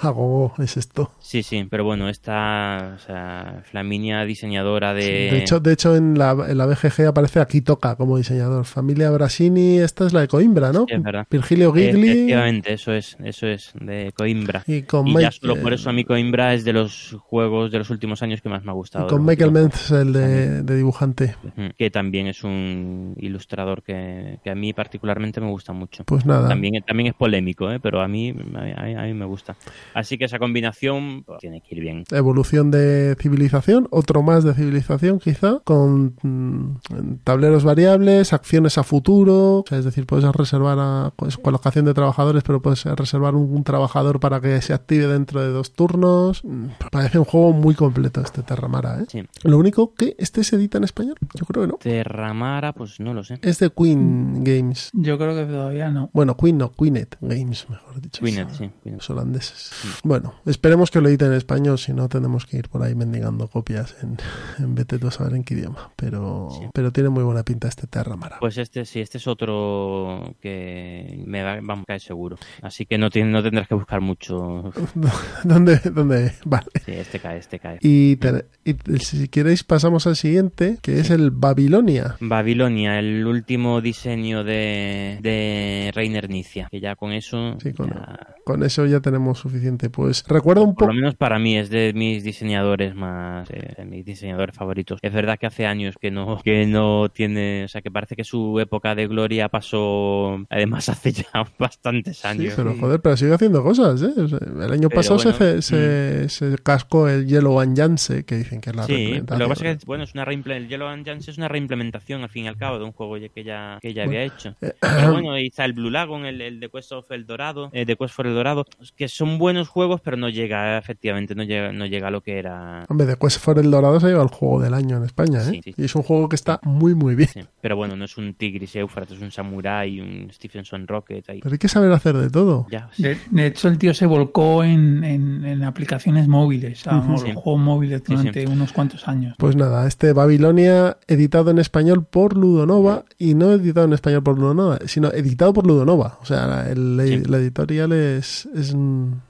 a- 0.00 0.08
a 0.08 0.08
gogo, 0.08 0.54
es 0.56 0.78
esto. 0.78 1.12
Sí, 1.18 1.42
sí, 1.42 1.66
pero 1.70 1.84
bueno, 1.84 2.08
esta, 2.08 2.94
o 2.96 2.98
sea, 2.98 3.62
Flaminia 3.70 4.24
diseñadora 4.24 4.94
de... 4.94 5.02
De 5.02 5.38
hecho, 5.38 5.60
de 5.60 5.74
hecho 5.74 5.94
en, 5.94 6.18
la, 6.18 6.30
en 6.48 6.56
la 6.56 6.64
BGG 6.64 7.08
aparece 7.08 7.40
aquí 7.40 7.60
toca 7.60 7.96
como 7.96 8.16
diseñador. 8.16 8.64
Familia 8.64 9.10
Brasini, 9.10 9.76
esta 9.78 10.06
es 10.06 10.14
la 10.14 10.20
de 10.22 10.28
Coimbra, 10.28 10.72
¿no? 10.72 10.86
Sí, 10.88 10.94
es 10.94 11.02
verdad. 11.02 11.26
Virgilio 11.30 11.74
Gigli. 11.74 12.08
Efectivamente, 12.08 12.72
eso 12.72 12.94
es, 12.94 13.18
eso 13.22 13.48
es, 13.48 13.72
de 13.78 14.14
Coimbra. 14.16 14.64
Y 14.66 14.82
con 14.84 15.06
Y 15.08 15.20
ya 15.20 15.30
solo 15.30 15.56
por 15.56 15.74
eso 15.74 15.90
a 15.90 15.92
mí 15.92 16.04
Coimbra 16.04 16.54
es 16.54 16.64
de 16.64 16.72
los 16.72 17.14
juegos 17.20 17.70
de 17.70 17.76
los 17.76 17.90
últimos 17.90 18.22
años 18.22 18.40
que 18.40 18.48
más 18.48 18.64
me 18.64 18.70
ha 18.70 18.74
gustado. 18.74 19.08
Con 19.08 19.18
de 19.18 19.22
los 19.24 19.26
Michael 19.26 19.52
Menz, 19.52 19.90
el 19.90 20.12
de, 20.14 20.62
de 20.62 20.76
dibujante. 20.76 21.36
Que 21.76 21.90
también 21.90 22.29
es 22.30 22.42
un 22.44 23.14
ilustrador 23.18 23.82
que, 23.82 24.38
que 24.42 24.50
a 24.50 24.54
mí 24.54 24.72
particularmente 24.72 25.40
me 25.40 25.48
gusta 25.48 25.72
mucho. 25.72 26.04
Pues 26.04 26.24
nada. 26.26 26.48
También, 26.48 26.82
también 26.86 27.08
es 27.08 27.14
polémico, 27.14 27.70
¿eh? 27.70 27.78
pero 27.80 28.00
a 28.00 28.08
mí, 28.08 28.30
a, 28.30 28.82
mí- 28.84 28.94
a 28.94 29.02
mí 29.02 29.14
me 29.14 29.24
gusta. 29.26 29.56
Así 29.94 30.16
que 30.18 30.24
esa 30.24 30.38
combinación 30.38 31.22
pues, 31.24 31.38
tiene 31.40 31.60
que 31.60 31.74
ir 31.74 31.80
bien. 31.82 32.04
Evolución 32.10 32.70
de 32.70 33.16
civilización, 33.20 33.86
otro 33.90 34.22
más 34.22 34.44
de 34.44 34.54
civilización 34.54 35.18
quizá, 35.18 35.60
con 35.64 36.14
mm, 36.22 37.14
tableros 37.24 37.64
variables, 37.64 38.32
acciones 38.32 38.78
a 38.78 38.82
futuro, 38.84 39.58
o 39.60 39.64
sea, 39.68 39.78
es 39.78 39.84
decir, 39.84 40.06
puedes 40.06 40.24
reservar 40.34 40.78
a, 40.80 41.12
pues, 41.16 41.36
colocación 41.36 41.84
de 41.84 41.94
trabajadores, 41.94 42.42
pero 42.42 42.60
puedes 42.62 42.84
reservar 42.84 43.34
un, 43.34 43.52
un 43.54 43.64
trabajador 43.64 44.20
para 44.20 44.40
que 44.40 44.60
se 44.62 44.72
active 44.72 45.06
dentro 45.06 45.42
de 45.42 45.48
dos 45.48 45.72
turnos. 45.72 46.44
Mm, 46.44 46.66
Parece 46.90 47.18
un 47.18 47.24
juego 47.24 47.52
muy 47.52 47.74
completo 47.74 48.20
este 48.20 48.42
Terramara, 48.42 49.00
¿eh? 49.00 49.04
Sí. 49.08 49.22
Lo 49.44 49.58
único 49.58 49.94
que 49.94 50.14
este 50.18 50.44
se 50.44 50.56
edita 50.56 50.78
en 50.78 50.84
español, 50.84 51.16
yo 51.34 51.44
creo 51.46 51.62
que 51.62 51.68
no. 51.68 51.78
Terramara, 52.20 52.72
pues 52.74 53.00
no 53.00 53.14
lo 53.14 53.24
sé. 53.24 53.38
Es 53.42 53.58
de 53.60 53.70
Queen 53.70 54.44
Games. 54.44 54.90
Yo 54.92 55.16
creo 55.16 55.34
que 55.34 55.50
todavía 55.50 55.90
no. 55.90 56.10
Bueno, 56.12 56.36
Queen 56.36 56.58
no, 56.58 56.70
Queenet 56.72 57.16
Games, 57.20 57.66
mejor 57.70 57.98
dicho. 58.00 58.22
Queenet, 58.22 58.50
sí. 58.50 58.70
Queenet. 58.82 58.98
Los 59.00 59.08
holandeses. 59.10 59.70
Bueno, 60.04 60.34
esperemos 60.44 60.90
que 60.90 61.00
lo 61.00 61.08
editen 61.08 61.28
en 61.28 61.34
español, 61.38 61.78
si 61.78 61.94
no 61.94 62.08
tenemos 62.10 62.44
que 62.44 62.58
ir 62.58 62.68
por 62.68 62.82
ahí 62.82 62.94
mendigando 62.94 63.48
copias 63.48 63.96
en, 64.02 64.18
en 64.62 64.74
vete 64.74 64.98
tú 64.98 65.08
a 65.08 65.10
saber 65.10 65.34
en 65.34 65.44
qué 65.44 65.54
idioma. 65.54 65.90
Pero, 65.96 66.50
pero 66.74 66.92
tiene 66.92 67.08
muy 67.08 67.22
buena 67.24 67.42
pinta 67.42 67.68
este 67.68 67.86
Terramara. 67.86 68.36
Pues 68.38 68.58
este 68.58 68.84
sí, 68.84 69.00
este 69.00 69.16
es 69.18 69.26
otro 69.26 70.34
que 70.42 71.22
me 71.26 71.42
va, 71.42 71.54
vamos 71.62 71.84
a 71.84 71.86
caer 71.86 72.00
seguro. 72.02 72.36
Así 72.60 72.84
que 72.84 72.98
no, 72.98 73.08
tiene, 73.08 73.30
no 73.30 73.42
tendrás 73.42 73.66
que 73.66 73.74
buscar 73.74 74.02
mucho. 74.02 74.72
¿Dónde, 75.44 75.76
¿Dónde? 75.94 76.34
Vale. 76.44 76.66
Sí, 76.84 76.92
este 76.92 77.18
cae, 77.18 77.38
este 77.38 77.58
cae. 77.58 77.78
Y, 77.80 78.16
te- 78.16 78.44
y 78.64 78.74
si 78.98 79.28
queréis 79.28 79.64
pasamos 79.64 80.06
al 80.06 80.16
siguiente, 80.16 80.78
que 80.82 81.00
es 81.00 81.08
el 81.10 81.30
Babilonia. 81.30 82.09
Babilonia, 82.20 82.98
el 82.98 83.26
último 83.26 83.80
diseño 83.80 84.44
de, 84.44 85.18
de 85.20 85.90
Reiner 85.94 86.28
Nicia, 86.28 86.68
que 86.70 86.80
ya 86.80 86.96
con 86.96 87.12
eso, 87.12 87.56
Sí, 87.62 87.72
con, 87.72 87.90
ya- 87.90 88.34
con 88.44 88.62
eso 88.62 88.86
ya 88.86 89.00
tenemos 89.00 89.38
suficiente. 89.38 89.90
Pues 89.90 90.24
recuerda 90.26 90.62
un 90.62 90.74
por 90.74 90.86
poco... 90.86 90.86
lo 90.88 90.94
menos 90.94 91.14
para 91.14 91.38
mí 91.38 91.56
es 91.56 91.70
de 91.70 91.92
mis 91.94 92.24
diseñadores 92.24 92.94
más, 92.94 93.48
eh, 93.50 93.84
mis 93.84 94.04
diseñadores 94.04 94.54
favoritos. 94.56 94.98
Es 95.02 95.12
verdad 95.12 95.38
que 95.38 95.46
hace 95.46 95.66
años 95.66 95.96
que 96.00 96.10
no, 96.10 96.40
que 96.42 96.66
no 96.66 97.08
tiene, 97.10 97.64
o 97.64 97.68
sea, 97.68 97.82
que 97.82 97.90
parece 97.90 98.16
que 98.16 98.24
su 98.24 98.58
época 98.60 98.94
de 98.94 99.06
gloria 99.06 99.48
pasó, 99.48 100.44
además 100.50 100.88
hace 100.88 101.12
ya 101.12 101.26
bastantes 101.58 102.18
Sí, 102.18 102.26
años. 102.26 102.54
pero 102.56 102.74
joder, 102.74 103.00
pero 103.00 103.16
sigue 103.16 103.34
haciendo 103.34 103.62
cosas, 103.62 104.02
¿eh? 104.02 104.12
O 104.20 104.28
sea, 104.28 104.38
el 104.38 104.72
año 104.72 104.88
Pero 104.88 105.00
pasado 105.00 105.18
se, 105.18 105.30
bueno, 105.32 105.38
ce- 105.38 105.62
se, 105.62 106.28
se 106.28 106.58
cascó 106.58 107.08
el 107.08 107.26
Yellow 107.26 107.60
and 107.60 107.76
Yance, 107.76 108.24
que 108.24 108.36
dicen 108.36 108.60
que 108.60 108.70
es 108.70 108.76
la 108.76 108.84
Sí, 108.84 108.92
reimplementación. 108.94 109.38
lo 109.38 109.44
que 109.44 109.48
pasa 109.48 109.68
es 109.70 109.78
que 109.78 109.86
bueno, 109.86 110.04
es 110.04 110.14
una 110.14 110.24
el 110.24 110.68
Yellow 110.68 110.88
and 110.88 111.06
es 111.08 111.38
una 111.38 111.48
reimplementación 111.48 111.99
al 112.08 112.28
fin 112.28 112.44
y 112.44 112.48
al 112.48 112.56
cabo 112.56 112.78
de 112.78 112.84
un 112.84 112.92
juego 112.92 113.16
ya- 113.16 113.28
que 113.28 113.44
ya, 113.44 113.78
que 113.80 113.92
ya 113.94 114.04
había 114.04 114.22
hecho. 114.22 114.54
eh, 114.60 114.72
Pero 114.80 115.12
bueno, 115.12 115.38
y 115.38 115.46
está 115.46 115.64
el 115.64 115.72
Blue 115.72 115.90
Lagoon, 115.90 116.24
el, 116.26 116.40
el 116.40 116.60
de 116.60 116.68
Quest 116.68 116.92
of 116.92 117.10
El 117.10 117.26
Dorado, 117.26 117.70
eh, 117.72 117.84
de 117.84 117.96
Quest 117.96 118.14
for 118.14 118.26
El 118.26 118.34
Dorado, 118.34 118.64
que 118.96 119.08
son 119.08 119.38
buenos 119.38 119.68
juegos, 119.68 120.00
pero 120.00 120.16
no 120.16 120.28
llega, 120.28 120.78
efectivamente, 120.78 121.34
no 121.34 121.42
llega, 121.44 121.72
no 121.72 121.86
llega 121.86 122.08
a 122.08 122.10
lo 122.10 122.20
que 122.22 122.38
era. 122.38 122.84
Hombre, 122.88 123.06
de 123.06 123.16
Quest 123.16 123.40
for 123.40 123.58
el 123.58 123.70
Dorado 123.70 124.00
se 124.00 124.08
lleva 124.08 124.22
el 124.22 124.28
juego 124.28 124.60
del 124.60 124.74
año 124.74 124.96
en 124.96 125.04
España, 125.04 125.40
¿eh? 125.40 125.50
Sí, 125.50 125.60
sí. 125.64 125.74
Y 125.76 125.84
es 125.84 125.94
un 125.94 126.02
juego 126.02 126.28
que 126.28 126.36
está 126.36 126.60
muy, 126.62 126.94
muy 126.94 127.14
bien. 127.14 127.28
Sí, 127.28 127.40
Pero 127.60 127.76
bueno, 127.76 127.96
no 127.96 128.04
es 128.04 128.16
un 128.16 128.34
Tigris 128.34 128.74
Éufrates, 128.76 129.16
es 129.16 129.22
un 129.22 129.30
Samurai, 129.30 130.00
un 130.00 130.28
Stephenson 130.32 130.86
Rocket. 130.86 131.28
Ahí. 131.30 131.40
Pero 131.42 131.52
hay 131.52 131.58
que 131.58 131.68
saber 131.68 131.92
hacer 131.92 132.16
de 132.16 132.30
todo. 132.30 132.66
Ya, 132.70 132.88
De, 132.98 133.16
de 133.30 133.46
hecho, 133.46 133.68
el 133.68 133.78
tío 133.78 133.92
se 133.94 134.06
volcó 134.06 134.64
en, 134.64 135.04
en- 135.04 135.44
en 135.44 135.62
aplicaciones 135.64 136.28
móviles, 136.28 136.86
o 136.86 136.96
Ujú. 136.96 137.12
los 137.12 137.20
Sí. 137.22 137.32
juegos 137.34 137.60
móviles 137.60 138.00
Sí, 138.00 138.06
sí. 138.06 138.14
durante 138.16 138.46
unos 138.46 138.72
cuantos 138.72 139.06
años. 139.08 139.34
Pues 139.38 139.56
nada, 139.56 139.86
este 139.86 140.12
Babilonia 140.12 140.98
editado 141.08 141.50
en 141.50 141.58
español 141.58 141.89
por 141.98 142.36
Ludonova 142.36 143.04
y 143.18 143.34
no 143.34 143.50
editado 143.52 143.86
en 143.86 143.92
español 143.92 144.22
por 144.22 144.38
Ludonova, 144.38 144.78
sino 144.86 145.08
editado 145.12 145.52
por 145.52 145.66
Ludonova. 145.66 146.18
O 146.22 146.24
sea, 146.26 146.68
el- 146.70 146.96
la, 146.96 147.04
Sí. 147.06 147.22
la 147.26 147.36
editorial 147.38 147.92
es, 147.92 148.48
es 148.54 148.74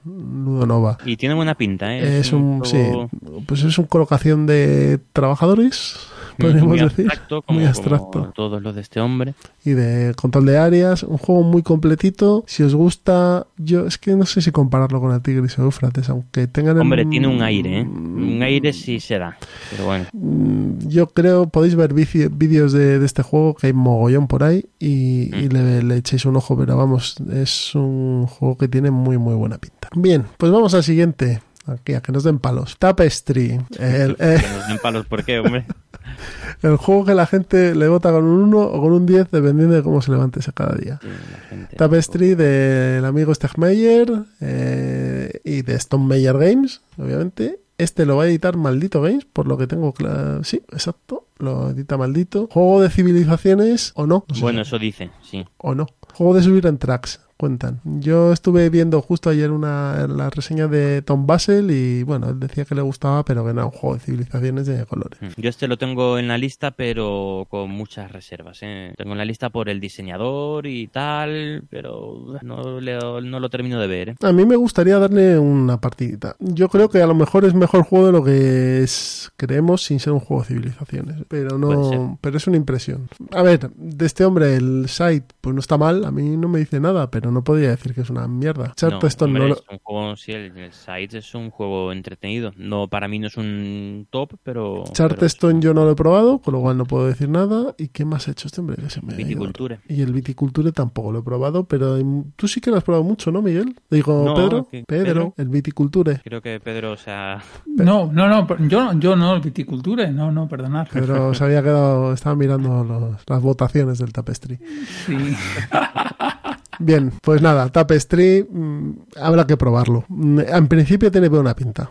Ludonova. 0.05 0.97
Y 1.05 1.17
tiene 1.17 1.35
buena 1.35 1.55
pinta, 1.55 1.95
¿eh? 1.95 2.19
Es 2.19 2.31
un, 2.33 2.61
sí, 2.63 2.77
juego 2.77 3.09
pues 3.45 3.63
es 3.63 3.77
una 3.77 3.87
colocación 3.87 4.45
de 4.45 4.99
trabajadores, 5.13 5.95
podríamos 6.41 6.69
muy 6.69 6.79
decir. 6.79 7.05
abstracto, 7.05 7.41
como, 7.41 7.59
muy 7.59 7.67
como 7.67 7.69
abstracto. 7.77 8.31
todos 8.35 8.61
los 8.61 8.75
de 8.75 8.81
este 8.81 8.99
hombre. 8.99 9.33
y 9.63 9.71
de 9.71 10.13
control 10.15 10.45
de 10.45 10.57
áreas, 10.57 11.03
un 11.03 11.17
juego 11.17 11.43
muy 11.43 11.61
completito. 11.63 12.43
Si 12.47 12.63
os 12.63 12.73
gusta, 12.75 13.47
yo 13.57 13.85
es 13.87 13.97
que 13.97 14.15
no 14.15 14.25
sé 14.25 14.41
si 14.41 14.51
compararlo 14.51 14.99
con 15.01 15.13
el 15.13 15.21
Tigris 15.21 15.57
o 15.59 15.63
Eufrates, 15.63 16.09
aunque 16.09 16.47
tengan 16.47 16.75
el- 16.77 16.81
Hombre, 16.81 17.05
tiene 17.05 17.27
un 17.27 17.41
aire, 17.41 17.81
¿eh? 17.81 17.83
Un 17.83 18.39
aire 18.43 18.73
sí 18.73 18.99
se 18.99 19.17
da. 19.19 19.37
Pero 19.69 19.85
bueno. 19.85 20.05
Mm, 20.13 20.87
Yo 20.87 21.07
creo, 21.07 21.47
podéis 21.47 21.75
ver 21.75 21.93
vídeos 21.93 22.73
de, 22.73 22.99
de 22.99 23.05
este 23.05 23.23
juego, 23.23 23.55
que 23.55 23.67
hay 23.67 23.73
mogollón 23.73 24.27
por 24.27 24.43
ahí, 24.43 24.65
y, 24.79 25.33
y 25.35 25.49
le, 25.49 25.83
le 25.83 25.97
echéis 25.97 26.25
un 26.25 26.35
ojo, 26.35 26.57
pero 26.57 26.75
vamos, 26.77 27.15
es 27.31 27.75
un 27.75 28.25
juego 28.27 28.57
que 28.57 28.67
tiene 28.67 28.91
muy, 28.91 29.17
muy 29.17 29.35
buena 29.35 29.57
pinta. 29.57 29.89
Bien, 29.95 30.25
pues 30.37 30.51
vamos 30.51 30.73
al 30.73 30.83
siguiente. 30.83 31.41
Aquí, 31.67 31.93
a 31.93 32.01
que 32.01 32.11
nos 32.11 32.23
den 32.23 32.39
palos. 32.39 32.77
Tapestry. 32.79 33.59
El, 33.79 34.15
eh, 34.19 34.37
Que 34.41 34.49
nos 34.57 34.67
den 34.67 34.79
palos, 34.81 35.05
¿por 35.05 35.23
qué, 35.23 35.39
hombre? 35.39 35.65
el 36.63 36.75
juego 36.77 37.05
que 37.05 37.13
la 37.13 37.27
gente 37.27 37.75
le 37.75 37.87
vota 37.87 38.11
con 38.11 38.23
un 38.25 38.43
1 38.53 38.59
o 38.59 38.81
con 38.81 38.91
un 38.93 39.05
10, 39.05 39.29
dependiendo 39.31 39.75
de 39.75 39.83
cómo 39.83 40.01
se 40.01 40.11
levante 40.11 40.39
ese 40.39 40.51
cada 40.53 40.75
día. 40.75 40.99
Sí, 41.01 41.75
Tapestry 41.77 42.33
del 42.35 43.05
amigo 43.05 43.33
Stegmeyer 43.33 44.11
eh, 44.41 45.39
y 45.43 45.61
de 45.61 45.75
Stone 45.75 46.05
Meyer 46.07 46.37
Games, 46.37 46.81
obviamente. 46.97 47.59
Este 47.77 48.05
lo 48.05 48.17
va 48.17 48.23
a 48.23 48.27
editar 48.27 48.57
Maldito 48.57 49.01
Games, 49.01 49.25
por 49.25 49.47
lo 49.47 49.57
que 49.57 49.65
tengo 49.65 49.91
claro. 49.93 50.43
Sí, 50.43 50.61
exacto. 50.71 51.25
Lo 51.39 51.71
edita 51.71 51.97
Maldito. 51.97 52.47
Juego 52.51 52.81
de 52.81 52.89
civilizaciones 52.91 53.91
o 53.95 54.05
no. 54.05 54.25
no 54.27 54.35
sé 54.35 54.41
Bueno, 54.41 54.63
si- 54.63 54.67
eso 54.69 54.79
dice, 54.79 55.09
sí. 55.23 55.45
o 55.57 55.73
no. 55.73 55.87
Juego 56.13 56.35
de 56.35 56.43
subir 56.43 56.67
en 56.67 56.77
tracks, 56.77 57.21
cuentan. 57.41 57.81
Yo 57.83 58.31
estuve 58.31 58.69
viendo 58.69 59.01
justo 59.01 59.31
ayer 59.31 59.49
una 59.49 60.05
la 60.07 60.29
reseña 60.29 60.67
de 60.67 61.01
Tom 61.01 61.25
Basel 61.25 61.71
y 61.71 62.03
bueno, 62.03 62.29
él 62.29 62.39
decía 62.39 62.65
que 62.65 62.75
le 62.75 62.81
gustaba, 62.83 63.25
pero 63.25 63.41
que 63.43 63.53
no 63.53 63.61
era 63.61 63.65
un 63.65 63.71
juego 63.71 63.95
de 63.95 64.01
civilizaciones 64.01 64.67
de 64.67 64.85
colores. 64.85 65.17
Yo 65.37 65.49
este 65.49 65.67
lo 65.67 65.77
tengo 65.79 66.19
en 66.19 66.27
la 66.27 66.37
lista, 66.37 66.69
pero 66.69 67.47
con 67.49 67.71
muchas 67.71 68.11
reservas. 68.11 68.59
¿eh? 68.61 68.93
Tengo 68.95 69.13
en 69.13 69.17
la 69.17 69.25
lista 69.25 69.49
por 69.49 69.69
el 69.69 69.79
diseñador 69.79 70.67
y 70.67 70.85
tal, 70.87 71.63
pero 71.69 72.25
no, 72.43 72.79
le- 72.79 72.99
no 72.99 73.39
lo 73.39 73.49
termino 73.49 73.79
de 73.79 73.87
ver. 73.87 74.09
¿eh? 74.09 74.15
A 74.21 74.31
mí 74.31 74.45
me 74.45 74.55
gustaría 74.55 74.99
darle 74.99 75.39
una 75.39 75.81
partidita. 75.81 76.35
Yo 76.39 76.69
creo 76.69 76.89
que 76.89 77.01
a 77.01 77.07
lo 77.07 77.15
mejor 77.15 77.45
es 77.45 77.55
mejor 77.55 77.81
juego 77.83 78.05
de 78.05 78.11
lo 78.11 78.23
que 78.23 78.83
es, 78.83 79.31
creemos 79.37 79.83
sin 79.83 79.99
ser 79.99 80.13
un 80.13 80.19
juego 80.19 80.43
de 80.43 80.49
civilizaciones. 80.49 81.15
Pero 81.27 81.57
no, 81.57 82.19
pero 82.21 82.37
es 82.37 82.45
una 82.45 82.57
impresión. 82.57 83.09
A 83.31 83.41
ver, 83.41 83.71
de 83.75 84.05
este 84.05 84.25
hombre 84.25 84.55
el 84.55 84.85
site 84.89 85.25
pues 85.41 85.55
no 85.55 85.59
está 85.59 85.77
mal, 85.77 86.05
a 86.05 86.11
mí 86.11 86.37
no 86.37 86.47
me 86.47 86.59
dice 86.59 86.79
nada, 86.79 87.09
pero 87.09 87.30
no 87.31 87.43
podría 87.43 87.69
decir 87.69 87.93
que 87.93 88.01
es 88.01 88.09
una 88.09 88.27
mierda. 88.27 88.73
Charterstone 88.75 89.33
no, 89.33 89.39
no, 89.39 89.45
hombre, 89.45 89.61
lo- 89.67 89.73
es 89.73 89.79
un 89.79 89.79
juego, 89.83 90.15
sí, 90.17 90.31
el, 90.33 90.57
el 90.57 90.73
Sides 90.73 91.13
es 91.15 91.33
un 91.35 91.49
juego 91.49 91.91
entretenido. 91.91 92.51
No, 92.57 92.87
para 92.87 93.07
mí 93.07 93.19
no 93.19 93.27
es 93.27 93.37
un 93.37 94.07
top, 94.09 94.33
pero... 94.43 94.83
Charterstone 94.91 95.59
yo 95.61 95.73
no 95.73 95.85
lo 95.85 95.91
he 95.91 95.95
probado, 95.95 96.39
con 96.39 96.53
lo 96.53 96.61
cual 96.61 96.77
no 96.77 96.85
puedo 96.85 97.07
decir 97.07 97.29
nada. 97.29 97.73
¿Y 97.77 97.87
qué 97.89 98.05
más 98.05 98.27
ha 98.27 98.31
hecho 98.31 98.47
este 98.47 98.61
hombre? 98.61 98.77
Que 98.77 98.89
se 98.89 99.01
me 99.01 99.13
ha 99.13 99.15
ido. 99.15 99.27
Viticulture. 99.27 99.79
Y 99.87 100.01
el 100.01 100.13
viticulture 100.13 100.71
tampoco 100.71 101.11
lo 101.11 101.19
he 101.19 101.23
probado, 101.23 101.65
pero 101.65 101.97
tú 102.35 102.47
sí 102.47 102.61
que 102.61 102.69
lo 102.71 102.77
has 102.77 102.83
probado 102.83 103.03
mucho, 103.03 103.31
¿no, 103.31 103.41
Miguel? 103.41 103.75
Digo, 103.89 104.23
No, 104.25 104.33
Pedro, 104.35 104.67
que- 104.69 104.83
Pedro, 104.87 105.05
Pedro. 105.05 105.33
el 105.37 105.49
viticulture. 105.49 106.21
Creo 106.23 106.41
que 106.41 106.59
Pedro, 106.59 106.91
o 106.93 106.97
sea... 106.97 107.41
No, 107.65 108.11
no, 108.11 108.27
no, 108.27 108.47
yo, 108.67 108.93
yo 108.99 109.15
no, 109.15 109.35
el 109.35 109.41
viticulture, 109.41 110.11
no, 110.11 110.31
no, 110.31 110.47
perdonad. 110.47 110.87
Pedro 110.91 111.33
se 111.33 111.43
había 111.43 111.61
quedado, 111.63 112.13
estaba 112.13 112.35
mirando 112.35 112.83
los- 112.83 113.17
las 113.27 113.41
votaciones 113.41 113.97
del 113.99 114.11
tapestry. 114.13 114.57
Sí. 115.05 115.15
Bien, 116.79 117.11
pues 117.21 117.41
nada, 117.41 117.69
Tapestry 117.69 118.47
mm, 118.49 118.91
habrá 119.21 119.45
que 119.45 119.57
probarlo. 119.57 120.05
Mm, 120.07 120.39
En 120.39 120.67
principio 120.67 121.11
tiene 121.11 121.29
buena 121.29 121.55
pinta. 121.55 121.89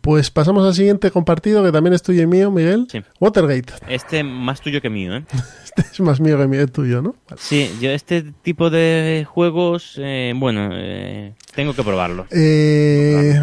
Pues 0.00 0.30
pasamos 0.30 0.66
al 0.66 0.74
siguiente 0.74 1.10
compartido 1.10 1.62
que 1.62 1.72
también 1.72 1.94
es 1.94 2.02
tuyo 2.02 2.22
y 2.22 2.26
mío, 2.26 2.50
Miguel. 2.50 2.86
Sí. 2.90 3.02
Watergate. 3.20 3.72
Este 3.88 4.22
más 4.22 4.60
tuyo 4.60 4.80
que 4.80 4.90
mío, 4.90 5.16
¿eh? 5.16 5.24
Este 5.64 5.82
es 5.92 6.00
más 6.00 6.20
mío 6.20 6.38
que 6.38 6.46
mío, 6.46 6.60
es 6.60 6.72
tuyo, 6.72 7.02
¿no? 7.02 7.16
Vale. 7.28 7.40
Sí, 7.42 7.70
yo 7.80 7.90
este 7.90 8.22
tipo 8.42 8.70
de 8.70 9.26
juegos, 9.28 9.96
eh, 9.98 10.32
bueno, 10.36 10.70
eh, 10.72 11.34
tengo 11.54 11.72
que 11.72 11.82
probarlo. 11.82 12.26
Eh, 12.30 13.40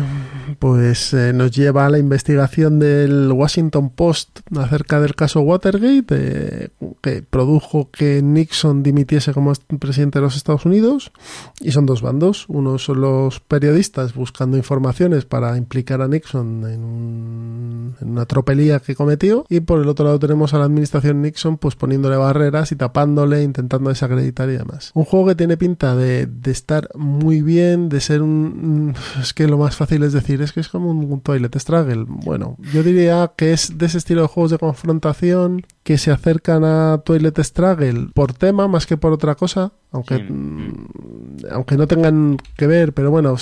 pues 0.60 1.14
eh, 1.14 1.32
nos 1.34 1.52
lleva 1.52 1.86
a 1.86 1.90
la 1.90 1.98
investigación 1.98 2.78
del 2.80 3.32
Washington 3.32 3.90
Post 3.90 4.40
acerca 4.58 5.00
del 5.00 5.16
caso 5.16 5.42
Watergate, 5.42 6.06
eh, 6.10 6.70
que 7.02 7.22
produjo 7.22 7.90
que 7.90 8.22
Nixon 8.22 8.84
dimitiese 8.84 9.34
como 9.34 9.54
presidente 9.80 10.20
de 10.20 10.24
los 10.24 10.36
Estados 10.36 10.66
Unidos. 10.66 11.12
Y 11.62 11.72
son 11.72 11.86
dos 11.86 12.02
bandos. 12.02 12.46
Uno 12.50 12.78
son 12.80 13.02
los 13.02 13.40
periodistas 13.40 14.14
buscando 14.14 14.58
informaciones 14.58 15.26
para 15.26 15.56
implicar 15.56 16.02
a 16.02 16.08
Nixon 16.08 16.21
en, 16.30 16.84
un- 16.84 17.96
en 18.00 18.10
una 18.10 18.26
tropelía 18.26 18.80
que 18.80 18.96
cometió. 18.96 19.46
Y 19.50 19.60
por 19.62 19.80
el 19.82 19.88
otro 19.90 20.06
lado 20.06 20.20
tenemos 20.20 20.54
a 20.54 20.60
la 20.60 20.66
administración 20.66 21.22
Nixon 21.22 21.58
pues 21.58 21.76
poniéndole 21.76 22.16
barreras 22.18 22.72
y 22.72 22.76
tapándole, 22.76 23.44
intentando 23.44 23.90
desacreditar 23.90 24.50
y 24.50 24.54
demás. 24.58 24.92
Un 24.94 25.06
juego 25.06 25.28
que 25.28 25.36
tiene 25.36 25.58
pinta 25.58 25.96
de, 25.96 26.26
de 26.28 26.52
estar 26.52 26.90
muy 26.96 27.42
bien, 27.42 27.90
de 27.90 28.00
ser 28.02 28.22
un... 28.22 28.94
Es 29.20 29.34
que 29.34 29.48
lo 29.48 29.58
más 29.58 29.76
fácil 29.76 30.04
es 30.04 30.14
decir, 30.14 30.42
es 30.42 30.52
que 30.54 30.60
es 30.60 30.70
como 30.70 30.90
un, 30.92 31.12
un 31.12 31.22
Toilet 31.22 31.56
Struggle. 31.58 32.06
Bueno, 32.08 32.58
yo 32.74 32.84
diría 32.84 33.32
que 33.36 33.54
es 33.54 33.78
de 33.78 33.86
ese 33.86 33.98
estilo 33.98 34.22
de 34.24 34.28
juegos 34.28 34.52
de 34.52 34.58
confrontación 34.58 35.66
que 35.84 35.98
se 35.98 36.12
acercan 36.12 36.64
a 36.64 37.02
Toilet 37.04 37.38
Struggle 37.40 38.10
por 38.14 38.34
tema 38.34 38.68
más 38.68 38.86
que 38.86 38.98
por 38.98 39.12
otra 39.12 39.36
cosa, 39.36 39.72
aunque, 39.92 40.18
Sí. 40.18 40.24
mm, 40.32 40.86
aunque 41.52 41.76
no 41.76 41.88
tengan 41.88 42.38
que 42.56 42.68
ver, 42.68 42.94
pero 42.94 43.10
bueno, 43.12 43.36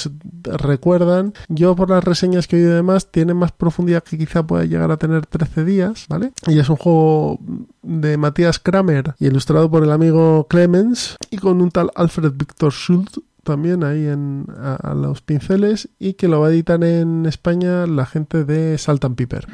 recuerdan. 0.43 1.33
Yo 1.49 1.75
por 1.75 1.89
las 1.89 2.03
reseñas 2.03 2.47
que 2.47 2.57
he 2.57 2.59
oído 2.65 2.68
y 2.71 2.75
demás, 2.75 3.11
tiene 3.11 3.33
más 3.33 3.51
profundidad 3.51 4.03
que 4.03 4.17
quizá 4.17 4.45
pueda 4.45 4.65
llegar 4.65 4.91
a 4.91 4.97
tener 4.97 5.25
13 5.25 5.65
días, 5.65 6.05
¿vale? 6.09 6.31
Y 6.47 6.59
es 6.59 6.69
un 6.69 6.75
juego 6.75 7.39
de 7.81 8.17
Matías 8.17 8.59
Kramer 8.59 9.15
y 9.19 9.27
ilustrado 9.27 9.69
por 9.69 9.83
el 9.83 9.91
amigo 9.91 10.47
Clemens 10.49 11.17
y 11.29 11.37
con 11.37 11.61
un 11.61 11.71
tal 11.71 11.91
Alfred 11.95 12.33
Victor 12.33 12.71
Schultz 12.71 13.19
también 13.43 13.83
ahí 13.83 14.07
en, 14.07 14.45
a, 14.57 14.75
a 14.75 14.93
los 14.93 15.21
pinceles 15.21 15.89
y 15.99 16.13
que 16.13 16.27
lo 16.27 16.41
va 16.41 16.47
a 16.47 16.51
editar 16.51 16.83
en 16.83 17.25
España 17.25 17.87
la 17.87 18.05
gente 18.05 18.43
de 18.43 18.77
Salt 18.77 19.03
and 19.05 19.15
Piper. 19.15 19.47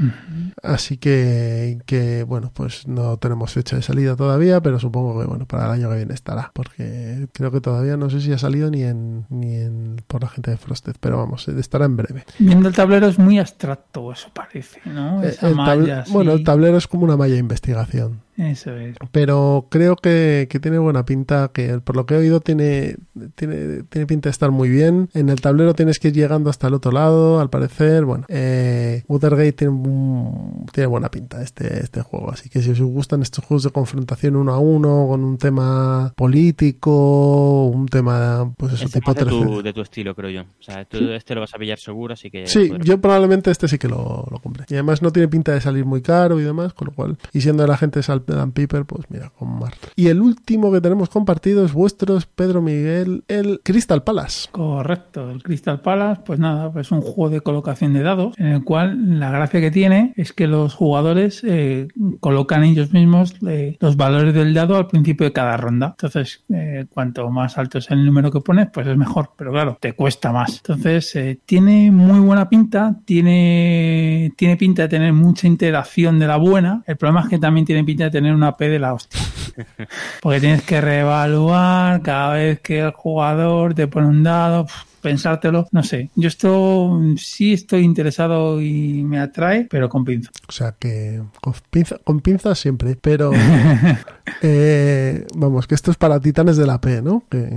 Así 0.63 0.97
que, 0.97 1.79
que, 1.85 2.23
bueno, 2.23 2.51
pues 2.53 2.87
no 2.87 3.17
tenemos 3.17 3.53
fecha 3.53 3.75
de 3.75 3.81
salida 3.81 4.15
todavía, 4.15 4.61
pero 4.61 4.79
supongo 4.79 5.19
que, 5.19 5.27
bueno, 5.27 5.45
para 5.45 5.65
el 5.65 5.71
año 5.71 5.89
que 5.89 5.97
viene 5.97 6.13
estará, 6.13 6.51
porque 6.53 7.27
creo 7.33 7.51
que 7.51 7.61
todavía 7.61 7.97
no 7.97 8.09
sé 8.09 8.21
si 8.21 8.31
ha 8.31 8.37
salido 8.37 8.69
ni 8.69 8.83
en, 8.83 9.25
ni 9.29 9.55
en 9.55 10.01
por 10.07 10.23
la 10.23 10.29
gente 10.29 10.51
de 10.51 10.57
Frosted, 10.57 10.95
pero 10.99 11.17
vamos, 11.17 11.47
estará 11.47 11.85
en 11.85 11.97
breve. 11.97 12.25
Viendo 12.39 12.67
el 12.69 12.75
tablero 12.75 13.07
es 13.07 13.19
muy 13.19 13.39
abstracto, 13.39 14.11
eso 14.11 14.29
parece, 14.33 14.81
¿no? 14.85 15.23
Eh, 15.23 15.29
Esa 15.29 15.47
el 15.47 15.55
malla 15.55 16.03
bueno, 16.09 16.33
el 16.33 16.43
tablero 16.43 16.77
es 16.77 16.87
como 16.87 17.05
una 17.05 17.17
malla 17.17 17.33
de 17.33 17.39
investigación. 17.39 18.24
Eso 18.37 18.75
es. 18.75 18.95
Pero 19.11 19.67
creo 19.69 19.95
que, 19.95 20.47
que 20.49 20.59
tiene 20.59 20.77
buena 20.77 21.05
pinta, 21.05 21.51
que 21.53 21.79
por 21.79 21.95
lo 21.95 22.05
que 22.05 22.15
he 22.15 22.17
oído 22.17 22.41
tiene, 22.41 22.97
tiene, 23.35 23.83
tiene 23.83 24.05
pinta 24.07 24.27
de 24.27 24.31
estar 24.31 24.51
muy 24.51 24.67
bien. 24.69 25.09
En 25.13 25.29
el 25.29 25.39
tablero 25.41 25.73
tienes 25.73 25.99
que 25.99 26.09
ir 26.09 26.13
llegando 26.15 26.49
hasta 26.49 26.67
el 26.67 26.73
otro 26.73 26.91
lado, 26.91 27.39
al 27.39 27.49
parecer. 27.49 28.03
Bueno, 28.05 28.25
eh, 28.27 29.03
Watergate 29.07 29.53
tiene, 29.53 29.73
un- 29.73 30.65
tiene 30.73 30.87
buena 30.87 31.09
pinta 31.09 31.41
este, 31.41 31.81
este 31.81 32.01
juego. 32.01 32.29
Así 32.31 32.49
que 32.49 32.61
si 32.61 32.71
os 32.71 32.81
gustan 32.81 33.21
estos 33.21 33.45
juegos 33.45 33.63
de 33.63 33.69
confrontación 33.71 34.35
uno 34.35 34.53
a 34.53 34.59
uno, 34.59 35.07
con 35.09 35.23
un 35.23 35.37
tema 35.37 36.13
político, 36.15 37.65
un 37.67 37.87
tema, 37.87 38.53
pues 38.57 38.73
eso, 38.73 38.85
Este 38.85 38.99
tipo 38.99 39.13
de, 39.13 39.25
tu, 39.25 39.39
13. 39.45 39.63
de 39.63 39.73
tu 39.73 39.81
estilo, 39.81 40.15
creo 40.15 40.29
yo. 40.29 40.41
O 40.41 40.63
sea, 40.63 40.85
tú 40.85 40.97
este 41.11 41.35
lo 41.35 41.41
vas 41.41 41.53
a 41.53 41.57
pillar 41.57 41.77
seguro, 41.79 42.13
así 42.13 42.29
que... 42.29 42.47
Sí, 42.47 42.71
yo 42.83 42.99
probablemente 42.99 43.51
este 43.51 43.67
sí 43.67 43.77
que 43.77 43.87
lo, 43.87 44.25
lo 44.29 44.39
compré. 44.39 44.65
Y 44.69 44.73
además 44.73 45.01
no 45.01 45.11
tiene 45.11 45.27
pinta 45.27 45.53
de 45.53 45.61
salir 45.61 45.85
muy 45.85 46.01
caro 46.01 46.39
y 46.39 46.43
demás, 46.43 46.73
con 46.73 46.87
lo 46.87 46.93
cual, 46.93 47.17
y 47.33 47.41
siendo 47.41 47.63
de 47.63 47.69
la 47.69 47.77
gente 47.77 48.03
de 48.33 48.41
and 48.41 48.53
Piper, 48.53 48.85
pues 48.85 49.05
mira, 49.09 49.31
con 49.37 49.59
mar. 49.59 49.73
Y 49.95 50.07
el 50.07 50.21
último 50.21 50.71
que 50.71 50.81
tenemos 50.81 51.09
compartido 51.09 51.65
es 51.65 51.73
vuestros, 51.73 52.25
Pedro 52.25 52.61
Miguel, 52.61 53.23
el 53.27 53.61
Crystal 53.63 54.03
Palace. 54.03 54.49
Correcto, 54.51 55.29
el 55.29 55.43
Crystal 55.43 55.81
Palace, 55.81 56.21
pues 56.25 56.39
nada, 56.39 56.71
pues 56.71 56.87
es 56.87 56.91
un 56.91 57.01
juego 57.01 57.29
de 57.29 57.41
colocación 57.41 57.93
de 57.93 58.03
dados, 58.03 58.37
en 58.37 58.47
el 58.47 58.63
cual 58.63 59.19
la 59.19 59.31
gracia 59.31 59.59
que 59.61 59.71
tiene 59.71 60.13
es 60.15 60.33
que 60.33 60.47
los 60.47 60.73
jugadores 60.73 61.43
eh, 61.43 61.87
colocan 62.19 62.63
ellos 62.63 62.93
mismos 62.93 63.35
eh, 63.47 63.77
los 63.79 63.97
valores 63.97 64.33
del 64.33 64.53
dado 64.53 64.77
al 64.77 64.87
principio 64.87 65.25
de 65.25 65.33
cada 65.33 65.57
ronda. 65.57 65.89
Entonces, 65.91 66.43
eh, 66.49 66.85
cuanto 66.89 67.29
más 67.29 67.57
alto 67.57 67.77
es 67.77 67.89
el 67.91 68.05
número 68.05 68.31
que 68.31 68.41
pones, 68.41 68.67
pues 68.71 68.87
es 68.87 68.97
mejor, 68.97 69.31
pero 69.37 69.51
claro, 69.51 69.77
te 69.79 69.93
cuesta 69.93 70.31
más. 70.31 70.57
Entonces, 70.57 71.17
tiene 71.45 71.91
muy 71.91 72.19
buena 72.19 72.49
pinta, 72.49 72.95
tiene, 73.05 74.33
tiene 74.35 74.57
pinta 74.57 74.83
de 74.83 74.87
tener 74.89 75.13
mucha 75.13 75.47
interacción 75.47 76.19
de 76.19 76.27
la 76.27 76.37
buena. 76.37 76.83
El 76.85 76.97
problema 76.97 77.21
es 77.21 77.29
que 77.29 77.39
también 77.39 77.65
tiene 77.65 77.83
pinta 77.83 78.05
de 78.05 78.11
tener 78.15 78.33
una 78.33 78.55
P 78.55 78.69
de 78.69 78.79
la 78.79 78.93
hostia. 78.93 79.19
Porque 80.21 80.39
tienes 80.39 80.63
que 80.63 80.79
reevaluar 80.79 82.01
cada 82.01 82.35
vez 82.35 82.61
que 82.61 82.79
el 82.79 82.91
jugador 82.91 83.73
te 83.73 83.87
pone 83.87 84.07
un 84.07 84.23
dado, 84.23 84.67
pensártelo. 85.05 85.67
No 85.71 85.83
sé, 85.83 86.09
yo 86.15 86.27
esto 86.27 86.89
mm, 86.99 87.17
sí 87.17 87.53
estoy 87.53 87.83
interesado 87.83 88.59
y 88.61 89.03
me 89.03 89.19
atrae, 89.19 89.67
pero 89.69 89.87
con 89.87 90.03
pinza. 90.03 90.31
O 90.47 90.51
sea 90.51 90.73
que 90.77 91.21
con, 91.41 91.53
pinza- 91.71 91.99
con 92.03 92.19
pinzas 92.21 92.57
siempre, 92.59 92.95
pero 92.99 93.31
eh, 94.41 95.25
vamos, 95.35 95.67
que 95.67 95.75
esto 95.75 95.91
es 95.91 95.97
para 95.97 96.19
titanes 96.19 96.57
de 96.57 96.65
la 96.65 96.79
P, 96.81 97.01
¿no? 97.01 97.23
Que, 97.29 97.47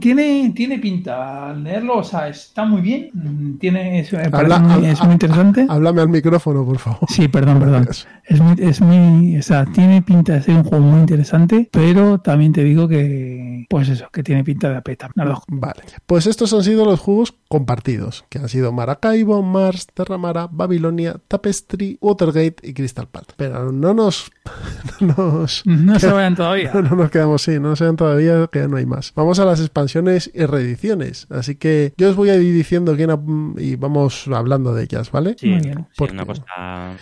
Tiene, 0.00 0.52
tiene 0.54 0.78
pinta 0.78 1.50
al 1.50 1.62
leerlo, 1.64 1.98
o 1.98 2.04
sea, 2.04 2.28
está 2.28 2.64
muy 2.64 2.80
bien. 2.82 3.58
Tiene, 3.58 4.00
es, 4.00 4.12
Habla- 4.14 4.58
muy, 4.58 4.72
habla- 4.72 4.90
es 4.90 5.02
muy 5.02 5.12
interesante. 5.12 5.66
háblame 5.70 6.02
al 6.02 6.08
micrófono, 6.08 6.64
por 6.64 6.78
favor. 6.78 7.00
Sí, 7.08 7.28
perdón, 7.28 7.60
perdón. 7.60 7.88
Es 8.26 8.40
muy, 8.40 8.54
es 8.58 8.80
muy, 8.80 9.36
o 9.38 9.42
sea, 9.42 9.64
tiene 9.66 10.02
pinta 10.02 10.34
de 10.34 10.42
ser 10.42 10.54
un 10.56 10.64
juego 10.64 10.84
muy 10.84 11.00
interesante, 11.00 11.68
pero 11.70 12.18
también 12.18 12.52
te 12.52 12.64
digo 12.64 12.88
que, 12.88 13.66
pues 13.68 13.88
eso, 13.88 14.08
que 14.12 14.22
tiene 14.22 14.44
pinta 14.44 14.70
de 14.70 14.76
apeta. 14.76 15.10
Vale, 15.14 15.82
pues 16.06 16.26
estos 16.26 16.52
han 16.52 16.62
sido 16.64 16.84
los 16.84 17.00
juegos 17.00 17.34
compartidos, 17.48 18.24
que 18.28 18.38
han 18.38 18.48
sido 18.48 18.72
Maracaibo, 18.72 19.42
Mars, 19.42 19.86
Terramara, 19.94 20.48
Babilonia, 20.50 21.16
Tapestry, 21.28 21.98
Watergate 22.00 22.56
y 22.62 22.74
Crystal 22.74 23.06
Palace. 23.08 23.32
Pero 23.36 23.72
no 23.72 23.94
nos... 23.94 24.30
No, 25.00 25.14
nos, 25.16 25.62
No 25.66 25.98
se 25.98 26.06
vayan 26.12 26.36
todavía. 26.36 26.70
No, 26.74 26.82
no 26.82 26.96
nos 26.96 27.10
quedamos, 27.10 27.42
sí, 27.42 27.58
no 27.58 27.74
se 27.76 27.84
vayan 27.84 27.96
todavía, 27.96 28.46
que 28.52 28.60
ya 28.60 28.68
no 28.68 28.76
hay 28.76 28.86
más. 28.86 29.12
Vamos 29.14 29.38
a 29.38 29.44
las 29.44 29.60
expansiones 29.60 30.30
y 30.34 30.44
reediciones, 30.44 31.26
así 31.30 31.56
que 31.56 31.94
yo 31.96 32.10
os 32.10 32.16
voy 32.16 32.30
a 32.30 32.36
ir 32.36 32.52
diciendo 32.54 32.94
quién 32.96 33.10
ha- 33.10 33.20
y 33.58 33.76
vamos 33.76 34.26
hablando 34.28 34.74
de 34.74 34.84
ellas, 34.84 35.10
¿vale? 35.10 35.34
Sí, 35.38 35.48
Muy 35.48 35.60
bien. 35.60 35.78
sí, 35.90 35.94
Porque- 35.96 36.14
una 36.14 36.26
cosa 36.26 36.44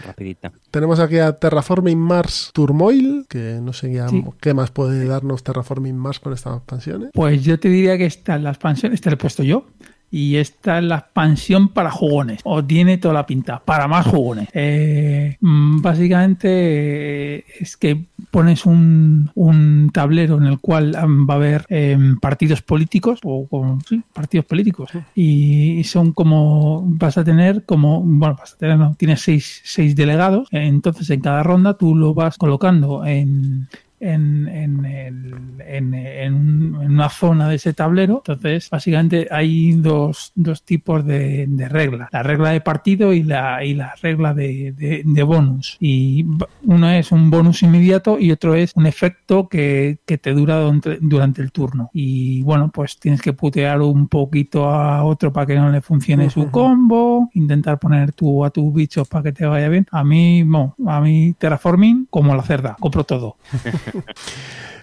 rapidita. 0.06 0.52
Tenemos 0.70 1.01
aquí 1.01 1.19
a 1.19 1.32
Terraforming 1.32 1.98
Mars 1.98 2.51
Turmoil, 2.55 3.27
que 3.28 3.59
no 3.62 3.73
sé 3.73 3.93
ya 3.93 4.09
Sí. 4.09 4.24
qué 4.40 4.55
más 4.55 4.70
puede 4.70 5.05
darnos 5.06 5.43
Terraforming 5.43 5.97
Mars 5.97 6.20
con 6.20 6.32
estas 6.32 6.56
expansiones. 6.56 7.10
Pues 7.12 7.43
yo 7.43 7.59
te 7.59 7.69
diría 7.69 7.98
que 7.98 8.06
esta 8.06 8.36
es 8.36 8.43
la 8.43 8.51
expansión, 8.51 8.81
esta 8.88 9.10
la 9.10 9.14
he 9.14 9.16
puesto 9.16 9.42
yo. 9.42 9.66
Y 10.14 10.36
esta 10.36 10.76
es 10.76 10.84
la 10.84 10.96
expansión 10.96 11.68
para 11.68 11.90
jugones. 11.90 12.42
O 12.44 12.62
tiene 12.62 12.98
toda 12.98 13.14
la 13.14 13.24
pinta. 13.24 13.62
Para 13.64 13.88
más 13.88 14.06
jugones. 14.06 14.46
Eh, 14.52 15.38
mm, 15.40 15.80
básicamente 15.80 16.48
eh, 17.38 17.44
es 17.59 17.78
que 17.78 18.04
pones 18.30 18.66
un, 18.66 19.30
un 19.34 19.90
tablero 19.90 20.36
en 20.36 20.44
el 20.44 20.60
cual 20.60 20.90
mm, 20.90 21.28
va 21.28 21.32
a 21.32 21.36
haber 21.38 21.64
eh, 21.70 21.96
partidos 22.20 22.60
políticos. 22.60 23.20
O 23.24 23.78
sí, 23.88 24.02
partidos 24.12 24.44
políticos. 24.44 24.90
Y 25.14 25.82
son 25.84 26.12
como. 26.12 26.82
Vas 26.84 27.16
a 27.16 27.24
tener 27.24 27.64
como. 27.64 28.02
Bueno, 28.02 28.36
vas 28.38 28.52
a 28.52 28.59
tener, 28.59 28.76
no. 28.76 28.94
Tienes 28.98 29.22
seis, 29.22 29.62
seis 29.64 29.96
delegados. 29.96 30.46
Entonces 30.50 31.09
en 31.09 31.22
cada 31.22 31.42
ronda 31.42 31.78
tú 31.78 31.94
lo 31.96 32.12
vas 32.12 32.36
colocando 32.36 33.06
en 33.06 33.66
en, 34.02 34.48
en, 34.48 34.84
el- 34.84 35.34
en- 35.66 35.94
en 35.94 36.34
un- 36.34 36.78
en 36.82 36.90
una 36.92 37.08
zona 37.08 37.48
de 37.48 37.54
ese 37.56 37.72
tablero. 37.72 38.22
Entonces, 38.26 38.68
básicamente 38.70 39.28
hay 39.30 39.72
dos, 39.74 40.32
dos 40.34 40.62
tipos 40.64 41.04
de, 41.06 41.46
de 41.48 41.68
reglas. 41.68 42.08
La 42.12 42.22
regla 42.22 42.50
de 42.50 42.60
partido 42.60 43.12
y 43.12 43.22
la, 43.22 43.64
y 43.64 43.74
la 43.74 43.94
regla 44.02 44.34
de, 44.34 44.72
de- 44.72 45.02
de 45.04 45.22
bonus. 45.22 45.76
Y 45.80 46.26
uno 46.64 46.90
es 46.90 47.12
un 47.12 47.30
bonus 47.30 47.62
inmediato 47.62 48.18
y 48.18 48.32
otro 48.32 48.54
es 48.54 48.72
un 48.74 48.86
efecto 48.86 49.48
que, 49.48 49.98
que 50.04 50.18
te 50.18 50.32
dura 50.32 50.58
durante, 50.60 50.98
durante 51.00 51.42
el 51.42 51.52
turno. 51.52 51.90
Y 51.92 52.42
bueno, 52.42 52.70
pues 52.72 52.98
tienes 52.98 53.22
que 53.22 53.32
putear 53.32 53.80
un 53.80 54.08
poquito 54.08 54.68
a 54.68 55.04
otro 55.04 55.32
para 55.32 55.46
que 55.46 55.54
no 55.56 55.70
le 55.70 55.80
funcione 55.80 56.28
su 56.30 56.50
combo, 56.50 57.30
intentar 57.34 57.78
poner 57.78 58.12
tú 58.12 58.44
a 58.44 58.50
tus 58.50 58.72
bichos 58.74 59.08
para 59.08 59.22
que 59.24 59.32
te 59.32 59.46
vaya 59.46 59.68
bien. 59.68 59.86
A 59.92 60.02
mí, 60.04 60.42
no, 60.44 60.74
a 60.86 61.00
mí 61.00 61.34
Terraforming 61.38 62.06
como 62.10 62.34
la 62.34 62.42
cerda, 62.42 62.76
compro 62.80 63.04
todo. 63.04 63.36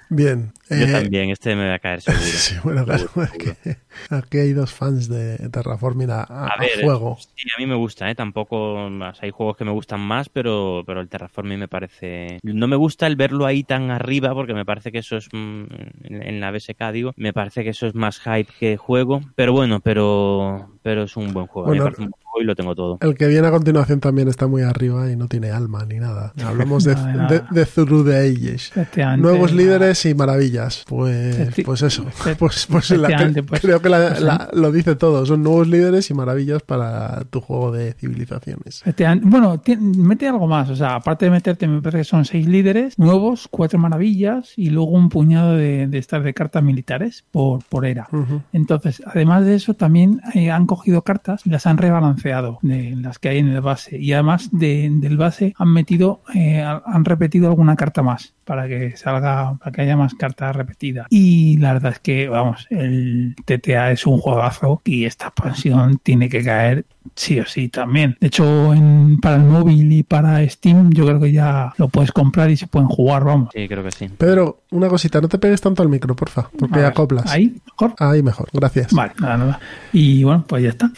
Bien. 0.09 0.51
Yo 0.69 0.75
eh, 0.85 0.91
también, 0.91 1.29
este 1.31 1.55
me 1.55 1.67
va 1.67 1.75
a 1.75 1.79
caer 1.79 2.01
seguro. 2.01 2.23
Sí, 2.39 2.55
bueno, 2.63 2.85
claro, 2.85 2.99
Seguro, 3.07 3.23
es 3.23 3.31
que 3.37 3.77
aquí 4.11 4.37
hay 4.37 4.53
dos 4.53 4.71
fans 4.71 5.09
de 5.09 5.37
Terraforming 5.49 6.09
a, 6.11 6.21
a- 6.21 6.45
A 6.45 6.47
a 6.47 6.59
ver, 6.59 6.81
fuego. 6.81 7.17
sí, 7.35 7.47
a 7.55 7.59
mí 7.59 7.65
me 7.65 7.75
gusta, 7.75 8.09
¿eh? 8.09 8.15
Tampoco, 8.15 8.85
o 8.85 8.89
sea, 8.99 9.13
hay 9.21 9.31
juegos 9.31 9.57
que 9.57 9.65
me 9.65 9.71
gustan 9.71 9.99
más, 9.99 10.29
pero, 10.29 10.83
pero 10.85 11.01
el 11.01 11.09
Terraforming 11.09 11.59
me 11.59 11.67
parece... 11.67 12.39
No 12.43 12.67
me 12.67 12.75
gusta 12.75 13.07
el 13.07 13.15
verlo 13.15 13.45
ahí 13.45 13.63
tan 13.63 13.89
arriba, 13.91 14.33
porque 14.33 14.53
me 14.53 14.65
parece 14.65 14.91
que 14.91 14.99
eso 14.99 15.17
es, 15.17 15.27
mm, 15.31 15.63
en, 16.03 16.21
en 16.23 16.39
la 16.39 16.51
BSK 16.51 16.91
digo, 16.93 17.13
me 17.17 17.33
parece 17.33 17.63
que 17.63 17.69
eso 17.71 17.87
es 17.87 17.95
más 17.95 18.19
hype 18.19 18.51
que 18.59 18.77
juego, 18.77 19.21
pero 19.35 19.53
bueno, 19.53 19.79
pero, 19.81 20.69
pero 20.83 21.03
es 21.03 21.17
un 21.17 21.33
buen 21.33 21.47
juego, 21.47 21.67
Bueno, 21.67 21.83
me 21.83 21.89
parece 21.89 22.01
un 22.03 22.09
buen 22.11 22.21
juego 22.23 22.41
y 22.41 22.45
lo 22.45 22.55
tengo 22.55 22.75
todo. 22.75 22.97
El 23.01 23.15
que 23.15 23.27
viene 23.27 23.47
a 23.47 23.51
continuación 23.51 23.99
también 23.99 24.27
está 24.27 24.47
muy 24.47 24.61
arriba 24.61 25.11
y 25.11 25.15
no 25.15 25.27
tiene 25.27 25.49
alma 25.51 25.85
ni 25.85 25.97
nada. 25.99 26.31
Hablamos 26.45 26.83
de, 26.83 26.93
Nada, 26.95 27.07
de, 27.11 27.17
nada. 27.39 27.47
de 27.49 27.65
Through 27.65 28.05
the 28.07 28.15
Ages. 28.17 28.71
Nuevos 29.17 29.51
líderes 29.51 30.05
y 30.05 30.13
maravillas. 30.13 30.58
Pues, 30.87 31.37
pues 31.65 31.81
eso. 31.81 32.05
Pues, 32.39 32.67
pues, 32.67 32.91
la- 32.91 33.07
pues, 33.43 33.61
creo 33.61 33.81
que 33.81 33.89
la- 33.89 34.09
pues, 34.09 34.21
la- 34.21 34.49
lo 34.53 34.71
dice 34.71 34.95
todo. 34.95 35.25
Son 35.25 35.43
nuevos 35.43 35.67
líderes 35.67 36.09
y 36.09 36.13
maravillas 36.13 36.61
para 36.63 37.23
tu 37.29 37.41
juego 37.41 37.71
de 37.71 37.93
civilizaciones. 37.93 38.81
Bueno, 39.23 39.61
mete 39.79 40.27
algo 40.27 40.47
más. 40.47 40.69
O 40.69 40.75
sea, 40.75 40.95
aparte 40.95 41.25
de 41.25 41.31
meterte, 41.31 41.67
me 41.67 41.81
parece 41.81 41.99
que 41.99 42.03
son 42.03 42.25
seis 42.25 42.47
líderes 42.47 42.97
nuevos, 42.99 43.47
cuatro 43.49 43.79
maravillas 43.79 44.53
y 44.57 44.69
luego 44.69 44.91
un 44.91 45.09
puñado 45.09 45.55
de, 45.55 45.87
de 45.87 45.97
estas 45.97 46.23
de 46.23 46.33
cartas 46.33 46.63
militares 46.63 47.25
por, 47.31 47.63
por 47.65 47.85
era. 47.85 48.07
Entonces, 48.53 49.01
además 49.05 49.45
de 49.45 49.55
eso, 49.55 49.73
también 49.73 50.21
eh, 50.33 50.51
han 50.51 50.65
cogido 50.65 51.03
cartas 51.03 51.41
y 51.45 51.49
las 51.49 51.65
han 51.67 51.77
rebalanceado 51.77 52.59
de 52.61 52.95
las 52.95 53.19
que 53.19 53.29
hay 53.29 53.37
en 53.39 53.49
el 53.49 53.61
base. 53.61 53.97
Y 53.97 54.13
además 54.13 54.49
de- 54.51 54.89
del 54.91 55.17
base 55.17 55.53
han 55.57 55.73
metido, 55.73 56.21
eh, 56.33 56.61
han 56.61 57.05
repetido 57.05 57.47
alguna 57.49 57.75
carta 57.75 58.01
más 58.03 58.33
para 58.45 58.67
que 58.67 58.97
salga, 58.97 59.55
para 59.59 59.71
que 59.71 59.81
haya 59.83 59.95
más 59.95 60.15
cartas 60.15 60.48
repetidas. 60.55 61.07
Y 61.09 61.57
la 61.57 61.73
verdad 61.73 61.93
es 61.93 61.99
que, 61.99 62.27
vamos, 62.27 62.67
el 62.69 63.35
TTA 63.45 63.91
es 63.91 64.05
un 64.05 64.19
juegazo 64.19 64.81
y 64.85 65.05
esta 65.05 65.27
expansión 65.27 65.99
tiene 66.01 66.29
que 66.29 66.43
caer 66.43 66.85
sí 67.15 67.39
o 67.39 67.45
sí 67.45 67.69
también. 67.69 68.17
De 68.19 68.27
hecho, 68.27 68.73
en- 68.73 69.19
para 69.21 69.35
el 69.37 69.43
móvil 69.43 69.91
y 69.91 70.03
para 70.03 70.47
Steam, 70.49 70.91
yo 70.91 71.05
creo 71.05 71.19
que 71.19 71.31
ya 71.31 71.73
lo 71.77 71.89
puedes 71.89 72.11
comprar 72.11 72.49
y 72.49 72.57
se 72.57 72.67
pueden 72.67 72.87
jugar, 72.87 73.23
vamos. 73.23 73.49
Sí, 73.53 73.67
creo 73.67 73.83
que 73.83 73.91
sí. 73.91 74.07
Pedro, 74.17 74.61
una 74.71 74.87
cosita, 74.87 75.19
no 75.21 75.27
te 75.27 75.37
pegues 75.37 75.61
tanto 75.61 75.81
al 75.83 75.89
micro, 75.89 76.15
porfa, 76.15 76.49
porque 76.57 76.77
ver, 76.77 76.85
acoplas. 76.85 77.25
Ahí, 77.31 77.55
mejor. 77.65 77.93
Ahí 77.99 78.21
mejor, 78.23 78.49
gracias. 78.53 78.93
Vale, 78.93 79.13
nada, 79.19 79.37
nada. 79.37 79.59
Y 79.93 80.23
bueno, 80.23 80.45
pues 80.47 80.63
ya 80.63 80.69
está. 80.69 80.91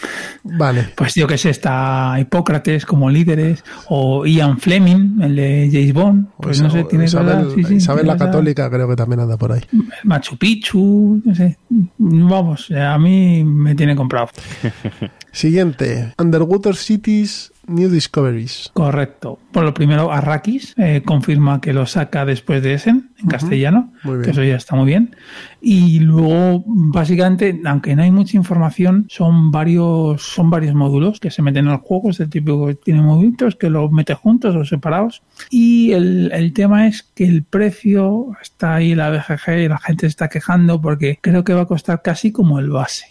Vale. 0.44 0.90
Pues 0.96 1.16
yo 1.16 1.28
que 1.28 1.38
sé, 1.38 1.50
está 1.50 2.16
Hipócrates 2.20 2.86
como 2.86 3.10
líderes, 3.10 3.64
o 3.90 4.26
Ian 4.26 4.58
Fleming, 4.60 5.22
el 5.22 5.36
de 5.36 5.70
James 5.72 5.94
Bond. 5.94 6.28
Pues 6.38 6.60
O 6.60 6.64
no 6.64 6.70
sé, 6.70 6.84
tiene 6.86 7.06
Isabel, 7.06 7.48
sí, 7.56 7.64
sí, 7.64 7.76
Isabel 7.76 8.08
la 8.08 8.18
Católica 8.18 8.70
creo 8.70 8.88
que 8.88 8.96
también 8.96 9.22
anda 9.22 9.38
por 9.38 9.52
ahí. 9.54 9.62
Machu 10.04 10.38
Picchu, 10.38 11.22
no 11.24 11.36
sé. 11.36 11.58
Vamos, 11.98 12.70
a 12.72 12.98
mí 12.98 13.44
me 13.44 13.76
tiene 13.76 13.96
comprado. 13.96 14.30
Siguiente, 15.32 16.14
Underwater 16.20 16.76
Cities 16.76 17.52
New 17.68 17.90
Discoveries. 17.90 18.70
Correcto. 18.74 19.40
Por 19.52 19.64
lo 19.64 19.74
primero, 19.74 20.12
Arrakis 20.12 20.74
eh, 20.78 21.04
confirma 21.06 21.62
que 21.62 21.74
lo 21.74 21.86
saca 21.86 22.26
después 22.26 22.62
de 22.62 22.74
Essen, 22.74 23.12
en 23.22 23.28
castellano, 23.28 23.94
Muy 24.04 24.16
bien. 24.16 24.24
que 24.26 24.32
eso 24.32 24.44
ya 24.44 24.56
está 24.56 24.76
muy 24.76 24.88
bien. 24.88 25.16
Y 25.62 26.00
luego, 26.00 26.64
básicamente, 26.66 27.62
aunque 27.66 27.96
no 27.96 28.04
hay 28.04 28.12
mucha 28.12 28.36
información, 28.36 29.06
son 29.10 29.52
varios, 29.52 30.22
son 30.22 30.50
varios 30.50 30.76
módulos 30.76 31.20
que 31.20 31.32
se 31.32 31.42
meten 31.42 31.68
en 31.68 31.74
el 31.74 31.78
juego. 31.78 32.10
Es 32.10 32.20
el 32.20 32.30
típico 32.30 32.68
que 32.68 32.76
tiene 32.76 33.02
módulos 33.02 33.56
que 33.56 33.70
los 33.70 33.92
mete 33.92 34.16
juntos 34.16 34.56
o 34.56 34.66
separados. 34.66 35.22
Y 35.50 35.92
el, 35.94 36.32
el 36.34 36.54
tema 36.54 36.88
es 36.88 37.04
que 37.04 37.26
el 37.26 37.44
precio 37.44 38.32
está 38.42 38.76
ahí 38.76 38.96
la 38.96 39.12
BGG 39.12 39.60
y 39.60 39.68
la 39.70 39.78
gente 39.78 40.02
se 40.02 40.08
está 40.08 40.28
quejando 40.30 40.82
porque 40.82 41.20
creo 41.22 41.44
que 41.44 41.54
va 41.54 41.62
a 41.62 41.68
costar 41.68 42.02
casi 42.02 42.32
como 42.32 42.60
el 42.60 42.70
base. 42.70 43.06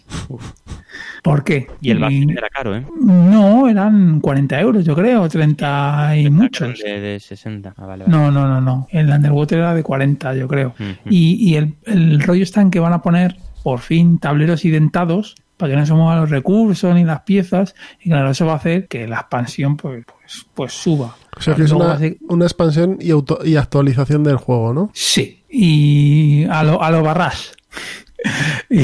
¿Por 1.23 1.43
qué? 1.43 1.67
Y 1.81 1.91
el 1.91 1.99
base 1.99 2.25
era 2.29 2.49
caro, 2.49 2.75
¿eh? 2.75 2.85
No, 2.99 3.67
eran 3.67 4.19
40 4.19 4.59
euros, 4.59 4.83
yo 4.85 4.95
creo, 4.95 5.27
30 5.29 6.17
y 6.17 6.29
muchos. 6.29 6.79
De, 6.79 6.99
de 6.99 7.19
60. 7.19 7.73
Ah, 7.77 7.85
vale, 7.85 8.05
vale. 8.05 8.15
No, 8.17 8.31
no, 8.31 8.47
no, 8.47 8.59
no. 8.61 8.87
El 8.91 9.09
Underwater 9.09 9.59
era 9.59 9.73
de 9.73 9.83
40, 9.83 10.35
yo 10.35 10.47
creo. 10.47 10.73
Y, 11.09 11.49
y 11.49 11.55
el, 11.55 11.75
el 11.85 12.21
rollo 12.21 12.43
está 12.43 12.61
en 12.61 12.71
que 12.71 12.79
van 12.79 12.93
a 12.93 13.01
poner, 13.01 13.35
por 13.63 13.79
fin, 13.79 14.17
tableros 14.19 14.65
identados 14.65 15.35
para 15.57 15.73
que 15.73 15.77
no 15.79 15.85
se 15.85 15.93
muevan 15.93 16.19
los 16.19 16.29
recursos 16.31 16.95
ni 16.95 17.03
las 17.03 17.21
piezas. 17.21 17.75
Y 18.03 18.09
claro, 18.09 18.31
eso 18.31 18.47
va 18.47 18.53
a 18.53 18.55
hacer 18.55 18.87
que 18.87 19.07
la 19.07 19.17
expansión 19.17 19.77
pues, 19.77 20.03
pues, 20.05 20.45
pues 20.55 20.73
suba. 20.73 21.15
O 21.37 21.41
sea 21.41 21.53
que 21.53 21.63
es 21.63 21.71
una, 21.71 21.99
una 22.29 22.45
expansión 22.45 22.97
y, 22.99 23.11
auto- 23.11 23.45
y 23.45 23.55
actualización 23.57 24.23
del 24.23 24.37
juego, 24.37 24.73
¿no? 24.73 24.89
Sí, 24.93 25.43
y 25.49 26.45
a 26.49 26.63
lo, 26.63 26.81
a 26.81 26.89
lo 26.89 27.03
barras. 27.03 27.53
y, 28.69 28.81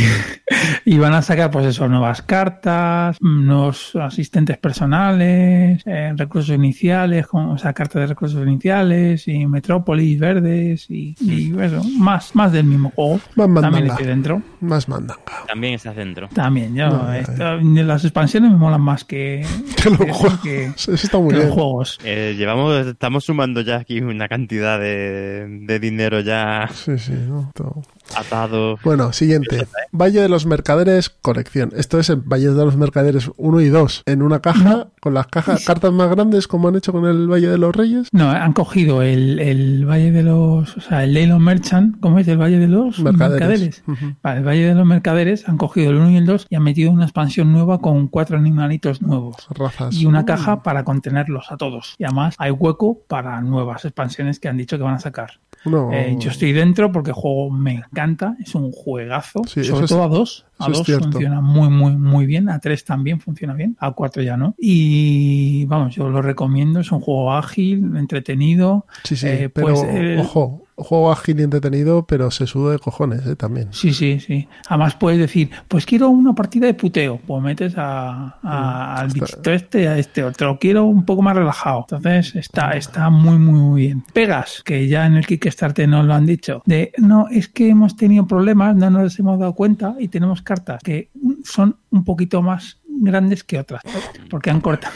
y 0.85 0.97
van 0.97 1.13
a 1.13 1.21
sacar, 1.21 1.51
pues 1.51 1.65
eso, 1.67 1.87
nuevas 1.87 2.21
cartas, 2.21 3.17
nuevos 3.21 3.95
asistentes 3.95 4.57
personales, 4.57 5.83
eh, 5.85 6.13
recursos 6.15 6.55
iniciales, 6.55 7.27
con, 7.27 7.49
o 7.51 7.57
sea, 7.57 7.73
cartas 7.73 8.01
de 8.01 8.07
recursos 8.07 8.41
iniciales, 8.45 9.27
y 9.27 9.45
Metrópolis, 9.45 10.19
verdes, 10.19 10.89
y, 10.89 11.15
y 11.19 11.53
eso, 11.61 11.83
más, 11.99 12.35
más 12.35 12.51
del 12.51 12.65
mismo 12.65 12.91
juego. 12.95 13.15
Más 13.35 13.45
También 13.47 13.61
mandanga. 13.61 13.93
estoy 13.93 14.07
dentro. 14.07 14.41
Más 14.61 14.89
mandanga. 14.89 15.21
También 15.47 15.73
estás 15.75 15.95
dentro. 15.95 16.29
También, 16.33 16.73
yo, 16.75 16.89
No, 16.89 17.13
esto- 17.13 17.57
las 17.61 18.03
expansiones 18.03 18.51
me 18.51 18.57
molan 18.57 18.81
más 18.81 19.03
que, 19.03 19.45
Que 19.83 19.89
los 19.89 19.99
juegos. 20.17 20.39
que- 20.41 20.65
Eso 20.75 20.93
está 20.93 21.17
muy 21.19 21.29
que 21.29 21.35
los 21.35 21.43
bien. 21.45 21.53
juegos. 21.55 21.99
Eh, 22.03 22.35
llevamos, 22.37 22.87
estamos 22.87 23.23
sumando 23.25 23.61
ya 23.61 23.77
aquí 23.77 24.01
una 24.01 24.27
cantidad 24.27 24.79
de, 24.79 25.45
de 25.61 25.79
dinero 25.79 26.19
ya 26.21 26.67
Sí, 26.73 26.97
sí, 26.97 27.13
¿no? 27.27 27.51
Todo. 27.53 27.83
Atado. 28.15 28.77
Bueno, 28.83 29.13
siguiente. 29.13 29.67
Valle 29.91 30.21
de 30.21 30.29
los 30.29 30.45
Mercaderes 30.45 31.09
colección. 31.09 31.71
Esto 31.75 31.99
es 31.99 32.09
el 32.09 32.17
Valle 32.17 32.49
de 32.51 32.65
los 32.65 32.77
Mercaderes 32.77 33.29
1 33.37 33.61
y 33.61 33.69
2. 33.69 34.03
En 34.05 34.21
una 34.21 34.39
caja, 34.41 34.87
con 34.99 35.13
las 35.13 35.27
cajas, 35.27 35.65
cartas 35.65 35.91
más 35.91 36.09
grandes 36.09 36.47
como 36.47 36.67
han 36.67 36.75
hecho 36.75 36.91
con 36.91 37.05
el 37.05 37.27
Valle 37.27 37.47
de 37.49 37.57
los 37.57 37.75
Reyes. 37.75 38.09
No, 38.11 38.29
han 38.29 38.53
cogido 38.53 39.01
el, 39.01 39.39
el 39.39 39.85
Valle 39.85 40.11
de 40.11 40.23
los, 40.23 40.77
o 40.77 40.81
sea, 40.81 41.03
el 41.03 41.13
Leyland 41.13 41.41
Merchant, 41.41 41.99
¿cómo 41.99 42.19
es? 42.19 42.27
El 42.27 42.37
Valle 42.37 42.59
de 42.59 42.67
los 42.67 42.99
Mercaderes. 42.99 43.39
Mercaderes. 43.39 43.83
Ujú. 43.87 44.15
Vale, 44.21 44.39
el 44.39 44.47
Valle 44.47 44.67
de 44.67 44.75
los 44.75 44.85
Mercaderes 44.85 45.47
han 45.47 45.57
cogido 45.57 45.91
el 45.91 45.97
1 45.97 46.11
y 46.11 46.17
el 46.17 46.25
2 46.25 46.47
y 46.49 46.55
han 46.55 46.63
metido 46.63 46.91
una 46.91 47.05
expansión 47.05 47.51
nueva 47.51 47.79
con 47.79 48.07
cuatro 48.07 48.37
animalitos 48.37 49.01
nuevos. 49.01 49.47
Razas. 49.49 49.95
Y 49.95 50.05
una 50.05 50.25
caja 50.25 50.63
para 50.63 50.83
contenerlos 50.83 51.51
a 51.51 51.57
todos. 51.57 51.95
Y 51.97 52.03
además 52.03 52.35
hay 52.37 52.51
hueco 52.51 52.99
para 53.07 53.41
nuevas 53.41 53.85
expansiones 53.85 54.39
que 54.39 54.47
han 54.47 54.57
dicho 54.57 54.77
que 54.77 54.83
van 54.83 54.95
a 54.95 54.99
sacar. 54.99 55.39
No. 55.65 55.91
Eh, 55.91 56.15
yo 56.19 56.29
estoy 56.29 56.53
dentro 56.53 56.91
porque 56.91 57.09
el 57.11 57.15
juego 57.15 57.49
me 57.49 57.73
encanta, 57.73 58.35
es 58.39 58.55
un 58.55 58.71
juegazo, 58.71 59.41
Sí, 59.45 59.63
sobre 59.63 59.85
es- 59.85 59.89
todo 59.89 60.03
a 60.03 60.07
dos. 60.07 60.45
A 60.59 60.69
dos 60.69 60.85
funciona 60.87 61.39
muy, 61.41 61.69
muy, 61.69 61.95
muy 61.97 62.25
bien. 62.25 62.49
A 62.49 62.59
tres 62.59 62.83
también 62.83 63.19
funciona 63.19 63.53
bien. 63.53 63.75
A 63.79 63.91
cuatro 63.91 64.23
ya 64.23 64.37
no. 64.37 64.55
Y 64.57 65.65
vamos, 65.65 65.95
yo 65.95 66.09
lo 66.09 66.21
recomiendo. 66.21 66.79
Es 66.79 66.91
un 66.91 66.99
juego 66.99 67.33
ágil, 67.33 67.95
entretenido. 67.97 68.85
Sí, 69.03 69.15
sí, 69.15 69.27
Eh, 69.27 69.49
pero 69.53 69.67
pues, 69.67 69.83
eh, 69.87 70.17
ojo, 70.19 70.63
juego 70.77 71.11
ágil 71.11 71.39
y 71.39 71.43
entretenido, 71.43 72.05
pero 72.05 72.29
se 72.31 72.45
suda 72.47 72.73
de 72.73 72.79
cojones, 72.79 73.25
¿eh? 73.25 73.35
También. 73.35 73.69
Sí, 73.71 73.93
sí, 73.93 74.19
sí. 74.19 74.47
Además 74.69 74.95
puedes 74.95 75.19
decir, 75.19 75.49
pues 75.67 75.85
quiero 75.85 76.09
una 76.09 76.33
partida 76.33 76.67
de 76.67 76.75
puteo. 76.75 77.19
Pues 77.25 77.41
metes 77.43 77.73
a, 77.77 78.37
a- 78.43 78.95
al 78.99 79.07
bichito 79.09 79.51
este 79.51 79.87
a 79.87 79.97
este 79.97 80.23
otro. 80.23 80.57
Quiero 80.59 80.85
un 80.85 81.03
poco 81.03 81.21
más 81.23 81.35
relajado. 81.35 81.87
Entonces 81.89 82.35
está, 82.35 82.71
está 82.71 83.09
muy, 83.09 83.39
muy, 83.39 83.59
muy 83.59 83.81
bien. 83.81 84.03
Pegas, 84.13 84.61
que 84.63 84.87
ya 84.87 85.05
en 85.07 85.15
el 85.15 85.25
Kickstarter 85.25 85.89
nos 85.89 86.05
lo 86.05 86.13
han 86.13 86.25
dicho, 86.25 86.61
de 86.65 86.91
no, 86.97 87.27
es 87.29 87.47
que 87.47 87.69
hemos 87.69 87.95
tenido 87.97 88.27
problemas, 88.27 88.75
no 88.75 88.89
nos 88.91 89.17
hemos 89.19 89.39
dado 89.39 89.53
cuenta 89.53 89.95
y 89.99 90.07
tenemos 90.09 90.41
cartas 90.43 90.81
que 90.83 91.09
son 91.43 91.75
un 91.89 92.03
poquito 92.03 92.41
más 92.41 92.76
grandes 92.99 93.43
que 93.43 93.59
otras, 93.59 93.81
porque 94.29 94.49
han 94.49 94.61
cortado. 94.61 94.93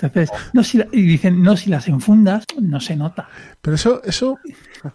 Entonces, 0.00 0.30
no 0.52 0.64
si 0.64 0.78
la- 0.78 0.88
y 0.92 1.02
dicen, 1.02 1.42
no, 1.42 1.56
si 1.56 1.70
las 1.70 1.86
enfundas, 1.88 2.44
no 2.60 2.80
se 2.80 2.96
nota. 2.96 3.28
Pero 3.60 3.76
eso, 3.76 4.02
eso, 4.04 4.38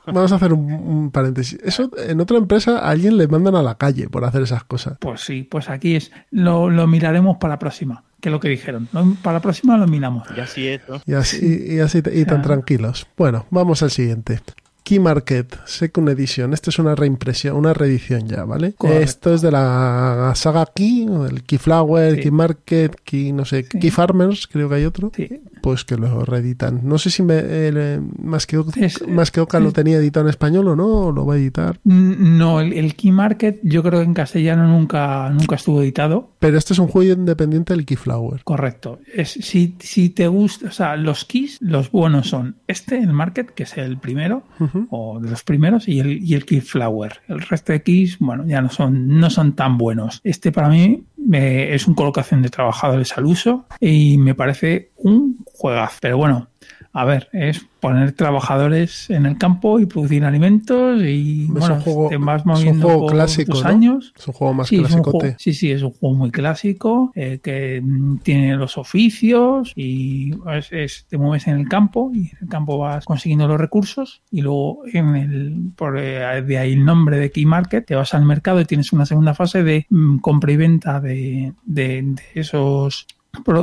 vamos 0.06 0.32
a 0.32 0.36
hacer 0.36 0.52
un, 0.54 0.72
un 0.72 1.12
paréntesis. 1.12 1.60
Eso 1.64 1.90
en 1.98 2.20
otra 2.20 2.38
empresa 2.38 2.80
a 2.80 2.90
alguien 2.90 3.18
le 3.18 3.28
mandan 3.28 3.56
a 3.56 3.62
la 3.64 3.76
calle 3.76 4.10
por 4.10 4.26
hacer 4.26 4.42
esas 4.42 4.64
cosas. 4.66 4.98
Pues 5.00 5.22
sí, 5.22 5.44
pues 5.50 5.70
aquí 5.70 5.96
es, 5.96 6.12
lo, 6.32 6.70
lo 6.70 6.88
miraremos 6.88 7.38
para 7.38 7.54
la 7.54 7.60
próxima, 7.60 8.04
que 8.20 8.30
es 8.30 8.34
lo 8.34 8.40
que 8.40 8.50
dijeron. 8.50 8.88
Para 9.22 9.36
la 9.38 9.42
próxima 9.42 9.78
lo 9.78 9.88
miramos. 9.88 10.28
Y 10.36 10.40
así 10.42 10.68
es, 10.68 10.82
¿no? 10.90 11.02
Y 11.06 11.14
así, 11.14 11.66
y 11.76 11.80
así 11.80 12.00
y 12.14 12.26
tan 12.26 12.42
tranquilos. 12.42 13.08
Bueno, 13.18 13.46
vamos 13.50 13.82
al 13.84 13.92
siguiente. 13.92 14.42
Key 14.88 14.99
Market 14.99 15.53
Second 15.65 16.07
Edition. 16.07 16.53
Esto 16.53 16.69
es 16.69 16.80
una 16.80 16.95
reimpresión, 16.95 17.57
una 17.57 17.73
reedición 17.73 18.26
ya, 18.26 18.45
¿vale? 18.45 18.72
Correcto. 18.72 19.03
Esto 19.03 19.34
es 19.34 19.41
de 19.41 19.51
la 19.51 20.31
saga 20.35 20.65
Key, 20.73 21.05
el 21.30 21.43
Key 21.43 21.57
Flower, 21.59 22.15
Sí. 22.15 22.22
Key 22.22 22.31
Market, 22.31 22.95
Key, 23.03 23.34
no 23.34 23.43
sé, 23.43 23.65
Sí. 23.69 23.80
Key 23.80 23.89
Farmers, 23.91 24.47
creo 24.47 24.69
que 24.69 24.76
hay 24.76 24.85
otro. 24.85 25.11
Sí. 25.14 25.27
Pues 25.68 25.84
que 25.84 25.98
lo 25.98 26.23
reeditan. 26.23 26.80
No 26.84 26.98
sé 26.98 27.10
si 27.10 27.23
me, 27.23 27.34
eh, 27.44 27.99
más, 28.23 28.48
que, 28.48 28.57
Es- 28.77 29.06
más 29.06 29.31
que 29.31 29.41
Oca 29.41 29.60
lo 29.60 29.73
tenía 29.73 29.98
editado 29.98 30.26
en 30.26 30.30
español 30.30 30.69
o 30.69 30.76
no, 30.77 30.85
o 30.88 31.11
lo 31.11 31.26
va 31.26 31.34
a 31.34 31.38
editar. 31.38 31.77
Mm, 31.84 32.38
No, 32.38 32.61
el, 32.61 32.72
el 32.72 32.95
Key 32.95 33.11
Market 33.11 33.60
yo 33.64 33.84
creo 33.84 33.99
que 33.99 34.06
en 34.06 34.14
castellano 34.14 34.65
nunca, 34.65 35.30
nunca 35.30 35.56
estuvo 35.57 35.81
editado. 35.81 36.30
Pero 36.39 36.57
este 36.57 36.72
es 36.72 36.80
un 36.80 36.88
juego 36.88 37.11
independiente 37.19 37.73
del 37.73 37.85
Key 37.85 37.98
Flower. 37.98 38.45
Correcto. 38.45 38.99
Es, 39.14 39.31
si, 39.31 39.76
si 39.80 40.10
te 40.11 40.30
gusta, 40.30 40.69
o 40.69 40.72
sea, 40.72 40.95
los 40.95 41.26
keys, 41.26 41.57
los 41.60 41.91
buenos 41.91 42.30
son 42.30 42.56
este, 42.65 42.98
el 42.99 43.11
Market, 43.11 43.49
que 43.49 43.64
es 43.64 43.77
el 43.77 43.98
primero, 43.98 44.44
o 44.89 45.19
de 45.19 45.30
los 45.30 45.44
primeros, 45.44 45.89
y 45.89 45.99
el, 45.99 46.23
y 46.23 46.34
el 46.35 46.45
Key 46.45 46.61
Flower. 46.61 47.19
El 47.27 47.41
resto 47.41 47.73
de 47.73 47.81
keys, 47.84 48.19
bueno, 48.19 48.45
ya 48.48 48.61
no 48.61 48.69
son, 48.69 49.19
no 49.19 49.30
son 49.30 49.52
tan 49.53 49.77
buenos. 49.77 50.22
Este 50.23 50.53
para 50.53 50.69
mí 50.69 51.03
eh, 51.34 51.72
es 51.73 51.88
un 51.89 51.94
colocación 51.94 52.41
de 52.41 52.48
trabajadores 52.49 53.18
al 53.18 53.26
uso 53.26 53.65
y 53.81 54.18
me 54.18 54.34
parece 54.34 54.91
un 54.99 55.39
juegazo. 55.58 55.98
Pero 56.02 56.18
bueno, 56.18 56.48
a 56.94 57.06
ver, 57.06 57.30
es 57.34 57.66
poner 57.80 58.12
trabajadores 58.14 59.10
en 59.12 59.26
el 59.28 59.38
campo 59.38 59.80
y 59.80 59.86
producir 59.86 60.24
alimentos 60.26 61.02
y 61.04 61.44
Es 61.44 61.50
bueno, 61.50 61.76
un 61.76 61.82
juego, 61.82 62.10
te 62.10 62.18
vas 62.18 62.42
es 62.42 62.46
un 62.46 62.52
moviendo 62.54 62.88
juego 62.88 63.02
por 63.02 63.12
clásico, 63.12 63.52
tus 63.54 63.64
¿no? 63.64 63.70
años. 63.70 64.14
Es 64.18 64.28
un 64.28 64.34
juego 64.34 64.54
más 64.56 64.68
Sí, 64.68 64.78
juego- 64.84 65.20
sí, 65.38 65.54
sí, 65.54 65.72
es 65.72 65.84
un 65.84 65.92
juego 65.92 66.16
muy 66.16 66.32
clásico 66.32 67.12
eh, 67.16 67.40
que 67.44 67.82
mm, 67.84 68.18
tiene 68.20 68.56
los 68.56 68.78
oficios 68.78 69.72
y 69.76 70.32
es, 70.52 70.72
es- 70.72 71.06
te 71.08 71.18
mueves 71.18 71.48
en 71.48 71.60
el 71.60 71.68
campo 71.70 72.12
y 72.14 72.30
en 72.32 72.38
el 72.42 72.48
campo 72.50 72.80
vas 72.80 73.06
consiguiendo 73.06 73.48
los 73.48 73.60
recursos 73.60 74.22
y 74.32 74.42
luego 74.42 74.82
en 74.92 75.16
el 75.16 75.56
por 75.76 75.98
eh, 76.00 76.42
de 76.42 76.58
ahí 76.58 76.74
el 76.74 76.84
nombre 76.86 77.20
de 77.20 77.32
Key 77.32 77.46
Market 77.46 77.86
te 77.86 77.96
vas 77.96 78.14
al 78.16 78.26
mercado 78.26 78.60
y 78.60 78.66
tienes 78.66 78.92
una 78.92 79.06
segunda 79.06 79.34
fase 79.36 79.64
de 79.64 79.86
mm, 79.90 80.18
compra 80.18 80.52
y 80.52 80.58
venta 80.58 81.00
de, 81.00 81.54
de- 81.66 82.02
de 82.02 82.16
esos 82.34 83.06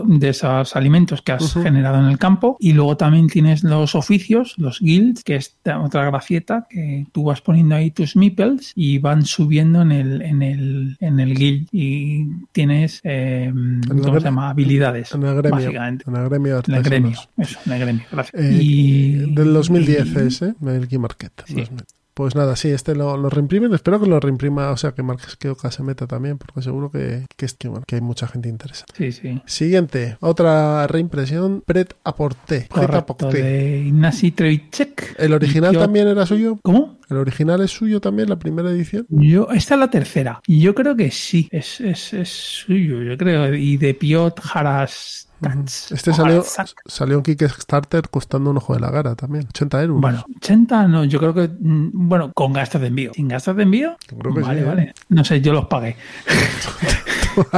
de 0.06 0.28
esos 0.28 0.76
alimentos 0.76 1.22
que 1.22 1.32
has 1.32 1.52
generado 1.54 1.98
en 1.98 2.06
el 2.06 2.18
campo 2.18 2.56
y 2.60 2.72
luego 2.72 2.96
también 2.96 3.28
tienes 3.28 3.62
los 3.64 3.94
oficios, 3.94 4.54
los 4.58 4.80
guilds, 4.80 5.22
que 5.24 5.36
es 5.36 5.56
otra 5.82 6.04
gracieta 6.06 6.66
que 6.68 7.06
tú 7.12 7.24
vas 7.24 7.40
poniendo 7.40 7.74
ahí 7.74 7.90
tus 7.90 8.16
meeples 8.16 8.72
y 8.74 8.98
van 8.98 9.24
subiendo 9.24 9.82
en 9.82 9.92
el 9.92 10.22
en 10.22 10.42
el 10.42 10.96
en 11.00 11.20
el 11.20 11.34
guild 11.34 11.68
y 11.72 12.26
tienes 12.52 13.00
eh, 13.04 13.52
¿cómo 13.88 14.02
gre- 14.02 14.18
se 14.18 14.24
llama? 14.24 14.50
habilidades 14.50 15.12
En 15.14 15.22
el 15.24 15.36
gremio. 15.36 15.56
básicamente. 15.60 16.04
En 16.08 16.16
el 16.16 16.28
gremio 16.28 16.54
de 16.56 16.62
En 16.68 16.74
el 16.74 16.82
gremio, 16.82 17.08
artesanos. 17.10 17.28
eso, 17.38 17.58
en 17.66 17.72
el 17.72 17.80
gremio, 17.80 18.02
gracias. 18.10 18.42
Eh, 18.42 18.58
y 18.60 19.12
del 19.34 19.52
2010 19.52 20.06
y- 20.14 20.18
es, 20.18 20.42
¿eh? 20.42 20.54
El 20.66 20.88
Key 20.88 20.98
Market. 20.98 21.32
Sí. 21.46 21.54
2000. 21.54 21.84
Pues 22.14 22.36
nada, 22.36 22.54
sí, 22.54 22.68
este 22.68 22.94
lo, 22.94 23.16
lo 23.16 23.28
reimprimen. 23.28 23.74
Espero 23.74 24.00
que 24.00 24.06
lo 24.06 24.20
reimprima, 24.20 24.70
o 24.70 24.76
sea, 24.76 24.92
que 24.92 25.02
Marques 25.02 25.36
que 25.36 25.48
Oca 25.48 25.70
se 25.72 25.82
meta 25.82 26.06
también, 26.06 26.38
porque 26.38 26.62
seguro 26.62 26.90
que, 26.90 27.26
que, 27.36 27.44
es, 27.46 27.54
que, 27.54 27.66
bueno, 27.68 27.84
que 27.86 27.96
hay 27.96 28.00
mucha 28.02 28.28
gente 28.28 28.48
interesada. 28.48 28.86
Sí, 28.96 29.10
sí. 29.10 29.42
Siguiente, 29.46 30.16
otra 30.20 30.86
reimpresión, 30.86 31.62
Pret 31.66 31.94
Aporté. 32.04 32.68
Correcto, 32.70 33.30
de 33.30 33.78
Ignasi 33.86 34.30
Trevicek. 34.30 35.16
¿El 35.18 35.32
original 35.32 35.74
Yo- 35.74 35.80
también 35.80 36.06
era 36.06 36.24
suyo? 36.24 36.58
¿Cómo? 36.62 36.98
¿El 37.10 37.16
original 37.18 37.60
es 37.60 37.70
suyo 37.72 38.00
también, 38.00 38.28
la 38.28 38.38
primera 38.38 38.70
edición? 38.70 39.06
Yo, 39.08 39.48
esta 39.50 39.74
es 39.74 39.80
la 39.80 39.90
tercera. 39.90 40.40
Yo 40.46 40.74
creo 40.74 40.96
que 40.96 41.10
sí, 41.10 41.48
es, 41.50 41.80
es, 41.80 42.14
es 42.14 42.28
suyo, 42.28 43.02
yo 43.02 43.18
creo. 43.18 43.52
Y 43.54 43.76
de 43.76 43.92
Piot 43.94 44.40
Haras. 44.54 45.28
Este 45.90 46.12
salió, 46.12 46.44
salió 46.86 47.16
en 47.16 47.22
Kickstarter 47.22 48.08
costando 48.08 48.50
un 48.50 48.56
ojo 48.56 48.74
de 48.74 48.80
la 48.80 48.90
gara 48.90 49.14
también, 49.14 49.46
80 49.48 49.82
euros. 49.82 50.00
Bueno, 50.00 50.24
80 50.36 50.88
no, 50.88 51.04
yo 51.04 51.18
creo 51.18 51.34
que, 51.34 51.48
mm, 51.48 51.90
bueno, 51.92 52.32
con 52.32 52.52
gastos 52.52 52.80
de 52.80 52.88
envío. 52.88 53.12
¿Sin 53.14 53.28
gastos 53.28 53.56
de 53.56 53.62
envío? 53.64 53.96
creo 54.18 54.34
que 54.34 54.40
vale, 54.40 54.60
sí, 54.60 54.64
¿eh? 54.64 54.68
vale. 54.68 54.94
No 55.08 55.24
sé, 55.24 55.40
yo 55.40 55.52
los 55.52 55.66
pagué. 55.66 55.96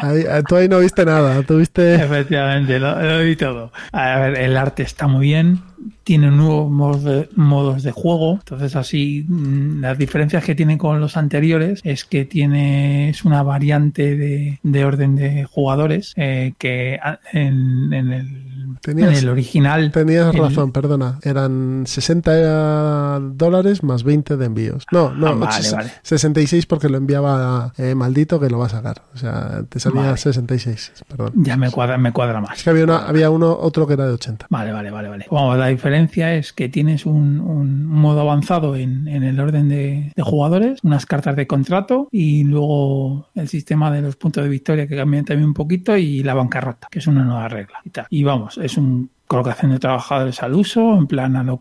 Ahí- 0.00 0.24
ahí- 0.26 0.42
tú 0.48 0.56
ahí 0.56 0.68
no 0.68 0.78
viste 0.78 1.04
nada, 1.04 1.42
tú 1.42 1.58
viste... 1.58 1.96
Efectivamente, 1.96 2.78
lo, 2.78 3.00
lo 3.00 3.18
vi 3.22 3.36
todo. 3.36 3.70
A 3.92 4.16
ver, 4.18 4.38
el 4.38 4.56
arte 4.56 4.82
está 4.82 5.06
muy 5.06 5.26
bien. 5.26 5.60
Tiene 6.04 6.30
nuevos 6.30 6.70
modos 6.70 7.04
de, 7.04 7.28
modos 7.36 7.82
de 7.82 7.92
juego. 7.92 8.34
Entonces, 8.34 8.76
así, 8.76 9.24
mm, 9.28 9.80
las 9.80 9.98
diferencias 9.98 10.44
que 10.44 10.54
tiene 10.54 10.78
con 10.78 11.00
los 11.00 11.16
anteriores 11.16 11.80
es 11.84 12.04
que 12.04 12.24
tiene 12.24 13.10
es 13.10 13.24
una 13.24 13.42
variante 13.42 14.16
de, 14.16 14.58
de 14.62 14.84
orden 14.84 15.16
de 15.16 15.44
jugadores 15.44 16.12
eh, 16.16 16.54
que 16.58 16.98
en, 17.32 17.92
en 17.92 18.12
el, 18.12 18.51
Tenías- 18.82 19.12
en 19.12 19.18
el 19.18 19.28
original. 19.28 19.92
Tenías 19.92 20.34
el- 20.34 20.40
razón, 20.40 20.72
perdona. 20.72 21.18
Eran 21.22 21.84
60 21.86 23.20
dólares 23.20 23.82
más 23.82 24.02
20 24.04 24.36
de 24.36 24.46
envíos. 24.46 24.84
No, 24.92 25.12
no, 25.14 25.28
Ah, 25.28 25.34
vale, 25.34 25.70
vale. 25.70 25.90
66 26.02 26.66
porque 26.66 26.88
lo 26.88 26.98
enviaba 26.98 27.72
eh, 27.78 27.94
maldito 27.94 28.40
que 28.40 28.48
lo 28.50 28.58
va 28.58 28.66
a 28.66 28.70
sacar. 28.70 29.02
O 29.14 29.18
sea, 29.18 29.62
te 29.68 29.78
salía 29.80 30.02
Vale. 30.02 30.16
66, 30.16 30.92
perdón. 31.08 31.32
Ya 31.36 31.56
me 31.56 31.70
cuadra, 31.70 31.98
me 31.98 32.12
cuadra 32.12 32.40
más. 32.40 32.58
Es 32.58 32.64
que 32.64 32.70
había, 32.70 32.84
una, 32.84 33.06
había 33.06 33.30
uno, 33.30 33.56
otro 33.58 33.86
que 33.86 33.94
era 33.94 34.06
de 34.06 34.14
80. 34.14 34.46
Vale, 34.50 34.72
vale, 34.72 34.90
vale, 34.90 35.08
vale. 35.08 35.26
Vamos, 35.30 35.56
la 35.58 35.66
diferencia 35.68 36.34
es 36.34 36.52
que 36.52 36.68
tienes 36.68 37.06
un, 37.06 37.40
un 37.40 37.84
modo 37.86 38.20
avanzado 38.20 38.76
en, 38.76 39.06
en 39.08 39.22
el 39.22 39.38
orden 39.40 39.68
de, 39.68 40.12
de 40.14 40.22
jugadores, 40.22 40.80
unas 40.82 41.06
cartas 41.06 41.36
de 41.36 41.46
contrato 41.46 42.08
y 42.10 42.44
luego 42.44 43.28
el 43.34 43.48
sistema 43.48 43.90
de 43.90 44.02
los 44.02 44.16
puntos 44.16 44.42
de 44.44 44.50
victoria 44.50 44.86
que 44.86 44.96
cambian 44.96 45.24
también 45.24 45.48
un 45.48 45.54
poquito 45.54 45.96
y 45.96 46.22
la 46.22 46.34
bancarrota, 46.34 46.88
que 46.90 46.98
es 46.98 47.06
una 47.06 47.24
nueva 47.24 47.48
regla 47.48 47.78
y 47.84 47.90
tal. 47.90 48.06
Y 48.10 48.22
vamos, 48.24 48.58
es 48.58 48.71
un 48.76 49.08
colocación 49.32 49.70
de 49.72 49.78
trabajadores 49.78 50.42
al 50.42 50.54
uso, 50.54 50.94
en 50.98 51.06
plan 51.06 51.36
a 51.36 51.42
lo 51.42 51.58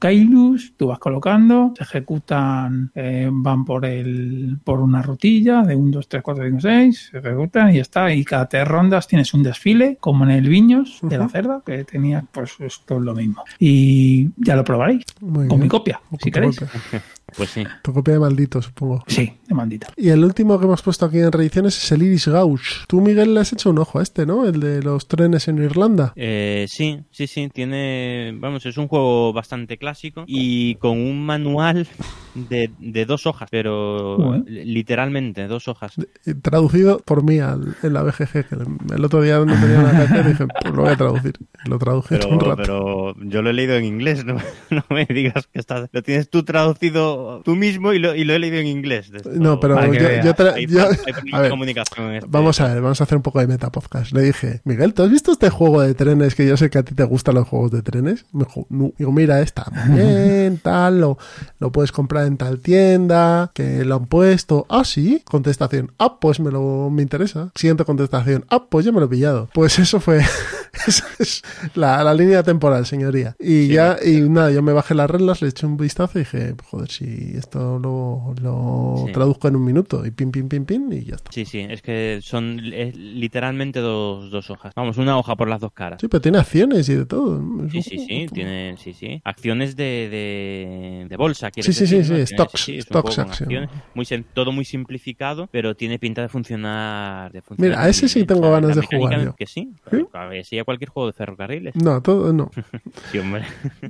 tú 0.76 0.88
vas 0.88 1.00
colocando, 1.00 1.74
se 1.78 1.84
ejecutan, 1.84 2.92
eh, 2.96 3.30
van 3.32 3.64
por 3.64 3.86
el 3.86 4.58
por 4.64 4.82
una 4.82 5.02
rutilla 5.02 5.62
de 5.62 5.76
1, 5.76 5.92
2, 5.92 6.08
3, 6.10 6.22
4, 6.22 6.44
5, 6.48 6.60
6, 6.60 7.10
se 7.12 7.18
ejecutan 7.18 7.70
y 7.70 7.76
ya 7.76 7.82
está. 7.82 8.14
Y 8.14 8.26
cada 8.26 8.50
tres 8.50 8.68
rondas 8.68 9.08
tienes 9.08 9.34
un 9.34 9.44
desfile, 9.44 9.98
como 10.02 10.26
en 10.26 10.32
el 10.32 10.50
Viños 10.50 11.00
de 11.02 11.18
la 11.18 11.30
cerda, 11.30 11.62
que 11.66 11.86
tenía 11.86 12.26
pues 12.32 12.56
esto 12.60 12.98
es 12.98 13.04
lo 13.04 13.16
mismo. 13.16 13.44
Y 13.58 14.30
ya 14.36 14.56
lo 14.58 14.64
probaréis 14.66 15.06
Muy 15.22 15.48
con 15.48 15.60
bien. 15.60 15.62
mi 15.62 15.68
copia, 15.70 16.02
Con 16.10 16.20
si 16.20 16.30
queréis. 16.32 16.60
copia. 16.60 16.82
Pues 17.34 17.50
sí. 17.52 17.64
Tu 17.82 17.94
copia 17.94 18.16
de 18.16 18.20
maldito, 18.20 18.62
supongo. 18.62 19.06
Sí, 19.08 19.38
de 19.48 19.56
maldita. 19.56 19.88
Y 19.96 20.10
el 20.10 20.22
último 20.22 20.60
que 20.60 20.66
hemos 20.66 20.82
puesto 20.82 21.06
aquí 21.06 21.20
en 21.20 21.32
reediciones 21.32 21.78
es 21.82 21.90
el 21.94 22.04
Iris 22.04 22.28
Gauche. 22.28 22.82
Tú, 22.88 23.00
Miguel, 23.00 23.34
le 23.34 23.40
has 23.40 23.54
hecho 23.54 23.70
un 23.70 23.80
ojo 23.80 24.00
a 24.00 24.04
este, 24.04 24.26
¿no? 24.26 24.46
El 24.46 24.60
de 24.60 24.84
los 24.84 25.08
trenes 25.08 25.48
en 25.48 25.60
Irlanda. 25.60 26.12
Eh, 26.18 26.66
sí, 26.68 27.00
sí, 27.10 27.28
sí, 27.28 27.50
tiene, 27.66 28.34
vamos, 28.40 28.66
es 28.66 28.78
un 28.78 28.88
juego 28.88 29.34
bastante 29.34 29.78
clásico 29.78 30.24
y 30.26 30.76
con 30.76 30.98
un 30.98 31.24
manual 31.26 31.88
de, 32.34 32.72
de 32.80 33.06
dos 33.06 33.28
hojas, 33.28 33.50
pero 33.52 34.18
Bueno. 34.18 34.44
literalmente 34.48 35.48
dos 35.48 35.68
hojas. 35.68 35.94
Y 36.26 36.34
Traducido 36.36 37.00
por 37.00 37.24
mí 37.24 37.40
al, 37.40 37.76
en 37.84 37.94
la 37.94 38.02
BGG, 38.04 38.32
que 38.48 38.56
el, 38.56 38.66
el 38.96 39.06
otro 39.06 39.22
día 39.22 39.38
no 39.40 39.46
tenía 39.54 39.78
nada 39.82 39.92
que 39.92 40.04
hacer 40.14 40.26
y 40.26 40.30
dije, 40.30 40.46
pues 40.48 40.74
lo 40.74 40.82
voy 40.82 40.92
a 40.92 40.96
traducir. 40.96 41.34
Lo 41.66 41.78
traduje 41.78 42.18
Pero, 42.18 42.30
un 42.30 42.40
rato. 42.40 42.56
pero 42.58 43.16
yo 43.22 43.42
lo 43.44 43.50
he 43.52 43.54
leído 43.54 43.76
en 43.76 43.86
inglés, 43.86 44.26
no, 44.26 44.38
no 44.72 44.84
me 44.90 45.06
digas 45.06 45.46
que 45.48 45.60
estás, 45.60 45.88
lo 45.92 46.02
tienes 46.02 46.30
tú 46.30 46.44
traducido 46.44 47.42
tú 47.44 47.56
mismo 47.56 47.94
y 47.94 48.00
lo, 48.00 48.16
y 48.16 48.24
lo 48.24 48.34
he 48.34 48.40
leído 48.40 48.58
en 48.58 48.68
inglés. 48.68 49.12
No, 49.36 49.60
pero 49.60 49.76
yo, 49.94 50.34
tra- 50.34 50.54
Hay- 50.56 50.66
yo- 50.68 50.88
hay 50.90 51.14
a 51.34 51.40
ver, 51.42 51.50
comunicación 51.52 52.08
en 52.10 52.16
este- 52.16 52.30
vamos 52.32 52.60
a 52.60 52.74
ver, 52.74 52.82
vamos 52.82 53.00
a 53.02 53.04
hacer 53.04 53.18
un 53.18 53.24
poco 53.24 53.40
de 53.40 53.48
metapodcast. 53.48 54.14
Le 54.14 54.22
dije, 54.24 54.62
Miguel, 54.64 54.94
¿tú 54.94 55.04
has 55.04 55.12
visto 55.12 55.32
este 55.32 55.50
juego 55.50 55.82
de 55.82 55.94
trenes 55.94 56.34
que 56.34 56.48
yo 56.48 56.58
sé 56.58 56.70
que 56.70 56.80
a 56.80 56.84
ti 56.84 56.96
te 56.96 57.04
gustan 57.04 57.36
los 57.36 57.48
juegos 57.52 57.72
de 57.72 57.82
trenes? 57.84 58.26
Me 58.32 58.46
dijo, 58.46 58.66
"No". 58.70 58.92
Digo, 58.98 59.12
mira, 59.12 59.42
está 59.42 59.66
muy 59.72 59.98
bien, 60.00 60.58
tal, 60.64 61.02
lo, 61.02 61.18
lo 61.60 61.72
puedes 61.72 61.92
comprar 61.92 62.26
en 62.26 62.38
tal 62.38 62.60
tienda, 62.60 63.52
que 63.54 63.86
lo 63.86 63.96
han 63.96 64.06
puesto. 64.08 64.66
Ah, 64.70 64.84
sí, 64.84 65.22
contestación. 65.26 65.92
Ah, 66.00 66.18
pues 66.20 66.40
me 66.40 66.50
lo 66.52 66.90
me 66.90 67.02
interesa. 67.04 67.52
Siguiente 67.56 67.86
contestación. 67.86 68.46
Ah, 68.50 68.66
pues 68.70 68.86
ya 68.86 68.92
me 68.92 69.00
lo 69.00 69.06
he 69.06 69.10
pillado. 69.10 69.50
Pues 69.54 69.78
eso 69.80 70.00
fue, 70.00 70.20
esa 70.88 71.06
es 71.20 71.44
la, 71.76 72.04
la 72.04 72.14
línea 72.14 72.42
temporal, 72.44 72.86
señoría. 72.86 73.36
Y 73.40 73.68
ya, 73.68 73.98
y 74.04 74.22
nada, 74.22 74.52
yo 74.52 74.62
me 74.62 74.74
bajé 74.74 74.96
las 74.96 75.10
reglas, 75.10 75.42
le 75.42 75.50
eché 75.50 75.66
un 75.66 75.78
vistazo 75.78 76.18
y 76.18 76.22
dije, 76.22 76.56
joder, 76.70 76.90
si 76.90 77.34
esto 77.36 77.78
lo, 77.80 78.34
lo 78.42 79.04
Sí. 79.06 79.12
traduzco 79.12 79.48
en 79.48 79.56
un 79.58 79.66
minuto 79.66 80.06
y 80.06 80.12
pin, 80.12 80.32
pin, 80.32 80.48
pin, 80.48 80.66
pin 80.66 80.92
y 80.94 81.04
ya 81.06 81.16
está. 81.16 81.32
Sí, 81.32 81.46
sí, 81.46 81.60
es 81.60 81.82
que 81.82 82.20
son 82.22 82.60
es 82.74 82.96
literalmente 82.96 83.80
dos, 83.80 84.32
dos 84.32 84.50
hojas. 84.50 84.74
Vamos, 84.76 84.98
una 84.98 85.18
hoja 85.18 85.36
por 85.36 85.48
las 85.50 85.60
dos 85.60 85.72
caras. 85.74 86.00
Sí, 86.02 86.08
pero 86.08 86.22
tiene 86.22 86.38
acciones 86.38 86.88
y 86.90 86.96
de 86.96 87.06
todo. 87.06 87.41
Sí, 87.72 87.82
sí, 87.82 88.00
sí, 88.00 88.28
tiene, 88.34 88.76
sí, 88.78 88.94
sí. 88.94 89.22
Acciones 89.24 89.76
de, 89.76 89.84
de, 89.84 91.06
de 91.10 91.18
bolsa, 91.18 91.48
Sí, 91.48 91.52
quieres 91.54 91.76
sí, 91.76 91.88
sí, 91.88 91.98
decir, 91.98 92.28
sí, 92.28 92.34
stocks, 92.34 92.72
stocks 92.82 93.20
acciones, 93.20 93.70
muy 93.94 94.06
todo 94.34 94.52
muy 94.52 94.66
simplificado, 94.66 95.48
pero 95.52 95.76
tiene 95.76 96.00
pinta 96.00 96.22
de 96.22 96.30
funcionar. 96.30 97.32
De 97.32 97.42
funcionar 97.42 97.78
Mira, 97.78 97.84
a 97.84 97.90
ese 97.90 98.08
sí 98.08 98.26
tengo 98.26 98.52
ganas 98.52 98.76
de 98.76 98.82
jugar 98.86 99.24
yo. 99.24 99.36
Que 99.36 99.46
sí, 99.46 99.74
a 100.14 100.26
ver, 100.26 100.46
sí, 100.46 100.60
a 100.60 100.64
cualquier 100.64 100.90
juego 100.90 101.08
de 101.08 101.14
ferrocarriles. 101.14 101.76
No, 101.76 102.02
todo 102.02 102.34
no. 102.34 102.52
Sí, 103.12 103.18
hombre. 103.20 103.44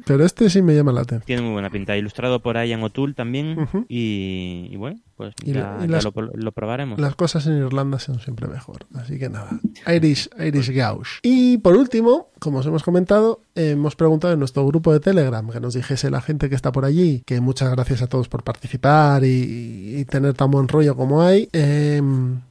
Pero 0.06 0.26
este 0.26 0.50
sí 0.50 0.62
me 0.62 0.74
llama 0.74 0.92
la 0.92 1.02
atención. 1.02 1.26
Tiene 1.26 1.42
muy 1.42 1.52
buena 1.52 1.70
pinta. 1.70 1.96
Ilustrado 1.98 2.42
por 2.42 2.56
Ian 2.64 2.84
O'Toole 2.84 3.14
también. 3.14 3.68
Y 3.88 4.76
bueno, 4.78 5.00
pues 5.22 5.36
Y 5.44 5.54
ya, 5.54 5.78
lo, 5.88 6.14
lo 6.34 6.52
probaremos. 6.52 7.00
Las 7.00 7.16
cosas 7.16 7.46
en 7.46 7.58
Irlanda 7.58 8.00
son 8.00 8.20
siempre 8.20 8.48
mejor. 8.48 8.86
Así 8.96 9.20
que 9.20 9.30
nada. 9.30 9.52
Irish, 9.88 10.30
Irish 10.40 10.72
Gauche. 10.72 11.20
Y 11.22 11.58
por 11.60 11.76
último, 11.76 12.30
como 12.40 12.60
os 12.60 12.66
hemos 12.66 12.84
comentado, 12.84 13.42
hemos 13.56 13.96
preguntado 13.96 14.34
en 14.34 14.40
nuestro 14.40 14.66
grupo 14.66 14.92
de 14.94 15.00
Telegram 15.00 15.48
que 15.50 15.60
nos 15.60 15.74
dijese 15.76 16.10
la 16.10 16.22
gente 16.22 16.50
que 16.50 16.56
está 16.56 16.72
por 16.72 16.86
allí, 16.86 17.22
que 17.26 17.40
muchas 17.42 17.70
gracias 17.72 18.02
a 18.02 18.08
todos 18.08 18.28
por 18.30 18.44
participar 18.44 19.24
y, 19.24 19.98
y 20.00 20.06
tener 20.06 20.34
tan 20.34 20.50
buen 20.50 20.68
rollo 20.68 20.96
como 20.96 21.22
hay. 21.22 21.50
eh, 21.54 22.02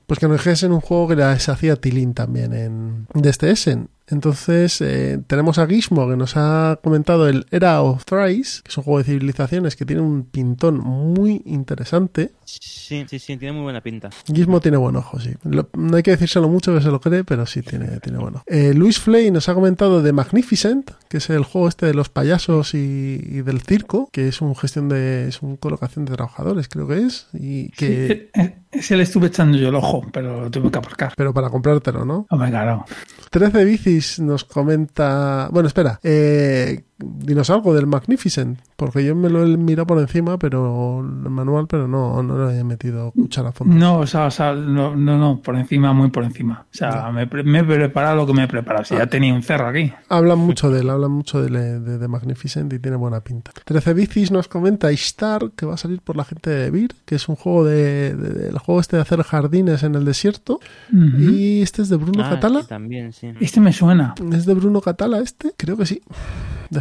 pues 0.06 0.18
que 0.18 0.26
nos 0.26 0.38
dijesen 0.38 0.72
un 0.72 0.80
juego 0.80 1.06
que 1.06 1.14
les 1.14 1.48
hacía 1.48 1.76
Tilín 1.76 2.14
también 2.14 2.52
en 2.52 3.06
de 3.14 3.30
este 3.30 3.50
Essen. 3.52 3.88
Entonces 4.10 4.80
eh, 4.80 5.20
tenemos 5.26 5.58
a 5.58 5.66
Gizmo 5.66 6.08
que 6.08 6.16
nos 6.16 6.36
ha 6.36 6.78
comentado 6.82 7.28
el 7.28 7.46
Era 7.50 7.82
of 7.82 8.04
Thrice, 8.04 8.62
que 8.62 8.70
es 8.70 8.76
un 8.78 8.84
juego 8.84 8.98
de 8.98 9.04
civilizaciones 9.04 9.76
que 9.76 9.84
tiene 9.86 10.02
un 10.02 10.24
pintón 10.24 10.78
muy 10.78 11.42
interesante. 11.44 12.32
Sí, 12.44 13.04
sí, 13.08 13.18
sí, 13.18 13.36
tiene 13.36 13.52
muy 13.52 13.62
buena 13.62 13.80
pinta. 13.80 14.10
Gizmo 14.26 14.60
tiene 14.60 14.76
buen 14.76 14.96
ojo, 14.96 15.20
sí. 15.20 15.30
Lo- 15.44 15.68
no 15.74 15.96
hay 15.96 16.02
que 16.02 16.10
decírselo 16.12 16.48
mucho 16.48 16.74
que 16.74 16.80
se 16.82 16.90
lo 16.90 17.00
cree, 17.00 17.22
pero 17.24 17.46
sí 17.46 17.62
tiene, 17.62 18.00
tiene 18.00 18.18
buen 18.18 18.34
ojo. 18.36 18.44
Eh, 18.46 18.74
Luis 18.74 18.98
Flay 18.98 19.30
nos 19.30 19.48
ha 19.48 19.54
comentado 19.54 20.02
de 20.02 20.12
Magnificent, 20.12 20.90
que 21.08 21.18
es 21.18 21.30
el 21.30 21.44
juego 21.44 21.68
este 21.68 21.86
de 21.86 21.94
los 21.94 22.08
payasos 22.08 22.74
y, 22.74 22.78
y 22.78 23.42
del 23.42 23.60
circo, 23.60 24.08
que 24.12 24.28
es 24.28 24.40
un 24.40 24.56
gestión 24.56 24.88
de, 24.88 25.28
es 25.28 25.42
un 25.42 25.56
colocación 25.56 26.04
de 26.04 26.14
trabajadores, 26.14 26.68
creo 26.68 26.88
que 26.88 26.98
es, 27.06 27.28
y 27.32 27.68
que, 27.70 28.30
Sí, 28.34 28.40
eh, 28.40 28.59
ese 28.70 28.96
le 28.96 29.02
estuve 29.02 29.28
echando 29.28 29.58
yo 29.58 29.68
el 29.68 29.74
ojo, 29.74 30.06
pero 30.12 30.42
lo 30.42 30.50
tuve 30.50 30.70
que 30.70 30.78
aparcar. 30.78 31.12
pero 31.16 31.34
para 31.34 31.50
comprártelo, 31.50 32.04
¿no? 32.04 32.26
Hombre, 32.30 32.50
claro. 32.50 32.84
13 33.30 33.64
bicis 33.64 34.20
nos 34.20 34.44
comenta, 34.44 35.48
bueno, 35.50 35.66
espera, 35.66 35.98
eh, 36.02 36.84
dinos 37.02 37.48
algo 37.50 37.74
del 37.74 37.86
Magnificent, 37.86 38.58
porque 38.76 39.04
yo 39.04 39.14
me 39.16 39.28
lo 39.30 39.44
he 39.44 39.56
mirado 39.56 39.86
por 39.86 39.98
encima, 39.98 40.38
pero 40.38 41.00
el 41.00 41.30
manual, 41.30 41.66
pero 41.66 41.88
no, 41.88 42.22
no 42.22 42.46
le 42.48 42.58
he 42.58 42.64
metido 42.64 43.12
cuchara 43.12 43.48
a 43.50 43.52
fondo. 43.52 43.74
No, 43.74 43.98
o 43.98 44.06
sea, 44.06 44.26
o 44.26 44.30
sea, 44.30 44.52
no, 44.54 44.94
no, 44.96 45.18
no, 45.18 45.40
por 45.40 45.56
encima, 45.56 45.92
muy 45.92 46.10
por 46.10 46.24
encima. 46.24 46.64
O 46.72 46.76
sea, 46.76 47.10
me, 47.10 47.26
pre- 47.26 47.42
me 47.42 47.60
he 47.60 47.64
preparado 47.64 48.16
lo 48.16 48.26
que 48.26 48.32
me 48.34 48.44
he 48.44 48.48
preparado. 48.48 48.84
Si 48.84 48.94
ya 48.94 49.06
tenía 49.06 49.32
un 49.34 49.42
cerro 49.42 49.68
aquí. 49.68 49.92
Hablan 50.08 50.38
mucho 50.38 50.70
de 50.70 50.80
él, 50.80 50.90
hablan 50.90 51.10
mucho 51.12 51.42
de, 51.42 51.80
de, 51.80 51.98
de 51.98 52.08
Magnificent 52.08 52.72
y 52.72 52.78
tiene 52.78 52.96
buena 52.96 53.20
pinta. 53.20 53.50
13 53.64 53.94
bicis 53.94 54.30
nos 54.30 54.48
comenta 54.48 54.92
Ishtar, 54.92 55.50
que 55.56 55.66
va 55.66 55.74
a 55.74 55.78
salir 55.78 56.00
por 56.00 56.16
la 56.16 56.24
gente 56.24 56.50
de 56.50 56.70
Vir, 56.70 56.94
que 57.04 57.14
es 57.16 57.28
un 57.28 57.36
juego 57.36 57.64
de, 57.64 58.14
de- 58.14 58.30
del 58.30 58.58
juego 58.58 58.80
este 58.80 58.96
de 58.96 59.02
hacer 59.02 59.22
jardines 59.22 59.82
en 59.82 59.94
el 59.94 60.04
desierto. 60.04 60.60
Y 60.92 61.62
este 61.62 61.82
es 61.82 61.88
de 61.88 61.96
Bruno 61.96 62.22
Ah, 62.24 62.30
Catala. 62.30 62.62
sí, 62.62 62.68
también, 62.68 63.12
sí. 63.12 63.32
Este 63.40 63.60
me 63.60 63.72
suena. 63.72 64.14
¿Es 64.32 64.46
de 64.46 64.54
Bruno 64.54 64.80
Catala 64.80 65.18
este? 65.18 65.52
Creo 65.56 65.76
que 65.76 65.86
sí. 65.86 66.02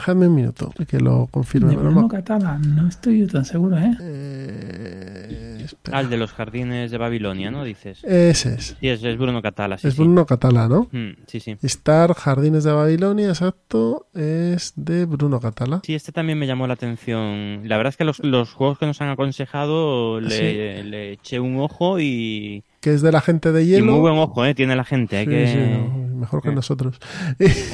Dejadme 0.10 0.27
un 0.27 0.36
minuto 0.36 0.73
que 0.88 0.99
lo 0.99 1.27
confirme. 1.27 1.69
De 1.69 1.76
pero 1.76 1.90
Bruno 1.90 2.02
no- 2.02 2.07
Catala, 2.07 2.57
no 2.57 2.88
estoy 2.88 3.19
yo 3.19 3.27
tan 3.27 3.45
seguro, 3.45 3.77
¿eh? 3.77 3.95
Eh, 4.02 5.68
pero- 5.84 5.98
Ah, 5.98 6.03
de 6.03 6.18
los 6.18 6.31
jardines 6.31 6.90
de 6.90 6.98
Babilonia, 6.98 7.52
¿no? 7.52 7.64
Dices. 7.64 8.03
Ese 8.03 8.56
es. 8.56 8.76
Sí, 8.80 8.88
es, 8.88 9.03
es 9.03 9.18
Bruno 9.18 9.41
Catala, 9.41 9.77
sí, 9.77 9.88
es 9.88 9.94
sí. 9.94 10.02
Bruno 10.02 10.26
Catala, 10.26 10.68
¿no? 10.68 10.88
Mm, 10.91 11.11
sí, 11.27 11.40
sí. 11.40 11.57
Star 11.61 12.14
Jardines 12.15 12.64
de 12.64 12.72
Babilonia, 12.72 13.27
exacto, 13.30 14.07
es 14.15 14.73
de 14.76 15.06
Bruno 15.06 15.40
Catala. 15.40 15.81
Sí, 15.86 15.94
este 15.94 16.11
también 16.11 16.40
me 16.40 16.48
llamó 16.48 16.65
la 16.65 16.73
atención. 16.73 17.61
La 17.65 17.77
verdad 17.77 17.91
es 17.91 17.98
que 17.98 18.03
los, 18.06 18.19
los 18.23 18.52
juegos 18.53 18.80
que 18.80 18.86
nos 18.88 18.99
han 19.02 19.10
aconsejado 19.10 20.19
le, 20.22 20.84
le 20.84 21.11
eché 21.14 21.40
un 21.40 21.60
ojo 21.60 21.99
y, 21.99 22.64
Que 22.81 22.94
es 22.95 23.02
de 23.03 23.11
la 23.11 23.22
gente 23.22 23.52
de 23.52 23.64
y 23.64 23.68
hielo. 23.68 23.91
muy 23.91 23.99
buen 23.99 24.18
ojo, 24.18 24.44
¿eh? 24.45 24.56
Tiene 24.56 24.76
la 24.76 24.86
gente. 24.86 25.18
Hay 25.18 25.26
Sí, 25.26 25.31
que... 25.31 25.48
sí, 25.48 25.57
no, 25.57 26.18
mejor 26.19 26.41
que 26.41 26.49
Eh. 26.49 26.56
nosotros. 26.56 26.99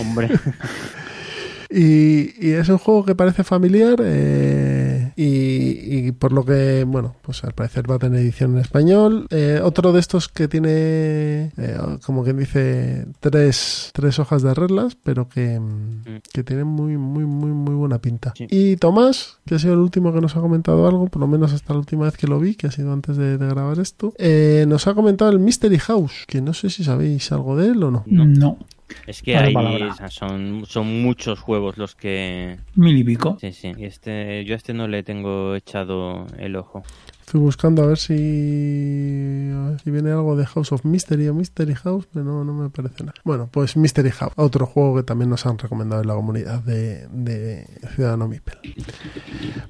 Hombre. 0.01 0.29
Y, 1.75 2.33
y 2.39 2.51
es 2.51 2.69
un 2.69 2.77
juego 2.77 3.03
que 3.03 3.15
parece 3.15 3.43
familiar 3.43 3.97
eh, 4.01 5.11
y, 5.17 6.07
y 6.07 6.11
por 6.13 6.31
lo 6.31 6.45
que, 6.45 6.85
bueno, 6.87 7.15
pues 7.21 7.43
al 7.43 7.51
parecer 7.51 7.89
va 7.91 7.95
a 7.95 7.99
tener 7.99 8.21
edición 8.21 8.53
en 8.53 8.59
español. 8.59 9.27
Eh, 9.29 9.59
otro 9.61 9.91
de 9.91 9.99
estos 9.99 10.29
que 10.29 10.47
tiene, 10.47 11.51
eh, 11.57 11.77
como 12.05 12.23
quien 12.23 12.37
dice, 12.37 13.05
tres, 13.19 13.91
tres 13.93 14.19
hojas 14.19 14.41
de 14.41 14.53
reglas, 14.53 14.95
pero 15.03 15.27
que, 15.27 15.59
mm, 15.59 16.21
que 16.31 16.43
tiene 16.45 16.63
muy, 16.63 16.97
muy, 16.97 17.25
muy, 17.25 17.51
muy 17.51 17.75
buena 17.75 17.99
pinta. 17.99 18.33
Y 18.37 18.77
Tomás, 18.77 19.39
que 19.45 19.55
ha 19.55 19.59
sido 19.59 19.73
el 19.73 19.79
último 19.79 20.13
que 20.13 20.21
nos 20.21 20.37
ha 20.37 20.39
comentado 20.39 20.87
algo, 20.87 21.07
por 21.07 21.19
lo 21.19 21.27
menos 21.27 21.51
hasta 21.51 21.73
la 21.73 21.79
última 21.79 22.05
vez 22.05 22.15
que 22.15 22.27
lo 22.27 22.39
vi, 22.39 22.55
que 22.55 22.67
ha 22.67 22.71
sido 22.71 22.93
antes 22.93 23.17
de, 23.17 23.37
de 23.37 23.47
grabar 23.47 23.79
esto, 23.79 24.13
eh, 24.17 24.63
nos 24.67 24.87
ha 24.87 24.93
comentado 24.93 25.29
el 25.31 25.39
Mystery 25.39 25.79
House, 25.79 26.23
que 26.25 26.39
no 26.39 26.53
sé 26.53 26.69
si 26.69 26.85
sabéis 26.85 27.33
algo 27.33 27.57
de 27.57 27.67
él 27.67 27.83
o 27.83 27.91
no. 27.91 28.03
No. 28.05 28.57
Es 29.07 29.21
que 29.21 29.35
hay, 29.35 29.53
son, 30.09 30.65
son 30.65 31.01
muchos 31.01 31.39
juegos 31.39 31.77
los 31.77 31.95
que... 31.95 32.57
Mil 32.75 32.97
y 32.97 33.03
pico. 33.03 33.37
Sí, 33.39 33.51
sí. 33.51 33.71
Y 33.77 33.85
este, 33.85 34.45
yo 34.45 34.53
a 34.53 34.57
este 34.57 34.73
no 34.73 34.87
le 34.87 35.03
tengo 35.03 35.55
echado 35.55 36.27
el 36.37 36.55
ojo. 36.55 36.83
Estoy 37.25 37.41
buscando 37.41 37.81
a 37.81 37.87
ver 37.87 37.97
si, 37.97 38.13
a 39.51 39.69
ver 39.69 39.79
si 39.83 39.89
viene 39.89 40.11
algo 40.11 40.35
de 40.35 40.45
House 40.45 40.71
of 40.71 40.85
Mystery 40.85 41.27
o 41.27 41.33
Mystery 41.33 41.73
House, 41.73 42.07
pero 42.13 42.23
no, 42.23 42.43
no 42.45 42.53
me 42.53 42.69
parece 42.69 43.03
nada. 43.03 43.15
Bueno, 43.23 43.49
pues 43.51 43.75
Mystery 43.75 44.11
House, 44.11 44.31
otro 44.35 44.67
juego 44.67 44.97
que 44.97 45.03
también 45.03 45.31
nos 45.31 45.43
han 45.47 45.57
recomendado 45.57 46.03
en 46.03 46.07
la 46.07 46.13
comunidad 46.13 46.61
de, 46.61 47.07
de 47.09 47.65
Ciudadano 47.95 48.27
Mipel. 48.27 48.55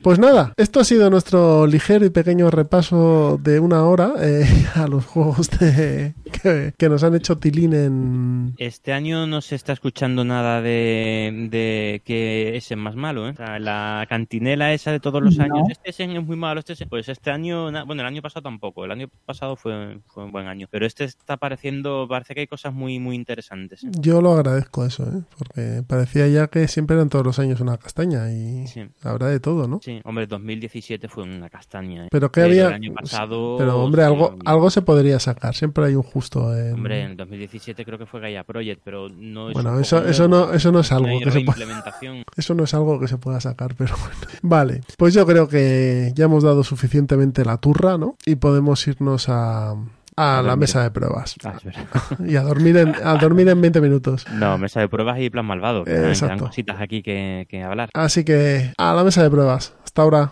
Pues 0.02 0.19
nada, 0.19 0.53
esto 0.57 0.82
ha 0.82 0.84
sido 0.84 1.10
nuestro 1.10 1.65
ligero 1.65 2.06
y 2.06 2.10
pequeño 2.10 2.52
repaso 2.52 3.40
de 3.41 3.61
una 3.61 3.84
hora 3.86 4.14
eh, 4.19 4.45
a 4.76 4.88
los 4.88 5.06
juegos 5.06 5.49
de, 5.52 6.14
que, 6.44 6.73
que 6.77 6.90
nos 6.90 7.03
han 7.06 7.15
hecho 7.15 7.38
Tilín 7.38 7.73
en... 7.73 8.53
Este 8.57 8.91
año 8.91 9.27
no 9.27 9.40
se 9.40 9.56
está 9.56 9.72
escuchando 9.72 10.26
nada 10.26 10.61
de, 10.61 11.48
de 11.49 12.02
que 12.03 12.57
Essen 12.57 12.80
más 12.80 12.95
malo, 12.98 13.27
¿eh? 13.30 13.32
O 13.32 13.36
sea, 13.38 13.60
la 13.60 14.06
cantinela 14.10 14.73
esa 14.73 14.91
de 14.91 14.99
todos 14.99 15.23
los 15.23 15.38
No. 15.38 15.45
años, 15.45 15.68
este 15.69 16.03
es 16.03 16.23
muy 16.26 16.36
malo, 16.36 16.60
este 16.60 16.73
Essen- 16.73 16.90
Pues 16.90 17.07
este 17.07 17.32
año, 17.32 17.45
bueno, 17.86 18.02
el 18.02 18.07
año 18.07 18.22
pasado 18.22 18.44
tampoco, 18.44 18.86
el 18.86 18.91
año 18.91 19.10
pasado 19.26 19.56
fue, 19.56 19.99
fue 20.07 20.26
un 20.26 20.32
buen 20.32 20.48
año, 20.48 20.68
pero 20.69 20.86
este 20.86 21.03
está 21.03 21.38
pareciendo, 21.38 22.06
parece 22.10 22.34
que 22.34 22.41
hay 22.41 22.48
cosas 22.48 22.73
muy, 22.73 22.99
muy 22.99 23.15
interesantes. 23.15 23.84
¿eh? 23.84 23.90
Yo 23.99 24.22
lo 24.22 24.34
agradezco 24.34 24.86
eso, 24.86 25.03
¿eh? 25.03 25.22
porque 25.38 25.84
parecía 25.88 26.27
ya 26.27 26.48
que 26.48 26.68
siempre 26.68 26.95
eran 26.95 27.10
todos 27.10 27.26
los 27.26 27.40
años 27.40 27.60
una 27.61 27.77
castaña 27.77 28.32
y 28.32 28.68
Sí. 28.68 28.88
habrá 29.03 29.27
de 29.27 29.40
todo, 29.40 29.68
¿no? 29.68 29.80
Sí, 29.84 30.02
hombre, 30.03 30.27
2017 30.27 31.07
fue 31.07 31.23
una 31.23 31.49
castaña. 31.49 32.06
¿eh? 32.06 32.07
Pero 32.11 32.32
que 32.32 32.41
había... 32.41 32.68
El 32.68 32.73
año 32.73 32.94
pasado... 32.94 33.56
Pero 33.57 33.82
hombre, 33.84 34.02
sí, 34.03 34.07
algo, 34.07 34.38
algo 34.45 34.69
se 34.69 34.82
podría 34.82 35.19
sacar. 35.19 35.56
Siempre 35.56 35.86
hay 35.86 35.95
un 35.95 36.03
justo 36.03 36.56
en... 36.57 36.73
Hombre, 36.73 37.02
en 37.03 37.18
2017 37.18 37.86
creo 37.86 37.98
que 37.98 38.06
fue 38.06 38.19
Gaia 38.19 38.44
Project, 38.44 38.82
pero 38.84 39.10
no 39.10 39.49
es 39.49 39.53
Bueno, 39.53 39.80
eso, 39.80 40.06
eso 40.06 40.27
no, 40.27 40.53
eso 40.53 40.72
no 40.72 40.80
es 40.80 40.91
algo 40.91 41.19
que 41.19 41.32
se 41.32 41.41
pueda... 41.41 41.65
Eso 42.36 42.53
no 42.53 42.65
es 42.65 42.73
algo 42.73 42.99
que 42.99 43.07
se 43.07 43.18
pueda 43.18 43.40
sacar, 43.40 43.76
pero 43.76 43.95
bueno. 43.99 44.15
Vale, 44.41 44.82
pues 44.98 45.14
yo 45.14 45.26
creo 45.26 45.48
que 45.48 46.11
ya 46.15 46.26
hemos 46.26 46.44
dado 46.44 46.64
suficientemente 46.64 47.35
la 47.44 47.57
turra, 47.57 47.98
¿no? 47.98 48.16
Y 48.26 48.36
podemos 48.36 48.88
irnos 48.88 49.28
a, 49.28 49.72
a 49.72 49.76
la 50.16 50.41
dormir. 50.41 50.57
mesa 50.60 50.84
de 50.84 50.91
pruebas. 50.91 51.36
Ah, 51.44 51.56
y 52.26 52.36
a 52.38 52.44
dormir 52.44 52.78
en, 52.78 52.94
a 53.03 53.16
dormir 53.16 53.49
en 53.49 53.60
20 53.60 53.82
minutos. 53.82 54.26
No, 54.32 54.57
mesa 54.57 54.80
de 54.80 54.88
pruebas 54.88 55.20
y 55.20 55.30
plan 55.30 55.45
malvado. 55.45 55.84
que 55.84 55.91
Eh, 55.91 56.07
exacto. 56.10 56.36
quedan 56.36 56.48
cositas 56.48 56.80
aquí 56.80 57.02
que, 57.03 57.45
que 57.49 57.64
hablar. 57.64 57.90
Así 57.94 58.24
que 58.24 58.72
a 58.78 58.94
la 58.94 59.03
mesa 59.03 59.22
de 59.24 59.30
pruebas. 59.30 59.74
Hasta 59.84 60.02
ahora. 60.03 60.32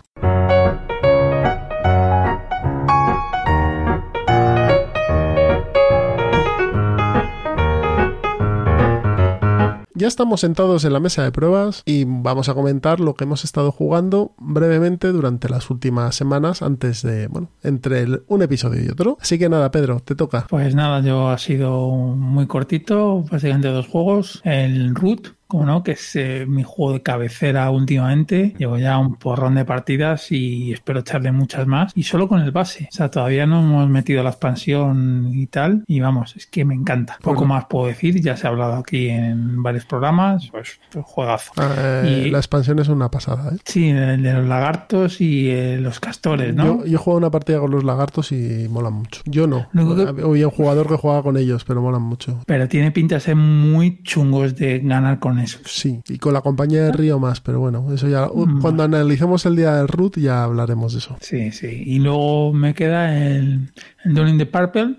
Ya 9.96 10.08
estamos 10.08 10.40
sentados 10.40 10.84
en 10.84 10.92
la 10.92 10.98
mesa 10.98 11.22
de 11.22 11.30
pruebas 11.30 11.84
y 11.86 12.02
vamos 12.04 12.48
a 12.48 12.54
comentar 12.54 12.98
lo 12.98 13.14
que 13.14 13.22
hemos 13.22 13.44
estado 13.44 13.70
jugando 13.70 14.32
brevemente 14.38 15.12
durante 15.12 15.48
las 15.48 15.70
últimas 15.70 16.16
semanas 16.16 16.62
antes 16.62 17.02
de, 17.02 17.28
bueno, 17.28 17.50
entre 17.62 18.04
un 18.26 18.42
episodio 18.42 18.84
y 18.84 18.88
otro. 18.88 19.18
Así 19.20 19.38
que 19.38 19.48
nada, 19.48 19.70
Pedro, 19.70 20.00
te 20.00 20.16
toca. 20.16 20.48
Pues 20.50 20.74
nada, 20.74 21.00
yo 21.00 21.28
ha 21.28 21.38
sido 21.38 21.90
muy 21.92 22.48
cortito, 22.48 23.22
básicamente 23.30 23.68
dos 23.68 23.86
juegos. 23.86 24.40
El 24.42 24.96
Root, 24.96 25.28
como 25.54 25.66
no, 25.66 25.82
que 25.82 25.92
es 25.92 26.16
eh, 26.16 26.46
mi 26.48 26.62
juego 26.64 26.94
de 26.94 27.02
cabecera 27.02 27.70
últimamente. 27.70 28.54
Llevo 28.58 28.76
ya 28.78 28.98
un 28.98 29.14
porrón 29.16 29.54
de 29.54 29.64
partidas 29.64 30.32
y 30.32 30.72
espero 30.72 31.00
echarle 31.00 31.30
muchas 31.32 31.66
más. 31.66 31.92
Y 31.94 32.02
solo 32.02 32.28
con 32.28 32.40
el 32.40 32.50
base. 32.50 32.88
O 32.90 32.94
sea, 32.94 33.10
todavía 33.10 33.46
no 33.46 33.60
hemos 33.60 33.88
metido 33.88 34.22
la 34.24 34.30
expansión 34.30 35.30
y 35.32 35.46
tal. 35.46 35.84
Y 35.86 36.00
vamos, 36.00 36.34
es 36.36 36.46
que 36.46 36.64
me 36.64 36.74
encanta. 36.74 37.18
Poco 37.22 37.40
Bueno. 37.40 37.54
más 37.54 37.64
puedo 37.66 37.86
decir, 37.86 38.20
ya 38.20 38.36
se 38.36 38.46
ha 38.46 38.50
hablado 38.50 38.74
aquí 38.74 39.08
en 39.08 39.62
varios 39.62 39.84
programas. 39.84 40.48
Pues, 40.50 40.80
pues 40.90 41.04
juegazo. 41.06 41.52
Eh, 41.60 42.24
Y- 42.26 42.30
La 42.30 42.38
expansión 42.38 42.78
es 42.80 42.88
una 42.88 43.10
pasada, 43.10 43.52
¿eh? 43.54 43.58
Sí, 43.64 43.88
el 43.90 44.22
de 44.22 44.32
los 44.32 44.46
lagartos 44.46 45.20
y 45.20 45.48
eh, 45.50 45.78
los 45.80 46.00
castores, 46.00 46.54
¿no? 46.54 46.80
Yo, 46.80 46.86
yo 46.86 46.94
he 46.94 46.98
jugado 47.00 47.18
una 47.18 47.30
partida 47.30 47.60
con 47.60 47.70
los 47.70 47.84
lagartos 47.84 48.32
y 48.32 48.66
molan 48.68 48.94
mucho. 48.94 49.22
Yo 49.24 49.46
no. 49.46 49.68
Que- 49.72 50.22
Había 50.24 50.46
un 50.48 50.52
jugador 50.52 50.88
que 50.88 50.96
jugaba 50.96 51.22
con 51.22 51.36
ellos, 51.36 51.64
pero 51.64 51.80
molan 51.80 52.02
mucho. 52.02 52.40
Pero 52.46 52.66
tiene 52.68 52.90
pinta 52.90 53.16
de 53.16 53.20
ser 53.20 53.36
muy 53.36 54.02
chungos 54.02 54.56
de 54.56 54.80
ganar 54.80 55.18
con 55.18 55.38
Sí, 55.46 56.00
y 56.08 56.18
con 56.18 56.32
la 56.32 56.40
compañía 56.40 56.84
de 56.84 56.92
Río 56.92 57.18
más, 57.18 57.40
pero 57.40 57.60
bueno, 57.60 57.92
eso 57.92 58.08
ya. 58.08 58.28
uh, 58.30 58.46
Mm. 58.46 58.60
Cuando 58.60 58.82
analicemos 58.82 59.44
el 59.46 59.56
día 59.56 59.74
del 59.76 59.88
root 59.88 60.18
ya 60.18 60.44
hablaremos 60.44 60.92
de 60.92 60.98
eso. 60.98 61.16
Sí, 61.20 61.50
sí. 61.52 61.82
Y 61.86 61.98
luego 61.98 62.52
me 62.52 62.74
queda 62.74 63.16
el, 63.16 63.70
el 64.04 64.28
in 64.28 64.38
the 64.38 64.46
Purple, 64.46 64.96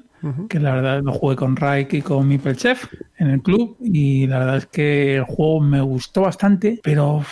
que 0.50 0.60
la 0.60 0.74
verdad 0.74 1.04
lo 1.04 1.12
jugué 1.14 1.36
con 1.36 1.56
Raik 1.56 1.94
y 1.94 2.02
con 2.02 2.28
Mipel 2.28 2.58
Chef 2.58 2.86
en 3.20 3.28
el 3.30 3.42
club. 3.44 3.78
Y 3.80 4.26
la 4.26 4.40
verdad 4.40 4.58
es 4.58 4.66
que 4.66 5.18
el 5.18 5.24
juego 5.24 5.62
me 5.62 5.82
gustó 5.82 6.22
bastante, 6.22 6.80
pero 6.84 7.24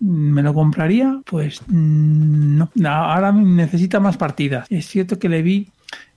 ¿me 0.00 0.42
lo 0.42 0.52
compraría? 0.52 1.18
Pues 1.24 1.62
mm, 1.66 2.58
no. 2.58 2.70
No, 2.74 2.88
Ahora 2.90 3.32
necesita 3.32 4.00
más 4.00 4.18
partidas. 4.18 4.66
Es 4.68 4.86
cierto 4.86 5.18
que 5.18 5.30
le 5.30 5.40
vi 5.40 5.70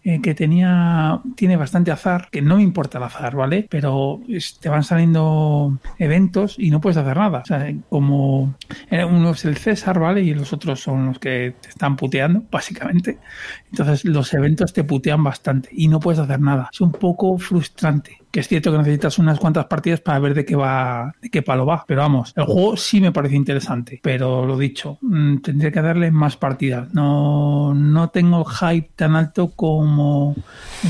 eh, 0.08 0.22
que 0.22 0.36
tenía 0.36 1.20
tiene 1.36 1.58
bastante 1.58 1.90
azar, 1.92 2.30
que 2.32 2.40
no 2.40 2.58
me 2.58 2.62
importa 2.62 3.00
el 3.00 3.06
azar, 3.06 3.36
¿vale? 3.36 3.66
Pero 3.72 4.22
te 4.60 4.70
van 4.70 4.84
saliendo 4.84 5.80
eventos 5.98 6.58
y 6.60 6.70
no 6.70 6.80
puedes 6.80 6.98
hacer 6.98 7.18
nada. 7.18 7.40
O 7.40 7.46
sea, 7.46 7.74
como 7.90 8.54
eh, 8.92 9.04
uno 9.04 9.32
es 9.32 9.46
el 9.46 9.58
César, 9.58 9.98
¿vale? 9.98 10.22
Y 10.22 10.36
los 10.36 10.54
otros 10.54 10.80
son 10.80 11.08
los 11.08 11.18
que 11.18 11.56
te 11.60 11.70
están 11.70 11.96
puteando, 11.96 12.44
básicamente. 12.52 13.18
Entonces 13.78 14.06
los 14.06 14.34
eventos 14.34 14.72
te 14.72 14.86
putean 14.86 15.22
bastante 15.22 15.68
y 15.74 15.90
no 15.90 16.00
puedes 16.00 16.20
hacer 16.20 16.40
nada. 16.40 16.70
Es 16.72 16.80
un 16.80 16.94
poco 16.94 17.38
frustrante. 17.38 18.20
Que 18.32 18.40
es 18.40 18.48
cierto 18.48 18.72
que 18.72 18.78
necesitas 18.78 19.18
unas 19.18 19.38
cuantas 19.38 19.66
partidas 19.66 20.00
para 20.00 20.20
ver 20.20 20.34
de 20.34 20.46
qué 20.46 20.56
va, 20.56 21.14
de 21.22 21.30
qué 21.30 21.42
palo 21.42 21.66
va. 21.66 21.84
Pero 21.86 22.02
vamos, 22.02 22.34
el 22.38 22.46
juego 22.46 22.78
sí 22.78 23.02
me 23.02 23.12
parece 23.12 23.36
interesante. 23.36 24.00
Pero 24.02 24.46
lo 24.46 24.58
dicho, 24.58 24.98
mm, 25.02 25.38
tendría 25.38 25.72
que 25.72 25.82
darle 25.82 26.10
más 26.10 26.38
partidas. 26.38 26.94
No, 26.94 27.74
no 27.74 28.10
tengo 28.10 28.46
hype 28.46 28.92
tan 28.96 29.16
alto 29.16 29.50
como 29.50 30.36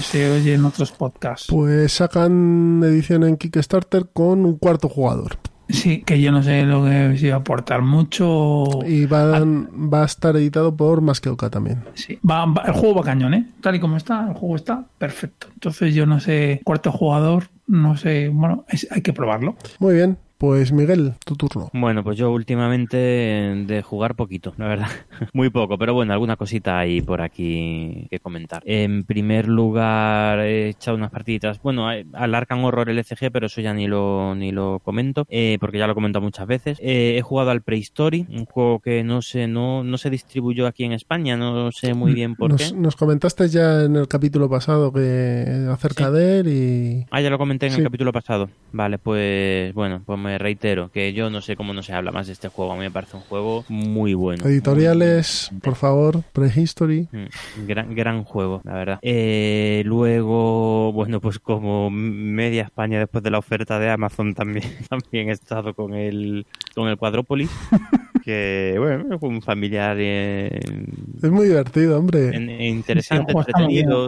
se 0.01 0.31
oye 0.31 0.53
en 0.53 0.65
otros 0.65 0.91
podcasts. 0.91 1.47
Pues 1.49 1.91
sacan 1.91 2.81
edición 2.83 3.23
en 3.23 3.37
Kickstarter 3.37 4.09
con 4.13 4.45
un 4.45 4.57
cuarto 4.57 4.89
jugador. 4.89 5.39
Sí, 5.67 6.03
que 6.03 6.21
yo 6.21 6.31
no 6.31 6.43
sé 6.43 6.63
lo 6.63 6.83
que 6.85 7.17
si 7.17 7.27
va 7.29 7.35
a 7.35 7.39
aportar 7.39 7.81
mucho. 7.81 8.65
Y 8.85 9.05
van, 9.07 9.69
va 9.91 10.03
a 10.03 10.05
estar 10.05 10.35
editado 10.35 10.75
por 10.75 11.01
Más 11.01 11.19
que 11.21 11.29
Oca 11.29 11.49
también. 11.49 11.83
Sí, 11.95 12.19
va- 12.29 12.45
va- 12.45 12.63
el 12.67 12.73
juego 12.73 12.95
va 12.95 13.03
cañón, 13.03 13.33
¿eh? 13.33 13.47
Tal 13.61 13.75
y 13.75 13.79
como 13.79 13.97
está, 13.97 14.27
el 14.27 14.33
juego 14.35 14.55
está 14.55 14.83
perfecto. 14.97 15.47
Entonces 15.53 15.93
yo 15.95 16.05
no 16.05 16.19
sé, 16.19 16.61
cuarto 16.63 16.91
jugador, 16.91 17.49
no 17.67 17.97
sé, 17.97 18.29
bueno, 18.29 18.65
es- 18.69 18.87
hay 18.91 19.01
que 19.01 19.13
probarlo. 19.13 19.55
Muy 19.79 19.95
bien, 19.95 20.17
pues 20.37 20.71
Miguel, 20.71 21.13
tu 21.25 21.35
turno. 21.35 21.69
Bueno, 21.73 22.03
pues 22.03 22.17
yo 22.17 22.31
últimamente 22.31 22.97
de 22.97 23.81
jugar 23.83 24.15
poquito, 24.15 24.53
la 24.57 24.67
verdad. 24.67 24.87
Muy 25.33 25.49
poco, 25.49 25.77
pero 25.77 25.93
bueno, 25.93 26.13
alguna 26.13 26.35
cosita 26.35 26.79
hay 26.79 27.01
por 27.01 27.21
aquí 27.21 28.07
que 28.09 28.19
comentar. 28.19 28.61
En 28.65 29.03
primer 29.03 29.47
lugar, 29.47 30.39
he 30.39 30.69
echado 30.69 30.97
unas 30.97 31.11
partiditas, 31.11 31.61
bueno, 31.61 31.91
eh, 31.91 32.05
al 32.13 32.35
Arkham 32.35 32.63
Horror 32.63 32.89
LCG, 32.89 33.31
pero 33.31 33.47
eso 33.47 33.61
ya 33.61 33.73
ni 33.73 33.87
lo, 33.87 34.35
ni 34.35 34.51
lo 34.51 34.79
comento, 34.83 35.25
eh, 35.29 35.57
porque 35.59 35.77
ya 35.77 35.85
lo 35.87 35.91
he 35.93 35.95
comentado 35.95 36.23
muchas 36.23 36.47
veces. 36.47 36.77
Eh, 36.81 37.15
he 37.17 37.21
jugado 37.21 37.51
al 37.51 37.61
Prehistory, 37.61 38.25
un 38.29 38.45
juego 38.45 38.79
que 38.79 39.03
no 39.03 39.21
sé, 39.21 39.47
no, 39.47 39.83
no 39.83 39.97
se 39.97 40.09
distribuyó 40.09 40.67
aquí 40.67 40.83
en 40.83 40.91
España, 40.93 41.37
no 41.37 41.71
sé 41.71 41.93
muy 41.93 42.13
bien 42.13 42.35
por 42.35 42.51
Nos, 42.51 42.71
qué. 42.71 42.77
nos 42.77 42.95
comentaste 42.95 43.47
ya 43.49 43.83
en 43.83 43.95
el 43.95 44.07
capítulo 44.07 44.49
pasado 44.49 44.91
que 44.91 45.67
acerca 45.71 46.11
de 46.11 46.39
él 46.39 46.47
y 46.47 47.05
Ah, 47.11 47.21
ya 47.21 47.29
lo 47.29 47.37
comenté 47.37 47.67
en 47.67 47.71
Sí. 47.73 47.77
el 47.79 47.85
capítulo 47.85 48.11
pasado. 48.13 48.49
Vale, 48.71 48.97
pues 48.97 49.73
bueno, 49.73 50.01
pues 50.05 50.19
me 50.25 50.37
reitero, 50.37 50.89
que 50.91 51.13
yo 51.13 51.29
no 51.29 51.41
sé 51.41 51.55
cómo 51.55 51.73
no 51.73 51.83
se 51.83 51.93
habla 51.93 52.11
más 52.11 52.27
de 52.27 52.33
este 52.33 52.49
juego. 52.49 52.73
A 52.73 52.75
mí 52.75 52.81
me 52.81 52.91
parece 52.91 53.17
un 53.17 53.23
juego 53.23 53.63
muy 53.69 54.13
bueno. 54.13 54.45
Editoriales, 54.45 55.51
por 55.61 55.75
favor, 55.75 56.23
Prehistory. 56.33 57.07
Mm, 57.11 57.67
gran, 57.67 57.95
gran 57.95 58.23
juego, 58.23 58.61
la 58.63 58.73
verdad. 58.73 58.99
Eh, 59.01 59.83
luego, 59.85 60.91
bueno, 60.91 61.21
pues 61.21 61.39
como 61.39 61.89
media 61.89 62.63
España 62.63 62.99
después 62.99 63.23
de 63.23 63.31
la 63.31 63.37
oferta 63.37 63.79
de 63.79 63.89
Amazon 63.89 64.33
también, 64.33 64.65
también 64.89 65.29
he 65.29 65.33
estado 65.33 65.73
con 65.73 65.93
el, 65.93 66.45
con 66.73 66.87
el 66.87 66.97
Quadrópolis. 66.97 67.49
que 68.25 68.75
bueno, 68.79 69.19
un 69.21 69.39
familiar 69.43 69.97
eh, 69.99 70.59
es 71.21 71.29
muy 71.29 71.45
divertido, 71.45 71.99
hombre. 71.99 72.35
En, 72.35 72.49
interesante, 72.59 73.31
sí, 73.31 73.37
entretenido. 73.37 74.07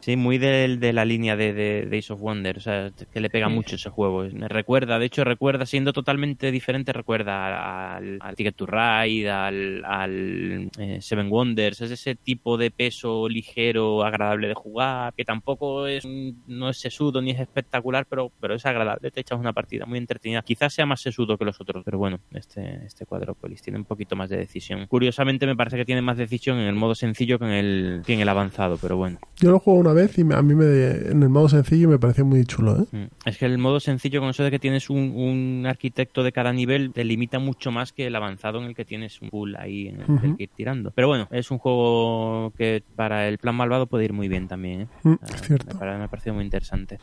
Sí, 0.00 0.16
muy 0.16 0.38
de, 0.38 0.78
de 0.78 0.92
la 0.92 1.04
línea 1.04 1.36
de, 1.36 1.52
de, 1.52 1.86
Days 1.88 2.10
of 2.10 2.20
Wonder, 2.20 2.58
o 2.58 2.60
sea, 2.60 2.90
que 3.12 3.20
le 3.20 3.30
pega 3.30 3.46
sí. 3.46 3.54
mucho 3.54 3.76
ese 3.76 3.88
juego. 3.88 4.24
Me 4.32 4.48
recuerda, 4.48 4.98
de 4.98 5.06
hecho, 5.06 5.22
recuerda, 5.22 5.51
siendo 5.66 5.92
totalmente 5.92 6.50
diferente, 6.50 6.92
recuerda 6.92 7.96
al, 7.96 8.18
al 8.20 8.34
Ticket 8.34 8.56
to 8.56 8.66
Ride, 8.66 9.30
al, 9.30 9.84
al 9.84 10.70
eh, 10.78 10.98
Seven 11.00 11.30
Wonders, 11.30 11.80
es 11.80 11.90
ese 11.90 12.14
tipo 12.14 12.56
de 12.56 12.70
peso 12.70 13.28
ligero, 13.28 14.04
agradable 14.04 14.48
de 14.48 14.54
jugar, 14.54 15.14
que 15.14 15.24
tampoco 15.24 15.86
es 15.86 16.04
no 16.46 16.68
es 16.68 16.78
sesudo 16.78 17.20
ni 17.22 17.30
es 17.30 17.40
espectacular, 17.40 18.06
pero, 18.08 18.32
pero 18.40 18.54
es 18.54 18.66
agradable, 18.66 19.10
te 19.10 19.20
echas 19.20 19.38
una 19.38 19.52
partida 19.52 19.86
muy 19.86 19.98
entretenida. 19.98 20.42
Quizás 20.42 20.74
sea 20.74 20.86
más 20.86 21.00
sesudo 21.00 21.38
que 21.38 21.44
los 21.44 21.60
otros, 21.60 21.82
pero 21.84 21.98
bueno, 21.98 22.20
este, 22.32 22.84
este 22.84 23.06
Quadrópolis 23.06 23.62
tiene 23.62 23.78
un 23.78 23.84
poquito 23.84 24.16
más 24.16 24.30
de 24.30 24.36
decisión. 24.36 24.86
Curiosamente 24.86 25.46
me 25.46 25.56
parece 25.56 25.76
que 25.76 25.84
tiene 25.84 26.02
más 26.02 26.16
decisión 26.16 26.58
en 26.58 26.66
el 26.66 26.74
modo 26.74 26.94
sencillo 26.94 27.38
que 27.38 27.44
en 27.44 27.50
el, 27.52 28.02
que 28.04 28.14
en 28.14 28.20
el 28.20 28.28
avanzado, 28.28 28.78
pero 28.80 28.96
bueno. 28.96 29.18
Yo 29.36 29.50
lo 29.50 29.58
juego 29.58 29.80
una 29.80 29.92
vez 29.92 30.18
y 30.18 30.24
me, 30.24 30.34
a 30.34 30.42
mí 30.42 30.54
me, 30.54 30.64
en 30.64 31.22
el 31.22 31.28
modo 31.28 31.48
sencillo 31.48 31.88
me 31.88 31.98
pareció 31.98 32.24
muy 32.24 32.44
chulo. 32.44 32.86
¿eh? 32.92 33.08
Es 33.24 33.38
que 33.38 33.46
el 33.46 33.58
modo 33.58 33.80
sencillo 33.80 34.20
con 34.20 34.30
eso 34.30 34.42
de 34.42 34.50
que 34.50 34.58
tienes 34.58 34.90
un, 34.90 35.12
un, 35.14 35.41
arquitecto 35.66 36.22
de 36.22 36.32
cada 36.32 36.52
nivel 36.52 36.92
te 36.92 37.04
limita 37.04 37.38
mucho 37.38 37.70
más 37.70 37.92
que 37.92 38.06
el 38.06 38.16
avanzado 38.16 38.60
en 38.60 38.66
el 38.66 38.74
que 38.74 38.84
tienes 38.84 39.20
un 39.22 39.30
pool 39.30 39.56
ahí 39.56 39.88
en 39.88 40.00
el, 40.00 40.10
uh 40.10 40.18
-huh. 40.18 40.36
que 40.36 40.44
ir 40.44 40.50
tirando. 40.54 40.90
Pero 40.94 41.08
bueno, 41.08 41.28
es 41.30 41.50
un 41.50 41.58
juego 41.58 42.52
que 42.56 42.82
para 42.96 43.28
el 43.28 43.38
plan 43.38 43.54
malvado 43.54 43.86
puede 43.86 44.04
ir 44.04 44.12
muy 44.12 44.28
bien 44.28 44.48
también. 44.48 44.82
¿eh? 44.82 44.86
Mm, 45.02 45.14
cierto. 45.46 45.78
Me, 45.78 45.98
me 45.98 46.04
ha 46.04 46.08
parecido 46.08 46.34
muy 46.34 46.44
interesante. 46.44 46.98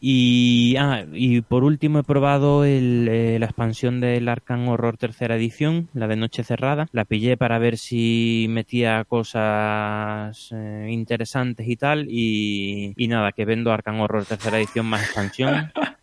Y, 0.00 0.76
ah, 0.78 1.04
y 1.12 1.40
por 1.42 1.64
último 1.64 2.00
he 2.00 2.04
probado 2.04 2.64
el, 2.64 3.08
eh, 3.10 3.38
la 3.38 3.46
expansión 3.46 4.00
del 4.00 4.28
Arkham 4.28 4.68
Horror 4.68 4.96
tercera 4.96 5.36
edición, 5.36 5.88
la 5.94 6.06
de 6.08 6.16
Noche 6.16 6.44
Cerrada. 6.44 6.88
La 6.92 7.04
pillé 7.04 7.36
para 7.36 7.58
ver 7.58 7.76
si 7.78 8.46
metía 8.48 9.04
cosas 9.04 10.50
eh, 10.52 10.88
interesantes 10.90 11.66
y 11.68 11.76
tal. 11.76 12.06
Y, 12.08 12.92
y, 12.96 13.08
nada, 13.08 13.32
que 13.32 13.44
vendo 13.44 13.72
Arkham 13.72 14.00
Horror 14.00 14.24
tercera 14.24 14.58
edición 14.58 14.86
más 14.86 15.02
expansión. 15.04 15.72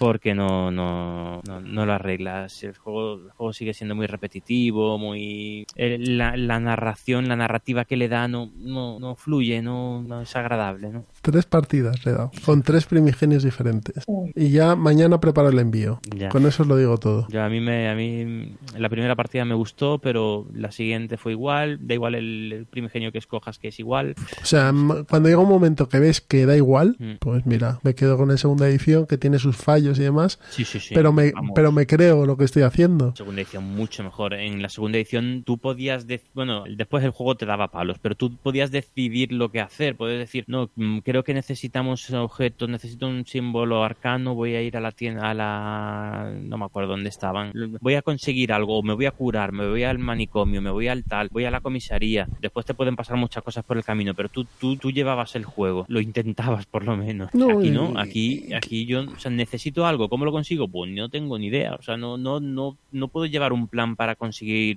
porque 0.00 0.34
no, 0.34 0.70
no, 0.70 1.42
no, 1.46 1.60
no, 1.60 1.84
lo 1.84 1.92
arreglas. 1.92 2.62
El 2.62 2.74
juego, 2.74 3.16
el 3.16 3.30
juego 3.32 3.52
sigue 3.52 3.74
siendo 3.74 3.94
muy 3.94 4.06
repetitivo, 4.06 4.96
muy... 4.96 5.66
La, 5.76 6.38
la 6.38 6.58
narración, 6.58 7.28
la 7.28 7.36
narrativa 7.36 7.84
que 7.84 7.98
le 7.98 8.08
da 8.08 8.26
no, 8.26 8.50
no, 8.56 8.98
no 8.98 9.14
fluye, 9.14 9.60
no, 9.60 10.02
no, 10.02 10.22
es 10.22 10.34
agradable, 10.34 10.88
¿no? 10.88 11.04
Tres 11.20 11.44
partidas 11.44 12.02
le 12.06 12.12
he 12.12 12.14
dado, 12.14 12.30
con 12.46 12.62
tres 12.62 12.86
primigenios 12.86 13.42
diferentes. 13.42 14.06
Y 14.34 14.48
ya 14.48 14.74
mañana 14.74 15.20
preparo 15.20 15.50
el 15.50 15.58
envío. 15.58 16.00
Ya. 16.16 16.30
Con 16.30 16.46
eso 16.46 16.62
os 16.62 16.68
lo 16.70 16.78
digo 16.78 16.96
todo. 16.96 17.26
Ya, 17.28 17.44
a 17.44 17.50
mí, 17.50 17.60
me, 17.60 17.90
a 17.90 17.94
mí 17.94 18.56
la 18.78 18.88
primera 18.88 19.14
partida 19.14 19.44
me 19.44 19.54
gustó, 19.54 19.98
pero 19.98 20.46
la 20.54 20.72
siguiente 20.72 21.18
fue 21.18 21.32
igual. 21.32 21.78
Da 21.86 21.92
igual 21.92 22.14
el, 22.14 22.50
el 22.54 22.64
primigenio 22.64 23.12
que 23.12 23.18
escojas, 23.18 23.58
que 23.58 23.68
es 23.68 23.78
igual. 23.78 24.14
O 24.40 24.46
sea, 24.46 24.72
cuando 25.10 25.28
llega 25.28 25.42
un 25.42 25.48
momento 25.50 25.90
que 25.90 25.98
ves 25.98 26.22
que 26.22 26.46
da 26.46 26.56
igual, 26.56 26.96
mm. 26.98 27.16
pues 27.20 27.44
mira, 27.44 27.80
me 27.82 27.94
quedo 27.94 28.16
con 28.16 28.30
la 28.30 28.38
segunda 28.38 28.66
edición 28.66 29.04
que 29.04 29.18
tiene 29.18 29.38
sus 29.38 29.58
fallos 29.58 29.89
y 29.98 30.02
demás. 30.02 30.38
Sí, 30.50 30.64
sí, 30.64 30.80
sí. 30.80 30.94
Pero 30.94 31.12
me, 31.12 31.32
pero 31.54 31.72
me 31.72 31.86
creo 31.86 32.26
lo 32.26 32.36
que 32.36 32.44
estoy 32.44 32.62
haciendo. 32.62 33.14
Segunda 33.16 33.42
edición 33.42 33.64
mucho 33.64 34.02
mejor. 34.02 34.34
En 34.34 34.62
la 34.62 34.68
segunda 34.68 34.98
edición 34.98 35.42
tú 35.44 35.58
podías, 35.58 36.06
bueno, 36.34 36.64
después 36.68 37.04
el 37.04 37.10
juego 37.10 37.36
te 37.36 37.46
daba 37.46 37.68
palos, 37.68 37.98
pero 38.00 38.14
tú 38.14 38.36
podías 38.36 38.70
decidir 38.70 39.32
lo 39.32 39.50
que 39.50 39.60
hacer. 39.60 39.96
Puedes 39.96 40.18
decir, 40.18 40.44
no, 40.46 40.70
creo 41.04 41.24
que 41.24 41.34
necesitamos 41.34 42.10
objetos, 42.10 42.68
necesito 42.68 43.06
un 43.06 43.26
símbolo 43.26 43.84
arcano, 43.84 44.34
voy 44.34 44.54
a 44.54 44.62
ir 44.62 44.76
a 44.76 44.80
la 44.80 44.92
tienda, 44.92 45.30
a 45.30 45.34
la, 45.34 46.32
no 46.42 46.58
me 46.58 46.64
acuerdo 46.64 46.90
dónde 46.90 47.08
estaban. 47.08 47.52
Voy 47.80 47.94
a 47.94 48.02
conseguir 48.02 48.52
algo, 48.52 48.82
me 48.82 48.94
voy 48.94 49.06
a 49.06 49.10
curar, 49.10 49.52
me 49.52 49.68
voy 49.68 49.84
al 49.84 49.98
manicomio, 49.98 50.62
me 50.62 50.70
voy 50.70 50.88
al 50.88 51.04
tal, 51.04 51.28
voy 51.30 51.44
a 51.44 51.50
la 51.50 51.60
comisaría. 51.60 52.28
Después 52.40 52.66
te 52.66 52.74
pueden 52.74 52.96
pasar 52.96 53.16
muchas 53.16 53.42
cosas 53.42 53.64
por 53.64 53.76
el 53.76 53.84
camino, 53.84 54.14
pero 54.14 54.28
tú, 54.28 54.46
tú, 54.58 54.76
tú 54.76 54.90
llevabas 54.90 55.36
el 55.36 55.44
juego, 55.44 55.84
lo 55.88 56.00
intentabas 56.00 56.66
por 56.66 56.84
lo 56.84 56.96
menos. 56.96 57.32
No, 57.34 57.58
aquí 57.58 57.70
no, 57.70 57.92
aquí, 57.98 58.52
aquí 58.52 58.86
yo, 58.86 59.02
o 59.02 59.18
sea, 59.18 59.30
necesito 59.30 59.79
algo, 59.86 60.08
¿cómo 60.08 60.24
lo 60.24 60.32
consigo? 60.32 60.68
Pues 60.68 60.90
no 60.90 61.08
tengo 61.08 61.38
ni 61.38 61.46
idea, 61.46 61.74
o 61.74 61.82
sea, 61.82 61.96
no, 61.96 62.16
no, 62.16 62.40
no, 62.40 62.76
no 62.92 63.08
puedo 63.08 63.26
llevar 63.26 63.52
un 63.52 63.68
plan 63.68 63.96
para 63.96 64.16
conseguir 64.16 64.76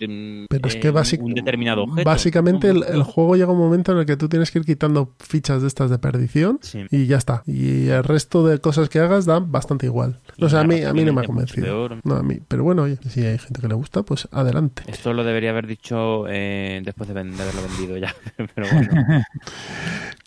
Pero 0.49 0.67
es 0.67 0.75
eh, 0.75 0.79
que 0.79 0.89
un 1.21 1.33
determinado 1.33 1.83
objeto. 1.83 2.09
Básicamente 2.09 2.69
el, 2.69 2.83
el, 2.83 3.03
juego 3.03 3.35
llega 3.35 3.51
un 3.51 3.57
momento 3.57 3.91
en 3.91 3.99
el 3.99 4.05
que 4.05 4.17
tú 4.17 4.29
tienes 4.29 4.51
que 4.51 4.59
ir 4.59 4.65
quitando 4.65 5.13
fichas 5.19 5.61
de 5.61 5.67
estas 5.67 5.89
de 5.89 5.99
perdición 5.99 6.59
sí. 6.61 6.85
y 6.91 7.05
ya 7.05 7.17
está. 7.17 7.43
Y 7.45 7.87
el 7.87 8.03
resto 8.03 8.45
de 8.45 8.59
cosas 8.59 8.89
que 8.89 8.99
hagas 8.99 9.25
dan 9.25 9.51
bastante 9.51 9.85
igual. 9.85 10.19
O 10.39 10.49
sea, 10.49 10.61
a 10.61 10.63
mí, 10.63 10.81
a 10.83 10.93
mí 10.93 11.03
no 11.03 11.13
me 11.13 11.21
ha 11.21 11.25
convencido. 11.25 11.89
No, 12.03 12.15
a 12.15 12.23
mí. 12.23 12.39
Pero 12.47 12.63
bueno, 12.63 12.83
oye, 12.83 12.97
si 13.09 13.25
hay 13.25 13.37
gente 13.37 13.61
que 13.61 13.67
le 13.67 13.75
gusta, 13.75 14.03
pues 14.03 14.27
adelante. 14.31 14.83
Esto 14.87 15.13
lo 15.13 15.23
debería 15.23 15.51
haber 15.51 15.67
dicho 15.67 16.25
eh, 16.27 16.81
después 16.83 17.07
de, 17.07 17.13
de, 17.13 17.41
haberlo 17.41 17.61
vendido 17.63 17.97
ya. 17.97 18.15
Pero 18.55 18.67
bueno. 18.71 19.05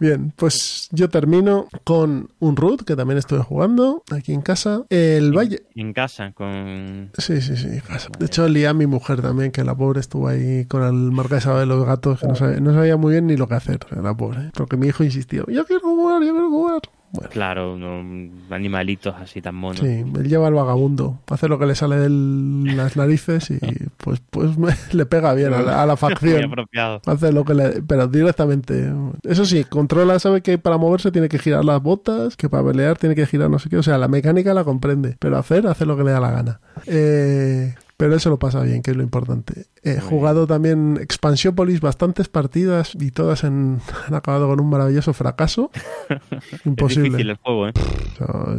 Bien, 0.01 0.33
pues 0.37 0.89
yo 0.93 1.09
termino 1.09 1.69
con 1.85 2.29
un 2.39 2.57
root 2.57 2.83
que 2.85 2.97
también 2.97 3.19
estuve 3.19 3.41
jugando 3.41 4.03
aquí 4.11 4.33
en 4.33 4.43
casa. 4.43 4.56
El 4.91 5.33
Valle. 5.33 5.63
En 5.75 5.93
casa, 5.93 6.33
con. 6.33 7.11
Sí, 7.19 7.41
sí, 7.41 7.57
sí, 7.57 7.69
en 7.69 7.81
casa. 7.81 8.09
De 8.19 8.27
hecho, 8.27 8.49
lié 8.49 8.67
a 8.67 8.75
mi 8.75 8.87
mujer 8.87 9.23
también, 9.23 9.53
que 9.53 9.65
la 9.65 9.75
pobre 9.75 10.01
estuvo 10.01 10.29
ahí 10.29 10.65
con 10.67 10.83
el 10.83 11.13
marquesa 11.13 11.59
de 11.59 11.67
los 11.67 11.85
gatos, 11.85 12.21
que 12.21 12.27
no 12.27 12.35
sabía, 12.35 12.61
no 12.61 12.73
sabía 12.73 12.97
muy 12.97 13.13
bien 13.13 13.27
ni 13.27 13.37
lo 13.37 13.49
que 13.49 13.55
hacer, 13.55 13.79
la 14.03 14.17
pobre. 14.17 14.51
Porque 14.55 14.77
mi 14.77 14.87
hijo 14.89 15.05
insistió: 15.05 15.45
Yo 15.49 15.65
quiero 15.65 15.83
jugar, 15.83 16.23
yo 16.23 16.33
quiero 16.33 16.51
jugar. 16.51 16.81
Bueno. 17.13 17.31
Claro, 17.31 17.77
no, 17.77 18.55
animalitos 18.55 19.15
así 19.17 19.41
tan 19.41 19.55
monos. 19.55 19.81
Sí, 19.81 19.87
él 19.87 20.29
lleva 20.29 20.49
al 20.49 20.55
vagabundo, 20.55 21.21
hace 21.29 21.49
lo 21.49 21.59
que 21.59 21.67
le 21.67 21.75
sale 21.75 21.97
de 21.97 22.09
las 22.11 22.97
narices 22.97 23.51
y 23.51 23.59
pues 23.97 24.21
pues 24.31 24.59
me, 24.59 24.75
le 24.93 25.07
pega 25.07 25.33
bien 25.35 25.55
a 25.55 25.63
la, 25.63 25.83
a 25.83 25.87
la 25.87 25.97
facción. 25.97 26.53
hace 27.07 27.33
lo 27.33 27.45
que 27.45 27.55
le, 27.55 27.83
pero 27.83 28.09
directamente. 28.09 28.93
Eso 29.23 29.45
sí, 29.45 29.65
controla, 29.65 30.19
sabe 30.19 30.43
que 30.43 30.59
para 30.59 30.79
moverse 30.79 31.13
tiene 31.13 31.29
que 31.29 31.39
girar 31.39 31.65
las 31.65 31.83
botas, 31.83 32.37
que 32.37 32.49
para 32.49 32.65
pelear 32.65 32.99
tiene 32.99 33.15
que 33.15 33.27
girar 33.27 33.51
no 33.51 33.59
sé 33.59 33.69
qué, 33.69 33.79
o 33.79 33.83
sea, 33.83 33.99
la 33.99 34.09
mecánica 34.09 34.53
la 34.53 34.65
comprende, 34.65 35.17
pero 35.19 35.39
hacer 35.39 35.67
hace 35.67 35.87
lo 35.87 35.97
que 35.97 36.05
le 36.05 36.11
da 36.11 36.21
la 36.21 36.31
gana. 36.31 36.61
Eh, 36.87 37.75
pero 37.97 38.15
eso 38.15 38.29
lo 38.29 38.39
pasa 38.39 38.63
bien, 38.63 38.83
que 38.83 38.91
es 38.91 38.97
lo 38.97 39.03
importante. 39.03 39.67
He 39.83 40.01
jugado 40.01 40.47
también 40.47 40.99
Expansiópolis 41.01 41.81
bastantes 41.81 42.29
partidas 42.29 42.97
y 43.01 43.11
todas 43.11 43.45
en, 43.45 43.81
han 44.07 44.15
acabado 44.15 44.49
con 44.49 44.61
un 44.61 44.69
maravilloso 44.69 45.15
fracaso. 45.15 45.71
Imposible. 46.65 47.07
Es 47.07 47.13
difícil 47.13 47.31
el 47.31 47.37
juego, 47.37 47.69
¿eh? 47.69 47.73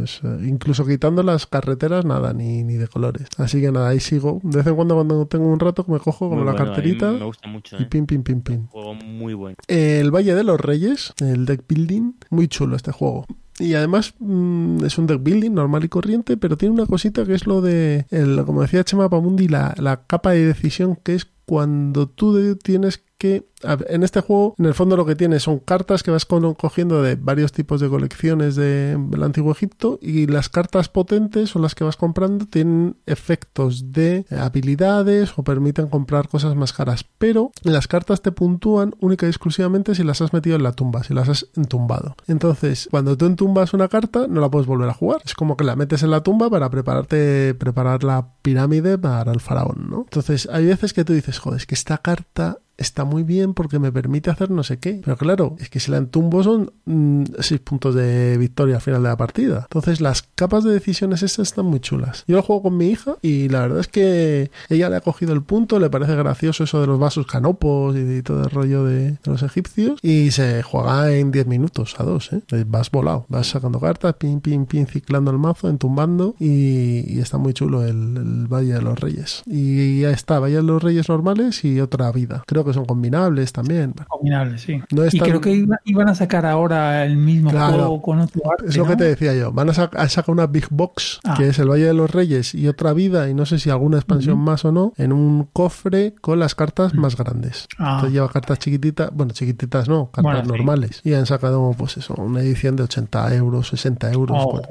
Es, 0.02 0.22
uh, 0.24 0.40
incluso 0.42 0.84
quitando 0.84 1.22
las 1.22 1.46
carreteras, 1.46 2.04
nada, 2.04 2.32
ni, 2.32 2.64
ni 2.64 2.74
de 2.74 2.88
colores. 2.88 3.28
Así 3.36 3.60
que 3.60 3.70
nada, 3.70 3.88
ahí 3.88 4.00
sigo. 4.00 4.40
De 4.42 4.58
vez 4.58 4.66
en 4.66 4.74
cuando, 4.74 4.94
cuando 4.96 5.26
tengo 5.26 5.46
un 5.46 5.60
rato, 5.60 5.84
me 5.86 5.98
cojo 5.98 6.28
como 6.28 6.36
muy 6.36 6.44
la 6.44 6.52
bueno, 6.52 6.66
carterita. 6.66 7.12
Me 7.12 7.24
gusta 7.24 7.48
mucho. 7.48 7.76
¿eh? 7.76 7.82
Y 7.82 7.84
pim, 7.84 8.06
pim, 8.06 8.22
pim, 8.24 8.40
pim. 8.40 8.60
Un 8.60 8.66
juego 8.66 8.94
muy 8.94 9.34
bueno. 9.34 9.56
El 9.68 10.10
Valle 10.10 10.34
de 10.34 10.42
los 10.42 10.60
Reyes, 10.60 11.14
el 11.20 11.46
deck 11.46 11.64
building, 11.68 12.14
muy 12.30 12.48
chulo 12.48 12.74
este 12.74 12.90
juego. 12.90 13.24
Y 13.58 13.74
además 13.74 14.14
mmm, 14.18 14.84
es 14.84 14.98
un 14.98 15.06
deck 15.06 15.22
building 15.22 15.52
normal 15.52 15.84
y 15.84 15.88
corriente, 15.88 16.36
pero 16.36 16.56
tiene 16.56 16.74
una 16.74 16.86
cosita 16.86 17.24
que 17.24 17.34
es 17.34 17.46
lo 17.46 17.60
de, 17.60 18.06
el, 18.10 18.44
como 18.44 18.62
decía 18.62 18.84
Chema 18.84 19.08
Pamundi, 19.08 19.48
la, 19.48 19.74
la 19.78 20.04
capa 20.06 20.32
de 20.32 20.46
decisión 20.46 20.96
que 20.96 21.14
es 21.14 21.28
cuando 21.48 22.10
tú 22.10 22.56
tienes 22.56 23.02
que 23.18 23.48
en 23.88 24.04
este 24.04 24.20
juego 24.20 24.54
en 24.58 24.66
el 24.66 24.74
fondo 24.74 24.96
lo 24.96 25.04
que 25.04 25.16
tienes 25.16 25.42
son 25.42 25.58
cartas 25.58 26.04
que 26.04 26.12
vas 26.12 26.24
cogiendo 26.24 27.02
de 27.02 27.16
varios 27.16 27.50
tipos 27.50 27.80
de 27.80 27.88
colecciones 27.88 28.54
del 28.54 29.22
antiguo 29.22 29.50
Egipto 29.50 29.98
y 30.00 30.26
las 30.26 30.48
cartas 30.48 30.88
potentes 30.88 31.50
son 31.50 31.62
las 31.62 31.74
que 31.74 31.82
vas 31.82 31.96
comprando 31.96 32.46
tienen 32.46 32.96
efectos 33.06 33.92
de 33.92 34.24
habilidades 34.30 35.32
o 35.36 35.42
permiten 35.42 35.88
comprar 35.88 36.28
cosas 36.28 36.54
más 36.54 36.72
caras 36.72 37.04
pero 37.18 37.50
las 37.62 37.88
cartas 37.88 38.22
te 38.22 38.30
puntúan 38.30 38.94
única 39.00 39.26
y 39.26 39.30
exclusivamente 39.30 39.96
si 39.96 40.04
las 40.04 40.22
has 40.22 40.32
metido 40.32 40.54
en 40.54 40.62
la 40.62 40.72
tumba 40.72 41.02
si 41.02 41.12
las 41.12 41.28
has 41.28 41.48
entumbado 41.56 42.14
entonces 42.28 42.86
cuando 42.92 43.16
tú 43.16 43.26
entumbas 43.26 43.74
una 43.74 43.88
carta 43.88 44.28
no 44.28 44.40
la 44.40 44.50
puedes 44.50 44.68
volver 44.68 44.88
a 44.88 44.94
jugar 44.94 45.22
es 45.24 45.34
como 45.34 45.56
que 45.56 45.64
la 45.64 45.74
metes 45.74 46.04
en 46.04 46.12
la 46.12 46.22
tumba 46.22 46.48
para 46.48 46.70
prepararte 46.70 47.54
preparar 47.54 48.04
la 48.04 48.34
pirámide 48.42 48.98
para 48.98 49.32
el 49.32 49.40
faraón 49.40 49.88
¿no? 49.90 50.02
entonces 50.02 50.48
hay 50.52 50.66
veces 50.66 50.92
que 50.92 51.04
tú 51.04 51.12
dices 51.12 51.37
joder 51.38 51.58
es 51.58 51.66
que 51.66 51.74
esta 51.74 51.98
carta 51.98 52.58
está 52.78 53.04
muy 53.04 53.24
bien 53.24 53.52
porque 53.52 53.78
me 53.78 53.92
permite 53.92 54.30
hacer 54.30 54.50
no 54.50 54.62
sé 54.62 54.78
qué. 54.78 55.02
Pero 55.04 55.16
claro, 55.16 55.56
es 55.58 55.68
que 55.68 55.80
si 55.80 55.90
la 55.90 55.98
entumbo 55.98 56.42
son 56.42 56.72
6 56.86 56.86
mm, 56.86 57.64
puntos 57.64 57.94
de 57.94 58.38
victoria 58.38 58.76
al 58.76 58.80
final 58.80 59.02
de 59.02 59.08
la 59.08 59.16
partida. 59.16 59.62
Entonces 59.62 60.00
las 60.00 60.22
capas 60.22 60.64
de 60.64 60.72
decisiones 60.72 61.22
estas 61.22 61.48
están 61.48 61.66
muy 61.66 61.80
chulas. 61.80 62.24
Yo 62.26 62.36
lo 62.36 62.42
juego 62.42 62.62
con 62.62 62.76
mi 62.76 62.88
hija 62.88 63.16
y 63.20 63.48
la 63.48 63.62
verdad 63.62 63.80
es 63.80 63.88
que 63.88 64.50
ella 64.68 64.88
le 64.88 64.96
ha 64.96 65.00
cogido 65.00 65.32
el 65.32 65.42
punto, 65.42 65.78
le 65.78 65.90
parece 65.90 66.14
gracioso 66.14 66.64
eso 66.64 66.80
de 66.80 66.86
los 66.86 66.98
vasos 66.98 67.26
canopos 67.26 67.96
y 67.96 68.02
de 68.02 68.22
todo 68.22 68.44
el 68.44 68.50
rollo 68.50 68.84
de, 68.84 69.18
los 69.24 69.42
egipcios 69.42 69.98
y 70.02 70.30
se 70.30 70.62
juega 70.62 71.12
en 71.12 71.30
10 71.32 71.46
minutos 71.46 71.96
a 71.98 72.04
dos, 72.04 72.32
¿eh? 72.32 72.42
Vas 72.66 72.90
volado, 72.90 73.26
vas 73.28 73.48
sacando 73.48 73.80
cartas, 73.80 74.14
pin, 74.14 74.40
pin, 74.40 74.66
pin, 74.66 74.86
ciclando 74.86 75.30
el 75.30 75.38
mazo, 75.38 75.68
entumbando 75.68 76.34
y, 76.38 77.18
está 77.18 77.36
muy 77.36 77.52
chulo 77.52 77.84
el, 77.84 78.46
Valle 78.48 78.74
de 78.74 78.82
los 78.82 78.98
Reyes. 78.98 79.42
Y 79.46 80.00
ya 80.00 80.10
está, 80.10 80.38
Valle 80.38 80.56
de 80.56 80.62
los 80.62 80.82
Reyes 80.82 81.08
normales 81.08 81.64
y 81.64 81.80
otra 81.80 82.10
vida. 82.12 82.44
Creo 82.46 82.64
son 82.72 82.84
combinables 82.84 83.52
también. 83.52 83.94
Combinables, 84.08 84.62
sí. 84.62 84.80
y 85.12 85.20
creo 85.20 85.40
que 85.40 85.66
iban 85.84 86.08
a 86.08 86.14
sacar 86.14 86.46
ahora 86.46 87.04
el 87.04 87.16
mismo 87.16 87.50
juego 87.50 88.02
con 88.02 88.20
otro 88.20 88.42
arte, 88.50 88.68
Es 88.68 88.76
lo 88.76 88.86
que 88.86 88.96
te 88.96 89.04
decía 89.04 89.34
yo. 89.34 89.52
Van 89.52 89.70
a, 89.70 89.74
sacar 89.74 90.30
una 90.30 90.46
Big 90.46 90.66
Box, 90.70 91.20
ah. 91.24 91.34
que 91.36 91.48
es 91.48 91.58
el 91.58 91.68
Valle 91.68 91.86
de 91.86 91.94
los 91.94 92.10
Reyes 92.10 92.54
y 92.54 92.68
otra 92.68 92.92
vida 92.92 93.28
y 93.28 93.34
no 93.34 93.46
sé 93.46 93.58
si 93.58 93.70
alguna 93.70 93.98
expansión 93.98 94.38
más 94.38 94.64
o 94.64 94.72
no, 94.72 94.92
en 94.96 95.12
un 95.12 95.48
cofre 95.52 96.14
con 96.20 96.38
las 96.38 96.54
cartas 96.54 96.94
más 96.94 97.16
grandes. 97.16 97.68
Ah. 97.78 97.94
Entonces 97.94 98.12
lleva 98.12 98.28
cartas 98.28 98.58
chiquititas, 98.58 99.10
bueno, 99.12 99.32
chiquititas 99.32 99.88
no, 99.88 100.10
cartas 100.10 100.46
normales. 100.46 101.00
Y 101.04 101.14
han 101.14 101.26
sacado, 101.26 101.74
pues 101.76 101.96
eso, 101.96 102.14
una 102.14 102.40
edición 102.40 102.76
de 102.76 102.84
80 102.84 103.34
euros, 103.34 103.68
60 103.68 104.12
euros. 104.12 104.36
Oh. 104.40 104.62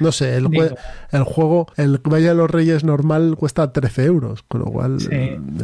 No 0.00 0.12
sé, 0.12 0.36
el, 0.36 0.48
el 1.12 1.22
juego, 1.22 1.66
el 1.76 1.98
Valle 1.98 2.28
de 2.28 2.34
los 2.34 2.50
Reyes 2.50 2.84
normal 2.84 3.36
cuesta 3.38 3.72
13 3.72 4.04
euros, 4.04 4.44
con 4.48 4.62
lo 4.62 4.66
cual 4.66 4.98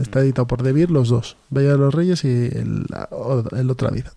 está 0.01 0.20
editado 0.20 0.47
por 0.47 0.62
Debir 0.62 0.90
los 0.90 1.09
dos, 1.09 1.36
Valle 1.51 1.69
de 1.69 1.78
los 1.78 1.94
Reyes 1.94 2.24
y 2.24 2.28
el, 2.28 2.86
el 3.57 3.70
otra 3.70 3.90
vida. 3.90 4.12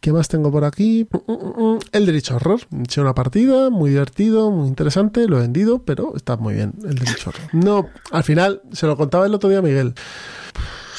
¿Qué 0.00 0.12
más 0.12 0.28
tengo 0.28 0.50
por 0.52 0.64
aquí? 0.64 1.08
Mm, 1.10 1.32
mm, 1.32 1.74
mm, 1.74 1.78
el 1.92 2.06
Derecho 2.06 2.36
Horror. 2.36 2.60
He 2.72 2.82
hecho 2.82 3.00
una 3.00 3.14
partida, 3.14 3.70
muy 3.70 3.90
divertido, 3.90 4.50
muy 4.50 4.68
interesante, 4.68 5.26
lo 5.26 5.38
he 5.38 5.42
vendido, 5.42 5.80
pero 5.80 6.14
está 6.16 6.36
muy 6.36 6.54
bien 6.54 6.74
el 6.84 6.96
Derecho 6.96 7.30
Horror. 7.30 7.48
No, 7.52 7.88
al 8.12 8.24
final, 8.24 8.62
se 8.72 8.86
lo 8.86 8.96
contaba 8.96 9.26
el 9.26 9.34
otro 9.34 9.48
día 9.48 9.58
a 9.58 9.62
Miguel 9.62 9.94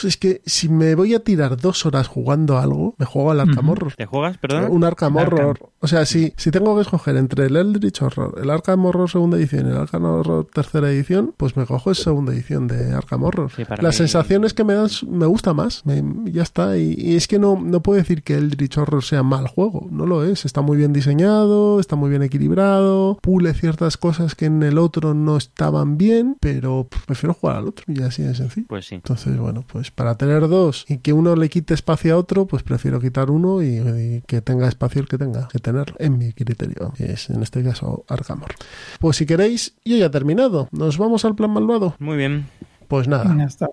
es 0.06 0.18
que 0.18 0.42
si 0.46 0.70
me 0.70 0.96
voy 0.96 1.14
a 1.14 1.24
tirar 1.24 1.58
dos 1.58 1.86
horas 1.86 2.08
jugando 2.08 2.58
algo, 2.58 2.96
me 2.98 3.06
juego 3.06 3.32
al 3.32 3.40
Arkham 3.40 3.70
Horror. 3.70 3.94
¿Te 3.96 4.06
juegas, 4.06 4.38
perdón? 4.38 4.68
Un 4.70 4.84
Arkham 4.84 5.16
Horror. 5.16 5.72
O 5.80 5.88
sea, 5.88 6.06
si, 6.06 6.34
si 6.38 6.52
tengo 6.52 6.76
que 6.76 6.82
escoger 6.82 7.18
entre 7.18 7.46
el 7.46 7.56
Eldritch 7.56 8.02
Horror, 8.02 8.40
el 8.42 8.50
Arkham 8.50 8.86
Horror 8.86 9.10
segunda 9.10 9.38
edición 9.38 9.68
y 9.68 9.72
el 9.72 9.78
Arkham 9.78 10.06
Horror 10.06 10.48
tercera 10.52 10.90
edición, 10.90 11.34
pues 11.38 11.56
me 11.56 11.66
cojo 11.66 11.92
esa 11.92 12.06
segunda 12.06 12.34
edición 12.34 12.68
de 12.68 12.94
Arkham 12.94 13.24
Horror. 13.24 13.52
Las 13.80 13.96
sensaciones 13.96 14.54
que 14.54 14.64
me 14.64 14.74
dan 14.74 14.90
me 15.10 15.26
gusta 15.26 15.54
más. 15.54 15.84
ya 16.26 16.44
está. 16.44 16.78
Y, 16.78 17.16
es 17.16 17.28
que 17.28 17.40
no, 17.40 17.60
no 17.62 17.82
puedo 17.82 17.98
decir 17.98 18.24
que 18.24 18.36
el 18.36 18.46
Eldritch 18.46 18.78
Horror 18.78 19.04
sea 19.04 19.24
mal 19.24 19.48
juego. 19.48 19.88
No 19.92 20.06
lo 20.06 20.24
es. 20.24 20.46
Está 20.46 20.62
muy 20.62 20.78
bien 20.78 20.94
diseñado, 20.94 21.80
está 21.80 21.96
muy 21.96 22.10
bien 22.10 22.24
equilibrado, 22.24 23.20
pule 23.22 23.54
ciertas 23.54 23.98
cosas 23.98 24.36
que 24.36 24.46
en 24.46 24.64
el 24.64 24.78
otro 24.78 25.14
no 25.14 25.38
estaban 25.38 25.98
bien, 25.98 26.38
pero 26.40 26.88
prefiero 27.06 27.34
jugar 27.34 27.58
al 27.58 27.68
otro. 27.68 27.86
Y 27.88 28.02
así 28.02 28.24
de 28.24 28.36
sencillo. 28.36 28.68
Pues 28.68 28.86
sí. 28.86 28.96
Entonces, 28.96 29.38
bueno, 29.38 29.64
pues 29.68 29.87
pues 29.88 29.92
para 29.96 30.18
tener 30.18 30.48
dos 30.48 30.86
y 30.88 30.98
que 30.98 31.14
uno 31.14 31.36
le 31.36 31.50
quite 31.50 31.74
espacio 31.74 32.14
a 32.14 32.18
otro, 32.18 32.46
pues 32.46 32.64
prefiero 32.64 33.00
quitar 33.00 33.32
uno 33.32 33.62
y, 33.62 34.22
que 34.28 34.42
tenga 34.42 34.68
espacio 34.68 35.02
el 35.02 35.08
que 35.08 35.18
tenga 35.18 35.48
que 35.48 35.60
tener, 35.60 35.94
en 36.00 36.18
mi 36.18 36.34
criterio, 36.34 36.92
que 36.96 37.14
es 37.14 37.30
en 37.30 37.42
este 37.42 37.64
caso 37.64 38.04
Argamor. 38.08 38.52
Pues 39.00 39.18
si 39.18 39.26
queréis, 39.26 39.76
yo 39.86 39.98
ya 39.98 40.08
he 40.08 40.10
terminado. 40.10 40.68
Nos 40.72 40.98
vamos 40.98 41.24
al 41.26 41.36
plan 41.36 41.52
malvado. 41.52 41.96
Muy 42.00 42.18
bien. 42.18 42.48
Pues 42.88 43.08
nada. 43.08 43.36
Hasta, 43.44 43.70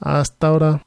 hasta 0.00 0.46
ahora. 0.46 0.82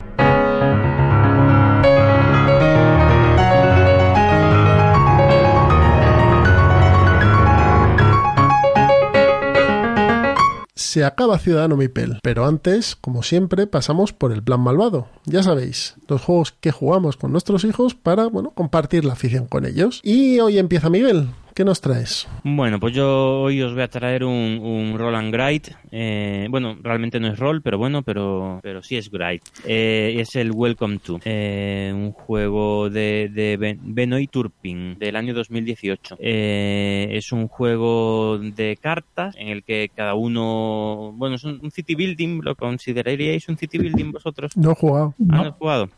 Se 10.83 11.05
acaba 11.05 11.39
Ciudadano 11.39 11.77
Mipel, 11.77 12.19
pero 12.21 12.45
antes, 12.45 12.95
como 12.95 13.23
siempre, 13.23 13.67
pasamos 13.67 14.13
por 14.13 14.31
el 14.31 14.43
plan 14.43 14.59
malvado. 14.59 15.07
Ya 15.25 15.41
sabéis, 15.41 15.95
los 16.07 16.21
juegos 16.21 16.51
que 16.51 16.71
jugamos 16.71 17.17
con 17.17 17.31
nuestros 17.31 17.63
hijos 17.63 17.95
para, 17.95 18.27
bueno, 18.27 18.51
compartir 18.51 19.05
la 19.05 19.13
afición 19.13 19.47
con 19.47 19.65
ellos. 19.65 20.01
Y 20.03 20.39
hoy 20.39 20.57
empieza 20.57 20.89
Miguel. 20.89 21.29
¿Qué 21.53 21.63
nos 21.63 21.81
traes? 21.81 22.27
Bueno, 22.43 22.79
pues 22.79 22.95
yo 22.95 23.41
hoy 23.41 23.61
os 23.61 23.73
voy 23.73 23.83
a 23.83 23.87
traer 23.87 24.23
un, 24.23 24.59
un 24.59 24.97
roll 24.97 25.15
and 25.15 25.31
gride. 25.31 25.75
Eh, 25.95 26.47
bueno, 26.49 26.75
realmente 26.81 27.19
no 27.19 27.27
es 27.27 27.37
roll, 27.37 27.61
pero 27.61 27.77
bueno, 27.77 28.01
pero, 28.01 28.59
pero 28.63 28.81
sí 28.81 28.97
es 28.97 29.11
gride. 29.11 29.41
Eh, 29.63 30.15
es 30.17 30.35
el 30.35 30.51
Welcome 30.51 30.97
to, 30.97 31.19
eh, 31.23 31.91
un 31.93 32.11
juego 32.13 32.89
de, 32.89 33.29
de 33.31 33.77
Benoit 33.79 34.31
Turpin 34.31 34.97
del 34.97 35.15
año 35.15 35.35
2018. 35.35 36.17
es 36.19 37.31
un 37.31 37.47
juego 37.47 38.39
de 38.39 38.75
cartas 38.81 39.35
en 39.37 39.49
el 39.49 39.63
que 39.63 39.91
cada 39.95 40.15
uno, 40.15 41.13
bueno, 41.15 41.35
es 41.35 41.43
un, 41.43 41.69
city 41.69 41.93
building. 41.93 42.41
¿Lo 42.41 42.55
consideraríais 42.55 43.47
un 43.47 43.57
city 43.57 43.77
building 43.77 44.11
vosotros? 44.11 44.57
No 44.57 44.71
he 44.71 44.75
jugado. 44.75 45.13
¿Ah, 45.29 45.43
no 45.43 45.47
he 45.47 45.51
jugado? 45.51 45.89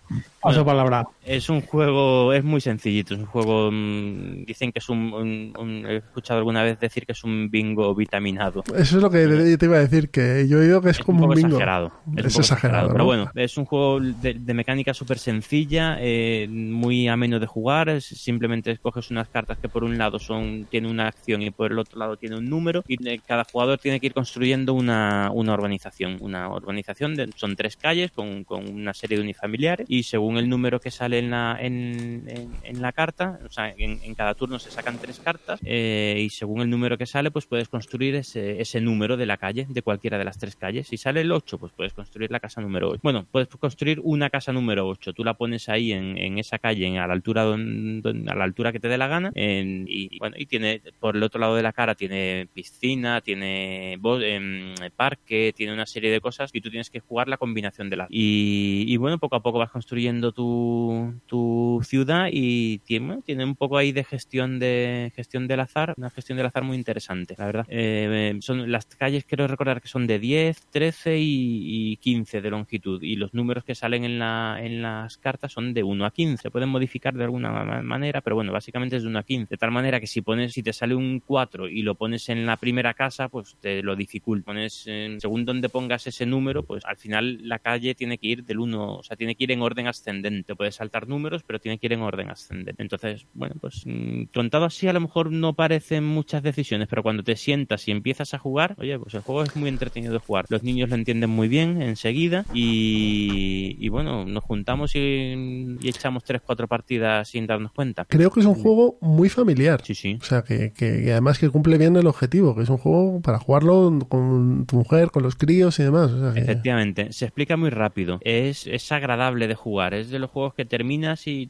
Paso 0.41 0.65
palabra. 0.65 1.07
Es 1.23 1.49
un 1.49 1.61
juego, 1.61 2.34
es 2.34 2.43
muy 2.43 2.59
sencillito. 2.59 3.13
Es 3.13 3.22
un 3.22 3.26
juego, 3.27 3.72
mm, 3.72 4.43
dicen 4.45 4.73
que 4.73 4.80
es 4.80 4.89
un 4.89 5.85
he 5.88 5.97
escuchado 5.97 6.39
alguna 6.39 6.63
vez 6.63 6.80
decir 6.80 7.05
que 7.05 7.13
es 7.13 7.23
un 7.23 7.49
bingo 7.49 7.95
vitaminado. 7.95 8.63
Eso 8.76 8.97
es 8.97 9.03
lo 9.03 9.09
que 9.09 9.57
te 9.57 9.65
iba 9.65 9.77
a 9.77 9.80
decir, 9.80 9.85
que 10.12 10.48
yo 10.48 10.57
he 10.57 10.66
oído 10.66 10.82
que 10.82 10.90
es, 10.90 10.99
como 10.99 11.26
un, 11.26 11.36
bingo. 11.36 11.48
Exagerado. 11.48 11.91
Es, 12.16 12.38
exagerado. 12.38 12.91
Pero 12.91 13.06
bueno, 13.06 13.32
es 13.36 13.57
un 13.57 13.66
juego 13.66 13.99
de, 13.99 14.53
mecánica 14.53 14.94
súper 14.94 15.20
sencilla, 15.20 15.98
eh, 15.99 16.48
muy 16.49 17.07
ameno 17.07 17.40
de 17.40 17.48
jugar. 17.48 18.02
simplemente 18.02 18.72
escoges 18.72 19.12
unas 19.12 19.28
cartas 19.28 19.57
que 19.57 19.70
por 19.70 19.84
un 19.84 19.98
lado 19.98 20.20
son 20.20 20.68
tiene 20.70 20.90
una 20.90 21.07
acción 21.07 21.41
y 21.41 21.52
por 21.52 21.72
el 21.72 21.80
otro 21.80 21.99
lado 21.99 22.18
tiene 22.18 22.38
un 22.38 22.49
número. 22.49 22.84
Y 22.88 22.98
cada 23.20 23.44
jugador 23.44 23.80
tiene 23.80 23.99
que 23.99 24.07
ir 24.07 24.14
construyendo 24.14 24.74
una, 24.74 25.30
una 25.34 25.53
urbanización. 25.53 26.18
Una 26.22 26.49
urbanización 26.49 27.16
son 27.36 27.56
tres 27.56 27.78
calles 27.78 28.12
con, 28.12 28.44
con, 28.44 28.68
una 28.68 28.94
serie 28.94 29.18
de 29.18 29.24
unifamiliares 29.24 29.86
y 29.90 30.03
según 30.03 30.38
el 30.38 30.49
número 30.49 30.80
que 30.80 30.91
sale 30.91 31.20
en 31.20 31.30
la, 31.30 31.57
en, 31.60 32.24
en, 32.64 32.82
la 32.82 32.91
carta, 32.91 33.40
o 33.45 33.52
sea, 33.52 33.74
en 33.78 34.16
cada 34.16 34.34
turno 34.34 34.60
se 34.60 34.72
sacan 34.72 34.98
tres 34.98 35.20
cartas 35.20 35.60
eh, 35.64 36.22
y 36.26 36.30
según 36.30 36.62
el 36.62 36.70
número 36.70 36.98
que 36.98 37.06
sale, 37.06 37.32
pues 37.32 37.45
puedes 37.45 37.70
construir 37.70 38.16
ese, 38.16 38.62
ese 38.62 38.82
número 38.82 39.18
de 39.18 39.26
la 39.26 39.38
calle, 39.38 39.68
de 39.76 39.84
cualquiera 39.84 40.18
de 40.18 40.26
las 40.26 40.39
tres 40.39 40.56
calles. 40.56 40.88
Si 40.88 40.97
sale 40.97 41.22
el 41.22 41.31
8, 41.31 41.60
pues 41.60 41.72
puedes 41.73 41.93
construir 41.93 42.31
la 42.31 42.39
casa 42.39 42.61
número 42.61 42.89
8. 42.89 43.02
Bueno, 43.03 43.27
puedes 43.30 43.47
construir 43.49 43.99
una 44.03 44.31
casa 44.31 44.52
número 44.52 44.88
8. 44.88 45.14
Tú 45.14 45.23
la 45.23 45.35
pones 45.35 45.69
ahí 45.69 45.91
en, 45.91 46.18
en 46.18 46.39
esa 46.39 46.57
calle, 46.57 46.97
a 46.97 47.07
la 47.07 47.14
altura 47.14 47.43
a 47.43 48.35
la 48.35 48.43
altura 48.43 48.72
que 48.72 48.80
te 48.80 48.88
dé 48.88 48.97
la 48.97 49.07
gana. 49.07 49.31
y 49.35 50.18
bueno, 50.18 50.35
y 50.39 50.45
tiene 50.47 50.81
por 50.99 51.15
el 51.15 51.23
otro 51.23 51.39
lado 51.39 51.56
de 51.56 51.61
la 51.61 51.73
cara 51.73 51.93
tiene 51.95 52.47
piscina, 52.53 53.22
tiene 53.22 53.93
em, 53.93 54.76
parque, 54.95 55.53
tiene 55.56 55.73
una 55.73 55.85
serie 55.85 56.10
de 56.10 56.22
cosas 56.22 56.49
y 56.53 56.61
tú 56.61 56.69
tienes 56.69 56.89
que 56.89 56.99
jugar 56.99 57.27
la 57.27 57.38
combinación 57.38 57.89
de 57.89 57.97
las. 57.97 58.07
Y, 58.10 58.95
bueno, 58.97 59.18
poco 59.19 59.35
a 59.35 59.43
poco 59.43 59.60
vas 59.60 59.72
construyendo 59.72 60.31
tu, 60.31 61.14
tu 61.26 61.81
ciudad 61.84 62.30
y 62.31 62.80
tiene, 62.80 63.22
tiene 63.23 63.43
un 63.43 63.56
poco 63.56 63.77
ahí 63.77 63.91
de 63.91 64.03
gestión 64.03 64.60
de 64.60 65.11
gestión 65.15 65.47
del 65.47 65.60
azar, 65.60 65.93
una 65.97 66.10
gestión 66.10 66.38
del 66.38 66.47
azar 66.47 66.64
muy 66.64 66.77
interesante, 66.77 67.35
la 67.38 67.45
verdad. 67.45 67.65
Eh, 67.69 68.38
son 68.39 68.72
las 68.72 68.85
calles, 68.85 69.26
quiero 69.26 69.47
recordar 69.47 69.65
que 69.82 69.88
son 69.88 70.08
de 70.08 70.20
10, 70.20 70.68
13 70.72 71.18
y, 71.20 71.98
15 71.98 72.42
de 72.42 72.50
longitud 72.50 73.02
y 73.02 73.16
los 73.16 73.34
números 73.34 73.64
que 73.64 73.76
salen 73.76 74.04
en, 74.04 74.20
la, 74.20 74.60
en 74.62 74.82
las 74.82 75.18
cartas 75.18 75.52
son 75.52 75.74
de 75.74 75.84
1 75.84 76.06
a 76.06 76.12
15. 76.12 76.42
Se 76.44 76.52
pueden 76.52 76.70
modificar 76.70 77.14
de 77.14 77.24
alguna 77.24 77.52
manera, 77.82 78.22
pero 78.22 78.36
bueno, 78.36 78.52
básicamente 78.52 78.98
es 78.98 79.04
de 79.04 79.10
1 79.10 79.20
a 79.20 79.24
15. 79.24 79.48
De 79.50 79.58
tal 79.58 79.72
manera 79.72 80.00
que 80.00 80.08
si 80.08 80.22
pones, 80.22 80.54
si 80.54 80.62
te 80.62 80.74
sale 80.74 80.96
un 80.96 81.22
4 81.26 81.68
y 81.68 81.82
lo 81.82 81.96
pones 81.96 82.30
en 82.30 82.46
la 82.46 82.58
primera 82.58 82.94
casa, 82.94 83.30
pues 83.30 83.58
te 83.60 83.82
lo 83.82 83.96
dificulta. 83.96 84.46
Pones, 84.46 84.86
según 85.18 85.46
donde 85.46 85.70
pongas 85.70 86.08
ese 86.08 86.26
número, 86.26 86.64
pues 86.64 86.86
al 86.86 86.98
final 86.98 87.40
la 87.48 87.60
calle 87.60 87.96
tiene 87.96 88.18
que 88.18 88.28
ir 88.28 88.44
del 88.44 88.60
1, 88.60 88.98
o 88.98 89.04
sea, 89.04 89.18
tiene 89.18 89.36
que 89.36 89.46
ir 89.46 89.52
en 89.52 89.62
orden 89.62 89.88
ascendente. 89.88 90.56
Puedes 90.56 90.76
saltar 90.76 91.08
números, 91.08 91.44
pero 91.44 91.60
tiene 91.60 91.78
que 91.78 91.88
ir 91.88 91.94
en 91.94 92.02
orden 92.02 92.30
ascendente. 92.30 92.82
Entonces, 92.82 93.26
bueno, 93.34 93.56
pues 93.60 93.84
mm, 93.86 94.26
contado 94.34 94.66
así, 94.66 94.88
a 94.88 94.94
lo 94.94 95.02
mejor 95.02 95.32
no 95.32 95.54
parecen 95.54 96.04
muchas 96.04 96.44
decisiones, 96.44 96.88
pero 96.88 97.04
cuando 97.04 97.24
te 97.24 97.36
sientas 97.36 97.88
y 97.88 97.92
empiezas 97.92 98.34
a 98.34 98.40
jugar, 98.40 98.76
oye, 98.78 98.98
pues 99.00 99.14
el 99.14 99.22
juego 99.22 99.44
es 99.44 99.55
muy 99.56 99.69
entretenido 99.69 100.14
de 100.14 100.19
jugar. 100.19 100.45
Los 100.49 100.64
niños 100.64 100.90
lo 100.90 100.95
entienden 100.95 101.30
muy 101.30 101.48
bien 101.48 101.82
enseguida 101.82 102.45
y, 102.53 103.88
bueno, 103.90 104.26
nos 104.26 104.44
juntamos 104.44 104.95
y, 104.95 105.77
echamos 105.84 106.23
3-4 106.26 106.68
partidas 106.68 107.30
sin 107.30 107.48
darnos 107.48 107.72
cuenta. 107.72 108.06
Creo 108.06 108.32
que 108.32 108.40
es 108.40 108.45
un 108.45 108.56
juego 108.56 108.98
muy 109.02 109.30
familiar. 109.30 109.82
Sí, 109.84 109.95
sí. 109.95 110.18
O 110.22 110.26
sea, 110.26 110.44
que, 110.44 110.73
que 110.73 111.11
además 111.11 111.40
que 111.40 111.49
cumple 111.49 111.77
bien 111.77 111.95
el 111.95 112.07
objetivo, 112.07 112.56
que 112.56 112.64
es 112.64 112.69
un 112.69 112.77
juego 112.77 113.22
para 113.22 113.40
jugarlo 113.40 113.99
con 114.07 114.65
tu 114.65 114.77
mujer, 114.77 115.11
con 115.11 115.23
los 115.23 115.36
críos 115.36 115.80
y 115.80 115.84
demás. 115.84 116.11
Efectivamente, 116.36 117.11
se 117.11 117.26
explica 117.26 117.57
muy 117.57 117.69
rápido. 117.69 118.19
Es, 118.22 118.68
es 118.68 118.91
agradable 118.91 119.48
de 119.48 119.56
jugar. 119.56 119.94
Es 119.94 120.10
de 120.10 120.19
los 120.19 120.30
juegos 120.30 120.53
que 120.53 120.65
terminas 120.65 121.27
y, 121.27 121.48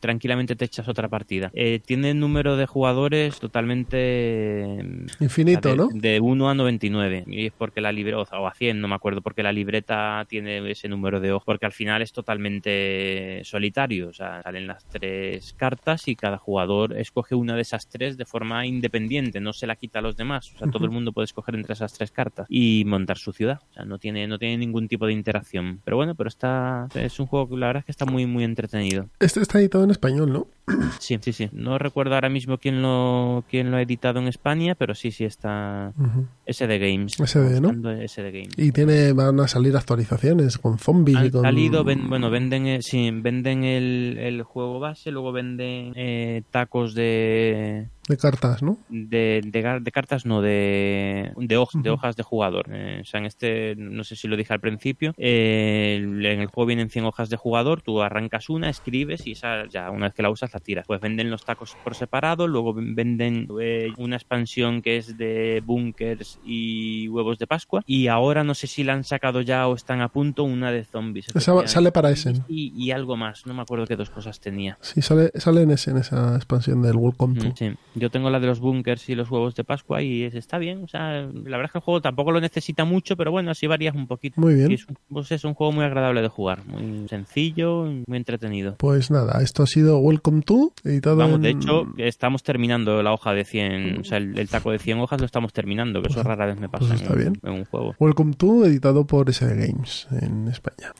tranquilamente 0.00 0.56
te 0.56 0.64
echas 0.64 0.88
otra 0.88 1.08
partida. 1.08 1.50
Eh, 1.54 1.80
tiene 1.84 2.14
número 2.14 2.56
de 2.56 2.66
jugadores 2.66 3.38
totalmente... 3.38 4.78
Infinito, 5.20 5.70
de, 5.70 5.76
¿no? 5.76 5.88
De 5.92 6.20
1 6.20 6.48
a 6.48 6.54
99. 6.54 7.03
Y 7.26 7.46
es 7.46 7.52
porque 7.52 7.80
la 7.80 7.92
libreta, 7.92 8.38
o 8.38 8.46
a 8.46 8.54
100, 8.54 8.80
no 8.80 8.88
me 8.88 8.94
acuerdo, 8.94 9.20
porque 9.22 9.42
la 9.42 9.52
libreta 9.52 10.24
tiene 10.28 10.70
ese 10.70 10.88
número 10.88 11.20
de 11.20 11.32
ojos, 11.32 11.44
porque 11.44 11.66
al 11.66 11.72
final 11.72 12.02
es 12.02 12.12
totalmente 12.12 13.40
solitario. 13.44 14.08
O 14.08 14.12
sea, 14.12 14.42
salen 14.42 14.66
las 14.66 14.86
tres 14.88 15.54
cartas 15.54 16.08
y 16.08 16.16
cada 16.16 16.38
jugador 16.38 16.96
escoge 16.96 17.34
una 17.34 17.56
de 17.56 17.62
esas 17.62 17.88
tres 17.88 18.16
de 18.16 18.24
forma 18.24 18.66
independiente, 18.66 19.40
no 19.40 19.52
se 19.52 19.66
la 19.66 19.76
quita 19.76 19.98
a 19.98 20.02
los 20.02 20.16
demás. 20.16 20.52
O 20.54 20.58
sea, 20.58 20.68
todo 20.68 20.84
el 20.84 20.90
mundo 20.90 21.12
puede 21.12 21.24
escoger 21.24 21.54
entre 21.54 21.72
esas 21.74 21.92
tres 21.92 22.10
cartas 22.10 22.46
y 22.48 22.84
montar 22.86 23.18
su 23.18 23.32
ciudad. 23.32 23.60
O 23.70 23.72
sea, 23.72 23.84
no 23.84 23.98
tiene, 23.98 24.26
no 24.26 24.38
tiene 24.38 24.58
ningún 24.58 24.88
tipo 24.88 25.06
de 25.06 25.12
interacción. 25.12 25.80
Pero 25.84 25.96
bueno, 25.96 26.14
pero 26.14 26.28
está, 26.28 26.88
es 26.94 27.18
un 27.20 27.26
juego 27.26 27.48
que 27.48 27.56
la 27.56 27.66
verdad 27.68 27.80
es 27.80 27.86
que 27.86 27.92
está 27.92 28.06
muy, 28.06 28.26
muy 28.26 28.44
entretenido. 28.44 29.08
Este 29.20 29.40
está 29.40 29.58
editado 29.58 29.84
en 29.84 29.90
español, 29.90 30.32
¿no? 30.32 30.46
Sí, 30.98 31.18
sí, 31.20 31.32
sí. 31.32 31.48
No 31.52 31.78
recuerdo 31.78 32.14
ahora 32.14 32.28
mismo 32.28 32.58
quién 32.58 32.80
lo, 32.80 33.44
quién 33.48 33.70
lo 33.70 33.76
ha 33.76 33.82
editado 33.82 34.18
en 34.20 34.28
España, 34.28 34.74
pero 34.74 34.94
sí, 34.94 35.10
sí 35.10 35.24
está 35.24 35.92
Ujú. 35.98 36.26
SD 36.46 36.78
Games. 36.96 37.16
SD, 37.18 37.60
¿no? 37.60 37.70
SD 38.06 38.30
Games. 38.32 38.54
Y 38.58 38.72
tiene, 38.72 39.12
van 39.12 39.38
a 39.40 39.48
salir 39.48 39.76
actualizaciones 39.76 40.58
con 40.58 40.78
zombies 40.78 41.16
y 41.18 41.20
Han 41.26 41.30
con... 41.30 41.42
salido, 41.42 41.84
ven- 41.84 42.08
bueno, 42.08 42.30
venden, 42.30 42.66
eh, 42.66 42.82
sí, 42.82 43.10
venden 43.12 43.64
el, 43.64 44.16
el 44.18 44.42
juego 44.42 44.78
base, 44.80 45.10
luego 45.10 45.32
venden 45.32 45.92
eh, 45.96 46.42
tacos 46.50 46.94
de, 46.94 47.88
de 48.08 48.16
cartas, 48.16 48.62
¿no? 48.62 48.78
de, 48.88 49.40
de, 49.44 49.90
cartas, 49.92 50.26
no, 50.26 50.42
de, 50.42 51.32
de, 51.36 51.56
hojas 51.56 52.16
de 52.16 52.22
jugador. 52.22 52.66
Eh, 52.72 52.98
o 53.02 53.04
sea, 53.04 53.20
en 53.20 53.26
este, 53.26 53.74
no 53.76 54.04
sé 54.04 54.16
si 54.16 54.28
lo 54.28 54.36
dije 54.36 54.52
al 54.52 54.60
principio, 54.60 55.14
eh, 55.16 55.96
en 56.02 56.24
el 56.40 56.46
juego 56.46 56.66
vienen 56.66 56.90
100 56.90 57.04
hojas 57.06 57.28
de 57.30 57.36
jugador, 57.36 57.82
tú 57.82 58.02
arrancas 58.02 58.48
una, 58.48 58.68
escribes 58.70 59.26
y 59.26 59.32
esa 59.32 59.66
ya 59.68 59.90
una 59.90 60.06
vez 60.06 60.14
que 60.14 60.22
la 60.22 60.30
usas 60.30 60.52
la 60.52 60.60
tiras. 60.60 60.86
Pues 60.86 61.00
venden 61.00 61.30
los 61.30 61.44
tacos 61.44 61.76
por 61.82 61.94
separado, 61.94 62.46
luego 62.48 62.74
ven- 62.74 62.94
venden 62.94 63.48
eh, 63.60 63.92
una 63.96 64.16
expansión 64.16 64.82
que 64.82 64.96
es 64.96 65.16
de 65.16 65.62
bunkers 65.64 66.38
y 66.42 67.08
huevos 67.08 67.38
de 67.38 67.46
Pascua 67.46 67.82
y 67.86 68.08
ahora 68.08 68.44
no 68.44 68.54
sé 68.54 68.66
si 68.66 68.84
la 68.84 68.92
han 68.94 69.04
sacado 69.04 69.40
ya 69.40 69.66
o 69.68 69.74
están 69.74 70.00
a 70.00 70.08
punto 70.08 70.44
una 70.44 70.70
de 70.72 70.84
zombies. 70.84 71.28
Esa 71.34 71.66
sale 71.66 71.92
para 71.92 72.10
ese. 72.10 72.34
Y, 72.48 72.72
y 72.76 72.90
algo 72.90 73.16
más, 73.16 73.46
no 73.46 73.54
me 73.54 73.62
acuerdo 73.62 73.86
qué 73.86 73.96
dos 73.96 74.10
cosas 74.10 74.40
tenía. 74.40 74.78
Sí, 74.80 75.02
sale, 75.02 75.30
sale 75.34 75.62
en, 75.62 75.70
ese, 75.70 75.90
en 75.90 75.98
esa 75.98 76.36
expansión 76.36 76.82
del 76.82 76.96
Welcome 76.96 77.38
to. 77.38 77.48
Mm, 77.48 77.54
Sí, 77.54 77.72
yo 77.94 78.10
tengo 78.10 78.30
la 78.30 78.40
de 78.40 78.46
los 78.46 78.60
bunkers 78.60 79.08
y 79.08 79.14
los 79.14 79.30
huevos 79.30 79.54
de 79.54 79.64
Pascua 79.64 80.02
y 80.02 80.24
es- 80.24 80.34
está 80.34 80.58
bien. 80.58 80.82
O 80.84 80.88
sea, 80.88 81.22
la 81.22 81.56
verdad 81.56 81.64
es 81.66 81.72
que 81.72 81.78
el 81.78 81.84
juego 81.84 82.00
tampoco 82.00 82.32
lo 82.32 82.40
necesita 82.40 82.84
mucho, 82.84 83.16
pero 83.16 83.30
bueno, 83.30 83.50
así 83.50 83.66
varías 83.66 83.94
un 83.94 84.06
poquito. 84.06 84.40
Muy 84.40 84.54
bien. 84.54 84.70
Y 84.70 84.74
es, 84.74 84.88
un- 84.88 84.96
pues 85.08 85.30
es 85.32 85.44
un 85.44 85.54
juego 85.54 85.72
muy 85.72 85.84
agradable 85.84 86.22
de 86.22 86.28
jugar, 86.28 86.64
muy 86.66 87.08
sencillo, 87.08 87.84
muy 88.06 88.16
entretenido. 88.16 88.76
Pues 88.78 89.10
nada, 89.10 89.40
esto 89.42 89.62
ha 89.62 89.66
sido 89.66 89.98
Welcome 89.98 90.42
to, 90.42 90.72
editado 90.84 91.16
Vamos, 91.16 91.36
en- 91.36 91.42
de 91.42 91.50
hecho, 91.50 91.86
estamos 91.98 92.42
terminando 92.42 93.02
la 93.02 93.12
hoja 93.12 93.32
de 93.32 93.44
100, 93.44 94.00
o 94.00 94.04
sea, 94.04 94.18
el, 94.18 94.38
el 94.38 94.48
taco 94.48 94.70
de 94.70 94.78
100 94.78 94.98
hojas 95.00 95.20
lo 95.20 95.26
estamos 95.26 95.52
terminando, 95.52 96.02
que 96.02 96.08
eso 96.08 96.22
rara 96.22 96.46
vez 96.46 96.58
me 96.58 96.68
pasa 96.68 96.86
pues 96.88 97.00
está 97.00 97.12
en, 97.14 97.18
bien. 97.18 97.40
en 97.42 97.52
un 97.52 97.64
juego. 97.64 97.94
Welcome 97.98 98.34
to, 98.34 98.64
editado 98.64 99.06
por 99.06 99.30
SD 99.32 99.54
Games 99.66 100.08
en 100.20 100.48
España. 100.48 100.92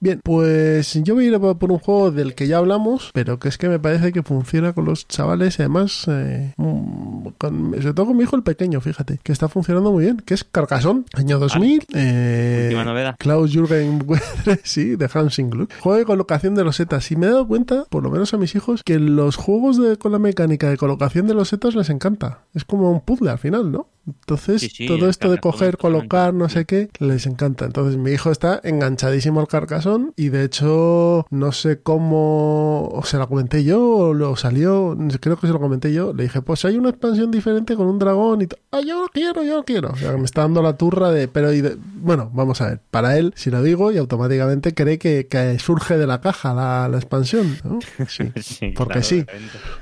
Bien, 0.00 0.20
pues 0.22 0.94
yo 1.02 1.14
voy 1.14 1.24
a 1.24 1.28
ir 1.28 1.34
a 1.34 1.38
por 1.54 1.72
un 1.72 1.78
juego 1.78 2.10
del 2.10 2.34
que 2.34 2.46
ya 2.46 2.58
hablamos, 2.58 3.10
pero 3.14 3.38
que 3.38 3.48
es 3.48 3.58
que 3.58 3.68
me 3.68 3.78
parece 3.78 4.12
que 4.12 4.22
funciona 4.22 4.72
con 4.72 4.84
los 4.84 5.06
chavales 5.08 5.58
y 5.58 5.62
además, 5.62 6.06
eh, 6.08 6.41
con, 6.56 7.72
sobre 7.74 7.94
todo 7.94 8.06
con 8.06 8.16
mi 8.16 8.24
hijo 8.24 8.36
el 8.36 8.42
pequeño, 8.42 8.80
fíjate, 8.80 9.18
que 9.22 9.32
está 9.32 9.48
funcionando 9.48 9.92
muy 9.92 10.04
bien, 10.04 10.18
que 10.18 10.34
es 10.34 10.44
Carcassonne, 10.44 11.04
año 11.14 11.38
2000. 11.38 11.86
eh, 11.94 12.62
Última 12.66 12.84
novedad. 12.84 13.16
Klaus 13.18 13.52
Jürgen 13.52 14.04
sí, 14.64 14.96
de 14.96 15.08
Hansing 15.12 15.50
Gluck. 15.50 15.72
Juego 15.80 15.98
de 15.98 16.04
colocación 16.04 16.54
de 16.54 16.64
losetas. 16.64 17.10
Y 17.10 17.16
me 17.16 17.26
he 17.26 17.30
dado 17.30 17.46
cuenta, 17.46 17.84
por 17.88 18.02
lo 18.02 18.10
menos 18.10 18.32
a 18.34 18.38
mis 18.38 18.54
hijos, 18.54 18.82
que 18.82 18.98
los 18.98 19.36
juegos 19.36 19.78
de, 19.78 19.96
con 19.96 20.12
la 20.12 20.18
mecánica 20.18 20.68
de 20.68 20.76
colocación 20.76 21.26
de 21.26 21.34
losetas 21.34 21.74
les 21.74 21.90
encanta. 21.90 22.40
Es 22.54 22.64
como 22.64 22.90
un 22.90 23.00
puzzle 23.00 23.30
al 23.30 23.38
final, 23.38 23.70
¿no? 23.72 23.88
Entonces, 24.06 24.62
Sí, 24.62 24.68
sí, 24.68 24.86
todo 24.86 25.08
esto 25.08 25.30
de 25.30 25.38
coger, 25.38 25.76
colocar, 25.76 26.34
no 26.34 26.48
sé 26.48 26.64
qué, 26.64 26.88
les 26.98 27.26
encanta. 27.26 27.66
Entonces, 27.66 27.96
mi 27.98 28.10
hijo 28.10 28.30
está 28.32 28.60
enganchadísimo 28.64 29.40
al 29.40 29.46
Carcassonne 29.48 30.10
y 30.16 30.28
de 30.30 30.44
hecho, 30.44 31.26
no 31.30 31.52
sé 31.52 31.80
cómo, 31.82 32.88
o 32.88 33.04
se 33.04 33.18
la 33.18 33.26
comenté 33.26 33.62
yo 33.64 33.80
o 33.84 34.14
lo 34.14 34.34
salió, 34.36 34.96
creo 35.20 35.36
que 35.38 35.46
se 35.46 35.52
lo 35.52 35.60
comenté 35.60 35.92
yo. 35.92 36.12
Le 36.12 36.24
dije, 36.24 36.42
pues 36.42 36.64
hay 36.64 36.76
una 36.76 36.90
expansión 36.90 37.30
diferente 37.30 37.76
con 37.76 37.86
un 37.86 37.98
dragón 37.98 38.42
y 38.42 38.48
ah, 38.72 38.80
yo 38.84 39.02
lo 39.02 39.08
quiero, 39.08 39.42
yo 39.44 39.56
lo 39.58 39.64
quiero. 39.64 39.90
O 39.90 39.96
sea, 39.96 40.16
me 40.16 40.24
está 40.24 40.42
dando 40.42 40.62
la 40.62 40.76
turra 40.76 41.10
de, 41.10 41.28
pero, 41.28 41.52
y 41.52 41.60
de- 41.60 41.76
bueno, 41.96 42.30
vamos 42.34 42.60
a 42.60 42.66
ver, 42.70 42.80
para 42.90 43.16
él, 43.18 43.32
si 43.36 43.50
lo 43.50 43.62
digo 43.62 43.92
y 43.92 43.98
automáticamente 43.98 44.74
cree 44.74 44.98
que, 44.98 45.28
que 45.28 45.58
surge 45.60 45.96
de 45.96 46.06
la 46.08 46.20
caja 46.20 46.54
la, 46.54 46.88
la 46.88 46.96
expansión, 46.96 47.56
¿no? 47.64 47.78
Sí, 48.08 48.32
Sí, 48.42 48.72
porque 48.76 49.00
claro, 49.00 49.02
sí. 49.04 49.24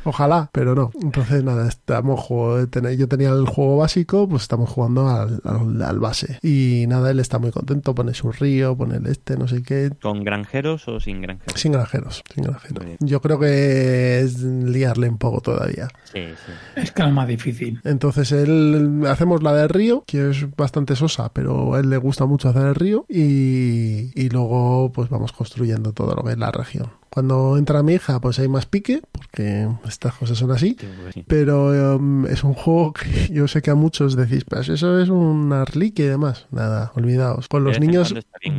Ojalá, 0.05 0.51
pero 0.52 0.74
no. 0.74 0.90
Entonces, 1.01 1.42
nada, 1.44 1.68
estamos 1.68 2.20
juego- 2.20 2.66
ten- 2.68 2.97
yo 2.97 3.09
tenía 3.09 3.30
el 3.30 3.47
juego 3.47 3.78
básico, 3.78 4.10
pues 4.28 4.43
estamos 4.43 4.69
jugando 4.70 5.09
al, 5.09 5.41
al- 5.45 5.82
al 5.82 5.99
base. 6.01 6.39
Y 6.43 6.85
nada, 6.89 7.11
él 7.11 7.20
está 7.20 7.39
muy 7.39 7.51
contento, 7.51 7.95
pone 7.95 8.15
su 8.15 8.31
río, 8.32 8.77
pone 8.77 8.97
el 8.97 9.07
este, 9.07 9.37
no 9.37 9.47
sé 9.49 9.62
qué. 9.62 9.91
¿Con 10.03 10.24
granjeros 10.24 10.87
o 10.89 11.01
sin 11.01 11.20
granjeros? 11.23 11.61
Sin 11.61 11.73
granjeros, 11.73 12.23
sin 12.35 12.45
granjeros. 12.45 12.85
Yo 13.01 13.20
creo 13.20 13.39
que 13.39 14.20
es 14.20 14.41
liarle 14.43 15.09
un 15.09 15.19
poco 15.19 15.41
todavía. 15.41 15.89
Sí, 16.05 16.20
sí. 16.47 16.53
Es 16.77 16.93
que 16.93 17.03
es 17.03 17.12
más 17.12 17.28
difícil. 17.28 17.81
Entonces 17.85 18.32
él 18.32 19.03
hacemos 19.09 19.43
la 19.43 19.55
del 19.55 19.69
río, 19.69 20.05
que 20.07 20.31
es 20.31 20.47
bastante 20.57 20.97
sosa, 20.97 21.32
pero 21.32 21.74
a 21.74 21.81
él 21.81 21.91
le 21.91 21.97
gusta 21.97 22.27
mucho 22.27 22.49
hacer 22.49 22.66
el 22.66 22.74
río 22.74 23.07
y, 23.09 24.11
y 24.20 24.28
luego 24.31 24.91
pues 24.93 25.09
vamos 25.09 25.32
construyendo 25.32 25.93
todo 25.93 26.15
lo 26.15 26.23
que 26.24 26.32
es 26.32 26.39
la 26.39 26.51
región. 26.51 26.89
Cuando 27.11 27.57
entra 27.59 27.82
mi 27.82 27.95
hija, 27.95 28.20
pues 28.20 28.39
hay 28.39 28.49
más 28.49 28.66
pique, 28.66 29.03
porque 29.12 29.69
estas 29.87 30.15
cosas 30.15 30.39
son 30.39 30.51
así. 30.53 30.77
Sí. 31.12 31.24
Pero 31.27 31.97
um, 31.97 32.27
es 32.27 32.45
un 32.45 32.55
juego 32.55 32.93
que 32.93 33.28
yo 33.32 33.49
sé 33.49 33.62
que 33.62 33.70
a 33.70 33.74
muchos 33.74 34.16
decís, 34.16 34.45
pues 34.45 34.69
eso 34.69 34.99
es 35.01 35.09
una 35.09 35.65
reliquia 35.65 36.05
y 36.05 36.09
demás. 36.09 36.47
Nada, 36.51 36.93
olvidaos. 36.95 37.49
Con 37.49 37.65
los 37.65 37.81
niños 37.81 38.15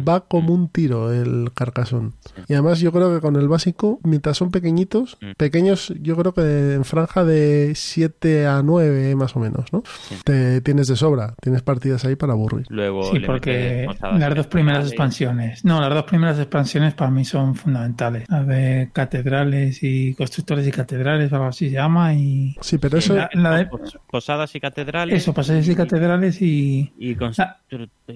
va 0.07 0.21
como 0.27 0.53
un 0.53 0.67
tiro 0.69 1.11
el 1.13 1.51
carcasón. 1.53 2.13
Y 2.47 2.53
además 2.53 2.79
yo 2.79 2.91
creo 2.91 3.13
que 3.13 3.21
con 3.21 3.35
el 3.35 3.47
básico, 3.47 3.99
mientras 4.03 4.37
son 4.37 4.51
pequeñitos, 4.51 5.17
Mm. 5.21 5.31
pequeños 5.37 5.93
yo 6.01 6.15
creo 6.17 6.33
que 6.33 6.73
en 6.73 6.83
franja 6.85 7.23
de 7.23 7.73
7 7.75 8.47
a 8.47 8.61
9 8.63 9.15
más 9.15 9.35
o 9.35 9.39
menos, 9.39 9.71
¿no? 9.71 9.83
Te 10.25 10.61
tienes 10.61 10.87
de 10.87 10.95
sobra, 10.95 11.35
tienes 11.41 11.61
partidas 11.61 12.03
ahí 12.05 12.15
para 12.15 12.33
aburrir. 12.33 12.65
Luego 12.69 13.11
Sí, 13.11 13.19
porque 13.19 13.87
las 14.17 14.35
dos 14.35 14.47
primeras 14.47 14.87
expansiones, 14.87 15.63
no, 15.63 15.79
las 15.81 15.93
dos 15.93 16.03
primeras 16.03 16.37
expansiones 16.39 16.93
para 16.93 17.11
mí 17.11 17.23
son 17.25 17.55
fundamentales. 17.55 18.25
La 18.29 18.40
de 18.47 18.89
catedrales 18.93 19.79
y 19.83 20.13
constructores 20.15 20.67
y 20.67 20.71
catedrales, 20.71 21.31
algo 21.33 21.45
así 21.45 21.67
se 21.69 21.75
llama, 21.75 22.13
y 22.13 22.55
Sí, 22.61 22.77
pero 22.77 22.97
eso... 22.97 23.15
la, 23.15 23.29
la 23.33 23.55
de, 23.57 23.65
Pos- 23.65 23.97
Posadas 24.09 24.53
y 24.55 24.59
catedrales. 24.59 25.15
eso, 25.21 25.33
pasajes 25.33 25.67
y 25.67 25.75
catedrales 25.75 26.41
y 26.41 26.93
Y 26.97 27.15
constru- 27.15 27.55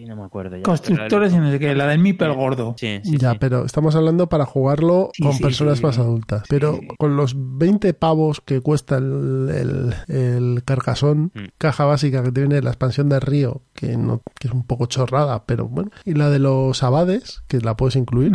no 0.07 0.15
me 0.17 0.23
acuerdo 0.23 0.57
ya. 0.57 0.63
constructores 0.63 1.33
y 1.33 1.37
no 1.37 1.49
sé 1.51 1.59
qué, 1.59 1.73
la 1.75 1.87
del 1.87 1.99
Mipel 1.99 2.33
gordo. 2.33 2.75
Sí, 2.77 2.99
sí, 3.03 3.17
ya, 3.17 3.31
sí. 3.31 3.37
pero 3.39 3.65
estamos 3.65 3.95
hablando 3.95 4.27
para 4.27 4.45
jugarlo 4.45 5.09
Sí, 5.13 5.23
con 5.23 5.33
sí, 5.33 5.43
personas 5.43 5.77
sí. 5.77 5.83
más 5.85 5.97
adultas. 5.97 6.43
Pero 6.49 6.79
con 6.97 7.15
los 7.15 7.33
20 7.37 7.93
pavos 7.93 8.41
que 8.41 8.59
cuesta 8.61 8.97
el, 8.97 9.93
el, 10.09 10.15
el 10.15 10.63
carcasón, 10.63 11.31
Mm. 11.33 11.45
caja 11.57 11.85
básica 11.85 12.23
que 12.23 12.31
tiene 12.31 12.61
la 12.61 12.69
expansión 12.71 13.07
de 13.09 13.19
Río, 13.19 13.61
que, 13.73 13.95
no, 13.97 14.21
que 14.39 14.47
es 14.47 14.53
un 14.53 14.65
poco 14.65 14.85
chorrada, 14.87 15.45
pero 15.45 15.67
bueno, 15.67 15.91
y 16.03 16.13
la 16.13 16.29
de 16.29 16.39
los 16.39 16.83
abades, 16.83 17.41
que 17.47 17.59
la 17.61 17.75
puedes 17.77 17.95
incluir, 17.95 18.31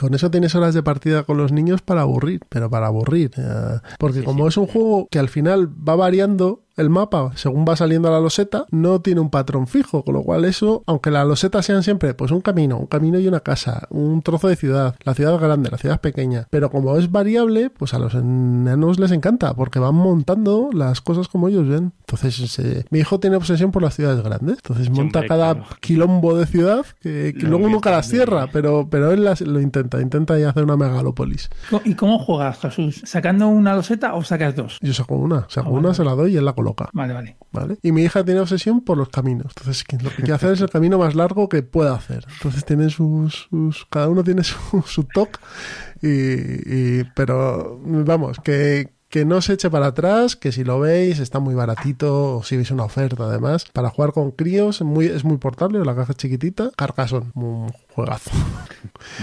con 0.00 0.14
eso 0.14 0.30
tienes 0.30 0.54
horas 0.54 0.74
de 0.74 0.82
partida 0.84 1.24
con 1.24 1.36
los 1.38 1.50
niños 1.52 1.82
para 1.82 2.02
aburrir, 2.02 2.40
pero 2.48 2.70
para 2.70 2.86
aburrir. 2.86 3.32
eh, 3.36 3.78
porque 3.98 4.20
Sí, 4.20 4.24
como 4.24 4.44
sí. 4.44 4.48
es 4.50 4.56
un 4.58 4.66
juego 4.66 5.08
que 5.10 5.18
al 5.18 5.28
final 5.28 5.68
va 5.86 5.96
variando 5.96 6.62
el 6.76 6.90
mapa 6.90 7.32
según 7.36 7.64
va 7.68 7.76
saliendo 7.76 8.10
la 8.10 8.20
loseta, 8.20 8.66
no 8.70 9.00
tiene 9.00 9.20
un 9.20 9.30
patrón 9.30 9.66
fijo, 9.66 10.04
con 10.04 10.14
lo 10.14 10.22
cual 10.22 10.44
eso, 10.44 10.82
aunque 10.86 11.10
las 11.10 11.26
losetas 11.26 11.64
sean 11.66 11.82
siempre 11.82 12.14
pues 12.14 12.30
un 12.30 12.40
camino, 12.40 12.76
un 12.78 12.86
camino 12.86 13.18
y 13.18 13.28
una 13.28 13.40
casa, 13.40 13.86
un 13.90 14.22
trozo 14.22 14.48
de 14.48 14.56
ciudad, 14.56 14.96
la 15.04 15.14
ciudad 15.14 15.38
grande, 15.38 15.70
la 15.70 15.78
ciudad 15.78 16.00
pequeña, 16.00 16.46
pero 16.50 16.70
como 16.70 16.96
es 16.96 17.10
variable, 17.12 17.70
pues 17.70 17.94
a 17.94 17.98
los 17.98 18.14
enanos 18.14 18.98
les 18.98 19.10
encanta, 19.12 19.54
porque 19.54 19.78
van 19.78 19.94
montando 19.94 20.70
las 20.72 21.00
cosas 21.00 21.28
como 21.28 21.48
ellos 21.48 21.68
ven. 21.68 21.92
Entonces, 22.00 22.58
mi 22.90 22.98
hijo 22.98 23.18
tiene 23.20 23.36
obsesión 23.36 23.70
por 23.70 23.82
las 23.82 23.94
ciudades 23.94 24.22
grandes, 24.22 24.56
entonces 24.56 24.90
monta 24.90 25.20
hombre, 25.20 25.28
cada 25.28 25.54
claro. 25.54 25.68
quilombo 25.80 26.36
de 26.36 26.46
ciudad 26.46 26.84
que, 27.00 27.34
luego 27.40 27.68
nunca 27.68 27.90
las 27.90 28.08
cierra, 28.08 28.48
pero, 28.52 28.88
pero 28.90 29.12
él 29.12 29.24
las- 29.24 29.40
lo 29.40 29.60
intenta, 29.60 30.00
intenta 30.00 30.38
ya 30.38 30.50
hacer 30.50 30.64
una 30.64 30.76
megalópolis. 30.76 31.50
¿Y 31.84 31.94
cómo 31.94 32.18
juegas, 32.18 32.58
Jesús? 32.58 33.02
¿Sacando 33.04 33.48
una 33.48 33.74
loseta 33.74 34.14
o 34.14 34.22
sacas 34.24 34.56
dos? 34.56 34.78
Yo 34.80 34.92
saco 34.92 35.14
una, 35.16 35.46
saco 35.48 35.68
Ah, 35.68 35.72
una, 35.72 35.82
vale. 35.88 35.94
se 35.94 36.04
la 36.04 36.12
doy 36.14 36.34
y 36.34 36.36
él 36.36 36.44
la 36.44 36.52
coloca. 36.52 36.63
Vale, 36.92 37.12
vale. 37.12 37.36
¿Vale? 37.52 37.76
Y 37.82 37.92
mi 37.92 38.02
hija 38.02 38.24
tiene 38.24 38.40
obsesión 38.40 38.80
por 38.80 38.96
los 38.96 39.08
caminos. 39.10 39.52
Entonces, 39.56 39.84
lo 40.02 40.10
que 40.10 40.16
quiere 40.16 40.32
hacer 40.32 40.52
es 40.52 40.60
el 40.60 40.70
camino 40.70 40.98
más 40.98 41.14
largo 41.14 41.48
que 41.48 41.62
pueda 41.62 41.94
hacer. 41.94 42.24
Entonces, 42.36 42.64
tiene 42.64 42.88
sus. 42.90 43.48
sus- 43.50 43.86
cada 43.90 44.08
uno 44.08 44.24
tiene 44.24 44.42
su, 44.44 44.82
su 44.86 45.04
toque. 45.04 45.38
Y, 46.02 46.08
y- 47.00 47.04
pero, 47.14 47.78
vamos, 47.84 48.38
que, 48.42 48.92
que 49.14 49.24
no 49.24 49.40
se 49.42 49.52
eche 49.52 49.70
para 49.70 49.86
atrás, 49.86 50.34
que 50.34 50.50
si 50.50 50.64
lo 50.64 50.80
veis 50.80 51.20
está 51.20 51.38
muy 51.38 51.54
baratito, 51.54 52.38
o 52.38 52.42
si 52.42 52.56
veis 52.56 52.72
una 52.72 52.82
oferta 52.82 53.22
además, 53.22 53.64
para 53.72 53.88
jugar 53.88 54.10
con 54.10 54.32
críos, 54.32 54.82
muy, 54.82 55.06
es 55.06 55.22
muy 55.22 55.36
portable, 55.36 55.78
la 55.84 55.94
caja 55.94 56.10
es 56.10 56.16
chiquitita, 56.16 56.72
Carcassonne, 56.76 57.30
un 57.34 57.70
juegazo. 57.94 58.32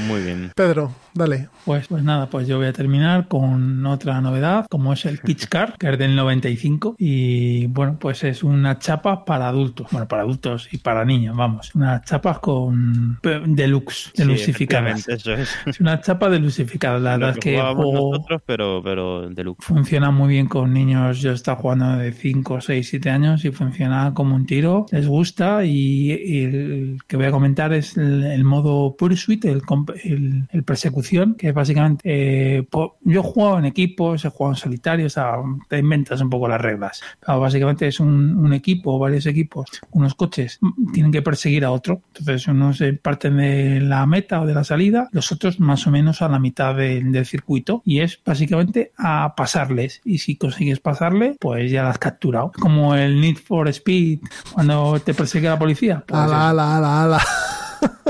Muy 0.07 0.21
bien. 0.21 0.51
Pedro, 0.55 0.93
dale. 1.13 1.49
Pues, 1.65 1.87
pues 1.87 2.03
nada, 2.03 2.29
pues 2.29 2.47
yo 2.47 2.57
voy 2.57 2.67
a 2.67 2.73
terminar 2.73 3.27
con 3.27 3.85
otra 3.85 4.21
novedad, 4.21 4.65
como 4.69 4.93
es 4.93 5.05
el 5.05 5.17
Pitch 5.17 5.47
Car, 5.47 5.75
que 5.77 5.89
es 5.89 5.99
del 5.99 6.15
95, 6.15 6.95
y 6.97 7.67
bueno, 7.67 7.97
pues 7.99 8.23
es 8.23 8.43
una 8.43 8.79
chapa 8.79 9.25
para 9.25 9.49
adultos, 9.49 9.87
bueno, 9.91 10.07
para 10.07 10.21
adultos 10.21 10.69
y 10.71 10.77
para 10.77 11.03
niños, 11.03 11.35
vamos, 11.35 11.75
una 11.75 12.01
chapa 12.01 12.39
con 12.39 13.19
deluxe, 13.21 14.13
deluxificadas. 14.15 15.01
Sí, 15.01 15.11
eso 15.11 15.33
es. 15.33 15.49
es 15.65 15.81
una 15.81 15.99
chapa 15.99 16.29
deluxificada, 16.29 16.97
la 16.97 17.17
verdad 17.17 17.29
es 17.31 17.37
que 17.39 17.59
juego 17.59 18.13
nosotros, 18.13 18.41
pero, 18.45 18.81
pero 18.81 19.29
deluxe. 19.29 19.80
Funciona 19.81 20.11
muy 20.11 20.29
bien 20.29 20.47
con 20.47 20.73
niños, 20.73 21.21
yo 21.21 21.31
estado 21.31 21.57
jugando 21.57 21.97
de 21.97 22.11
5, 22.11 22.61
6, 22.61 22.87
7 22.87 23.09
años 23.09 23.43
y 23.45 23.51
funciona 23.51 24.13
como 24.13 24.35
un 24.35 24.45
tiro, 24.45 24.85
les 24.91 25.07
gusta 25.07 25.65
y, 25.65 26.11
y 26.11 26.43
el 26.43 26.99
que 27.07 27.17
voy 27.17 27.25
a 27.25 27.31
comentar 27.31 27.73
es 27.73 27.97
el, 27.97 28.23
el 28.25 28.43
modo 28.43 28.95
Pursuit, 28.95 29.43
el, 29.45 29.63
el, 30.03 30.47
el 30.51 30.63
persecución, 30.63 31.33
que 31.33 31.47
es 31.47 31.53
básicamente, 31.55 32.03
eh, 32.05 32.67
yo 32.71 33.19
he 33.19 33.23
jugado 33.23 33.57
en 33.57 33.65
equipos, 33.65 34.23
he 34.23 34.29
jugado 34.29 34.53
en 34.53 34.57
solitario, 34.57 35.07
o 35.07 35.09
sea, 35.09 35.37
te 35.67 35.79
inventas 35.79 36.21
un 36.21 36.29
poco 36.29 36.47
las 36.47 36.61
reglas, 36.61 37.01
pero 37.19 37.39
básicamente 37.39 37.87
es 37.87 37.99
un, 37.99 38.37
un 38.37 38.53
equipo, 38.53 38.99
varios 38.99 39.25
equipos, 39.25 39.65
unos 39.93 40.13
coches 40.13 40.59
tienen 40.93 41.11
que 41.11 41.23
perseguir 41.23 41.65
a 41.65 41.71
otro, 41.71 42.03
entonces 42.09 42.47
unos 42.47 42.83
parten 43.01 43.37
de 43.37 43.81
la 43.81 44.05
meta 44.05 44.41
o 44.41 44.45
de 44.45 44.53
la 44.53 44.63
salida, 44.63 45.09
los 45.11 45.31
otros 45.31 45.59
más 45.59 45.87
o 45.87 45.91
menos 45.91 46.21
a 46.21 46.29
la 46.29 46.37
mitad 46.37 46.75
de, 46.75 47.01
del 47.03 47.25
circuito 47.25 47.81
y 47.83 48.01
es 48.01 48.21
básicamente 48.23 48.91
a 48.95 49.33
pasarles 49.61 50.01
y 50.03 50.17
si 50.19 50.35
consigues 50.35 50.79
pasarle, 50.79 51.35
pues 51.39 51.71
ya 51.71 51.83
la 51.83 51.91
has 51.91 51.99
capturado, 51.99 52.51
como 52.59 52.95
el 52.95 53.19
Need 53.21 53.37
for 53.37 53.67
Speed 53.67 54.19
cuando 54.53 54.99
te 54.99 55.13
persigue 55.13 55.47
la 55.47 55.59
policía. 55.59 56.03
Pues 56.07 56.19
ala, 56.19 56.49
ala, 56.49 56.77
ala, 56.77 57.03
ala. 57.03 57.21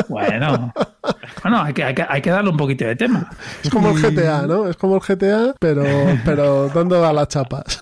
Bueno, 0.09 0.73
bueno 1.43 1.61
hay, 1.61 1.73
que, 1.73 1.83
hay, 1.83 1.93
que, 1.93 2.05
hay 2.07 2.21
que 2.21 2.29
darle 2.29 2.49
un 2.49 2.57
poquito 2.57 2.85
de 2.85 2.95
tema. 2.95 3.29
Es 3.63 3.69
como 3.69 3.89
el 3.89 4.01
GTA, 4.01 4.47
¿no? 4.47 4.67
Es 4.67 4.77
como 4.77 4.95
el 4.95 5.01
GTA, 5.01 5.55
pero, 5.59 5.83
pero 6.25 6.69
dando 6.69 7.05
a 7.05 7.13
las 7.13 7.27
chapas. 7.29 7.81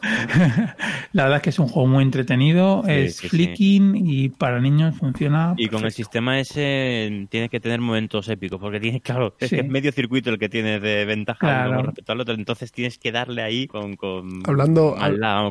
La 1.14 1.24
verdad 1.24 1.38
es 1.38 1.44
que 1.44 1.50
es 1.50 1.60
un 1.60 1.68
juego 1.68 1.88
muy 1.88 2.04
entretenido, 2.04 2.84
sí, 2.86 2.92
es 2.92 3.18
sí, 3.18 3.30
flicking 3.30 3.94
sí. 3.94 4.02
y 4.06 4.30
para 4.30 4.60
niños 4.60 4.96
funciona. 4.96 5.54
Y 5.58 5.68
con 5.68 5.84
el 5.86 5.92
sistema 5.92 6.40
ese 6.40 7.28
tienes 7.30 7.50
que 7.50 7.60
tener 7.60 7.80
momentos 7.80 8.28
épicos, 8.30 8.60
porque 8.60 8.80
tienes, 8.80 9.02
claro, 9.02 9.36
es 9.40 9.50
que 9.50 9.62
es 9.62 9.68
medio 9.68 9.92
circuito 9.92 10.30
el 10.30 10.40
que 10.40 10.50
tienes 10.50 10.82
de 10.82 11.06
ventaja 11.06 11.40
claro. 11.40 11.84
respecto 11.84 12.12
al 12.12 12.22
otro, 12.22 12.36
entonces 12.36 12.72
tienes 12.72 12.98
que 12.98 13.12
darle 13.12 13.42
ahí 13.42 13.68
con. 13.68 13.96
con 13.96 14.44
hablando, 14.46 14.96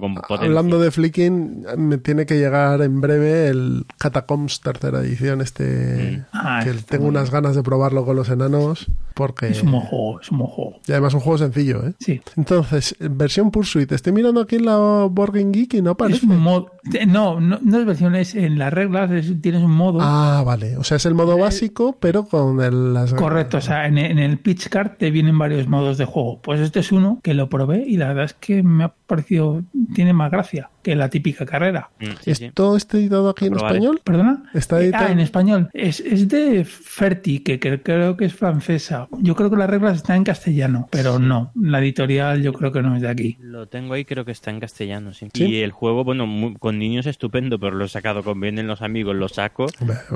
con 0.01 0.16
hablando 0.28 0.78
de 0.78 0.90
flicking, 0.90 1.65
me 1.77 1.98
tiene 1.98 2.27
que 2.27 2.39
llegar 2.39 2.82
en 2.82 3.01
breve 3.01 3.48
el 3.48 3.85
Catacombs 3.98 4.60
tercera 4.60 5.01
edición, 5.01 5.40
este. 5.40 6.24
Ah, 6.32 6.60
que 6.64 6.72
tengo 6.72 7.06
unas 7.06 7.30
ganas 7.30 7.56
de 7.56 7.62
probarlo 7.62 8.05
con 8.05 8.16
los 8.16 8.28
enanos 8.28 8.90
porque 9.14 9.48
es 9.48 9.62
un 9.64 9.72
buen 9.72 9.82
juego, 9.82 10.20
es 10.20 10.30
un 10.30 10.38
buen 10.38 10.50
juego. 10.50 10.80
Y 10.86 10.92
además 10.92 11.12
un 11.14 11.20
juego 11.20 11.38
sencillo, 11.38 11.84
¿eh? 11.84 11.94
Sí. 11.98 12.20
Entonces, 12.36 12.94
versión 13.00 13.50
Pursuit. 13.50 13.90
Estoy 13.90 14.12
mirando 14.12 14.40
aquí 14.40 14.56
en 14.56 14.66
la 14.66 14.76
Board 15.10 15.32
Geek 15.34 15.74
y 15.74 15.82
no 15.82 15.90
aparece. 15.90 16.18
Es 16.18 16.22
un 16.22 16.38
mod... 16.38 16.66
no, 17.09 17.40
no, 17.40 17.59
no, 17.60 17.78
es 17.80 17.84
versión, 17.84 18.14
es 18.14 18.36
en 18.36 18.59
las 18.59 18.72
reglas 18.72 19.10
es, 19.10 19.40
tienes 19.40 19.62
un 19.62 19.72
modo. 19.72 19.98
Ah, 20.00 20.44
vale. 20.46 20.76
O 20.76 20.84
sea, 20.84 20.98
es 20.98 21.06
el 21.06 21.14
modo 21.14 21.36
básico, 21.36 21.96
pero 21.98 22.26
con 22.26 22.60
el, 22.60 22.94
las 22.94 23.12
Correcto, 23.12 23.56
o 23.56 23.60
sea, 23.60 23.86
en, 23.86 23.98
en, 23.98 24.20
el 24.20 24.38
pitch 24.38 24.68
card 24.68 24.92
te 24.98 25.10
vienen 25.10 25.36
varios 25.36 25.66
modos 25.66 25.98
de 25.98 26.05
juego. 26.05 26.40
Pues 26.40 26.60
este 26.60 26.80
es 26.80 26.92
uno 26.92 27.18
que 27.22 27.34
lo 27.34 27.48
probé 27.48 27.84
y 27.86 27.96
la 27.96 28.09
verdad 28.09 28.24
es 28.26 28.34
que 28.34 28.62
me 28.62 28.84
ha 28.84 28.94
parecido 29.06 29.62
tiene 29.94 30.12
más 30.12 30.30
gracia 30.30 30.70
que 30.89 30.97
la 30.97 31.10
típica 31.10 31.44
carrera. 31.44 31.90
Mm, 32.01 32.05
sí, 32.23 32.35
sí. 32.35 32.44
¿Esto 32.47 32.77
está 32.77 32.97
editado 32.97 33.28
aquí 33.28 33.44
en 33.47 33.55
español? 33.56 34.01
¿Perdona? 34.02 34.43
Está 34.55 34.81
editado. 34.81 35.06
Ah, 35.09 35.12
en 35.12 35.20
español. 35.20 35.69
Es, 35.74 36.01
es 36.01 36.28
de 36.28 36.65
Ferti, 36.65 37.40
que, 37.40 37.59
que, 37.60 37.82
creo 37.82 38.16
que 38.16 38.24
es 38.24 38.35
francesa. 38.35 39.06
Yo 39.19 39.35
creo 39.36 39.51
que 39.51 39.56
las 39.56 39.69
reglas 39.69 39.97
están 39.97 40.16
en 40.16 40.24
castellano, 40.24 40.89
pero 40.90 41.19
no. 41.19 41.52
La 41.55 41.81
editorial 41.81 42.43
yo 42.43 42.52
creo 42.55 42.73
que 42.73 42.81
no 42.82 42.97
es 42.97 43.02
de 43.02 43.09
aquí. 43.10 43.36
Lo 43.40 43.69
tengo 43.69 43.93
ahí, 43.94 44.05
creo 44.06 44.24
que 44.24 44.32
está 44.32 44.51
en 44.51 44.60
castellano, 44.60 45.12
sí. 45.12 45.28
¿Sí? 45.35 45.44
Y 45.44 45.60
el 45.60 45.73
juego, 45.73 46.05
bueno, 46.05 46.27
muy- 46.27 46.55
con 46.56 46.78
niños 46.78 47.05
estupendo, 47.06 47.59
pero 47.59 47.77
lo 47.77 47.85
he 47.85 47.89
sacado 47.89 48.23
con 48.23 48.40
vienen 48.40 48.66
los 48.66 48.81
amigos, 48.81 49.15
lo 49.15 49.28
saco. 49.28 49.66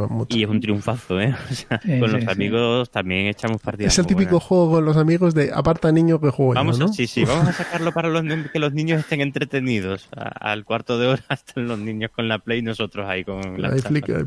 Mucho. 0.09 0.36
Y 0.36 0.43
es 0.44 0.49
un 0.49 0.61
triunfazo, 0.61 1.20
¿eh? 1.20 1.35
O 1.51 1.55
sea, 1.55 1.81
Sí, 1.82 1.99
con 2.01 2.09
sí, 2.09 2.15
los 2.16 2.24
sí. 2.24 2.31
amigos 2.31 2.90
también 2.90 3.27
echamos 3.27 3.61
partidas. 3.61 3.93
Es 3.93 3.99
el 3.99 4.07
típico 4.07 4.31
buenas. 4.32 4.47
juego 4.49 4.70
con 4.70 4.85
los 4.85 4.97
amigos 4.97 5.35
de 5.35 5.51
aparta 5.53 5.93
niño 5.93 6.20
que 6.20 6.31
juego 6.31 6.55
Vamos 6.55 6.78
yo, 6.78 6.85
a, 6.85 6.89
¿no? 6.89 6.93
sí, 6.94 7.07
sí, 7.07 7.24
vamos 7.24 7.49
a 7.49 7.53
sacarlo 7.53 7.93
para 7.93 8.09
los, 8.09 8.23
que 8.53 8.59
los 8.59 8.73
niños 8.73 9.01
estén 9.01 9.20
entretenidos. 9.20 10.09
A- 10.16 10.51
al 10.62 10.64
cuarto 10.64 10.98
de 10.98 11.09
hora 11.09 11.24
están 11.30 11.66
los 11.66 11.78
niños 11.78 12.10
con 12.14 12.28
la 12.28 12.39
Play 12.39 12.60
y 12.60 12.62
nosotros 12.62 13.06
ahí 13.09 13.24
con 13.24 13.60
la 13.60 13.70
Ahí 13.70 13.80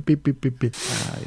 pi, 0.03 0.15
pi, 0.17 0.33
pi. 0.33 0.71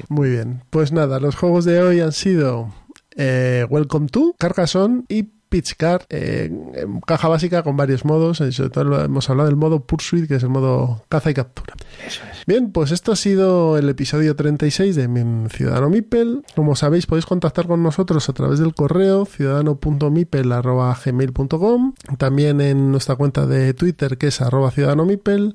Muy 0.09 0.31
bien. 0.31 0.63
Pues 0.71 0.93
nada, 0.93 1.19
los 1.19 1.35
juegos 1.35 1.65
de 1.65 1.81
hoy 1.83 2.01
han 2.01 2.13
sido 2.13 2.73
eh, 3.17 3.67
Welcome 3.71 4.09
to, 4.09 4.35
Carcassonne 4.39 5.05
y 5.09 5.31
Pitch 5.49 5.75
Car, 5.77 6.05
eh, 6.11 6.51
en 6.75 7.01
caja 7.01 7.29
básica 7.29 7.63
con 7.63 7.77
varios 7.77 8.05
modos. 8.05 8.41
eh, 8.41 8.53
Sobre 8.53 8.71
todo 8.71 8.85
lo- 8.85 9.05
hemos 9.05 9.29
hablado 9.31 9.49
del 9.49 9.57
modo 9.57 9.81
Pursuit, 9.85 10.27
que 10.29 10.37
es 10.37 10.43
el 10.43 10.49
modo 10.51 11.05
caza 11.09 11.31
y 11.31 11.35
captura. 11.35 11.75
Eso 12.07 12.23
es. 12.31 12.45
Bien, 12.47 12.71
pues 12.73 12.93
esto 12.93 13.13
ha 13.13 13.17
sido 13.17 13.77
el 13.79 13.89
episodio 13.89 14.35
36 14.37 14.97
de 14.97 15.09
Mi 15.09 15.49
Ciudadano 15.51 15.89
Mipel. 15.91 16.43
Como 16.55 16.77
sabéis, 16.77 17.07
podéis 17.07 17.27
contactar 17.27 17.67
con 17.67 17.83
nosotros 17.83 18.29
a 18.29 18.33
través 18.33 18.59
del 18.59 18.75
correo 18.75 19.25
ciudadano.mipel.gmail.com 19.27 21.95
También 22.19 22.61
en 22.61 22.91
nuestra 22.91 23.17
cuenta 23.17 23.47
de 23.47 23.75
Twitter, 23.75 24.19
que 24.19 24.29
es 24.29 24.41
arroba 24.41 24.71
ciudadano 24.71 25.05
Mipel. 25.05 25.55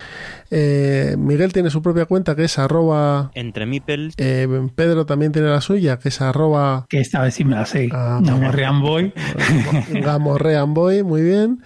Eh, 0.51 1.15
Miguel 1.17 1.53
tiene 1.53 1.69
su 1.69 1.81
propia 1.81 2.05
cuenta, 2.05 2.35
que 2.35 2.43
es 2.45 2.59
arroba... 2.59 3.31
Entre 3.33 3.65
Mipels, 3.65 4.13
eh, 4.17 4.47
Pedro 4.75 5.05
también 5.05 5.31
tiene 5.31 5.47
la 5.49 5.61
suya, 5.61 5.99
que 5.99 6.09
es 6.09 6.21
arroba 6.21 6.85
Que 6.89 6.99
esta 6.99 7.21
vez 7.21 7.33
sí 7.35 7.45
me 7.45 7.55
la 7.55 7.65
sé. 7.65 7.89
Ah, 7.91 8.19
no. 8.21 8.51
Rian 8.51 8.81
Boy. 8.81 9.13
Gamorreanboy, 10.01 11.03
muy 11.03 11.21
bien. 11.21 11.61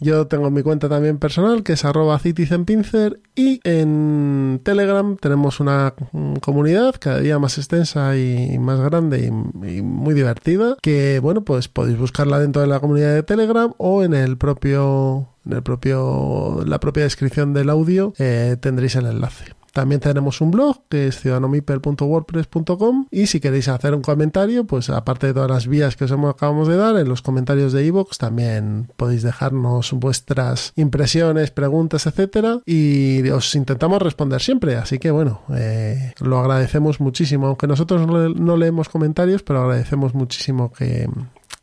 Yo 0.00 0.26
tengo 0.26 0.50
mi 0.50 0.62
cuenta 0.62 0.88
también 0.88 1.18
personal, 1.18 1.62
que 1.62 1.72
es 1.72 1.84
arroba 1.84 2.18
citizenpincer. 2.18 3.20
Y 3.34 3.60
en 3.64 4.60
Telegram 4.62 5.16
tenemos 5.16 5.60
una 5.60 5.94
comunidad 6.40 6.94
cada 7.00 7.20
día 7.20 7.38
más 7.38 7.58
extensa 7.58 8.16
y 8.16 8.58
más 8.58 8.80
grande 8.80 9.26
y 9.26 9.82
muy 9.82 10.14
divertida. 10.14 10.76
Que 10.82 11.18
bueno, 11.20 11.42
pues 11.44 11.68
podéis 11.68 11.98
buscarla 11.98 12.38
dentro 12.38 12.62
de 12.62 12.68
la 12.68 12.80
comunidad 12.80 13.14
de 13.14 13.22
Telegram 13.22 13.72
o 13.78 14.02
en 14.02 14.14
el 14.14 14.38
propio. 14.38 15.28
En 15.48 15.54
el 15.54 15.62
propio, 15.62 16.62
la 16.66 16.78
propia 16.78 17.04
descripción 17.04 17.54
del 17.54 17.70
audio 17.70 18.12
eh, 18.18 18.56
tendréis 18.60 18.96
el 18.96 19.06
enlace. 19.06 19.46
También 19.72 20.00
tenemos 20.00 20.40
un 20.40 20.50
blog 20.50 20.82
que 20.88 21.06
es 21.06 21.20
ciudadanomipel.wordpress.com 21.20 23.06
y 23.10 23.26
si 23.26 23.40
queréis 23.40 23.68
hacer 23.68 23.94
un 23.94 24.02
comentario, 24.02 24.64
pues 24.64 24.90
aparte 24.90 25.28
de 25.28 25.34
todas 25.34 25.50
las 25.50 25.66
vías 25.68 25.96
que 25.96 26.04
os 26.04 26.12
acabamos 26.12 26.68
de 26.68 26.76
dar, 26.76 26.96
en 26.96 27.08
los 27.08 27.22
comentarios 27.22 27.72
de 27.72 27.84
iVoox 27.86 28.18
también 28.18 28.90
podéis 28.96 29.22
dejarnos 29.22 29.92
vuestras 29.92 30.72
impresiones, 30.74 31.50
preguntas, 31.50 32.06
etcétera 32.06 32.60
y 32.66 33.28
os 33.30 33.54
intentamos 33.54 34.02
responder 34.02 34.42
siempre. 34.42 34.76
Así 34.76 34.98
que 34.98 35.10
bueno, 35.10 35.42
eh, 35.54 36.12
lo 36.20 36.38
agradecemos 36.40 37.00
muchísimo, 37.00 37.46
aunque 37.46 37.66
nosotros 37.66 38.06
no 38.06 38.56
leemos 38.56 38.88
comentarios, 38.88 39.42
pero 39.42 39.60
agradecemos 39.60 40.12
muchísimo 40.12 40.72
que, 40.72 41.08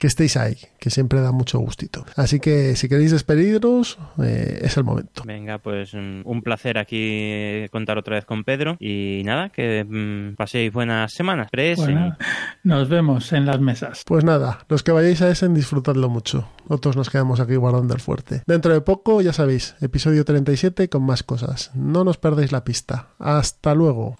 que 0.05 0.09
estéis 0.09 0.37
ahí, 0.37 0.55
que 0.77 0.91
siempre 0.91 1.19
da 1.19 1.31
mucho 1.31 1.57
gustito. 1.57 2.05
Así 2.15 2.39
que 2.39 2.75
si 2.75 2.87
queréis 2.87 3.09
despediros, 3.09 3.97
eh, 4.21 4.59
es 4.61 4.77
el 4.77 4.83
momento. 4.83 5.23
venga, 5.25 5.57
pues 5.57 5.95
mm, 5.95 6.21
un 6.25 6.43
placer 6.43 6.77
aquí 6.77 7.65
contar 7.71 7.97
otra 7.97 8.17
vez 8.17 8.25
con 8.25 8.43
Pedro. 8.43 8.77
Y 8.79 9.23
nada, 9.25 9.49
que 9.49 9.83
mm, 9.83 10.35
paséis 10.35 10.71
buenas 10.71 11.11
semanas. 11.11 11.47
Bueno, 11.77 12.15
nos 12.63 12.87
vemos 12.87 13.33
en 13.33 13.47
las 13.47 13.59
mesas. 13.59 14.03
Pues 14.05 14.23
nada, 14.23 14.59
los 14.69 14.83
que 14.83 14.91
vayáis 14.91 15.23
a 15.23 15.31
Essen, 15.31 15.55
disfrutadlo 15.55 16.07
mucho. 16.07 16.47
Nosotros 16.69 16.95
nos 16.97 17.09
quedamos 17.09 17.39
aquí 17.39 17.55
guardando 17.55 17.95
el 17.95 17.99
fuerte. 17.99 18.43
Dentro 18.45 18.71
de 18.71 18.81
poco, 18.81 19.21
ya 19.21 19.33
sabéis, 19.33 19.75
episodio 19.81 20.23
37 20.23 20.87
con 20.87 21.01
más 21.01 21.23
cosas. 21.23 21.71
No 21.73 22.03
nos 22.03 22.19
perdéis 22.19 22.51
la 22.51 22.63
pista. 22.63 23.07
Hasta 23.17 23.73
luego. 23.73 24.17